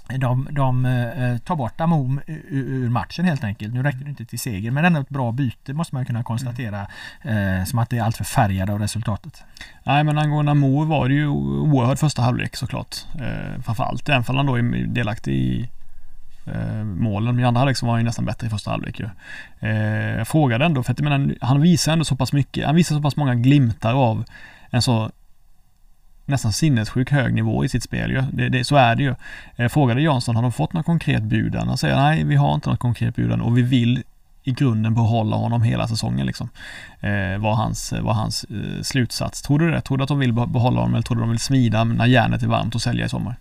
de, 0.07 0.47
de 0.51 0.85
eh, 0.85 1.37
tar 1.37 1.55
bort 1.55 1.81
Amom 1.81 2.21
ur 2.27 2.89
matchen 2.89 3.25
helt 3.25 3.43
enkelt. 3.43 3.73
Nu 3.73 3.83
räcker 3.83 3.99
det 3.99 4.09
inte 4.09 4.25
till 4.25 4.39
seger 4.39 4.71
men 4.71 4.85
ändå 4.85 4.99
ett 4.99 5.09
bra 5.09 5.31
byte 5.31 5.73
måste 5.73 5.95
man 5.95 6.05
kunna 6.05 6.23
konstatera. 6.23 6.87
Eh, 7.21 7.63
som 7.65 7.79
att 7.79 7.89
det 7.89 7.97
är 7.97 8.03
alltför 8.03 8.23
färgade 8.23 8.73
av 8.73 8.79
resultatet. 8.79 9.43
Nej 9.83 10.03
men 10.03 10.17
angående 10.17 10.51
Amo 10.51 10.83
var 10.85 11.07
det 11.07 11.13
ju 11.13 11.27
oerhört 11.27 11.99
första 11.99 12.21
halvlek 12.21 12.55
såklart. 12.55 12.95
Eh, 13.15 13.61
framförallt 13.61 14.09
även 14.09 14.23
om 14.27 14.37
han 14.37 14.45
då 14.45 14.55
är 14.55 14.87
delaktig 14.87 15.33
i 15.33 15.69
eh, 16.45 16.83
målen. 16.83 17.35
Men 17.35 17.43
i 17.43 17.47
andra 17.47 17.59
halvlek 17.59 17.77
så 17.77 17.85
var 17.85 17.93
han 17.93 18.01
ju 18.01 18.05
nästan 18.05 18.25
bättre 18.25 18.47
i 18.47 18.49
första 18.49 18.71
halvlek 18.71 18.99
ju. 18.99 19.09
Eh, 19.59 20.17
jag 20.17 20.27
frågade 20.27 20.65
ändå, 20.65 20.83
för 20.83 20.91
att 20.91 20.99
jag 20.99 21.09
menar, 21.09 21.35
han 21.41 21.61
visar 21.61 21.93
ändå 21.93 22.05
så 22.05 22.15
pass 22.15 22.33
mycket, 22.33 22.65
han 22.65 22.75
visar 22.75 22.95
så 22.95 23.01
pass 23.01 23.15
många 23.15 23.35
glimtar 23.35 23.93
av 23.93 24.25
en 24.69 24.81
så 24.81 25.11
nästan 26.25 26.53
sinnessjuk 26.53 27.11
hög 27.11 27.33
nivå 27.33 27.65
i 27.65 27.69
sitt 27.69 27.83
spel 27.83 28.11
ju. 28.11 28.23
Det, 28.31 28.49
det, 28.49 28.63
så 28.63 28.75
är 28.75 28.95
det 28.95 29.03
ju. 29.03 29.15
Jag 29.55 29.71
frågade 29.71 30.01
Jansson, 30.01 30.35
har 30.35 30.43
de 30.43 30.51
fått 30.51 30.73
något 30.73 30.85
konkret 30.85 31.23
bud 31.23 31.55
Han 31.55 31.77
säger 31.77 31.95
nej, 31.95 32.23
vi 32.23 32.35
har 32.35 32.55
inte 32.55 32.69
något 32.69 32.79
konkret 32.79 33.15
bud 33.15 33.31
och 33.31 33.57
vi 33.57 33.61
vill 33.61 34.03
i 34.43 34.51
grunden 34.51 34.93
behålla 34.93 35.35
honom 35.35 35.61
hela 35.61 35.87
säsongen 35.87 36.25
liksom. 36.25 36.49
Eh, 36.99 37.37
var 37.37 37.55
hans, 37.55 37.93
var 38.01 38.13
hans 38.13 38.43
eh, 38.43 38.81
slutsats. 38.81 39.41
Tror 39.41 39.59
du 39.59 39.71
det? 39.71 39.81
Tror 39.81 39.97
du 39.97 40.03
att 40.03 40.07
de 40.07 40.19
vill 40.19 40.33
behålla 40.33 40.79
honom 40.79 40.93
eller 40.93 41.03
tror 41.03 41.17
du 41.17 41.21
de 41.21 41.29
vill 41.29 41.39
smida 41.39 41.83
när 41.83 42.05
järnet 42.05 42.43
är 42.43 42.47
varmt 42.47 42.75
och 42.75 42.81
sälja 42.81 43.05
i 43.05 43.09
sommar? 43.09 43.35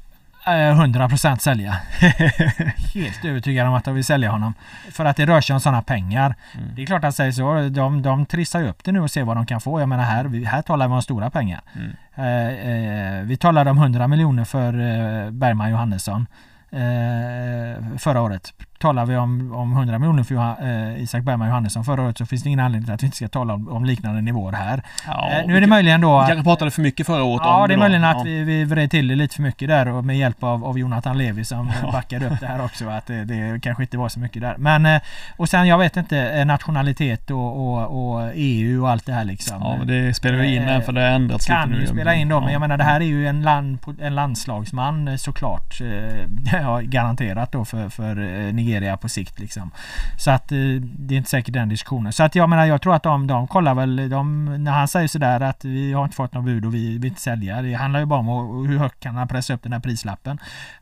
100% 0.44 1.30
eh, 1.30 1.36
sälja. 1.36 1.72
Helt 2.94 3.24
övertygad 3.24 3.66
om 3.66 3.74
att 3.74 3.84
de 3.84 3.94
vill 3.94 4.04
sälja 4.04 4.30
honom. 4.30 4.54
För 4.90 5.04
att 5.04 5.16
det 5.16 5.26
rör 5.26 5.40
sig 5.40 5.54
om 5.54 5.60
sådana 5.60 5.82
pengar. 5.82 6.34
Mm. 6.54 6.74
Det 6.74 6.82
är 6.82 6.86
klart 6.86 7.04
att 7.04 7.14
säger 7.14 7.32
så. 7.32 7.68
De, 7.68 8.02
de 8.02 8.26
trissar 8.26 8.60
ju 8.60 8.68
upp 8.68 8.84
det 8.84 8.92
nu 8.92 9.00
och 9.00 9.10
ser 9.10 9.24
vad 9.24 9.36
de 9.36 9.46
kan 9.46 9.60
få. 9.60 9.80
Jag 9.80 9.88
menar 9.88 10.04
här, 10.04 10.44
här 10.44 10.62
talar 10.62 10.88
vi 10.88 10.94
om 10.94 11.02
stora 11.02 11.30
pengar. 11.30 11.60
Mm. 11.74 11.90
Eh, 12.14 13.18
eh, 13.18 13.22
vi 13.24 13.36
talade 13.36 13.70
om 13.70 13.78
100 13.78 14.08
miljoner 14.08 14.44
för 14.44 14.72
eh, 14.72 15.30
Bergman 15.30 15.70
Johannesson 15.70 16.26
eh, 16.70 17.98
förra 17.98 18.20
året 18.20 18.52
talar 18.84 19.06
vi 19.06 19.16
om, 19.16 19.54
om 19.54 19.72
100 19.72 19.98
miljoner 19.98 20.22
för 20.22 20.34
eh, 20.34 21.02
Isak 21.02 21.22
Bergman 21.22 21.48
Johannesson 21.48 21.84
förra 21.84 22.02
året 22.02 22.18
så 22.18 22.26
finns 22.26 22.42
det 22.42 22.48
ingen 22.48 22.60
anledning 22.60 22.84
till 22.84 22.94
att 22.94 23.02
vi 23.02 23.06
inte 23.06 23.16
ska 23.16 23.28
tala 23.28 23.54
om, 23.54 23.68
om 23.68 23.84
liknande 23.84 24.20
nivåer 24.20 24.52
här. 24.52 24.82
Ja, 25.06 25.30
eh, 25.30 25.46
nu 25.46 25.56
är 25.56 25.60
det 25.60 25.66
möjligen 25.66 26.00
då... 26.00 26.20
Vi 26.20 26.26
kanske 26.26 26.44
pratade 26.44 26.70
för 26.70 26.82
mycket 26.82 27.06
förra 27.06 27.22
året 27.22 27.42
Ja, 27.44 27.66
det 27.66 27.74
är 27.74 27.78
möjligen 27.78 28.04
att 28.04 28.16
ja. 28.16 28.22
vi, 28.24 28.44
vi 28.44 28.64
vred 28.64 28.90
till 28.90 29.08
det 29.08 29.14
lite 29.14 29.34
för 29.34 29.42
mycket 29.42 29.68
där 29.68 29.88
och 29.88 30.04
med 30.04 30.18
hjälp 30.18 30.42
av, 30.42 30.64
av 30.64 30.78
Jonathan 30.78 31.18
Levi 31.18 31.44
som 31.44 31.70
ja. 31.82 31.92
backade 31.92 32.26
upp 32.26 32.40
det 32.40 32.46
här 32.46 32.64
också. 32.64 32.88
Att 32.88 33.06
det, 33.06 33.24
det, 33.24 33.60
kanske 33.62 33.82
inte 33.82 33.98
var 33.98 34.08
så 34.08 34.20
mycket 34.20 34.42
där. 34.42 34.54
Men 34.58 34.86
eh, 34.86 35.00
och 35.36 35.48
sen 35.48 35.66
jag 35.66 35.78
vet 35.78 35.96
inte 35.96 36.18
eh, 36.18 36.46
nationalitet 36.46 37.30
och, 37.30 37.38
och, 37.38 38.14
och 38.14 38.30
EU 38.34 38.82
och 38.82 38.90
allt 38.90 39.06
det 39.06 39.12
här 39.12 39.24
liksom. 39.24 39.56
Ja, 39.60 39.76
men 39.78 39.86
det 39.86 40.14
spelar 40.14 40.38
ju 40.38 40.54
in 40.54 40.62
eh, 40.62 40.80
för 40.80 40.92
det 40.92 41.00
har 41.00 41.08
ändrats 41.08 41.48
lite 41.48 41.66
nu. 41.66 41.78
Kan 41.78 41.94
spela 41.94 42.14
in 42.14 42.28
då, 42.28 42.40
men 42.40 42.52
jag 42.52 42.60
menar 42.60 42.76
det 42.76 42.84
här 42.84 43.00
är 43.00 43.04
ju 43.04 43.26
en, 43.26 43.42
land, 43.42 43.78
en 44.00 44.14
landslagsman 44.14 45.18
såklart. 45.18 45.80
Ja, 46.52 46.80
garanterat 46.82 47.52
då 47.52 47.64
för, 47.64 47.88
för 47.88 48.14
Nigeria 48.52 48.73
på 49.00 49.08
sikt. 49.08 49.38
Liksom. 49.38 49.70
Så 50.18 50.30
att 50.30 50.52
eh, 50.52 50.58
det 50.82 51.14
är 51.14 51.18
inte 51.18 51.30
säkert 51.30 51.54
den 51.54 51.68
diskussionen. 51.68 52.12
Så 52.12 52.22
att 52.22 52.34
jag 52.34 52.48
menar 52.48 52.64
jag 52.64 52.82
tror 52.82 52.94
att 52.94 53.02
de, 53.02 53.26
de 53.26 53.48
kollar 53.48 53.74
väl, 53.74 54.10
de, 54.10 54.44
när 54.64 54.72
han 54.72 54.88
säger 54.88 55.08
sådär 55.08 55.40
att 55.40 55.64
vi 55.64 55.92
har 55.92 56.04
inte 56.04 56.16
fått 56.16 56.34
något 56.34 56.44
bud 56.44 56.64
och 56.64 56.74
vi 56.74 56.98
vill 56.98 57.10
inte 57.10 57.20
sälja. 57.20 57.62
Det 57.62 57.74
handlar 57.74 58.00
ju 58.00 58.06
bara 58.06 58.20
om 58.20 58.66
hur 58.66 58.78
högt 58.78 59.00
kan 59.00 59.14
han 59.14 59.28
pressa 59.28 59.54
upp 59.54 59.62
den 59.62 59.72
här 59.72 59.80
prislappen. 59.80 60.38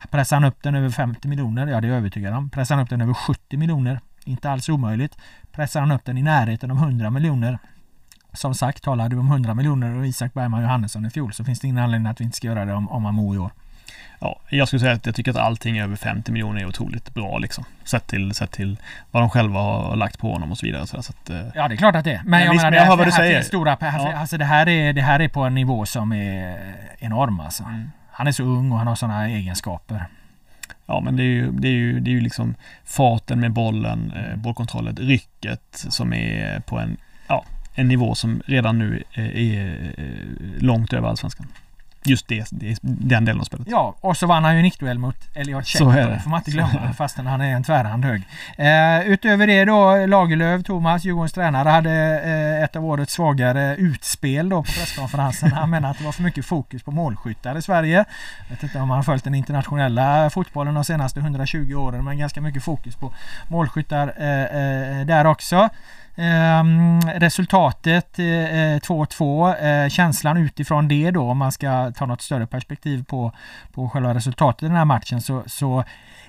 Pressar 0.09 0.35
han 0.35 0.43
upp 0.43 0.63
den 0.63 0.75
över 0.75 0.89
50 0.89 1.27
miljoner? 1.27 1.67
Ja 1.67 1.81
det 1.81 1.87
är 1.87 1.89
jag 1.89 1.97
övertygad 1.97 2.33
om. 2.33 2.49
Pressar 2.49 2.75
han 2.75 2.83
upp 2.83 2.89
den 2.89 3.01
över 3.01 3.13
70 3.13 3.57
miljoner? 3.57 3.99
Inte 4.25 4.49
alls 4.49 4.69
omöjligt. 4.69 5.17
Pressar 5.51 5.79
han 5.79 5.91
upp 5.91 6.05
den 6.05 6.17
i 6.17 6.23
närheten 6.23 6.71
av 6.71 6.77
100 6.77 7.09
miljoner? 7.09 7.59
Som 8.33 8.53
sagt, 8.53 8.83
talade 8.83 9.09
du 9.09 9.19
om 9.19 9.27
100 9.27 9.53
miljoner 9.53 9.97
och 9.97 10.07
Isak 10.07 10.33
Bergman 10.33 10.61
Johannesson 10.61 11.05
i 11.05 11.09
fjol 11.09 11.33
så 11.33 11.43
finns 11.43 11.59
det 11.59 11.67
ingen 11.67 11.83
anledning 11.83 12.11
att 12.11 12.19
vi 12.19 12.23
inte 12.23 12.37
ska 12.37 12.47
göra 12.47 12.65
det 12.65 12.73
om, 12.73 12.89
om 12.89 13.05
Amo 13.05 13.35
i 13.35 13.37
år. 13.37 13.51
Ja, 14.23 14.39
jag 14.49 14.67
skulle 14.67 14.79
säga 14.79 14.93
att 14.93 15.05
jag 15.05 15.15
tycker 15.15 15.31
att 15.31 15.37
allting 15.37 15.79
över 15.79 15.95
50 15.95 16.31
miljoner 16.31 16.61
är 16.61 16.65
otroligt 16.65 17.13
bra 17.13 17.37
liksom. 17.37 17.65
Sett 17.83 18.07
till, 18.07 18.33
sett 18.33 18.51
till 18.51 18.77
vad 19.11 19.23
de 19.23 19.29
själva 19.29 19.59
har 19.59 19.95
lagt 19.95 20.19
på 20.19 20.31
honom 20.31 20.51
och 20.51 20.57
så 20.57 20.65
vidare. 20.65 20.87
Så 20.87 20.97
att, 20.97 21.29
eh, 21.29 21.37
ja, 21.55 21.67
det 21.67 21.75
är 21.75 21.77
klart 21.77 21.95
att 21.95 22.03
det 22.03 22.11
är. 22.11 22.17
Men, 22.17 22.29
men 22.29 22.43
jag 22.43 22.51
visst, 22.51 22.63
menar, 22.63 22.77
jag 22.77 22.85
hör 22.85 22.97
vad 22.97 23.07
du 23.07 23.11
säger. 23.11 23.41
Stora, 23.41 23.77
ja. 23.79 24.13
alltså, 24.13 24.37
det, 24.37 24.45
här 24.45 24.69
är, 24.69 24.93
det 24.93 25.01
här 25.01 25.19
är 25.19 25.27
på 25.27 25.41
en 25.41 25.55
nivå 25.55 25.85
som 25.85 26.13
är 26.13 26.57
enorm 26.99 27.39
alltså. 27.39 27.63
Mm. 27.63 27.91
Han 28.11 28.27
är 28.27 28.31
så 28.31 28.43
ung 28.43 28.71
och 28.71 28.77
han 28.77 28.87
har 28.87 28.95
sådana 28.95 29.29
egenskaper. 29.29 30.05
Ja, 30.85 31.01
men 31.01 31.15
det 31.15 31.23
är 31.23 31.33
ju, 31.33 31.51
det 31.51 31.67
är 31.67 31.71
ju, 31.71 31.99
det 31.99 32.09
är 32.09 32.13
ju 32.13 32.21
liksom 32.21 32.55
farten 32.85 33.39
med 33.39 33.51
bollen, 33.51 34.13
eh, 34.15 34.35
bollkontrollen, 34.35 34.95
rycket 34.95 35.85
som 35.89 36.13
är 36.13 36.59
på 36.59 36.79
en, 36.79 36.97
ja, 37.27 37.45
en 37.75 37.87
nivå 37.87 38.15
som 38.15 38.41
redan 38.45 38.79
nu 38.79 39.03
är, 39.13 39.37
är 39.37 39.93
långt 40.59 40.93
över 40.93 41.07
allsvenskan 41.07 41.47
just 42.05 42.27
det, 42.27 42.47
det, 42.51 42.77
den 42.81 43.25
delen 43.25 43.39
av 43.39 43.45
spelet. 43.45 43.67
Ja, 43.69 43.95
och 44.01 44.17
så 44.17 44.27
vann 44.27 44.43
han 44.43 44.55
ju 44.55 44.61
nickduell 44.61 44.99
mot 44.99 45.15
Elliot 45.33 45.65
Check. 45.65 45.79
Så 45.79 45.89
är 45.89 46.09
det. 46.09 46.19
får 46.19 46.29
man 46.29 46.39
inte 46.39 46.51
glömma 46.51 46.93
fastän 46.97 47.27
han 47.27 47.41
är 47.41 47.55
en 47.55 47.63
tvärhand 47.63 48.05
hög. 48.05 48.27
Eh, 48.57 49.07
utöver 49.07 49.47
det 49.47 49.65
då, 49.65 50.05
Lagerlöf, 50.05 50.63
Thomas, 50.63 51.05
Djurgårdens 51.05 51.33
tränare, 51.33 51.69
hade 51.69 52.21
eh, 52.23 52.63
ett 52.63 52.75
av 52.75 52.85
årets 52.85 53.13
svagare 53.13 53.75
utspel 53.75 54.49
då 54.49 54.63
på 54.63 54.71
presskonferensen. 54.71 55.51
Han 55.51 55.69
menar 55.69 55.91
att 55.91 55.97
det 55.97 56.05
var 56.05 56.11
för 56.11 56.23
mycket 56.23 56.45
fokus 56.45 56.83
på 56.83 56.91
målskyttar 56.91 57.57
i 57.57 57.61
Sverige. 57.61 58.05
Jag 58.39 58.55
vet 58.55 58.63
inte 58.63 58.79
om 58.79 58.89
han 58.89 58.97
har 58.97 59.03
följt 59.03 59.23
den 59.23 59.35
internationella 59.35 60.29
fotbollen 60.29 60.73
de 60.73 60.83
senaste 60.83 61.19
120 61.19 61.73
åren, 61.73 62.05
men 62.05 62.17
ganska 62.17 62.41
mycket 62.41 62.63
fokus 62.63 62.95
på 62.95 63.13
målskyttar 63.47 64.13
eh, 64.17 64.99
eh 64.99 65.05
där 65.05 65.25
också. 65.25 65.69
Ehm, 66.15 67.01
resultatet 67.01 68.17
2-2, 68.17 69.55
eh, 69.59 69.83
eh, 69.83 69.89
känslan 69.89 70.37
utifrån 70.37 70.87
det 70.87 71.11
då 71.11 71.29
om 71.29 71.37
man 71.37 71.51
ska 71.51 71.91
ta 71.91 72.05
något 72.05 72.21
större 72.21 72.47
perspektiv 72.47 73.03
på, 73.03 73.31
på 73.71 73.89
själva 73.89 74.13
resultatet 74.13 74.63
i 74.63 74.65
den 74.65 74.75
här 74.75 74.85
matchen 74.85 75.21
så, 75.21 75.43
så 75.45 75.83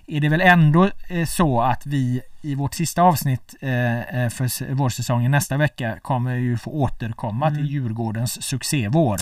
är 0.07 0.21
det 0.21 0.29
väl 0.29 0.41
ändå 0.41 0.91
eh, 1.09 1.27
så 1.27 1.61
att 1.61 1.87
vi 1.87 2.21
i 2.43 2.55
vårt 2.55 2.75
sista 2.75 3.03
avsnitt 3.03 3.55
eh, 3.61 4.01
eh, 4.01 4.29
för 4.31 4.75
vårsäsongen 4.75 5.31
nästa 5.31 5.57
vecka 5.57 5.99
kommer 6.03 6.35
ju 6.35 6.59
få 6.59 6.71
återkomma 6.71 7.47
mm. 7.47 7.59
till 7.59 7.71
Djurgårdens 7.71 8.43
succévår. 8.43 9.21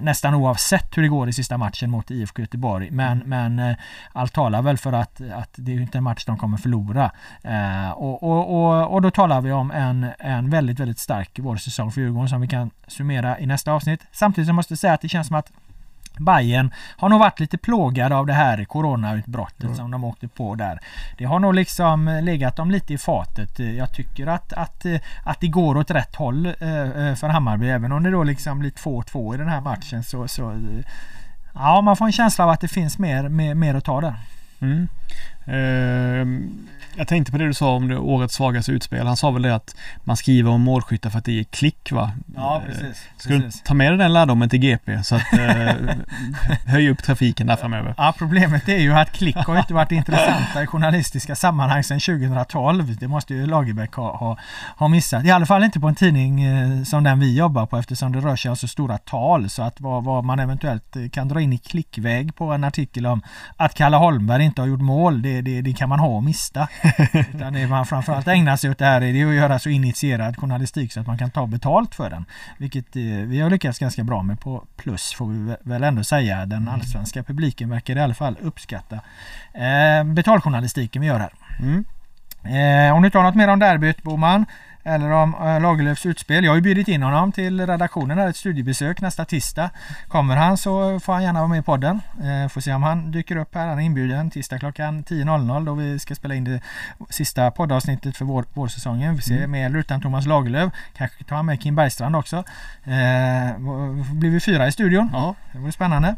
Nästan 0.00 0.34
oavsett 0.34 0.96
hur 0.96 1.02
det 1.02 1.08
går 1.08 1.28
i 1.28 1.32
sista 1.32 1.58
matchen 1.58 1.90
mot 1.90 2.10
IFK 2.10 2.42
Göteborg. 2.42 2.90
Men, 2.90 3.22
mm. 3.22 3.54
men 3.54 3.76
allt 4.12 4.32
talar 4.32 4.62
väl 4.62 4.78
för 4.78 4.92
att, 4.92 5.20
att 5.20 5.50
det 5.54 5.72
är 5.72 5.80
inte 5.80 5.98
en 5.98 6.04
match 6.04 6.24
de 6.24 6.38
kommer 6.38 6.56
förlora. 6.56 7.10
och, 7.94 8.22
och, 8.22 8.54
och, 8.54 8.94
och 8.94 9.02
då 9.02 9.10
talar 9.10 9.40
vi 9.40 9.52
om 9.52 9.70
en, 9.70 10.06
en 10.18 10.50
väldigt, 10.50 10.80
väldigt 10.80 10.98
stark 10.98 11.38
vårsäsong 11.38 11.92
för 11.92 12.00
Djurgården 12.00 12.28
som 12.28 12.40
vi 12.40 12.48
kan 12.48 12.70
summera 12.86 13.38
i 13.38 13.46
nästa 13.46 13.72
avsnitt. 13.72 14.00
Samtidigt 14.12 14.48
så 14.48 14.52
måste 14.52 14.72
jag 14.72 14.78
säga 14.78 14.92
att 14.92 15.00
det 15.00 15.08
känns 15.08 15.26
som 15.26 15.36
att 15.36 15.52
Bayern 16.18 16.72
har 16.96 17.08
nog 17.08 17.20
varit 17.20 17.40
lite 17.40 17.58
plågade 17.58 18.16
av 18.16 18.26
det 18.26 18.32
här 18.32 18.64
coronautbrottet 18.64 19.64
mm. 19.64 19.76
som 19.76 19.90
de 19.90 20.04
åkte 20.04 20.28
på 20.28 20.54
där. 20.54 20.80
Det 21.18 21.24
har 21.24 21.38
nog 21.38 21.54
liksom 21.54 22.20
legat 22.22 22.56
dem 22.56 22.70
lite 22.70 22.94
i 22.94 22.98
fatet. 22.98 23.58
Jag 23.58 23.92
tycker 23.92 24.26
att, 24.26 24.52
att, 24.52 24.86
att 25.24 25.40
det 25.40 25.48
går 25.48 25.76
åt 25.76 25.90
rätt 25.90 26.16
håll 26.16 26.46
eh, 26.46 26.80
eh, 26.80 27.14
för 27.14 27.28
Hammarby. 27.28 27.68
Även 27.68 27.92
om 27.92 28.02
det 28.02 28.10
då 28.10 28.22
liksom 28.22 28.58
blir 28.58 28.70
2-2 28.70 29.34
i 29.34 29.38
den 29.38 29.48
här 29.48 29.60
matchen 29.60 30.02
så, 30.04 30.28
så 30.28 30.60
Ja, 31.54 31.80
man 31.80 31.96
får 31.96 32.06
en 32.06 32.12
känsla 32.12 32.44
av 32.44 32.50
att 32.50 32.60
det 32.60 32.68
finns 32.68 32.98
mer, 32.98 33.28
mer, 33.28 33.54
mer 33.54 33.74
att 33.74 33.84
ta 33.84 34.00
där. 34.00 34.14
Mm. 34.60 34.88
Uh, 35.48 36.42
jag 36.96 37.08
tänkte 37.08 37.32
på 37.32 37.38
det 37.38 37.46
du 37.46 37.54
sa 37.54 37.74
om 37.74 37.88
det 37.88 37.98
årets 37.98 38.34
svagaste 38.34 38.72
utspel. 38.72 39.06
Han 39.06 39.16
sa 39.16 39.30
väl 39.30 39.42
det 39.42 39.54
att 39.54 39.76
man 40.04 40.16
skriver 40.16 40.50
om 40.50 40.60
målskyttar 40.60 41.10
för 41.10 41.18
att 41.18 41.24
det 41.24 41.32
ger 41.32 41.44
klick 41.44 41.92
va? 41.92 42.12
Ja 42.36 42.62
precis. 42.66 43.08
Ska 43.16 43.28
precis. 43.28 43.60
du 43.60 43.66
ta 43.66 43.74
med 43.74 43.92
dig 43.92 43.98
den 43.98 44.12
lärdomen 44.12 44.48
till 44.48 44.58
GP 44.58 45.02
så 45.02 45.16
att 45.16 45.32
eh, 45.32 45.74
höja 46.66 46.90
upp 46.90 47.02
trafiken 47.02 47.46
där 47.46 47.56
framöver? 47.56 47.94
Ja 47.98 48.14
problemet 48.18 48.68
är 48.68 48.78
ju 48.78 48.92
att 48.92 49.12
klick 49.12 49.36
har 49.36 49.58
inte 49.58 49.74
varit 49.74 49.92
intressanta 49.92 50.62
i 50.62 50.66
journalistiska 50.66 51.36
sammanhang 51.36 51.84
sedan 51.84 52.00
2012. 52.00 52.96
Det 52.96 53.08
måste 53.08 53.34
ju 53.34 53.46
Lagerbäck 53.46 53.94
ha, 53.94 54.16
ha, 54.16 54.38
ha 54.76 54.88
missat. 54.88 55.24
I 55.24 55.30
alla 55.30 55.46
fall 55.46 55.64
inte 55.64 55.80
på 55.80 55.88
en 55.88 55.94
tidning 55.94 56.42
eh, 56.42 56.82
som 56.82 57.04
den 57.04 57.20
vi 57.20 57.36
jobbar 57.36 57.66
på 57.66 57.76
eftersom 57.76 58.12
det 58.12 58.20
rör 58.20 58.36
sig 58.36 58.50
om 58.50 58.56
så 58.56 58.68
stora 58.68 58.98
tal 58.98 59.50
så 59.50 59.62
att 59.62 59.80
vad, 59.80 60.04
vad 60.04 60.24
man 60.24 60.38
eventuellt 60.38 60.96
kan 61.12 61.28
dra 61.28 61.40
in 61.40 61.52
i 61.52 61.58
klickväg 61.58 62.36
på 62.36 62.52
en 62.52 62.64
artikel 62.64 63.06
om 63.06 63.22
att 63.56 63.74
Kalle 63.74 63.96
Holmberg 63.96 64.44
inte 64.44 64.60
har 64.60 64.68
gjort 64.68 64.80
mål 64.80 65.22
det, 65.22 65.40
det, 65.40 65.62
det 65.62 65.72
kan 65.72 65.88
man 65.88 65.98
ha 65.98 66.08
och 66.08 66.24
mista. 66.24 66.68
Utan 67.34 67.52
det 67.52 67.66
man 67.66 67.86
framförallt 67.86 68.28
ägnar 68.28 68.56
sig 68.56 68.70
åt 68.70 68.78
det 68.78 68.84
här 68.84 69.00
är 69.00 69.12
det 69.12 69.24
att 69.24 69.34
göra 69.34 69.58
så 69.58 69.68
initierad 69.68 70.36
journalistik 70.36 70.92
så 70.92 71.00
att 71.00 71.06
man 71.06 71.18
kan 71.18 71.30
ta 71.30 71.46
betalt 71.46 71.94
för 71.94 72.10
den. 72.10 72.24
Vilket 72.58 72.96
eh, 72.96 73.02
vi 73.02 73.40
har 73.40 73.50
lyckats 73.50 73.78
ganska 73.78 74.04
bra 74.04 74.22
med 74.22 74.40
på 74.40 74.64
plus 74.76 75.14
får 75.14 75.26
vi 75.26 75.56
väl 75.60 75.84
ändå 75.84 76.04
säga. 76.04 76.46
Den 76.46 76.62
mm. 76.62 76.74
allsvenska 76.74 77.22
publiken 77.22 77.70
verkar 77.70 77.96
i 77.96 78.00
alla 78.00 78.14
fall 78.14 78.36
uppskatta 78.40 79.00
eh, 79.54 80.04
betaljournalistiken 80.04 81.02
vi 81.02 81.08
gör 81.08 81.18
här. 81.18 81.32
Mm. 81.60 81.84
Eh, 82.44 82.94
om 82.94 83.02
du 83.02 83.10
tar 83.10 83.22
något 83.22 83.34
mer 83.34 83.48
om 83.48 83.58
derbyt 83.58 84.02
Boman 84.02 84.46
eller 84.84 85.10
om 85.10 85.34
äh, 85.34 85.60
Lagerlöfs 85.60 86.06
utspel. 86.06 86.44
Jag 86.44 86.50
har 86.50 86.56
ju 86.56 86.62
bjudit 86.62 86.88
in 86.88 87.02
honom 87.02 87.32
till 87.32 87.66
redaktionen 87.66 88.18
här, 88.18 88.28
ett 88.28 88.36
studiebesök 88.36 89.00
nästa 89.00 89.24
tisdag. 89.24 89.70
Kommer 90.08 90.36
han 90.36 90.56
så 90.56 91.00
får 91.00 91.12
han 91.12 91.22
gärna 91.22 91.38
vara 91.38 91.48
med 91.48 91.58
i 91.58 91.62
podden. 91.62 92.00
Eh, 92.22 92.48
får 92.48 92.60
se 92.60 92.72
om 92.72 92.82
han 92.82 93.10
dyker 93.10 93.36
upp 93.36 93.54
här. 93.54 93.66
Han 93.66 93.78
är 93.78 93.82
inbjuden 93.82 94.30
tisdag 94.30 94.58
klockan 94.58 95.04
10.00 95.04 95.66
då 95.66 95.74
vi 95.74 95.98
ska 95.98 96.14
spela 96.14 96.34
in 96.34 96.44
det 96.44 96.60
sista 97.10 97.50
poddavsnittet 97.50 98.16
för 98.16 98.24
vår, 98.24 98.44
vårsäsongen. 98.54 99.16
Vi 99.16 99.22
ser 99.22 99.36
mm. 99.36 99.50
med 99.50 99.66
eller 99.66 99.78
utan 99.78 100.00
Thomas 100.00 100.26
Lagerlöf. 100.26 100.72
Kanske 100.96 101.24
tar 101.24 101.36
han 101.36 101.46
med 101.46 101.60
Kim 101.60 101.74
Bergstrand 101.74 102.16
också. 102.16 102.36
Eh, 102.84 103.58
blir 104.12 104.30
vi 104.30 104.40
fyra 104.40 104.68
i 104.68 104.72
studion. 104.72 105.10
Ja. 105.12 105.34
Det 105.52 105.58
vore 105.58 105.72
spännande. 105.72 106.16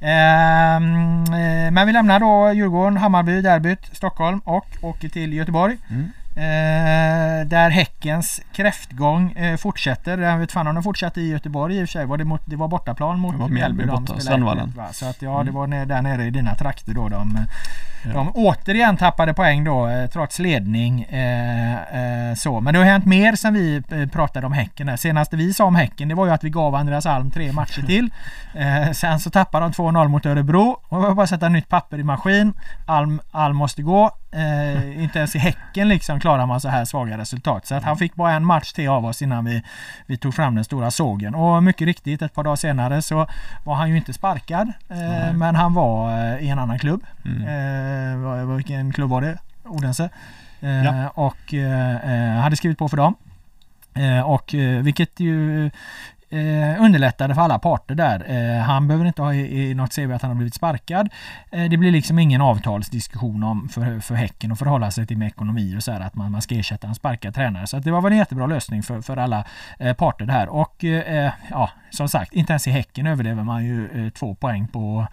Ehm, 0.00 1.24
eh, 1.24 1.70
men 1.70 1.86
vi 1.86 1.92
lämnar 1.92 2.20
då 2.20 2.52
Djurgården, 2.52 2.96
Hammarby, 2.96 3.40
derbyt, 3.40 3.96
Stockholm 3.96 4.38
och 4.44 4.66
åker 4.80 5.08
till 5.08 5.32
Göteborg. 5.32 5.78
Mm. 5.90 6.10
Eh, 6.36 7.46
där 7.46 7.70
Häckens 7.70 8.40
kräftgång 8.52 9.32
eh, 9.32 9.56
fortsätter. 9.56 10.18
Jag 10.18 10.38
vet 10.38 10.52
fan 10.52 10.66
om 10.66 10.74
den 10.74 10.82
fortsatte 10.82 11.20
i 11.20 11.30
Göteborg 11.30 11.76
i 11.76 11.84
och 11.84 11.88
för 11.88 11.92
sig. 11.92 12.06
Var 12.06 12.16
det, 12.16 12.24
mot, 12.24 12.40
det 12.44 12.56
var 12.56 12.68
bortaplan 12.68 13.18
mot 13.18 13.50
Mjällby 13.50 13.86
borta, 13.86 14.20
Strandvallen. 14.20 14.72
Så 14.92 15.06
att 15.06 15.22
ja, 15.22 15.30
det 15.30 15.40
mm. 15.40 15.54
var 15.54 15.66
ner, 15.66 15.86
där 15.86 16.02
nere 16.02 16.24
i 16.24 16.30
dina 16.30 16.54
trakter 16.54 16.94
då 16.94 17.08
de 17.08 17.38
Ja. 18.04 18.12
De 18.12 18.32
återigen 18.34 18.96
tappade 18.96 19.34
poäng 19.34 19.64
då 19.64 19.88
eh, 19.88 20.06
trots 20.06 20.38
ledning. 20.38 21.02
Eh, 21.02 22.30
eh, 22.30 22.34
så. 22.34 22.60
Men 22.60 22.74
det 22.74 22.78
har 22.78 22.86
hänt 22.86 23.06
mer 23.06 23.36
sen 23.36 23.54
vi 23.54 23.82
eh, 23.90 24.08
pratade 24.08 24.46
om 24.46 24.52
Häcken. 24.52 24.86
Det 24.86 24.98
senaste 24.98 25.36
vi 25.36 25.54
sa 25.54 25.64
om 25.64 25.74
Häcken 25.74 26.08
det 26.08 26.14
var 26.14 26.26
ju 26.26 26.32
att 26.32 26.44
vi 26.44 26.50
gav 26.50 26.74
Andreas 26.74 27.06
Alm 27.06 27.30
tre 27.30 27.52
matcher 27.52 27.82
till. 27.82 28.10
Eh, 28.54 28.90
sen 28.90 29.20
så 29.20 29.30
tappade 29.30 29.64
de 29.64 29.72
2-0 29.72 30.08
mot 30.08 30.26
Örebro. 30.26 30.80
Och 30.88 31.02
det 31.02 31.08
var 31.08 31.14
bara 31.14 31.26
sätta 31.26 31.48
nytt 31.48 31.68
papper 31.68 31.98
i 31.98 32.02
maskin. 32.02 32.52
Alm, 32.86 33.20
Alm 33.30 33.56
måste 33.56 33.82
gå. 33.82 34.10
Eh, 34.32 35.02
inte 35.02 35.18
ens 35.18 35.36
i 35.36 35.38
Häcken 35.38 35.88
liksom 35.88 36.20
klarar 36.20 36.46
man 36.46 36.60
så 36.60 36.68
här 36.68 36.84
svaga 36.84 37.18
resultat. 37.18 37.66
Så 37.66 37.74
att 37.74 37.82
han 37.82 37.96
fick 37.96 38.14
bara 38.14 38.32
en 38.32 38.44
match 38.44 38.72
till 38.72 38.88
av 38.88 39.06
oss 39.06 39.22
innan 39.22 39.44
vi, 39.44 39.62
vi 40.06 40.16
tog 40.16 40.34
fram 40.34 40.54
den 40.54 40.64
stora 40.64 40.90
sågen. 40.90 41.34
Och 41.34 41.62
mycket 41.62 41.86
riktigt 41.86 42.22
ett 42.22 42.34
par 42.34 42.44
dagar 42.44 42.56
senare 42.56 43.02
så 43.02 43.26
var 43.64 43.74
han 43.74 43.90
ju 43.90 43.96
inte 43.96 44.12
sparkad. 44.12 44.72
Eh, 44.88 45.32
men 45.34 45.54
han 45.56 45.74
var 45.74 46.38
i 46.38 46.48
en 46.48 46.58
annan 46.58 46.78
klubb. 46.78 47.04
Mm. 47.24 48.42
Eh, 48.42 48.56
vilken 48.56 48.92
klubb 48.92 49.10
var 49.10 49.20
det? 49.20 49.38
Odense. 49.64 50.08
Eh, 50.60 50.84
ja. 50.84 51.08
Och 51.08 51.54
eh, 51.54 52.40
hade 52.40 52.56
skrivit 52.56 52.78
på 52.78 52.88
för 52.88 52.96
dem. 52.96 53.14
och 54.24 54.54
vilket 54.82 55.20
ju 55.20 55.70
eh, 56.32 56.82
underlättade 56.84 57.34
för 57.34 57.42
alla 57.42 57.58
parter 57.58 57.94
där. 57.94 58.24
Eh, 58.28 58.62
han 58.62 58.88
behöver 58.88 59.06
inte 59.06 59.22
ha 59.22 59.34
i, 59.34 59.70
i 59.70 59.74
något 59.74 59.94
CV 59.94 60.12
att 60.12 60.22
han 60.22 60.30
har 60.30 60.36
blivit 60.36 60.54
sparkad. 60.54 61.08
Eh, 61.50 61.64
det 61.70 61.76
blir 61.76 61.92
liksom 61.92 62.18
ingen 62.18 62.40
avtalsdiskussion 62.40 63.42
om 63.42 63.68
för, 63.68 64.00
för 64.00 64.14
Häcken 64.14 64.52
att 64.52 64.58
förhålla 64.58 64.90
sig 64.90 65.06
till 65.06 65.18
med 65.18 65.28
ekonomi 65.28 65.76
och 65.78 65.82
så 65.82 65.92
här 65.92 66.00
att 66.00 66.14
man, 66.14 66.32
man 66.32 66.42
ska 66.42 66.54
ersätta 66.54 66.86
en 66.86 66.94
sparkad 66.94 67.34
tränare. 67.34 67.66
Så 67.66 67.78
det 67.78 67.90
var 67.90 68.02
väl 68.02 68.12
en 68.12 68.18
jättebra 68.18 68.46
lösning 68.46 68.82
för, 68.82 69.00
för 69.00 69.16
alla 69.16 69.44
eh, 69.78 69.92
parter 69.94 70.12
parter 70.12 70.26
där. 70.26 70.48
Och 70.48 70.84
eh, 70.84 71.32
ja, 71.50 71.70
som 71.90 72.08
sagt, 72.08 72.32
inte 72.32 72.52
ens 72.52 72.66
i 72.66 72.70
Häcken 72.70 73.06
överlever 73.06 73.42
man 73.42 73.64
ju 73.64 74.06
eh, 74.06 74.10
två 74.10 74.34
poäng 74.34 74.68
på 74.68 75.06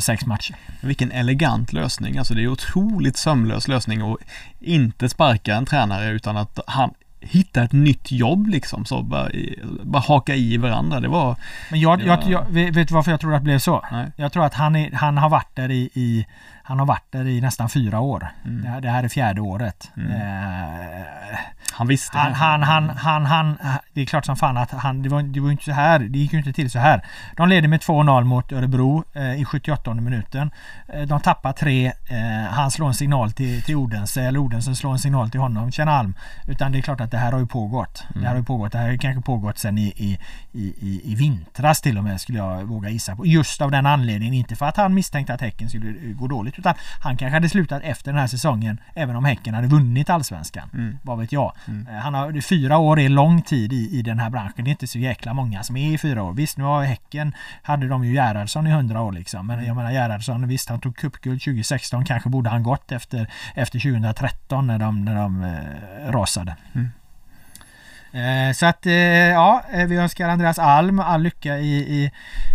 sex 0.00 0.26
matcher. 0.26 0.56
Vilken 0.80 1.12
elegant 1.12 1.72
lösning. 1.72 2.18
Alltså 2.18 2.34
det 2.34 2.42
är 2.42 2.48
otroligt 2.48 3.16
sömlös 3.16 3.68
lösning 3.68 4.12
att 4.12 4.18
inte 4.60 5.08
sparka 5.08 5.54
en 5.54 5.66
tränare 5.66 6.10
utan 6.10 6.36
att 6.36 6.58
han 6.66 6.94
hitta 7.20 7.62
ett 7.62 7.72
nytt 7.72 8.12
jobb 8.12 8.46
liksom. 8.46 8.84
Så 8.84 9.02
bara, 9.02 9.28
bara 9.82 10.02
haka 10.02 10.34
i 10.34 10.56
varandra. 10.56 11.00
Det 11.00 11.08
var... 11.08 11.36
Men 11.70 11.80
jag, 11.80 12.02
jag, 12.02 12.22
jag, 12.26 12.44
vet 12.50 12.88
du 12.88 12.94
varför 12.94 13.10
jag 13.10 13.20
tror 13.20 13.34
att 13.34 13.40
det 13.40 13.44
blev 13.44 13.58
så? 13.58 13.84
Nej. 13.92 14.12
Jag 14.16 14.32
tror 14.32 14.44
att 14.44 14.54
han, 14.54 14.76
är, 14.76 14.92
han 14.92 15.18
har 15.18 15.28
varit 15.28 15.56
där 15.56 15.70
i, 15.70 15.90
i 15.94 16.26
han 16.70 16.78
har 16.78 16.86
varit 16.86 17.12
där 17.12 17.28
i 17.28 17.40
nästan 17.40 17.68
fyra 17.68 18.00
år. 18.00 18.28
Mm. 18.44 18.62
Det, 18.62 18.68
här, 18.68 18.80
det, 18.80 18.90
här, 18.90 19.04
är 19.04 19.08
fjärde 19.08 19.40
året. 19.40 19.90
Mm. 19.96 20.10
Eh, 20.12 21.38
han 21.72 21.86
visste 21.86 22.18
han, 22.18 22.32
han, 22.32 22.62
han, 22.62 22.88
han, 22.88 23.26
han, 23.26 23.56
Det 23.92 24.00
är 24.00 24.06
klart 24.06 24.26
som 24.26 24.36
fan 24.36 24.56
att 24.56 24.70
han, 24.70 25.02
det 25.02 25.08
var, 25.08 25.22
det 25.22 25.40
var 25.40 25.50
inte 25.50 25.64
så 25.64 25.72
här. 25.72 25.98
Det 25.98 26.18
gick 26.18 26.32
ju 26.32 26.38
inte 26.38 26.52
till 26.52 26.70
så 26.70 26.78
här. 26.78 27.04
De 27.36 27.48
leder 27.48 27.68
med 27.68 27.80
2-0 27.80 28.24
mot 28.24 28.52
Örebro 28.52 29.04
eh, 29.14 29.40
i 29.40 29.44
78 29.44 29.94
minuten. 29.94 30.50
Eh, 30.88 31.02
de 31.02 31.20
tappar 31.20 31.52
tre. 31.52 31.86
Eh, 31.86 32.50
han 32.50 32.70
slår 32.70 32.88
en 32.88 32.94
signal 32.94 33.32
till, 33.32 33.62
till 33.62 33.76
Odense, 33.76 34.22
eller 34.22 34.38
Odense 34.38 34.74
slår 34.74 34.92
en 34.92 34.98
signal 34.98 35.30
till 35.30 35.40
honom, 35.40 35.72
Känna 35.72 35.92
Alm. 35.92 36.14
Utan 36.48 36.72
det 36.72 36.78
är 36.78 36.82
klart 36.82 37.00
att 37.00 37.10
det 37.10 37.18
här 37.18 37.32
har 37.32 37.38
ju 37.38 37.46
pågått. 37.46 38.04
Mm. 38.08 38.22
Det 38.22 38.28
här 38.28 38.34
har 38.34 38.40
ju 38.40 38.44
pågått. 38.44 38.72
Det 38.72 38.78
här 38.78 38.84
har 38.84 38.92
ju 38.92 38.98
kanske 38.98 39.22
pågått 39.22 39.58
sedan 39.58 39.78
i, 39.78 39.92
i, 39.96 40.18
i, 40.52 41.00
i 41.04 41.14
vintras 41.14 41.80
till 41.80 41.98
och 41.98 42.04
med 42.04 42.20
skulle 42.20 42.38
jag 42.38 42.64
våga 42.64 42.88
gissa 42.88 43.16
på. 43.16 43.26
Just 43.26 43.60
av 43.60 43.70
den 43.70 43.86
anledningen. 43.86 44.34
Inte 44.34 44.56
för 44.56 44.66
att 44.66 44.76
han 44.76 44.94
misstänkte 44.94 45.34
att 45.34 45.40
Häcken 45.40 45.68
skulle 45.68 45.92
gå 46.12 46.26
dåligt 46.26 46.59
utan 46.60 46.74
han 47.00 47.16
kanske 47.16 47.36
hade 47.36 47.48
slutat 47.48 47.82
efter 47.82 48.12
den 48.12 48.20
här 48.20 48.26
säsongen 48.26 48.80
även 48.94 49.16
om 49.16 49.24
Häcken 49.24 49.54
hade 49.54 49.68
vunnit 49.68 50.10
Allsvenskan. 50.10 50.70
Mm. 50.74 50.98
Vad 51.02 51.18
vet 51.18 51.32
jag. 51.32 51.52
Mm. 51.68 51.86
Eh, 51.86 51.94
han 51.94 52.14
har, 52.14 52.40
fyra 52.40 52.78
år 52.78 53.00
är 53.00 53.08
lång 53.08 53.42
tid 53.42 53.72
i, 53.72 53.98
i 53.98 54.02
den 54.02 54.18
här 54.18 54.30
branschen. 54.30 54.64
Det 54.64 54.68
är 54.68 54.70
inte 54.70 54.86
så 54.86 54.98
jäkla 54.98 55.34
många 55.34 55.62
som 55.62 55.76
är 55.76 55.94
i 55.94 55.98
fyra 55.98 56.22
år. 56.22 56.32
Visst, 56.32 56.56
nu 56.56 56.64
har 56.64 56.84
Häcken, 56.84 57.34
hade 57.62 57.88
de 57.88 58.04
ju 58.04 58.12
Gerhardsson 58.12 58.66
i 58.66 58.70
hundra 58.70 59.00
år 59.00 59.12
liksom. 59.12 59.46
Men 59.46 59.64
jag 59.64 59.76
menar 59.76 59.92
Gerhardsson, 59.92 60.48
visst 60.48 60.68
han 60.68 60.80
tog 60.80 60.96
cupguld 60.96 61.42
2016. 61.42 62.04
Kanske 62.04 62.28
borde 62.28 62.50
han 62.50 62.62
gått 62.62 62.92
efter, 62.92 63.30
efter 63.54 63.78
2013 63.78 64.66
när 64.66 64.78
de, 64.78 65.04
när 65.04 65.14
de 65.14 65.44
eh, 65.44 66.12
rasade. 66.12 66.56
Mm. 66.74 66.90
Eh, 68.12 68.52
så 68.52 68.66
att 68.66 68.86
eh, 68.86 68.94
ja, 68.94 69.62
eh, 69.72 69.86
vi 69.86 69.96
önskar 69.96 70.28
Andreas 70.28 70.58
Alm 70.58 70.98
all 70.98 71.22
lycka 71.22 71.58
i, 71.58 71.76
i, 71.76 72.10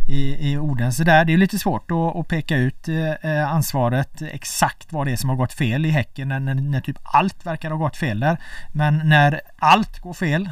i, 0.08 0.52
i 0.52 0.58
Odense 0.58 1.04
där. 1.04 1.26
Det 1.26 1.34
är 1.34 1.38
lite 1.38 1.60
svårt 1.60 1.92
att, 1.92 2.16
att 2.16 2.28
peka 2.28 2.58
ut 2.58 2.88
eh, 2.88 3.32
eh, 3.32 3.52
ansvaret 3.52 4.22
exakt 4.22 4.94
vad 4.94 5.08
det 5.08 5.12
är 5.12 5.16
som 5.16 5.30
har 5.30 5.36
gått 5.36 5.54
fel 5.54 5.86
i 5.86 5.90
Häcken 5.90 6.28
när, 6.28 6.40
när, 6.40 6.56
när, 6.56 6.82
typ 6.82 6.98
allt 7.04 7.46
verkar 7.46 7.70
ha 7.70 7.78
gått 7.78 7.98
fel 7.98 8.20
där. 8.20 8.38
Men 8.72 9.10
när 9.10 9.42
allt 9.58 10.00
går 10.00 10.14
fel, 10.14 10.50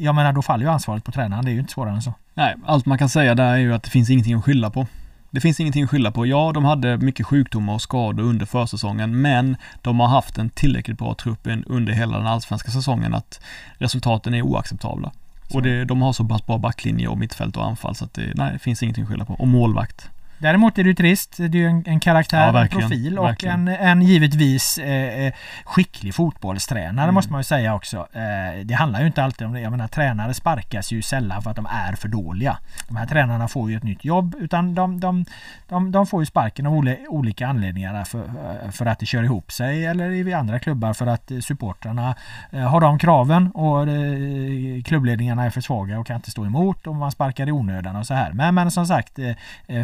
jag 0.00 0.14
menar 0.14 0.32
då 0.32 0.42
faller 0.42 0.64
ju 0.64 0.70
ansvaret 0.70 1.04
på 1.04 1.12
tränaren. 1.12 1.44
Det 1.44 1.50
är 1.50 1.52
ju 1.52 1.60
inte 1.60 1.72
svårare 1.72 1.94
än 1.94 2.02
så. 2.02 2.14
Nej, 2.34 2.54
allt 2.66 2.86
man 2.86 2.98
kan 2.98 3.08
säga 3.08 3.34
där 3.34 3.52
är 3.52 3.56
ju 3.56 3.74
att 3.74 3.82
det 3.82 3.90
finns 3.90 4.10
ingenting 4.10 4.34
att 4.34 4.44
skylla 4.44 4.70
på. 4.70 4.86
Det 5.30 5.40
finns 5.40 5.60
ingenting 5.60 5.84
att 5.84 5.90
skylla 5.90 6.10
på. 6.10 6.26
Ja, 6.26 6.52
de 6.54 6.64
hade 6.64 6.96
mycket 6.96 7.26
sjukdomar 7.26 7.74
och 7.74 7.82
skador 7.82 8.24
under 8.24 8.46
försäsongen, 8.46 9.20
men 9.20 9.56
de 9.82 10.00
har 10.00 10.06
haft 10.06 10.38
en 10.38 10.50
tillräckligt 10.50 10.98
bra 10.98 11.14
trupp 11.14 11.46
under 11.66 11.92
hela 11.92 12.18
den 12.18 12.26
allsvenska 12.26 12.70
säsongen 12.70 13.14
att 13.14 13.40
resultaten 13.78 14.34
är 14.34 14.42
oacceptabla. 14.42 15.12
Så. 15.48 15.56
Och 15.56 15.62
det, 15.62 15.84
de 15.84 16.02
har 16.02 16.12
så 16.12 16.24
pass 16.24 16.46
bra 16.46 16.58
backlinje 16.58 17.08
och 17.08 17.18
mittfält 17.18 17.56
och 17.56 17.66
anfall 17.66 17.94
så 17.94 18.04
att 18.04 18.14
det, 18.14 18.32
nej, 18.34 18.52
det 18.52 18.58
finns 18.58 18.82
ingenting 18.82 19.04
att 19.04 19.10
skylla 19.10 19.24
på. 19.24 19.34
Och 19.34 19.48
målvakt. 19.48 20.10
Däremot 20.38 20.78
är 20.78 20.84
det 20.84 20.88
ju 20.88 20.94
trist. 20.94 21.36
Det 21.36 21.44
är 21.44 21.48
ju 21.48 21.66
en, 21.66 21.84
en 21.86 22.00
karaktär, 22.00 22.52
ja, 22.52 22.60
en 22.60 22.68
profil 22.68 23.18
och 23.18 23.44
en, 23.44 23.68
en 23.68 24.02
givetvis 24.02 24.78
eh, 24.78 25.26
eh, 25.26 25.34
skicklig 25.64 26.14
fotbollstränare 26.14 27.04
mm. 27.04 27.14
måste 27.14 27.32
man 27.32 27.40
ju 27.40 27.44
säga 27.44 27.74
också. 27.74 27.96
Eh, 28.12 28.64
det 28.64 28.74
handlar 28.74 29.00
ju 29.00 29.06
inte 29.06 29.24
alltid 29.24 29.46
om 29.46 29.52
det. 29.52 29.60
Jag 29.60 29.70
menar 29.70 29.88
tränare 29.88 30.34
sparkas 30.34 30.92
ju 30.92 31.02
sällan 31.02 31.42
för 31.42 31.50
att 31.50 31.56
de 31.56 31.66
är 31.66 31.92
för 31.92 32.08
dåliga. 32.08 32.58
De 32.88 32.96
här 32.96 33.06
tränarna 33.06 33.48
får 33.48 33.70
ju 33.70 33.76
ett 33.76 33.82
nytt 33.82 34.04
jobb 34.04 34.34
utan 34.38 34.74
de, 34.74 35.00
de, 35.00 35.24
de, 35.68 35.92
de 35.92 36.06
får 36.06 36.22
ju 36.22 36.26
sparken 36.26 36.66
av 36.66 36.94
olika 37.08 37.46
anledningar 37.46 38.04
för, 38.04 38.24
eh, 38.24 38.70
för 38.70 38.86
att 38.86 38.98
det 38.98 39.06
kör 39.06 39.22
ihop 39.22 39.52
sig 39.52 39.86
eller 39.86 40.10
i 40.10 40.34
andra 40.34 40.58
klubbar 40.58 40.92
för 40.92 41.06
att 41.06 41.32
supportrarna 41.40 42.14
eh, 42.50 42.60
har 42.60 42.80
de 42.80 42.98
kraven 42.98 43.50
och 43.50 43.88
eh, 43.88 44.82
klubbledningarna 44.82 45.44
är 45.44 45.50
för 45.50 45.60
svaga 45.60 45.98
och 45.98 46.06
kan 46.06 46.16
inte 46.16 46.30
stå 46.30 46.44
emot 46.44 46.86
och 46.86 46.94
man 46.94 47.10
sparkar 47.10 47.48
i 47.48 47.52
onödan 47.52 47.96
och 47.96 48.06
så 48.06 48.14
här. 48.14 48.32
Men, 48.32 48.54
men 48.54 48.70
som 48.70 48.86
sagt, 48.86 49.18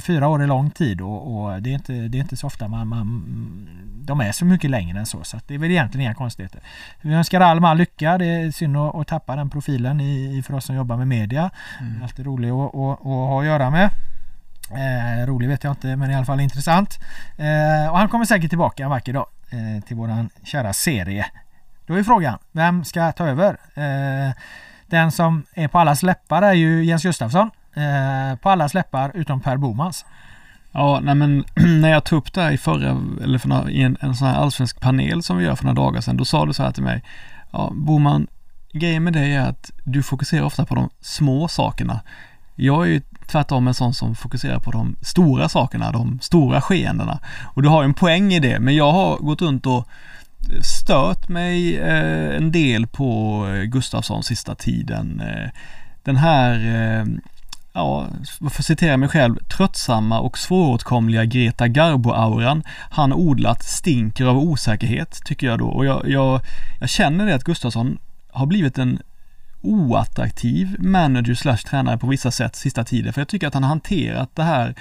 fyra 0.00 0.28
år 0.28 0.43
är 0.44 0.48
lång 0.48 0.70
tid 0.70 1.00
och, 1.00 1.44
och, 1.44 1.62
det, 1.62 1.70
är 1.70 1.74
inte, 1.74 1.92
det 1.92 2.18
är 2.18 2.20
inte 2.20 2.36
så 2.36 2.46
ofta 2.46 2.68
man, 2.68 2.88
man 2.88 3.24
de 4.04 4.20
är 4.20 4.32
så 4.32 4.44
mycket 4.44 4.70
längre 4.70 4.98
än 4.98 5.06
så. 5.06 5.24
Så 5.24 5.40
det 5.46 5.54
är 5.54 5.58
väl 5.58 5.70
egentligen 5.70 6.06
inga 6.06 6.14
konstigheter. 6.14 6.60
Vi 7.00 7.14
önskar 7.14 7.40
Alma 7.40 7.70
all 7.70 7.76
lycka. 7.76 8.18
Det 8.18 8.26
är 8.26 8.50
synd 8.50 8.76
att, 8.76 8.94
att 8.94 9.06
tappa 9.06 9.36
den 9.36 9.50
profilen 9.50 10.00
i, 10.00 10.38
i, 10.38 10.42
för 10.42 10.54
oss 10.54 10.64
som 10.64 10.76
jobbar 10.76 10.96
med 10.96 11.08
media. 11.08 11.50
Mm. 11.80 12.02
Alltid 12.02 12.26
rolig 12.26 12.50
att, 12.50 12.74
att, 12.74 12.98
ha 13.00 13.40
att 13.40 13.46
göra 13.46 13.70
med. 13.70 13.90
Eh, 14.70 15.26
rolig 15.26 15.48
vet 15.48 15.64
jag 15.64 15.72
inte 15.72 15.96
men 15.96 16.10
i 16.10 16.14
alla 16.14 16.24
fall 16.24 16.40
intressant. 16.40 16.98
Eh, 17.36 17.90
och 17.90 17.98
han 17.98 18.08
kommer 18.08 18.24
säkert 18.24 18.48
tillbaka 18.48 18.84
en 18.84 18.90
vacker 18.90 19.12
dag 19.12 19.26
eh, 19.50 19.84
till 19.84 19.96
våran 19.96 20.30
kära 20.44 20.72
serie. 20.72 21.26
Då 21.86 21.94
är 21.94 22.02
frågan, 22.02 22.38
vem 22.52 22.84
ska 22.84 23.12
ta 23.12 23.26
över? 23.26 23.56
Eh, 23.74 24.32
den 24.86 25.12
som 25.12 25.44
är 25.54 25.68
på 25.68 25.78
allas 25.78 26.02
läppar 26.02 26.42
är 26.42 26.52
ju 26.52 26.84
Jens 26.84 27.02
Gustafsson. 27.02 27.50
Eh, 27.74 28.36
på 28.36 28.50
alla 28.50 28.68
släppar 28.68 29.10
utom 29.14 29.40
Per 29.40 29.56
Bomans. 29.56 30.04
Ja, 30.74 31.00
nej 31.02 31.14
men 31.14 31.44
när 31.80 31.88
jag 31.88 32.04
tog 32.04 32.18
upp 32.18 32.32
det 32.32 32.42
här 32.42 32.52
i 32.52 32.58
förra, 32.58 33.00
eller 33.22 33.38
för 33.38 33.48
några, 33.48 33.70
i 33.70 33.82
en, 33.82 33.96
en 34.00 34.14
sån 34.14 34.28
här 34.28 34.34
allsvensk 34.34 34.80
panel 34.80 35.22
som 35.22 35.38
vi 35.38 35.44
gör 35.44 35.54
för 35.54 35.64
några 35.64 35.82
dagar 35.82 36.00
sedan, 36.00 36.16
då 36.16 36.24
sa 36.24 36.46
du 36.46 36.52
så 36.52 36.62
här 36.62 36.72
till 36.72 36.82
mig. 36.82 37.02
Ja, 37.50 37.72
Boman, 37.74 38.26
grejen 38.72 39.04
med 39.04 39.12
dig 39.12 39.34
är 39.34 39.48
att 39.48 39.70
du 39.84 40.02
fokuserar 40.02 40.42
ofta 40.42 40.66
på 40.66 40.74
de 40.74 40.90
små 41.00 41.48
sakerna. 41.48 42.00
Jag 42.54 42.82
är 42.82 42.88
ju 42.88 43.02
tvärtom 43.26 43.68
en 43.68 43.74
sån 43.74 43.94
som 43.94 44.14
fokuserar 44.14 44.58
på 44.58 44.70
de 44.70 44.96
stora 45.02 45.48
sakerna, 45.48 45.92
de 45.92 46.18
stora 46.22 46.60
skeendena. 46.60 47.20
Och 47.54 47.62
du 47.62 47.68
har 47.68 47.84
en 47.84 47.94
poäng 47.94 48.34
i 48.34 48.40
det, 48.40 48.60
men 48.60 48.76
jag 48.76 48.92
har 48.92 49.16
gått 49.16 49.42
runt 49.42 49.66
och 49.66 49.88
stört 50.62 51.28
mig 51.28 51.78
eh, 51.78 52.36
en 52.36 52.52
del 52.52 52.86
på 52.86 53.40
eh, 53.48 53.62
Gustafsson 53.62 54.22
sista 54.22 54.54
tiden. 54.54 55.20
Eh, 55.20 55.50
den 56.02 56.16
här 56.16 56.54
eh, 56.54 57.06
ja, 57.74 58.08
för 58.38 58.46
att 58.46 58.64
citera 58.64 58.96
mig 58.96 59.08
själv, 59.08 59.36
tröttsamma 59.56 60.20
och 60.20 60.38
svåråtkomliga 60.38 61.24
Greta 61.24 61.68
Garbo-auran 61.68 62.62
han 62.90 63.12
odlat 63.12 63.64
stinker 63.64 64.24
av 64.24 64.38
osäkerhet, 64.38 65.20
tycker 65.24 65.46
jag 65.46 65.58
då. 65.58 65.66
Och 65.66 65.86
jag, 65.86 66.08
jag, 66.08 66.40
jag 66.80 66.88
känner 66.88 67.26
det 67.26 67.34
att 67.34 67.44
Gustafsson 67.44 67.98
har 68.30 68.46
blivit 68.46 68.78
en 68.78 68.98
oattraktiv 69.62 70.76
manager 70.78 71.34
slash 71.34 71.56
tränare 71.56 71.98
på 71.98 72.06
vissa 72.06 72.30
sätt 72.30 72.56
sista 72.56 72.84
tiden. 72.84 73.12
För 73.12 73.20
jag 73.20 73.28
tycker 73.28 73.46
att 73.46 73.54
han 73.54 73.62
har 73.62 73.68
hanterat 73.68 74.30
det 74.36 74.42
här 74.42 74.74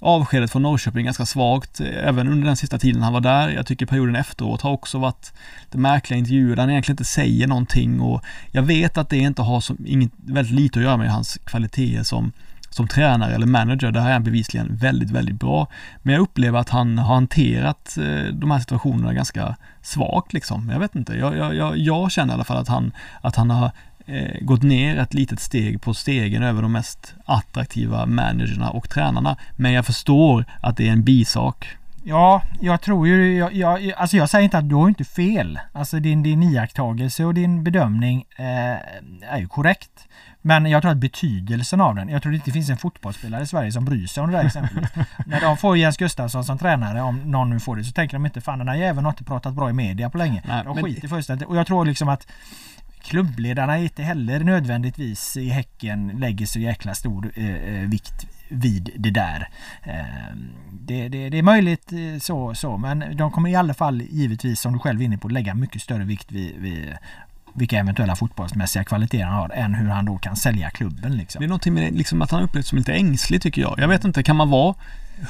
avskedet 0.00 0.50
från 0.52 0.62
Norrköping 0.62 1.04
ganska 1.04 1.26
svagt, 1.26 1.80
eh, 1.80 2.08
även 2.08 2.28
under 2.28 2.46
den 2.46 2.56
sista 2.56 2.78
tiden 2.78 3.02
han 3.02 3.12
var 3.12 3.20
där. 3.20 3.48
Jag 3.48 3.66
tycker 3.66 3.86
perioden 3.86 4.16
efteråt 4.16 4.62
har 4.62 4.70
också 4.70 4.98
varit 4.98 5.32
det 5.70 5.78
märkliga 5.78 6.18
intervjuer 6.18 6.56
där 6.56 6.62
han 6.62 6.70
egentligen 6.70 6.94
inte 6.94 7.04
säger 7.04 7.46
någonting 7.46 8.00
och 8.00 8.22
jag 8.50 8.62
vet 8.62 8.98
att 8.98 9.08
det 9.10 9.18
inte 9.18 9.42
har 9.42 9.60
så, 9.60 9.76
inget, 9.86 10.12
väldigt 10.16 10.54
lite 10.54 10.78
att 10.78 10.84
göra 10.84 10.96
med 10.96 11.12
hans 11.12 11.38
kvaliteter 11.44 12.02
som 12.02 12.32
som 12.70 12.88
tränare 12.88 13.34
eller 13.34 13.46
manager, 13.46 13.90
där 13.90 14.00
är 14.00 14.12
han 14.12 14.24
bevisligen 14.24 14.76
väldigt, 14.76 15.10
väldigt 15.10 15.34
bra. 15.34 15.66
Men 16.02 16.14
jag 16.14 16.22
upplever 16.22 16.58
att 16.58 16.68
han 16.68 16.98
har 16.98 17.14
hanterat 17.14 17.98
eh, 17.98 18.32
de 18.32 18.50
här 18.50 18.58
situationerna 18.58 19.14
ganska 19.14 19.56
svagt 19.82 20.32
liksom. 20.32 20.70
Jag 20.72 20.80
vet 20.80 20.94
inte, 20.94 21.14
jag, 21.14 21.36
jag, 21.36 21.54
jag, 21.54 21.78
jag 21.78 22.10
känner 22.10 22.32
i 22.32 22.34
alla 22.34 22.44
fall 22.44 22.56
att 22.56 22.68
han, 22.68 22.92
att 23.20 23.36
han 23.36 23.50
har 23.50 23.70
eh, 24.08 24.40
gått 24.40 24.62
ner 24.62 24.98
ett 24.98 25.14
litet 25.14 25.40
steg 25.40 25.80
på 25.82 25.94
stegen 25.94 26.42
över 26.42 26.62
de 26.62 26.72
mest 26.72 27.14
attraktiva 27.24 28.06
managerna 28.06 28.70
och 28.70 28.90
tränarna. 28.90 29.36
Men 29.56 29.72
jag 29.72 29.86
förstår 29.86 30.44
att 30.60 30.76
det 30.76 30.88
är 30.88 30.92
en 30.92 31.04
bisak. 31.04 31.68
Ja, 32.04 32.42
jag 32.60 32.80
tror 32.80 33.08
ju, 33.08 33.36
jag, 33.36 33.52
jag, 33.54 33.92
alltså 33.96 34.16
jag 34.16 34.30
säger 34.30 34.44
inte 34.44 34.58
att 34.58 34.68
du 34.68 34.74
har 34.74 34.88
inte 34.88 35.04
fel. 35.04 35.58
Alltså 35.72 36.00
din, 36.00 36.22
din 36.22 36.42
iakttagelse 36.42 37.24
och 37.24 37.34
din 37.34 37.64
bedömning 37.64 38.24
eh, 38.36 39.32
är 39.32 39.38
ju 39.38 39.48
korrekt. 39.48 39.90
Men 40.42 40.66
jag 40.66 40.82
tror 40.82 40.92
att 40.92 40.98
betydelsen 40.98 41.80
av 41.80 41.94
den, 41.94 42.08
jag 42.08 42.22
tror 42.22 42.32
det 42.32 42.36
inte 42.36 42.52
finns 42.52 42.70
en 42.70 42.76
fotbollsspelare 42.76 43.42
i 43.42 43.46
Sverige 43.46 43.72
som 43.72 43.84
bryr 43.84 44.06
sig 44.06 44.22
om 44.22 44.30
det 44.30 44.36
där 44.38 44.44
exempelvis. 44.44 44.90
När 45.26 45.40
de 45.40 45.56
får 45.56 45.76
Jens 45.76 45.96
Gustafsson 45.96 46.44
som 46.44 46.58
tränare, 46.58 47.02
om 47.02 47.18
någon 47.30 47.50
nu 47.50 47.60
får 47.60 47.76
det, 47.76 47.84
så 47.84 47.92
tänker 47.92 48.16
de 48.16 48.26
inte 48.26 48.40
fan 48.40 48.58
den 48.58 48.68
här 48.68 48.76
jäveln 48.76 49.04
har 49.04 49.12
inte 49.12 49.24
pratat 49.24 49.54
bra 49.54 49.70
i 49.70 49.72
media 49.72 50.10
på 50.10 50.18
länge. 50.18 50.42
Nej, 50.48 50.64
de 50.64 50.74
men- 50.74 50.84
skiter 50.84 51.08
fullständigt. 51.08 51.48
Och 51.48 51.56
jag 51.56 51.66
tror 51.66 51.84
liksom 51.84 52.08
att 52.08 52.26
klubbledarna 53.08 53.78
inte 53.78 54.02
heller 54.02 54.40
nödvändigtvis 54.40 55.36
i 55.36 55.48
Häcken 55.48 56.08
lägger 56.08 56.46
så 56.46 56.58
jäkla 56.58 56.94
stor 56.94 57.32
eh, 57.36 57.54
eh, 57.54 57.88
vikt 57.88 58.26
vid 58.48 58.90
det 58.96 59.10
där. 59.10 59.48
Eh, 59.82 60.36
det, 60.72 61.08
det, 61.08 61.28
det 61.28 61.38
är 61.38 61.42
möjligt 61.42 61.92
eh, 61.92 62.20
så, 62.20 62.54
så 62.54 62.76
men 62.76 63.16
de 63.16 63.30
kommer 63.30 63.50
i 63.50 63.54
alla 63.54 63.74
fall 63.74 64.02
givetvis 64.02 64.60
som 64.60 64.72
du 64.72 64.78
själv 64.78 65.00
är 65.00 65.04
inne 65.04 65.18
på 65.18 65.28
lägga 65.28 65.54
mycket 65.54 65.82
större 65.82 66.04
vikt 66.04 66.32
vid, 66.32 66.56
vid 66.56 66.96
vilka 67.54 67.78
eventuella 67.78 68.16
fotbollsmässiga 68.16 68.84
kvaliteter 68.84 69.24
han 69.24 69.34
har 69.34 69.50
än 69.50 69.74
hur 69.74 69.88
han 69.88 70.04
då 70.04 70.18
kan 70.18 70.36
sälja 70.36 70.70
klubben. 70.70 71.16
Liksom. 71.16 71.40
Det 71.40 71.46
är 71.46 71.48
någonting 71.48 71.74
med 71.74 71.82
det, 71.82 71.98
liksom 71.98 72.22
att 72.22 72.30
han 72.30 72.42
upplevs 72.42 72.68
som 72.68 72.78
lite 72.78 72.92
ängslig 72.92 73.42
tycker 73.42 73.62
jag. 73.62 73.74
Jag 73.78 73.88
vet 73.88 74.04
inte, 74.04 74.22
kan 74.22 74.36
man 74.36 74.50
vara 74.50 74.74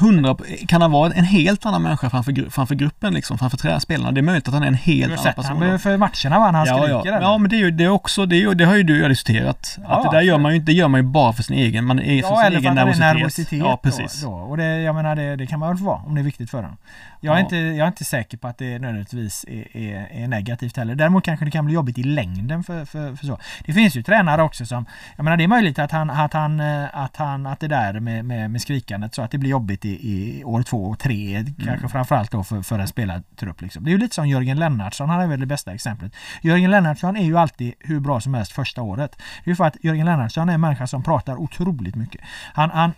100, 0.01 0.37
kan 0.69 0.83
han 0.83 0.91
vara 0.93 1.13
en 1.13 1.25
helt 1.25 1.67
annan 1.67 1.83
människa 1.83 2.11
framför, 2.11 2.51
framför 2.51 2.75
gruppen 2.75 3.15
liksom, 3.15 3.39
framför 3.39 3.57
träspelarna? 3.57 4.13
Det 4.13 4.21
är 4.21 4.23
möjligt 4.23 4.49
att 4.49 4.55
han 4.55 4.63
är 4.63 4.67
en 4.67 4.75
helt 4.75 5.11
Du 5.13 5.17
har 5.17 5.23
annan 5.23 5.35
person. 5.35 5.57
han 5.63 5.71
då. 5.71 5.79
för 5.79 5.97
matcherna 5.97 6.39
va, 6.39 6.51
när 6.51 6.59
han 6.59 6.67
Ja, 6.69 6.79
skriker 6.79 7.13
ja. 7.13 7.19
ja, 7.23 7.39
men 7.39 7.51
det 7.51 7.57
är 7.57 7.59
ju 7.59 7.71
det 7.71 7.85
är 7.85 7.89
också, 7.89 8.27
det, 8.27 8.37
är 8.37 8.41
ju, 8.41 8.55
det 8.55 8.65
har 8.65 8.75
ju 8.77 8.83
du 8.83 9.01
jag 9.01 9.11
diskuterat. 9.11 9.79
Ja, 9.83 9.89
att 9.89 10.03
det 10.13 10.17
där 10.17 10.23
gör 10.23 10.39
man 10.39 10.53
ju 10.53 10.57
inte, 10.57 10.73
det 10.73 10.77
gör 10.77 10.89
man 10.89 11.01
ju 11.01 11.07
bara 11.07 11.33
för 11.33 11.43
sin 11.43 11.57
egen, 11.57 11.85
man 11.85 11.99
är 11.99 12.15
Ja, 12.21 12.29
sin 12.29 12.47
eller 12.47 12.59
egen 12.59 12.75
nervositet. 12.75 13.15
nervositet. 13.17 13.59
Ja, 13.59 13.81
precis. 13.83 14.23
Då, 14.23 14.31
då. 14.31 14.37
Och 14.37 14.57
det, 14.57 14.81
jag 14.83 14.95
menar, 14.95 15.17
det, 15.17 15.37
det 15.37 15.47
kan 15.47 15.59
man 15.59 15.69
väl 15.77 15.85
vara 15.85 15.97
om 15.97 16.15
det 16.15 16.21
är 16.21 16.23
viktigt 16.23 16.51
för 16.51 16.59
honom. 16.63 16.77
Jag 17.21 17.33
är, 17.35 17.39
Ja. 17.39 17.43
inte, 17.45 17.57
jag 17.57 17.79
är 17.79 17.87
inte 17.87 18.05
säker 18.05 18.37
på 18.39 18.49
att 18.49 18.59
det 18.59 18.79
nödvändigtvis 18.79 19.45
är, 19.49 19.77
är, 19.77 20.09
är 20.13 20.29
negativt 20.29 20.77
heller. 20.77 20.95
Däremot 20.95 21.25
kanske 21.25 21.45
det 21.45 21.51
kan 21.51 21.65
bli 21.65 21.75
jobbigt 21.75 21.99
i 21.99 22.03
längden 22.03 22.65
för, 22.65 22.85
för, 22.85 23.17
för 23.17 23.27
så. 23.27 23.39
Det 23.65 23.73
finns 23.73 23.95
ju 23.97 24.03
tränare 24.03 24.43
också 24.43 24.67
som, 24.67 24.87
jag 25.17 25.25
menar 25.25 25.37
det 25.37 25.45
är 25.45 25.49
möjligt 25.49 25.79
att 25.79 25.91
han, 25.93 26.11
att 26.11 26.33
han, 26.33 26.61
eh, 26.61 26.85
att 26.93 27.17
han, 27.17 27.47
att 27.47 27.61
det 27.61 27.69
där 27.69 28.01
med, 28.01 28.25
med, 28.25 28.51
med 28.51 28.61
skrikandet 28.63 29.15
så 29.15 29.23
att 29.23 29.31
det 29.31 29.39
blir 29.39 29.51
jobbigt 29.51 29.78
i, 29.85 29.89
i 29.89 30.45
år 30.45 30.63
två 30.63 30.85
och 30.85 30.99
tre, 30.99 31.37
Mm. 31.37 31.55
kanske 31.65 31.89
framförallt 31.89 32.31
då 32.31 32.45
för, 32.45 32.63
för 32.63 32.79
en 32.79 32.89
spelartrupp. 32.89 33.63
Liksom. 33.63 33.85
Det 33.85 33.91
är 33.91 33.93
ju 33.93 33.99
lite 33.99 34.15
som 34.15 34.29
Jörgen 34.29 34.59
Lennartsson, 34.59 35.09
han 35.09 35.21
är 35.21 35.27
väl 35.27 35.41
det 35.41 35.47
bästa 35.47 35.75
exemplet. 35.75 36.13
Jörgen 36.43 36.71
Lennartsson 36.71 37.17
är 37.17 37.25
ju 37.25 37.39
alltid 37.39 37.75
hur 37.81 38.01
bra 38.01 38.21
som 38.21 38.35
helst 38.35 38.53
första 38.53 38.83
året. 38.83 39.17
Det 39.45 39.51
är 39.51 39.53
ju 39.53 39.57
för 39.57 39.65
att 39.65 39.77
Jörgen 39.85 40.07
Lennartsson 40.07 40.49
är 40.49 40.55
en 40.55 40.61
människa 40.61 40.87
som 40.87 41.03
pratar 41.03 41.37
otroligt 41.37 41.95
mycket. 41.95 42.21
Han, 42.53 42.71
han, 42.71 42.93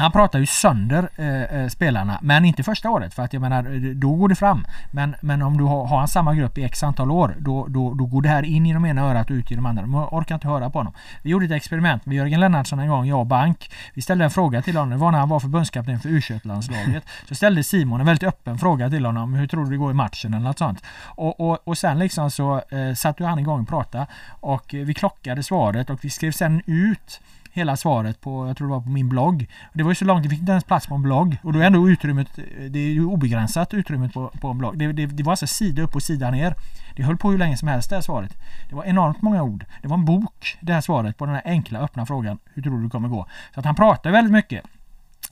han 0.00 0.12
pratar 0.12 0.38
ju 0.38 0.46
sönder 0.46 1.08
eh, 1.16 1.42
eh, 1.42 1.68
spelarna, 1.68 2.18
men 2.22 2.44
inte 2.44 2.62
första 2.62 2.90
året 2.90 3.14
för 3.14 3.22
att 3.22 3.32
jag 3.32 3.42
menar, 3.42 3.74
eh, 3.74 3.80
då 3.80 4.14
går 4.14 4.28
det 4.28 4.34
fram. 4.34 4.66
Men, 4.90 5.16
men 5.20 5.42
om 5.42 5.56
du 5.58 5.64
har, 5.64 5.86
har 5.86 6.00
en 6.00 6.08
samma 6.08 6.34
grupp 6.34 6.58
i 6.58 6.64
x 6.64 6.82
antal 6.82 7.10
år, 7.10 7.36
då, 7.38 7.66
då, 7.68 7.94
då 7.94 8.06
går 8.06 8.22
det 8.22 8.28
här 8.28 8.42
in 8.42 8.66
i 8.66 8.72
de 8.72 8.86
ena 8.86 9.02
örat 9.02 9.30
och 9.30 9.34
ut 9.34 9.52
i 9.52 9.54
de 9.54 9.66
andra. 9.66 9.82
De 9.82 9.94
orkar 9.94 10.34
inte 10.34 10.48
höra 10.48 10.70
på 10.70 10.78
honom. 10.78 10.92
Vi 11.22 11.30
gjorde 11.30 11.44
ett 11.44 11.52
experiment 11.52 12.06
med 12.06 12.16
Jörgen 12.16 12.40
Lennartsson 12.40 12.78
en 12.78 12.88
gång, 12.88 13.06
jag 13.06 13.20
och 13.20 13.26
Bank. 13.26 13.70
Vi 13.94 14.02
ställde 14.02 14.24
en 14.24 14.30
fråga 14.30 14.62
till 14.62 14.76
honom, 14.76 14.90
det 14.90 14.96
var 14.96 15.12
när 15.12 15.18
han 15.18 15.28
var 15.28 15.40
förbundskapten 15.40 16.00
för 16.00 16.08
u 16.08 16.20
landslaget 16.42 17.04
Så 17.28 17.34
ställde 17.34 17.64
Simon 17.64 18.00
en 18.00 18.06
väldigt 18.06 18.28
öppen 18.28 18.58
fråga 18.58 18.90
till 18.90 19.06
honom, 19.06 19.34
hur 19.34 19.46
tror 19.46 19.64
du 19.64 19.70
det 19.70 19.76
går 19.76 19.90
i 19.90 19.94
matchen 19.94 20.34
eller 20.34 20.44
något 20.44 20.58
sånt. 20.58 20.84
Och, 21.04 21.40
och, 21.40 21.68
och 21.68 21.78
sen 21.78 21.98
liksom 21.98 22.30
så 22.30 22.62
eh, 22.70 22.94
satte 22.96 23.24
han 23.24 23.38
igång 23.38 23.60
och 23.62 23.68
prata 23.68 24.06
och 24.28 24.66
vi 24.72 24.94
klockade 24.94 25.42
svaret 25.42 25.90
och 25.90 26.04
vi 26.04 26.10
skrev 26.10 26.32
sen 26.32 26.62
ut 26.66 27.20
hela 27.52 27.76
svaret 27.76 28.20
på, 28.20 28.46
jag 28.46 28.56
tror 28.56 28.68
det 28.68 28.74
var 28.74 28.80
på 28.80 28.88
min 28.88 29.08
blogg. 29.08 29.46
Det 29.72 29.82
var 29.82 29.90
ju 29.90 29.94
så 29.94 30.04
långt, 30.04 30.22
det 30.22 30.28
fick 30.28 30.38
inte 30.40 30.52
ens 30.52 30.64
plats 30.64 30.86
på 30.86 30.94
en 30.94 31.02
blogg. 31.02 31.36
Och 31.42 31.52
då 31.52 31.58
är 31.58 31.64
ändå 31.64 31.88
utrymmet, 31.88 32.38
eh, 32.38 32.64
det 32.70 32.78
är 32.78 32.92
ju 32.92 33.04
obegränsat 33.04 33.74
utrymmet 33.74 34.12
på, 34.12 34.28
på 34.40 34.48
en 34.48 34.58
blogg. 34.58 34.78
Det, 34.78 34.92
det, 34.92 35.06
det 35.06 35.22
var 35.22 35.32
alltså 35.32 35.46
sida 35.46 35.82
upp 35.82 35.94
och 35.94 36.02
sida 36.02 36.30
ner. 36.30 36.54
Det 36.96 37.02
höll 37.02 37.16
på 37.16 37.30
hur 37.30 37.38
länge 37.38 37.56
som 37.56 37.68
helst 37.68 37.90
det 37.90 37.96
här 37.96 38.02
svaret. 38.02 38.36
Det 38.68 38.74
var 38.74 38.84
enormt 38.84 39.22
många 39.22 39.42
ord. 39.42 39.64
Det 39.82 39.88
var 39.88 39.96
en 39.96 40.04
bok 40.04 40.58
det 40.60 40.72
här 40.72 40.80
svaret 40.80 41.16
på 41.16 41.26
den 41.26 41.34
här 41.34 41.42
enkla 41.44 41.80
öppna 41.80 42.06
frågan. 42.06 42.38
Hur 42.54 42.62
tror 42.62 42.78
du 42.78 42.84
det 42.84 42.90
kommer 42.90 43.08
gå? 43.08 43.26
Så 43.54 43.60
att 43.60 43.66
han 43.66 43.74
pratar 43.74 44.10
väldigt 44.10 44.32
mycket. 44.32 44.64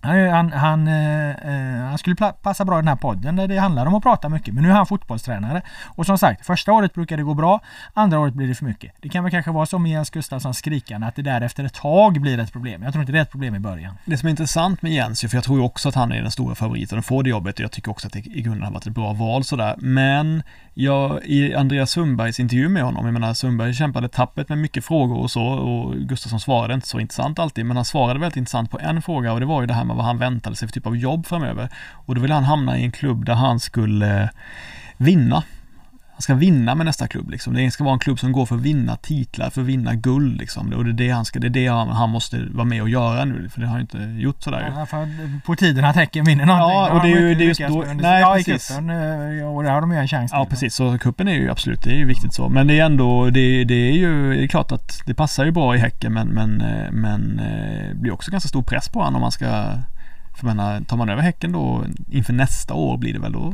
Han, 0.00 0.52
han, 0.52 0.88
eh, 0.88 1.30
eh 1.30 1.84
han 1.88 1.98
skulle 1.98 2.16
passa 2.42 2.64
bra 2.64 2.78
i 2.78 2.80
den 2.80 2.88
här 2.88 2.96
podden 2.96 3.36
där 3.36 3.48
det 3.48 3.58
handlar 3.58 3.86
om 3.86 3.94
att 3.94 4.02
prata 4.02 4.28
mycket. 4.28 4.54
Men 4.54 4.62
nu 4.62 4.70
är 4.70 4.74
han 4.74 4.86
fotbollstränare. 4.86 5.62
Och 5.86 6.06
som 6.06 6.18
sagt, 6.18 6.46
första 6.46 6.72
året 6.72 6.94
brukar 6.94 7.16
det 7.16 7.22
gå 7.22 7.34
bra. 7.34 7.60
Andra 7.94 8.18
året 8.18 8.34
blir 8.34 8.48
det 8.48 8.54
för 8.54 8.64
mycket. 8.64 8.92
Det 9.00 9.08
kan 9.08 9.24
väl 9.24 9.30
kanske 9.30 9.50
vara 9.50 9.66
som 9.66 9.82
med 9.82 9.92
Jens 9.92 10.10
Gustafssons 10.10 10.58
skrikande 10.58 11.06
att 11.06 11.16
det 11.16 11.22
där 11.22 11.40
efter 11.40 11.64
ett 11.64 11.74
tag 11.74 12.20
blir 12.20 12.38
ett 12.38 12.52
problem. 12.52 12.82
Jag 12.82 12.92
tror 12.92 13.02
inte 13.02 13.12
det 13.12 13.18
är 13.18 13.22
ett 13.22 13.30
problem 13.30 13.54
i 13.54 13.58
början. 13.58 13.94
Det 14.04 14.18
som 14.18 14.26
är 14.26 14.30
intressant 14.30 14.82
med 14.82 14.92
Jens, 14.92 15.20
för 15.20 15.34
jag 15.34 15.44
tror 15.44 15.58
ju 15.58 15.64
också 15.64 15.88
att 15.88 15.94
han 15.94 16.12
är 16.12 16.22
den 16.22 16.30
stora 16.30 16.54
favoriten 16.54 16.98
och 16.98 17.04
får 17.04 17.22
det 17.22 17.30
jobbet 17.30 17.54
och 17.54 17.60
jag 17.60 17.72
tycker 17.72 17.90
också 17.90 18.06
att 18.06 18.12
det 18.12 18.18
i 18.18 18.42
grunden 18.42 18.62
har 18.62 18.72
varit 18.72 18.86
ett 18.86 18.92
bra 18.92 19.12
val 19.12 19.44
sådär. 19.44 19.74
Men 19.78 20.42
jag, 20.74 21.24
i 21.24 21.54
Andreas 21.54 21.90
Sundbergs 21.90 22.40
intervju 22.40 22.68
med 22.68 22.82
honom, 22.82 23.04
jag 23.04 23.12
menar 23.12 23.34
Sundberg 23.34 23.74
kämpade 23.74 24.08
tappert 24.08 24.48
med 24.48 24.58
mycket 24.58 24.84
frågor 24.84 25.18
och 25.18 25.30
så 25.30 25.44
och 25.44 25.94
Gustafsson 25.94 26.40
svarade 26.40 26.74
inte 26.74 26.86
så 26.86 27.00
intressant 27.00 27.38
alltid, 27.38 27.66
men 27.66 27.76
han 27.76 27.84
svarade 27.84 28.20
väldigt 28.20 28.36
intressant 28.36 28.70
på 28.70 28.78
en 28.78 29.02
fråga 29.02 29.32
och 29.32 29.40
det 29.40 29.46
var 29.46 29.60
ju 29.60 29.66
det 29.66 29.74
här 29.74 29.84
med 29.88 29.96
vad 29.96 30.04
han 30.04 30.18
väntade 30.18 30.56
sig 30.56 30.68
för 30.68 30.72
typ 30.72 30.86
av 30.86 30.96
jobb 30.96 31.26
framöver. 31.26 31.68
Och 32.06 32.14
då 32.14 32.20
ville 32.20 32.34
han 32.34 32.44
hamna 32.44 32.78
i 32.78 32.84
en 32.84 32.92
klubb 32.92 33.24
där 33.24 33.34
han 33.34 33.60
skulle 33.60 34.22
eh, 34.22 34.28
vinna. 34.96 35.42
Han 36.18 36.22
ska 36.22 36.34
vinna 36.34 36.74
med 36.74 36.86
nästa 36.86 37.08
klubb 37.08 37.30
liksom. 37.30 37.54
Det 37.54 37.70
ska 37.70 37.84
vara 37.84 37.92
en 37.92 37.98
klubb 37.98 38.18
som 38.18 38.32
går 38.32 38.46
för 38.46 38.54
att 38.56 38.60
vinna 38.62 38.96
titlar, 38.96 39.50
för 39.50 39.60
att 39.60 39.66
vinna 39.66 39.94
guld 39.94 40.38
liksom. 40.38 40.72
Och 40.72 40.84
det 40.84 40.90
är 40.90 40.92
det 40.92 41.10
han 41.10 41.24
ska, 41.24 41.38
det 41.38 41.46
är 41.46 41.50
det 41.50 41.66
han, 41.66 41.88
han 41.88 42.10
måste 42.10 42.44
vara 42.50 42.64
med 42.64 42.82
och 42.82 42.88
göra 42.88 43.24
nu, 43.24 43.48
för 43.48 43.60
det 43.60 43.66
har 43.66 43.72
han 43.72 43.80
inte 43.80 43.98
gjort 43.98 44.42
sådär. 44.42 44.72
Ja, 44.76 44.86
för 44.86 45.08
på 45.46 45.56
tiden 45.56 45.84
att 45.84 45.96
Häcken 45.96 46.24
vinner 46.24 46.46
någonting. 46.46 46.68
Ja, 46.78 46.90
och 46.92 47.02
det 47.02 47.12
är 47.12 47.20
ju- 47.20 47.34
det 47.34 47.44
är 47.44 47.48
just 47.48 47.60
då- 47.60 47.84
nej, 47.94 48.20
ja, 48.20 48.34
precis. 48.36 48.68
cupen, 48.68 48.90
eh, 48.90 49.46
och 49.54 49.62
där 49.62 49.70
har 49.70 49.80
de 49.80 49.92
ju 49.92 49.98
en 49.98 50.08
chans 50.08 50.30
Ja 50.34 50.44
till. 50.44 50.50
precis, 50.50 50.74
så 50.74 50.98
kuppen 50.98 51.28
är 51.28 51.32
ju 51.34 51.50
absolut, 51.50 51.82
det 51.82 51.90
är 51.90 51.96
ju 51.98 52.04
viktigt 52.06 52.34
så. 52.34 52.48
Men 52.48 52.66
det 52.66 52.80
är 52.80 52.84
ändå, 52.84 53.24
det, 53.30 53.64
det 53.64 53.74
är 53.88 53.92
ju, 53.92 54.34
det 54.34 54.44
är 54.44 54.48
klart 54.48 54.72
att 54.72 55.02
det 55.06 55.14
passar 55.14 55.44
ju 55.44 55.50
bra 55.50 55.74
i 55.76 55.78
Häcken 55.78 56.12
men, 56.12 56.28
men, 56.28 56.60
eh, 56.60 56.90
men 56.92 57.38
eh, 57.38 57.88
det 57.88 57.94
blir 58.00 58.12
också 58.12 58.30
ganska 58.30 58.48
stor 58.48 58.62
press 58.62 58.88
på 58.88 58.98
honom 58.98 59.14
om 59.14 59.20
man 59.20 59.32
ska 59.32 59.46
för 60.38 60.46
menar, 60.46 60.80
tar 60.80 60.96
man 60.96 61.08
över 61.08 61.22
Häcken 61.22 61.52
då 61.52 61.84
inför 62.10 62.32
nästa 62.32 62.74
år 62.74 62.96
blir 62.98 63.12
det 63.12 63.18
väl 63.18 63.32
då 63.32 63.52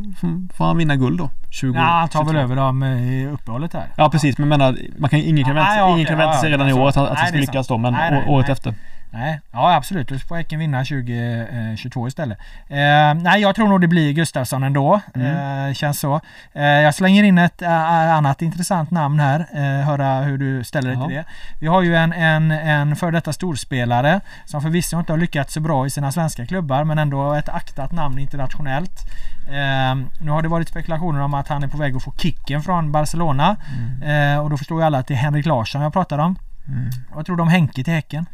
får- 0.55 0.65
han 0.65 0.77
vinna 0.77 0.97
guld 0.97 1.19
då? 1.19 1.31
20, 1.51 1.75
Ja, 1.79 1.81
han 1.83 2.09
tar 2.09 2.25
väl 2.25 2.35
22. 2.35 2.41
över 2.45 2.57
dem 2.57 2.83
i 2.83 3.27
uppehållet 3.27 3.73
här. 3.73 3.87
Ja 3.97 4.11
precis, 4.11 4.39
men 4.39 4.49
menar, 4.49 4.77
man 4.99 5.11
kan, 5.11 5.19
ingen 5.19 5.45
kan 5.45 5.55
vänta, 5.55 5.77
ja, 5.77 5.95
ingen 5.95 6.07
kan 6.07 6.19
vänta 6.19 6.37
sig 6.37 6.51
redan 6.51 6.69
i 6.69 6.73
så. 6.73 6.81
år 6.83 6.89
att, 6.89 6.95
han- 6.97 7.17
ska 7.29 7.39
lyckas 7.39 7.67
då, 7.67 7.79
men 7.79 7.95
året 8.29 8.49
efter. 8.49 8.75
Nej, 9.17 9.41
ja 9.53 9.75
absolut. 9.75 10.09
Då 10.09 10.19
får 10.19 10.37
Häcken 10.37 10.59
vinna 10.59 10.79
2022 10.85 12.09
istället. 12.09 12.39
Eh, 12.69 12.77
nej, 13.15 13.41
jag 13.41 13.55
tror 13.55 13.69
nog 13.69 13.81
det 13.81 13.89
blir 13.89 14.13
Gustafsson 14.13 14.63
ändå. 14.63 15.01
Mm. 15.15 15.69
Eh, 15.69 15.75
känns 15.75 16.01
så. 16.01 16.21
Eh, 16.53 16.65
jag 16.65 16.95
slänger 16.95 17.23
in 17.23 17.39
ett 17.39 17.63
eh, 17.63 18.15
annat 18.15 18.43
intressant 18.43 18.91
namn 18.91 19.21
här. 19.21 19.47
Eh, 19.55 19.87
höra 19.87 20.21
hur 20.21 20.39
du 20.39 20.65
ställer 20.65 20.89
dig 20.91 20.99
Ja. 20.99 21.07
till 21.07 21.17
det. 21.17 21.25
Vi 21.61 21.67
har 21.67 21.83
ju 21.83 21.97
en, 21.97 22.13
en, 22.13 22.51
en 22.51 22.97
för 22.97 23.13
detta 23.13 23.33
storspelare 23.33 24.21
som 24.45 24.63
förvisso 24.63 24.99
inte 24.99 25.13
har 25.13 25.19
lyckats 25.19 25.55
så 25.55 25.61
bra 25.61 25.87
i 25.87 25.91
sina 25.91 26.13
svenska 26.13 26.47
klubbar 26.47 26.85
men 26.85 26.99
ändå 26.99 27.33
ett 27.35 27.49
aktat 27.49 27.93
namn 27.93 28.19
internationellt. 28.19 29.01
Eh, 29.49 29.95
nu 30.21 30.31
har 30.31 30.43
det 30.43 30.49
varit 30.49 30.69
spekulationer 30.69 31.21
om 31.21 31.35
att 31.35 31.49
han 31.49 31.63
är 31.63 31.69
på 31.69 31.77
väg 31.79 31.97
att 31.97 32.03
få 32.03 32.13
kicken 32.19 32.63
från 32.63 32.93
Barcelona. 32.93 33.57
Eh, 34.05 34.39
och 34.39 34.51
då 34.51 34.57
förstår 34.57 34.81
ju 34.81 34.87
alla 34.87 34.99
att 34.99 35.07
det 35.07 35.15
är 35.15 35.19
Henrik 35.19 35.47
Larsson 35.47 35.83
jag 35.83 35.93
pratar 35.93 36.19
om. 36.19 36.37
Mm. 36.69 36.91
Vad 37.15 37.27
tror 37.27 37.37
du 37.37 37.43
om 37.43 37.49
Henke 37.49 37.85
till 37.85 37.95
Häcken? 37.95 38.27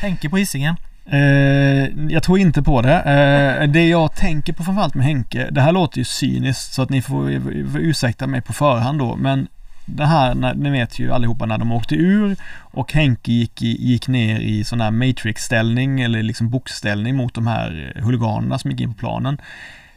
Henke 0.00 0.28
på 0.28 0.36
Hisingen? 0.36 0.76
Eh, 1.10 2.10
jag 2.12 2.22
tror 2.22 2.38
inte 2.38 2.62
på 2.62 2.82
det. 2.82 3.00
Eh, 3.00 3.68
det 3.68 3.88
jag 3.88 4.14
tänker 4.14 4.52
på 4.52 4.64
framförallt 4.64 4.94
med 4.94 5.06
Henke, 5.06 5.50
det 5.50 5.60
här 5.60 5.72
låter 5.72 5.98
ju 5.98 6.04
cyniskt 6.04 6.72
så 6.72 6.82
att 6.82 6.90
ni 6.90 7.02
får, 7.02 7.30
ursäkta 7.76 8.26
mig 8.26 8.40
på 8.40 8.52
förhand 8.52 8.98
då, 8.98 9.16
men 9.16 9.48
det 9.86 10.06
här, 10.06 10.34
när, 10.34 10.54
ni 10.54 10.70
vet 10.70 10.98
ju 10.98 11.12
allihopa 11.12 11.46
när 11.46 11.58
de 11.58 11.72
åkte 11.72 11.94
ur 11.94 12.36
och 12.56 12.92
Henke 12.92 13.32
gick, 13.32 13.62
gick 13.62 14.08
ner 14.08 14.40
i 14.40 14.64
sån 14.64 14.80
här 14.80 14.90
matrix-ställning 14.90 16.00
eller 16.00 16.22
liksom 16.22 16.50
boxställning 16.50 17.16
mot 17.16 17.34
de 17.34 17.46
här 17.46 17.92
huliganerna 17.96 18.58
som 18.58 18.70
gick 18.70 18.80
in 18.80 18.94
på 18.94 18.98
planen. 18.98 19.40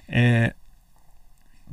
Eh, 0.07 0.49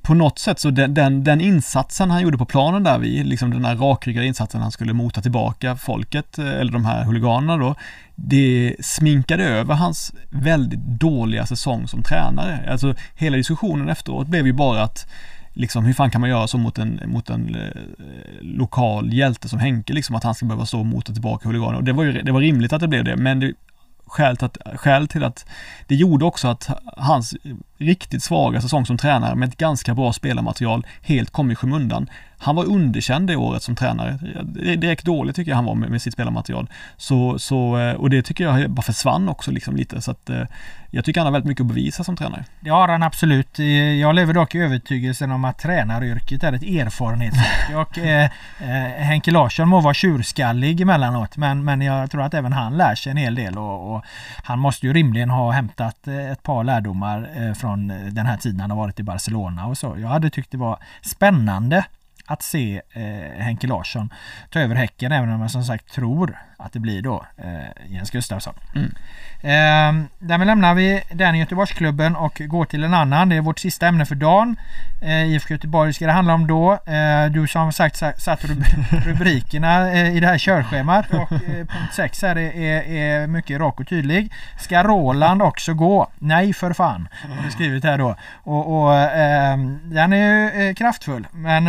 på 0.07 0.15
något 0.15 0.39
sätt 0.39 0.61
så 0.61 0.70
den, 0.70 0.95
den, 0.95 1.24
den 1.24 1.41
insatsen 1.41 2.11
han 2.11 2.23
gjorde 2.23 2.39
på 2.39 2.45
planen 2.45 2.83
där 2.83 2.99
vid, 2.99 3.27
liksom 3.27 3.51
den 3.51 3.65
här 3.65 3.77
rakryggade 3.77 4.27
insatsen 4.27 4.61
han 4.61 4.73
skulle 4.73 4.93
mota 4.93 5.20
tillbaka 5.20 5.77
folket, 5.77 6.39
eh, 6.39 6.51
eller 6.51 6.73
de 6.73 6.85
här 6.85 7.05
huliganerna 7.05 7.57
då, 7.57 7.74
det 8.15 8.77
sminkade 8.81 9.45
över 9.45 9.74
hans 9.74 10.12
väldigt 10.31 10.81
dåliga 10.81 11.47
säsong 11.47 11.89
som 11.89 12.03
tränare. 12.03 12.70
Alltså 12.70 12.95
hela 13.15 13.37
diskussionen 13.37 13.89
efteråt 13.89 14.27
blev 14.27 14.47
ju 14.47 14.53
bara 14.53 14.83
att 14.83 15.07
liksom 15.53 15.85
hur 15.85 15.93
fan 15.93 16.11
kan 16.11 16.20
man 16.20 16.31
göra 16.31 16.47
så 16.47 16.59
mot 16.59 16.78
en, 16.78 17.01
mot 17.07 17.31
en 17.31 17.55
eh, 17.55 17.83
lokal 18.41 19.12
hjälte 19.12 19.49
som 19.49 19.59
Henke 19.59 19.93
liksom 19.93 20.16
att 20.16 20.24
han 20.24 20.35
ska 20.35 20.47
behöva 20.47 20.66
stå 20.66 20.78
och 20.78 20.87
mota 20.87 21.12
tillbaka 21.12 21.49
huliganer 21.49 21.77
och 21.77 21.85
det 21.85 21.93
var 21.93 22.05
ju 22.05 22.23
det 22.23 22.33
var 22.33 22.41
rimligt 22.41 22.73
att 22.73 22.81
det 22.81 22.89
blev 22.89 23.05
det 23.05 23.16
men 23.16 23.41
det, 23.41 23.53
skälet, 24.07 24.43
att, 24.43 24.59
skäl 24.74 25.09
till 25.09 25.24
att 25.24 25.47
det 25.87 25.95
gjorde 25.95 26.24
också 26.24 26.49
att 26.49 26.69
hans 26.97 27.35
riktigt 27.78 28.23
svaga 28.23 28.61
säsong 28.61 28.87
som 28.87 28.99
tränare 28.99 29.35
med 29.35 29.49
ett 29.49 29.57
ganska 29.57 29.95
bra 29.95 30.12
spelarmaterial 30.12 30.87
helt 31.03 31.31
kom 31.31 31.51
i 31.51 31.55
skymundan. 31.55 32.11
Han 32.39 32.57
var 32.57 32.65
underkänd 32.65 33.29
det 33.29 33.37
året 33.37 33.63
som 33.63 33.77
tränare. 33.77 34.19
Direkt 34.77 35.05
dålig 35.05 35.35
tycker 35.35 35.51
jag 35.51 35.57
han 35.57 35.65
var 35.65 35.75
med, 35.75 35.91
med 35.91 36.03
sitt 36.03 36.13
spelarmaterial. 36.13 36.67
Så, 36.97 37.39
så, 37.39 37.79
eh, 37.79 37.95
och 37.95 38.11
det 38.11 38.23
tycker 38.23 38.45
jag 38.45 38.71
bara 38.71 38.83
försvann 38.83 39.29
också 39.29 39.51
liksom 39.51 39.77
lite. 39.77 40.01
Så 40.01 40.11
att, 40.11 40.31
eh, 40.31 40.43
jag 40.91 41.05
tycker 41.05 41.21
han 41.21 41.27
har 41.27 41.33
väldigt 41.33 41.49
mycket 41.49 41.61
att 41.61 41.69
bevisa 41.69 42.05
som 42.05 42.17
tränare. 42.17 42.45
Det 42.61 42.71
har 42.71 42.89
han 42.89 43.03
absolut. 43.03 43.59
Eh, 43.59 43.67
jag 43.95 44.15
lever 44.15 44.35
dock 44.35 44.55
i 44.55 44.59
övertygelsen 44.59 45.33
om 45.33 45.45
att 45.45 45.59
tränaryrket 45.59 46.45
är 46.45 46.53
ett 46.53 46.63
erfarenhetsyrke. 46.63 47.75
Och 47.75 47.99
eh, 47.99 48.31
Henke 48.99 49.31
Larsson 49.31 49.69
må 49.69 49.81
vara 49.81 49.95
tjurskallig 49.95 50.81
emellanåt 50.81 51.37
men, 51.37 51.65
men 51.65 51.81
jag 51.81 52.11
tror 52.11 52.23
att 52.23 52.35
även 52.35 52.53
han 52.53 52.77
lär 52.77 52.95
sig 52.95 53.11
en 53.11 53.17
hel 53.17 53.35
del 53.35 53.59
och, 53.59 53.95
och 53.95 54.05
han 54.45 54.59
måste 54.59 54.87
ju 54.87 54.93
rimligen 54.93 55.31
ha 55.31 55.51
hämtat 55.51 56.09
ett 56.09 56.43
par 56.43 56.65
lärdomar 56.65 57.55
från 57.55 57.89
den 57.89 58.27
här 58.27 58.37
tiden 58.37 58.61
han 58.61 58.71
har 58.71 58.77
varit 58.77 59.01
i 59.01 59.03
Barcelona 59.03 59.67
och 59.67 59.79
så. 59.79 59.97
Jag 59.99 60.09
hade 60.09 60.31
tyckt 60.31 60.51
det 60.51 60.59
var 60.59 60.79
spännande 61.03 61.85
att 62.27 62.43
se 62.43 62.82
eh, 62.93 63.43
Henke 63.43 63.66
Larsson 63.66 64.12
ta 64.51 64.61
över 64.61 64.74
Häcken 64.74 65.12
även 65.12 65.32
om 65.32 65.40
jag 65.40 65.51
som 65.51 65.65
sagt 65.65 65.93
tror 65.93 66.39
att 66.59 66.73
det 66.73 66.78
blir 66.78 67.03
då 67.03 67.27
eh, 67.36 67.93
Jens 67.93 68.11
Gustafsson. 68.11 68.55
Mm. 68.74 68.93
Eh, 69.40 70.09
därmed 70.19 70.47
lämnar 70.47 70.74
vi 70.74 71.03
den 71.11 71.39
Göteborgsklubben 71.39 72.16
och 72.16 72.43
går 72.47 72.65
till 72.65 72.85
en 72.85 72.94
annan. 72.94 73.28
Det 73.28 73.36
är 73.36 73.40
vårt 73.40 73.59
sista 73.59 73.86
ämne 73.86 74.07
för 74.07 74.15
dagen. 74.15 74.57
Eh, 75.03 75.32
IFK 75.32 75.55
Göteborg 75.55 75.93
ska 75.93 76.07
det 76.07 76.12
handla 76.12 76.35
om 76.35 76.47
då. 76.47 76.73
Eh, 76.73 77.27
du 77.31 77.47
som 77.47 77.73
sagt 77.73 77.97
satt 78.19 78.44
rubrikerna 79.05 79.93
eh, 79.93 80.16
i 80.16 80.20
det 80.20 80.27
här 80.27 80.39
körschemat 80.39 81.11
och 81.11 81.32
eh, 81.32 81.66
punkt 81.66 81.94
6 81.94 82.23
här 82.23 82.39
är, 82.39 82.57
är, 82.57 82.82
är, 82.82 83.27
mycket 83.27 83.61
rak 83.61 83.81
och 83.81 83.89
tydlig. 83.89 84.32
Ska 84.59 84.82
Roland 84.82 85.43
också 85.43 85.74
gå? 85.74 86.09
Nej 86.19 86.53
för 86.53 86.73
fan. 86.73 87.09
Har 87.36 87.44
du 87.44 87.51
skrivit 87.51 87.85
här 87.85 87.98
då. 87.98 88.16
Och, 88.43 88.82
och 88.82 88.94
eh, 88.94 89.59
den 89.82 90.12
är 90.12 90.66
ju 90.66 90.74
kraftfull. 90.74 91.27
Men 91.32 91.66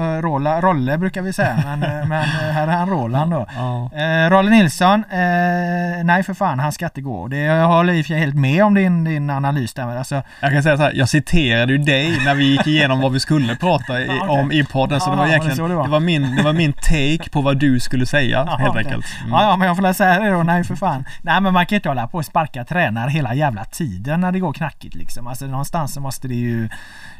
eh, 0.00 0.22
Rolla, 0.22 0.60
Rolle 0.60 0.98
brukar 0.98 1.22
vi 1.22 1.32
säga. 1.32 1.62
Men, 1.64 2.08
men 2.08 2.24
här 2.28 2.68
är 2.68 2.72
han 2.72 2.90
Roland 2.90 3.30
då. 3.32 3.46
Ja. 3.60 3.90
Rolle 4.30 4.50
Nilsson, 4.50 5.04
eh, 5.10 6.04
nej 6.04 6.22
för 6.22 6.34
fan, 6.34 6.58
han 6.58 6.72
ska 6.72 6.84
inte 6.84 7.00
gå. 7.00 7.28
Det, 7.28 7.36
jag 7.36 7.68
håller 7.68 7.92
i 7.92 8.02
och 8.02 8.06
helt 8.06 8.34
med 8.34 8.64
om 8.64 8.74
din, 8.74 9.04
din 9.04 9.30
analys 9.30 9.74
där. 9.74 9.96
Alltså, 9.96 10.22
jag 10.40 10.52
kan 10.52 10.62
säga 10.62 10.76
så 10.76 10.82
här, 10.82 10.92
jag 10.94 11.08
citerade 11.08 11.72
ju 11.72 11.78
dig 11.78 12.24
när 12.24 12.34
vi 12.34 12.44
gick 12.44 12.66
igenom 12.66 13.00
vad 13.00 13.12
vi 13.12 13.20
skulle 13.20 13.56
prata 13.56 14.00
i, 14.00 14.06
ja, 14.08 14.14
okay. 14.14 14.28
om 14.28 14.52
i 14.52 14.64
podden. 14.64 15.00
Så 15.00 15.10
ja, 15.10 15.10
det 15.10 15.18
var 15.18 15.26
egentligen, 15.26 15.56
det, 15.56 15.68
det, 15.68 15.74
var. 15.74 15.84
det, 15.84 15.90
var. 15.90 16.00
min, 16.00 16.36
det 16.36 16.42
var 16.42 16.52
min 16.52 16.72
take 16.72 17.30
på 17.30 17.40
vad 17.40 17.56
du 17.56 17.80
skulle 17.80 18.06
säga 18.06 18.44
helt 18.44 18.70
okay. 18.70 18.84
enkelt. 18.84 19.06
Mm. 19.20 19.32
Ja, 19.32 19.56
men 19.56 19.68
jag 19.68 19.76
får 19.76 19.92
säga 19.92 20.20
det 20.20 20.30
då, 20.30 20.42
nej 20.42 20.64
för 20.64 20.76
fan. 20.76 21.04
Nej 21.22 21.40
men 21.40 21.52
man 21.52 21.66
kan 21.66 21.76
inte 21.76 21.88
hålla 21.88 22.06
på 22.06 22.18
och 22.18 22.24
sparka 22.24 22.64
tränare 22.64 23.10
hela 23.10 23.34
jävla 23.34 23.64
tiden 23.64 24.20
när 24.20 24.32
det 24.32 24.40
går 24.40 24.52
knackigt 24.52 24.94
liksom. 24.94 25.26
Alltså 25.26 25.46
någonstans 25.46 25.94
så 25.94 26.00
måste 26.00 26.28
det 26.28 26.34
ju 26.34 26.68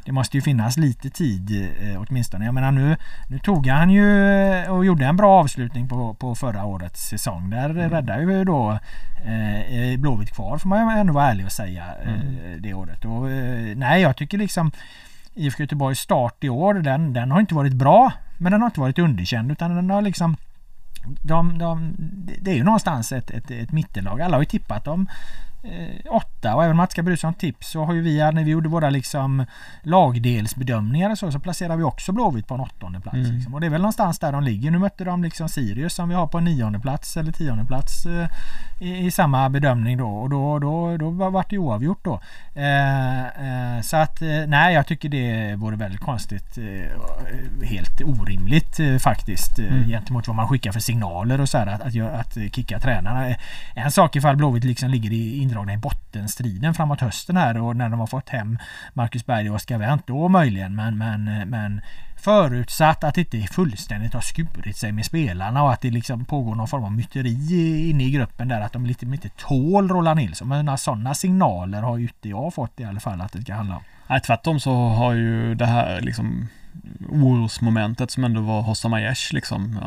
det 0.04 0.12
måste 0.12 0.36
ju 0.36 0.42
finnas 0.42 0.76
lite 0.76 1.10
tid 1.10 1.72
eh, 1.80 2.02
åtminstone. 2.02 2.44
Jag 2.44 2.54
menar 2.54 2.69
nu, 2.70 2.96
nu 3.28 3.38
tog 3.38 3.66
han 3.66 3.90
ju 3.90 4.30
eh, 4.30 4.70
och 4.70 4.84
gjorde 4.84 5.06
en 5.06 5.16
bra 5.16 5.40
avslutning 5.40 5.88
på, 5.88 6.14
på 6.14 6.34
förra 6.34 6.64
årets 6.64 7.08
säsong. 7.08 7.50
Där 7.50 7.70
mm. 7.70 7.90
räddade 7.90 8.22
ju 8.22 8.44
då 8.44 8.78
eh, 9.24 9.98
Blåvitt 9.98 10.30
kvar 10.30 10.58
får 10.58 10.68
man 10.68 10.98
ändå 10.98 11.12
vara 11.12 11.30
ärlig 11.30 11.46
och 11.46 11.52
säga 11.52 11.84
eh, 12.02 12.14
mm. 12.14 12.62
det 12.62 12.74
året. 12.74 13.04
Och, 13.04 13.30
eh, 13.30 13.76
nej, 13.76 14.02
jag 14.02 14.16
tycker 14.16 14.38
liksom 14.38 14.70
IFK 15.34 15.62
Göteborgs 15.62 15.98
start 15.98 16.44
i 16.44 16.48
år 16.48 16.74
den, 16.74 17.12
den 17.12 17.30
har 17.30 17.40
inte 17.40 17.54
varit 17.54 17.72
bra 17.72 18.12
men 18.38 18.52
den 18.52 18.60
har 18.60 18.68
inte 18.68 18.80
varit 18.80 18.98
underkänd 18.98 19.52
utan 19.52 19.74
den 19.76 19.90
har 19.90 20.02
liksom 20.02 20.36
de, 21.22 21.58
de, 21.58 21.94
det 22.40 22.50
är 22.50 22.54
ju 22.54 22.64
någonstans 22.64 23.12
ett, 23.12 23.30
ett, 23.30 23.50
ett 23.50 23.72
mittenlag. 23.72 24.20
Alla 24.20 24.36
har 24.36 24.42
ju 24.42 24.46
tippat 24.46 24.84
dem 24.84 25.08
eh, 25.62 26.12
åtta 26.12 26.54
och 26.54 26.62
även 26.62 26.70
om 26.70 26.76
man 26.76 26.88
ska 26.88 27.02
bry 27.02 27.16
sig 27.16 27.28
om 27.28 27.34
tips 27.34 27.70
så 27.70 27.84
har 27.84 27.94
ju 27.94 28.02
vi 28.02 28.18
när 28.18 28.44
vi 28.44 28.50
gjorde 28.50 28.68
våra 28.68 28.90
liksom 28.90 29.46
lagdelsbedömningar 29.82 31.10
och 31.10 31.18
så, 31.18 31.32
så 31.32 31.40
placerar 31.40 31.76
vi 31.76 31.82
också 31.82 32.12
Blåvitt 32.12 32.46
på 32.46 32.54
en 32.54 32.60
åttonde 32.60 33.00
plats. 33.00 33.16
Mm. 33.16 33.32
Liksom. 33.32 33.54
Och 33.54 33.60
det 33.60 33.66
är 33.66 33.70
väl 33.70 33.80
någonstans 33.80 34.18
där 34.18 34.32
de 34.32 34.42
ligger. 34.42 34.70
Nu 34.70 34.78
mötte 34.78 35.04
de 35.04 35.22
liksom 35.22 35.48
Sirius 35.48 35.94
som 35.94 36.08
vi 36.08 36.14
har 36.14 36.26
på 36.26 36.38
en 36.38 36.44
nionde 36.44 36.78
plats 36.78 37.16
eller 37.16 37.32
tionde 37.32 37.64
plats 37.64 38.06
eh, 38.06 38.28
i, 38.80 39.06
i, 39.06 39.10
samma 39.10 39.48
bedömning 39.48 39.98
då 39.98 40.08
och 40.08 40.30
då, 40.30 40.58
då, 40.58 40.96
då, 40.98 41.10
då 41.10 41.30
vart 41.30 41.50
det 41.50 41.58
oavgjort 41.58 42.04
då. 42.04 42.20
Eh, 42.54 43.76
eh, 43.76 43.80
så 43.82 43.96
att 43.96 44.22
eh, 44.22 44.28
nej, 44.46 44.74
jag 44.74 44.86
tycker 44.86 45.08
det 45.08 45.54
vore 45.56 45.76
väldigt 45.76 46.00
konstigt. 46.00 46.58
Eh, 46.58 47.66
helt 47.66 48.00
orimligt 48.00 48.80
faktiskt 49.02 49.58
mm. 49.58 49.88
gentemot 49.88 50.26
vad 50.26 50.36
man 50.36 50.48
skickar 50.48 50.72
för 50.72 50.80
signaler 50.80 51.40
och 51.40 51.48
så 51.48 51.58
här 51.58 51.66
att, 51.66 51.80
att, 51.80 51.96
att, 51.96 52.36
att 52.36 52.54
kicka 52.54 52.78
tränarna. 52.78 53.34
En 53.74 53.90
sak 53.90 54.16
ifall 54.16 54.36
Blåvitt 54.36 54.64
liksom 54.64 54.90
ligger 54.90 55.12
i 55.12 55.42
indragna 55.50 55.72
i 55.72 55.76
bottenstriden 55.76 56.74
framåt 56.74 57.00
hösten 57.00 57.36
här 57.36 57.60
och 57.60 57.76
när 57.76 57.88
de 57.88 58.00
har 58.00 58.06
fått 58.06 58.28
hem 58.28 58.58
Marcus 58.92 59.26
Berg 59.26 59.50
och 59.50 59.56
Oskar 59.56 59.78
Wendt 59.78 60.06
då 60.06 60.28
möjligen 60.28 60.74
men, 60.74 60.98
men, 60.98 61.28
eh, 61.28 61.46
men 61.46 61.80
Förutsatt 62.16 63.04
att 63.04 63.14
det 63.14 63.20
inte 63.20 63.52
fullständigt 63.52 64.14
har 64.14 64.20
skurit 64.20 64.76
sig 64.76 64.92
med 64.92 65.04
spelarna 65.04 65.62
och 65.62 65.72
att 65.72 65.80
det 65.80 65.90
liksom 65.90 66.24
pågår 66.24 66.54
någon 66.54 66.68
form 66.68 66.84
av 66.84 66.92
myteri 66.92 67.90
inne 67.90 68.04
i 68.04 68.10
gruppen 68.10 68.48
där 68.48 68.60
att 68.60 68.72
de 68.72 68.86
lite 68.86 69.06
inte 69.06 69.28
tål 69.28 69.88
Roland 69.88 70.20
Nilsson. 70.20 70.48
Men 70.48 70.64
några 70.64 70.76
sådana 70.76 71.14
signaler 71.14 71.82
har 71.82 71.96
ju 71.96 72.02
inte 72.02 72.28
jag 72.28 72.54
fått 72.54 72.80
i 72.80 72.84
alla 72.84 73.00
fall 73.00 73.20
att 73.20 73.32
det 73.32 73.42
ska 73.42 73.54
handla 73.54 73.76
om. 73.76 73.82
Nej 74.06 74.20
tvärtom 74.20 74.60
så 74.60 74.88
har 74.88 75.12
ju 75.12 75.54
det 75.54 75.66
här 75.66 76.00
liksom 76.00 76.48
orosmomentet 77.10 78.10
som 78.10 78.24
ändå 78.24 78.40
var 78.40 78.62
Hossa 78.62 78.88
Majesh 78.88 79.34
liksom 79.34 79.78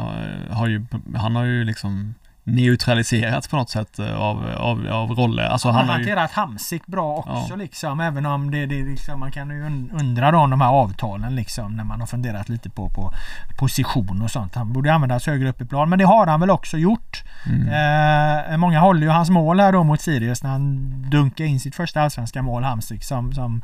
har 0.50 0.68
ju, 0.68 0.86
han 1.16 1.36
har 1.36 1.44
ju 1.44 1.64
liksom 1.64 2.16
neutraliserats 2.44 3.48
på 3.48 3.56
något 3.56 3.70
sätt 3.70 4.00
eh, 4.00 4.16
av, 4.16 4.46
av, 4.58 4.88
av 4.88 5.12
roller. 5.12 5.44
Alltså 5.44 5.68
han, 5.68 5.76
han 5.76 5.88
har 5.88 5.94
hanterat 5.94 6.32
ju... 6.32 6.42
Hamsik 6.42 6.86
bra 6.86 7.16
också 7.18 7.46
ja. 7.50 7.56
liksom. 7.56 8.00
Även 8.00 8.26
om 8.26 8.52
det, 8.52 8.66
det 8.66 8.84
liksom, 8.84 9.20
man 9.20 9.32
kan 9.32 9.50
ju 9.50 9.66
undra 10.00 10.32
då 10.32 10.38
om 10.38 10.50
de 10.50 10.62
här 10.62 10.70
avtalen 10.70 11.36
liksom 11.36 11.76
när 11.76 11.84
man 11.84 12.00
har 12.00 12.08
funderat 12.08 12.50
lite 12.50 12.70
på, 12.70 12.90
på 12.90 13.14
position 13.58 14.22
och 14.22 14.32
sånt. 14.32 14.56
Han 14.56 14.74
borde 14.74 14.94
användas 14.94 15.28
högre 15.28 15.50
upp 15.50 15.62
i 15.62 15.66
plan. 15.66 15.90
Men 15.90 16.00
det 16.00 16.06
har 16.06 16.28
han 16.28 16.40
väl 16.40 16.50
också 16.50 16.78
gjort. 16.78 17.24
Mm. 17.46 18.52
Eh, 18.52 18.58
många 18.58 18.80
håller 18.80 19.02
ju 19.02 19.10
hans 19.10 19.30
mål 19.30 19.60
här 19.60 19.72
då 19.72 19.84
mot 19.84 20.02
Sirius 20.02 20.44
när 20.44 20.50
han 20.50 20.92
dunkar 21.10 21.46
in 21.46 21.60
sitt 21.60 21.76
första 21.76 22.02
allsvenska 22.02 22.42
mål 22.42 22.64
Hamsik 22.64 23.04
som, 23.04 23.34
som 23.34 23.62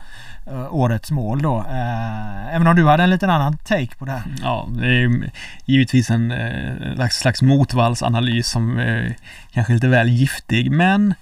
uh, 0.51 0.73
årets 0.73 1.11
mål 1.11 1.41
då. 1.41 1.57
Uh, 1.57 2.55
även 2.55 2.67
om 2.67 2.75
du 2.75 2.87
hade 2.87 3.03
en 3.03 3.09
liten 3.09 3.29
annan 3.29 3.57
take 3.57 3.95
på 3.97 4.05
det 4.05 4.11
här. 4.11 4.23
Ja, 4.43 4.67
det 4.69 4.87
är 4.87 5.31
givetvis 5.65 6.09
en 6.09 6.31
uh, 6.31 6.95
slags, 6.95 7.15
slags 7.17 7.41
motvallsanalys 7.41 8.47
som 8.47 8.68
eh, 8.77 9.11
kanske 9.51 9.73
lite 9.73 9.87
väl 9.87 10.09
giftig 10.09 10.71
men 10.71 11.13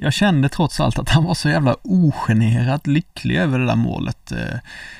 jag 0.00 0.12
kände 0.12 0.48
trots 0.48 0.80
allt 0.80 0.98
att 0.98 1.08
han 1.08 1.24
var 1.24 1.34
så 1.34 1.48
jävla 1.48 1.76
ogenerat 1.82 2.86
lycklig 2.86 3.36
över 3.36 3.58
det 3.58 3.66
där 3.66 3.76
målet. 3.76 4.32
Eh, 4.32 4.58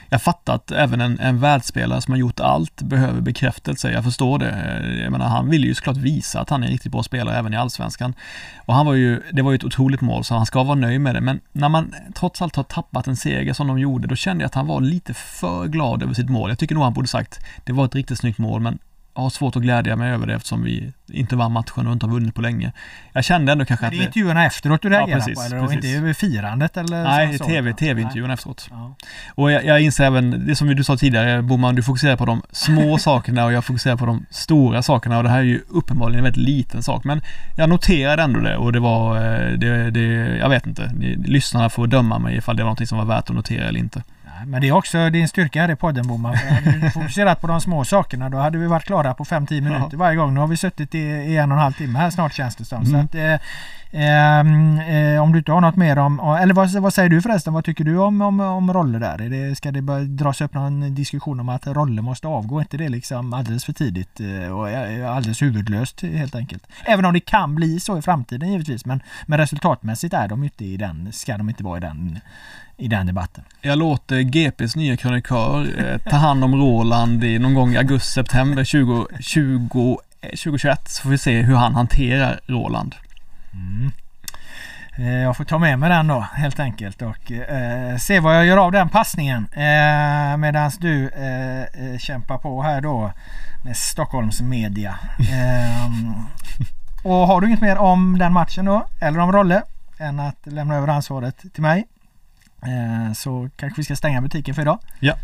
jag 0.09 0.23
fattar 0.23 0.55
att 0.55 0.71
även 0.71 1.01
en, 1.01 1.19
en 1.21 1.41
världsspelare 1.41 2.01
som 2.01 2.13
har 2.13 2.19
gjort 2.19 2.41
allt 2.41 2.83
behöver 2.83 3.21
bekräftelse. 3.21 3.93
Jag 3.93 4.05
förstår 4.05 4.39
det. 4.39 4.51
Eh, 4.51 5.03
jag 5.03 5.13
menar, 5.13 5.27
han 5.29 5.51
vill 5.51 5.65
ju 5.65 5.75
såklart 5.75 5.97
visa 5.97 6.41
att 6.41 6.51
han 6.51 6.63
är 6.63 6.67
en 6.67 6.73
riktigt 6.73 6.93
bra 6.93 7.03
spelare 7.03 7.37
även 7.37 7.55
i 7.55 7.57
allsvenskan. 7.57 8.15
Och 8.57 8.75
han 8.75 8.87
var 8.87 8.95
ju, 8.95 9.23
det 9.33 9.43
var 9.43 9.51
ju 9.51 9.57
ett 9.57 9.65
otroligt 9.65 10.01
mål 10.01 10.25
så 10.25 10.35
han 10.35 10.47
ska 10.47 10.63
vara 10.63 10.75
nöjd 10.75 11.01
med 11.01 11.15
det. 11.15 11.21
Men 11.21 11.41
när 11.53 11.69
man 11.69 11.95
trots 12.15 12.43
allt 12.43 12.57
har 12.57 12.65
tappat 12.65 13.07
en 13.07 13.17
seger 13.17 13.53
som 13.53 13.67
de 13.67 13.79
gjorde, 13.79 14.09
då 14.09 14.17
kände 14.17 14.43
jag 14.43 14.47
att 14.47 14.55
han 14.55 14.67
var 14.67 14.81
lite 14.81 15.15
för 15.15 15.67
glad 15.67 16.03
över 16.03 16.15
sitt 16.15 16.31
mål. 16.31 16.51
Jag 16.51 16.59
tycker 16.59 16.75
nog 16.75 16.85
han 16.85 16.93
borde 16.93 17.09
sagt, 17.09 17.41
det 17.65 17.73
var 17.73 17.85
ett 17.85 17.95
riktigt 17.95 18.19
snyggt 18.19 18.39
mål, 18.39 18.61
men 18.61 18.79
har 19.23 19.31
svårt 19.31 19.57
att 19.57 19.63
glädja 19.63 19.97
mig 19.97 20.11
över 20.13 20.27
det 20.27 20.35
eftersom 20.35 20.63
vi 20.63 20.93
inte 21.13 21.37
vann 21.37 21.53
matchen 21.53 21.87
och 21.87 21.93
inte 21.93 22.07
har 22.07 22.13
vunnit 22.13 22.35
på 22.35 22.43
länge. 22.43 22.73
Jag 23.13 23.25
kände 23.25 23.53
ändå 23.53 23.65
kanske 23.65 23.87
att... 23.87 23.93
Det 23.93 23.99
är 23.99 24.03
intervjuerna 24.03 24.47
efteråt 24.47 24.83
du 24.83 24.89
reagerar 24.89 25.19
ja, 25.19 25.25
precis, 25.25 25.35
på 25.35 25.41
eller? 25.41 25.61
Precis. 25.61 25.79
Och 25.79 25.85
inte 25.85 25.99
över 25.99 26.13
firandet 26.13 26.77
eller? 26.77 27.05
Nej, 27.05 27.39
TV, 27.39 27.73
TV-intervjun 27.73 28.31
efteråt. 28.31 28.69
Ja. 28.71 28.95
Och 29.35 29.53
jag, 29.53 29.65
jag 29.65 29.81
inser 29.81 30.05
även, 30.05 30.47
det 30.47 30.57
som 30.57 30.77
du 30.77 30.85
sa 30.85 30.97
tidigare 30.97 31.43
Boman, 31.43 31.75
du 31.75 31.83
fokuserar 31.83 32.17
på 32.17 32.25
de 32.25 32.43
små 32.53 32.99
sakerna 33.09 33.45
och 33.45 33.53
jag 33.53 33.65
fokuserar 33.65 33.97
på 33.97 34.07
de 34.07 34.27
stora 34.31 34.83
sakerna 34.83 35.17
och 35.17 35.23
det 35.23 35.31
här 35.31 35.39
är 35.39 35.43
ju 35.43 35.61
uppenbarligen 35.69 36.19
en 36.19 36.25
väldigt 36.25 36.45
liten 36.45 36.83
sak. 36.83 37.05
Men 37.05 37.23
jag 37.57 37.69
noterade 37.69 38.23
ändå 38.23 38.41
det 38.41 38.57
och 38.57 38.73
det 38.73 38.81
var, 38.81 39.17
eh, 39.17 39.53
det, 39.59 39.91
det 39.91 40.37
jag 40.37 40.49
vet 40.49 40.67
inte, 40.67 40.93
lyssnarna 41.25 41.71
får 41.71 41.87
döma 41.87 42.19
mig 42.19 42.37
ifall 42.37 42.57
det 42.57 42.63
var 42.63 42.69
någonting 42.69 42.87
som 42.87 42.99
var 42.99 43.05
värt 43.05 43.31
att 43.31 43.37
notera 43.37 43.69
eller 43.69 43.81
inte. 43.81 44.03
Men 44.47 44.61
det 44.61 44.69
är 44.69 44.73
också 44.73 45.11
din 45.11 45.29
styrka 45.29 45.63
här 45.63 45.71
i 45.71 45.77
podden 45.77 46.07
Boman. 46.07 46.35
Hade 46.35 46.79
vi 46.79 46.91
fokuserat 46.91 47.41
på 47.41 47.47
de 47.47 47.61
små 47.61 47.85
sakerna 47.85 48.29
då 48.29 48.39
hade 48.39 48.59
vi 48.59 48.67
varit 48.67 48.85
klara 48.85 49.15
på 49.15 49.25
5-10 49.25 49.61
minuter 49.61 49.89
ja. 49.93 49.99
varje 49.99 50.17
gång. 50.17 50.35
Nu 50.35 50.41
har 50.41 50.47
vi 50.47 50.57
suttit 50.57 50.95
i, 50.95 50.99
i 50.99 51.37
en 51.37 51.53
och 51.53 51.57
en 51.57 51.63
halv 51.63 51.73
timme 51.73 51.99
här 51.99 52.11
snart 52.11 52.35
känns 52.35 52.57
det 52.57 52.65
som. 52.65 52.83
Mm. 52.83 52.91
Så 52.93 52.99
att, 52.99 53.15
eh, 53.15 53.41
ehm, 53.93 54.81
eh, 54.81 55.23
om 55.23 55.33
du 55.33 55.39
inte 55.39 55.53
har 55.53 55.61
något 55.61 55.77
mer 55.77 55.99
om, 55.99 56.21
eller 56.21 56.55
vad, 56.55 56.71
vad, 56.71 56.95
säger 56.95 57.09
du 57.09 57.23
förresten? 57.23 57.53
Vad 57.53 57.65
tycker 57.65 57.85
du 57.85 57.99
om, 57.99 58.21
om, 58.21 58.41
om 58.41 58.73
roller 58.73 59.01
där? 59.01 59.23
Är 59.23 59.31
det, 59.31 59.57
ska 59.57 59.71
det 59.71 59.83
börja 59.83 60.05
dras 60.05 60.41
upp 60.41 60.55
någon 60.55 60.95
diskussion 60.95 61.41
om 61.41 61.49
att 61.49 61.67
roller 61.67 62.03
måste 62.03 62.29
avgå? 62.29 62.57
Är 62.59 62.61
inte 62.61 62.77
det 62.77 62.89
liksom 62.89 63.33
alldeles 63.33 63.65
för 63.65 63.73
tidigt 63.73 64.21
eh, 64.21 64.59
och 64.59 64.69
alldeles 65.09 65.43
huvudlöst 65.43 66.01
helt 66.03 66.35
enkelt? 66.35 66.67
Även 66.85 67.05
om 67.05 67.13
det 67.13 67.21
kan 67.21 67.55
bli 67.55 67.81
så 67.81 67.99
i 67.99 68.03
framtiden 68.03 68.53
givetvis. 68.53 68.85
Men, 68.85 69.03
men 69.27 69.39
resultatmässigt 69.39 70.15
är 70.15 70.29
de 70.29 70.45
inte 70.45 70.65
i 70.65 70.77
den, 70.77 71.13
ska 71.13 71.37
de 71.39 71.49
inte 71.49 71.65
vara 71.65 71.77
i 71.77 71.81
den 71.81 72.21
i 72.79 72.89
den 72.89 73.07
debatten. 73.07 73.45
Jag 73.63 73.79
låter 73.79 74.21
GPs 74.21 74.77
nya 74.77 74.97
krönikör 74.97 75.67
eh, 75.79 75.99
ta 76.11 76.17
hand 76.17 76.45
om 76.45 76.55
Roland 76.55 77.25
i 77.25 77.39
någon 77.39 77.55
gång 77.55 77.75
i 77.75 77.77
augusti-september 77.77 78.65
2021 78.65 80.89
så 80.89 81.03
får 81.03 81.11
vi 81.11 81.19
se 81.19 81.43
hur 81.43 81.55
han 81.55 81.75
hanterar 81.75 82.41
Roland. 82.47 82.95
Mm. 83.53 83.91
Eh, 84.99 85.23
jag 85.23 85.37
får 85.37 85.45
ta 85.45 85.59
med 85.59 85.79
mig 85.79 85.89
den 85.89 86.07
då 86.07 86.21
helt 86.21 86.61
enkelt 86.61 87.03
och 87.03 87.33
eh, 87.33 87.97
se 87.97 88.21
vad 88.21 88.37
jag 88.37 88.47
gör 88.47 88.57
av 88.57 88.73
den 88.73 88.89
passningen. 88.89 89.49
Eh, 89.53 90.37
Medan 90.37 90.71
du 90.79 91.09
eh, 91.09 91.63
eh, 91.63 91.99
kämpar 91.99 92.39
på 92.39 92.63
här 92.63 92.81
då 92.81 93.13
med 93.65 93.77
Stockholms 93.77 94.41
media. 94.41 94.99
Ehm, 95.33 96.13
och 97.05 97.27
har 97.27 97.41
du 97.41 97.47
inget 97.47 97.61
mer 97.61 97.77
om 97.77 98.19
den 98.19 98.33
matchen 98.33 98.65
då 98.65 98.87
eller 99.01 99.19
om 99.19 99.33
Rolle 99.33 99.63
än 99.99 100.21
att 100.21 100.47
lämna 100.47 100.77
över 100.77 100.89
ansvaret 100.89 101.37
till 101.55 101.63
mig 101.63 101.79
eh, 101.79 101.85
Eh, 102.63 103.13
så 103.13 103.49
kanske 103.57 103.81
vi 103.81 103.85
ska 103.85 103.97
stänga 103.97 104.21
butiken 104.21 104.55
för 104.55 104.63
idag. 104.63 104.79
Ja. 105.01 105.15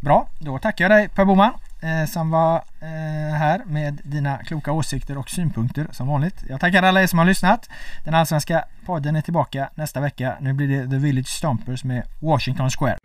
Bra, 0.00 0.28
då 0.38 0.58
tackar 0.58 0.84
jag 0.84 0.90
dig 0.90 1.08
Per 1.08 1.24
Boman 1.24 1.52
eh, 1.82 2.08
som 2.08 2.30
var 2.30 2.56
eh, 2.80 3.34
här 3.34 3.62
med 3.66 4.00
dina 4.04 4.38
kloka 4.38 4.72
åsikter 4.72 5.18
och 5.18 5.30
synpunkter 5.30 5.86
som 5.90 6.08
vanligt. 6.08 6.44
Jag 6.48 6.60
tackar 6.60 6.82
alla 6.82 7.02
er 7.02 7.06
som 7.06 7.18
har 7.18 7.26
lyssnat. 7.26 7.68
Den 8.04 8.14
allsvenska 8.14 8.64
podden 8.86 9.16
är 9.16 9.20
tillbaka 9.20 9.68
nästa 9.74 10.00
vecka. 10.00 10.36
Nu 10.40 10.52
blir 10.52 10.68
det 10.68 10.90
The 10.90 10.96
Village 10.96 11.28
Stompers 11.28 11.84
med 11.84 12.02
Washington 12.20 12.70
Square. 12.70 12.98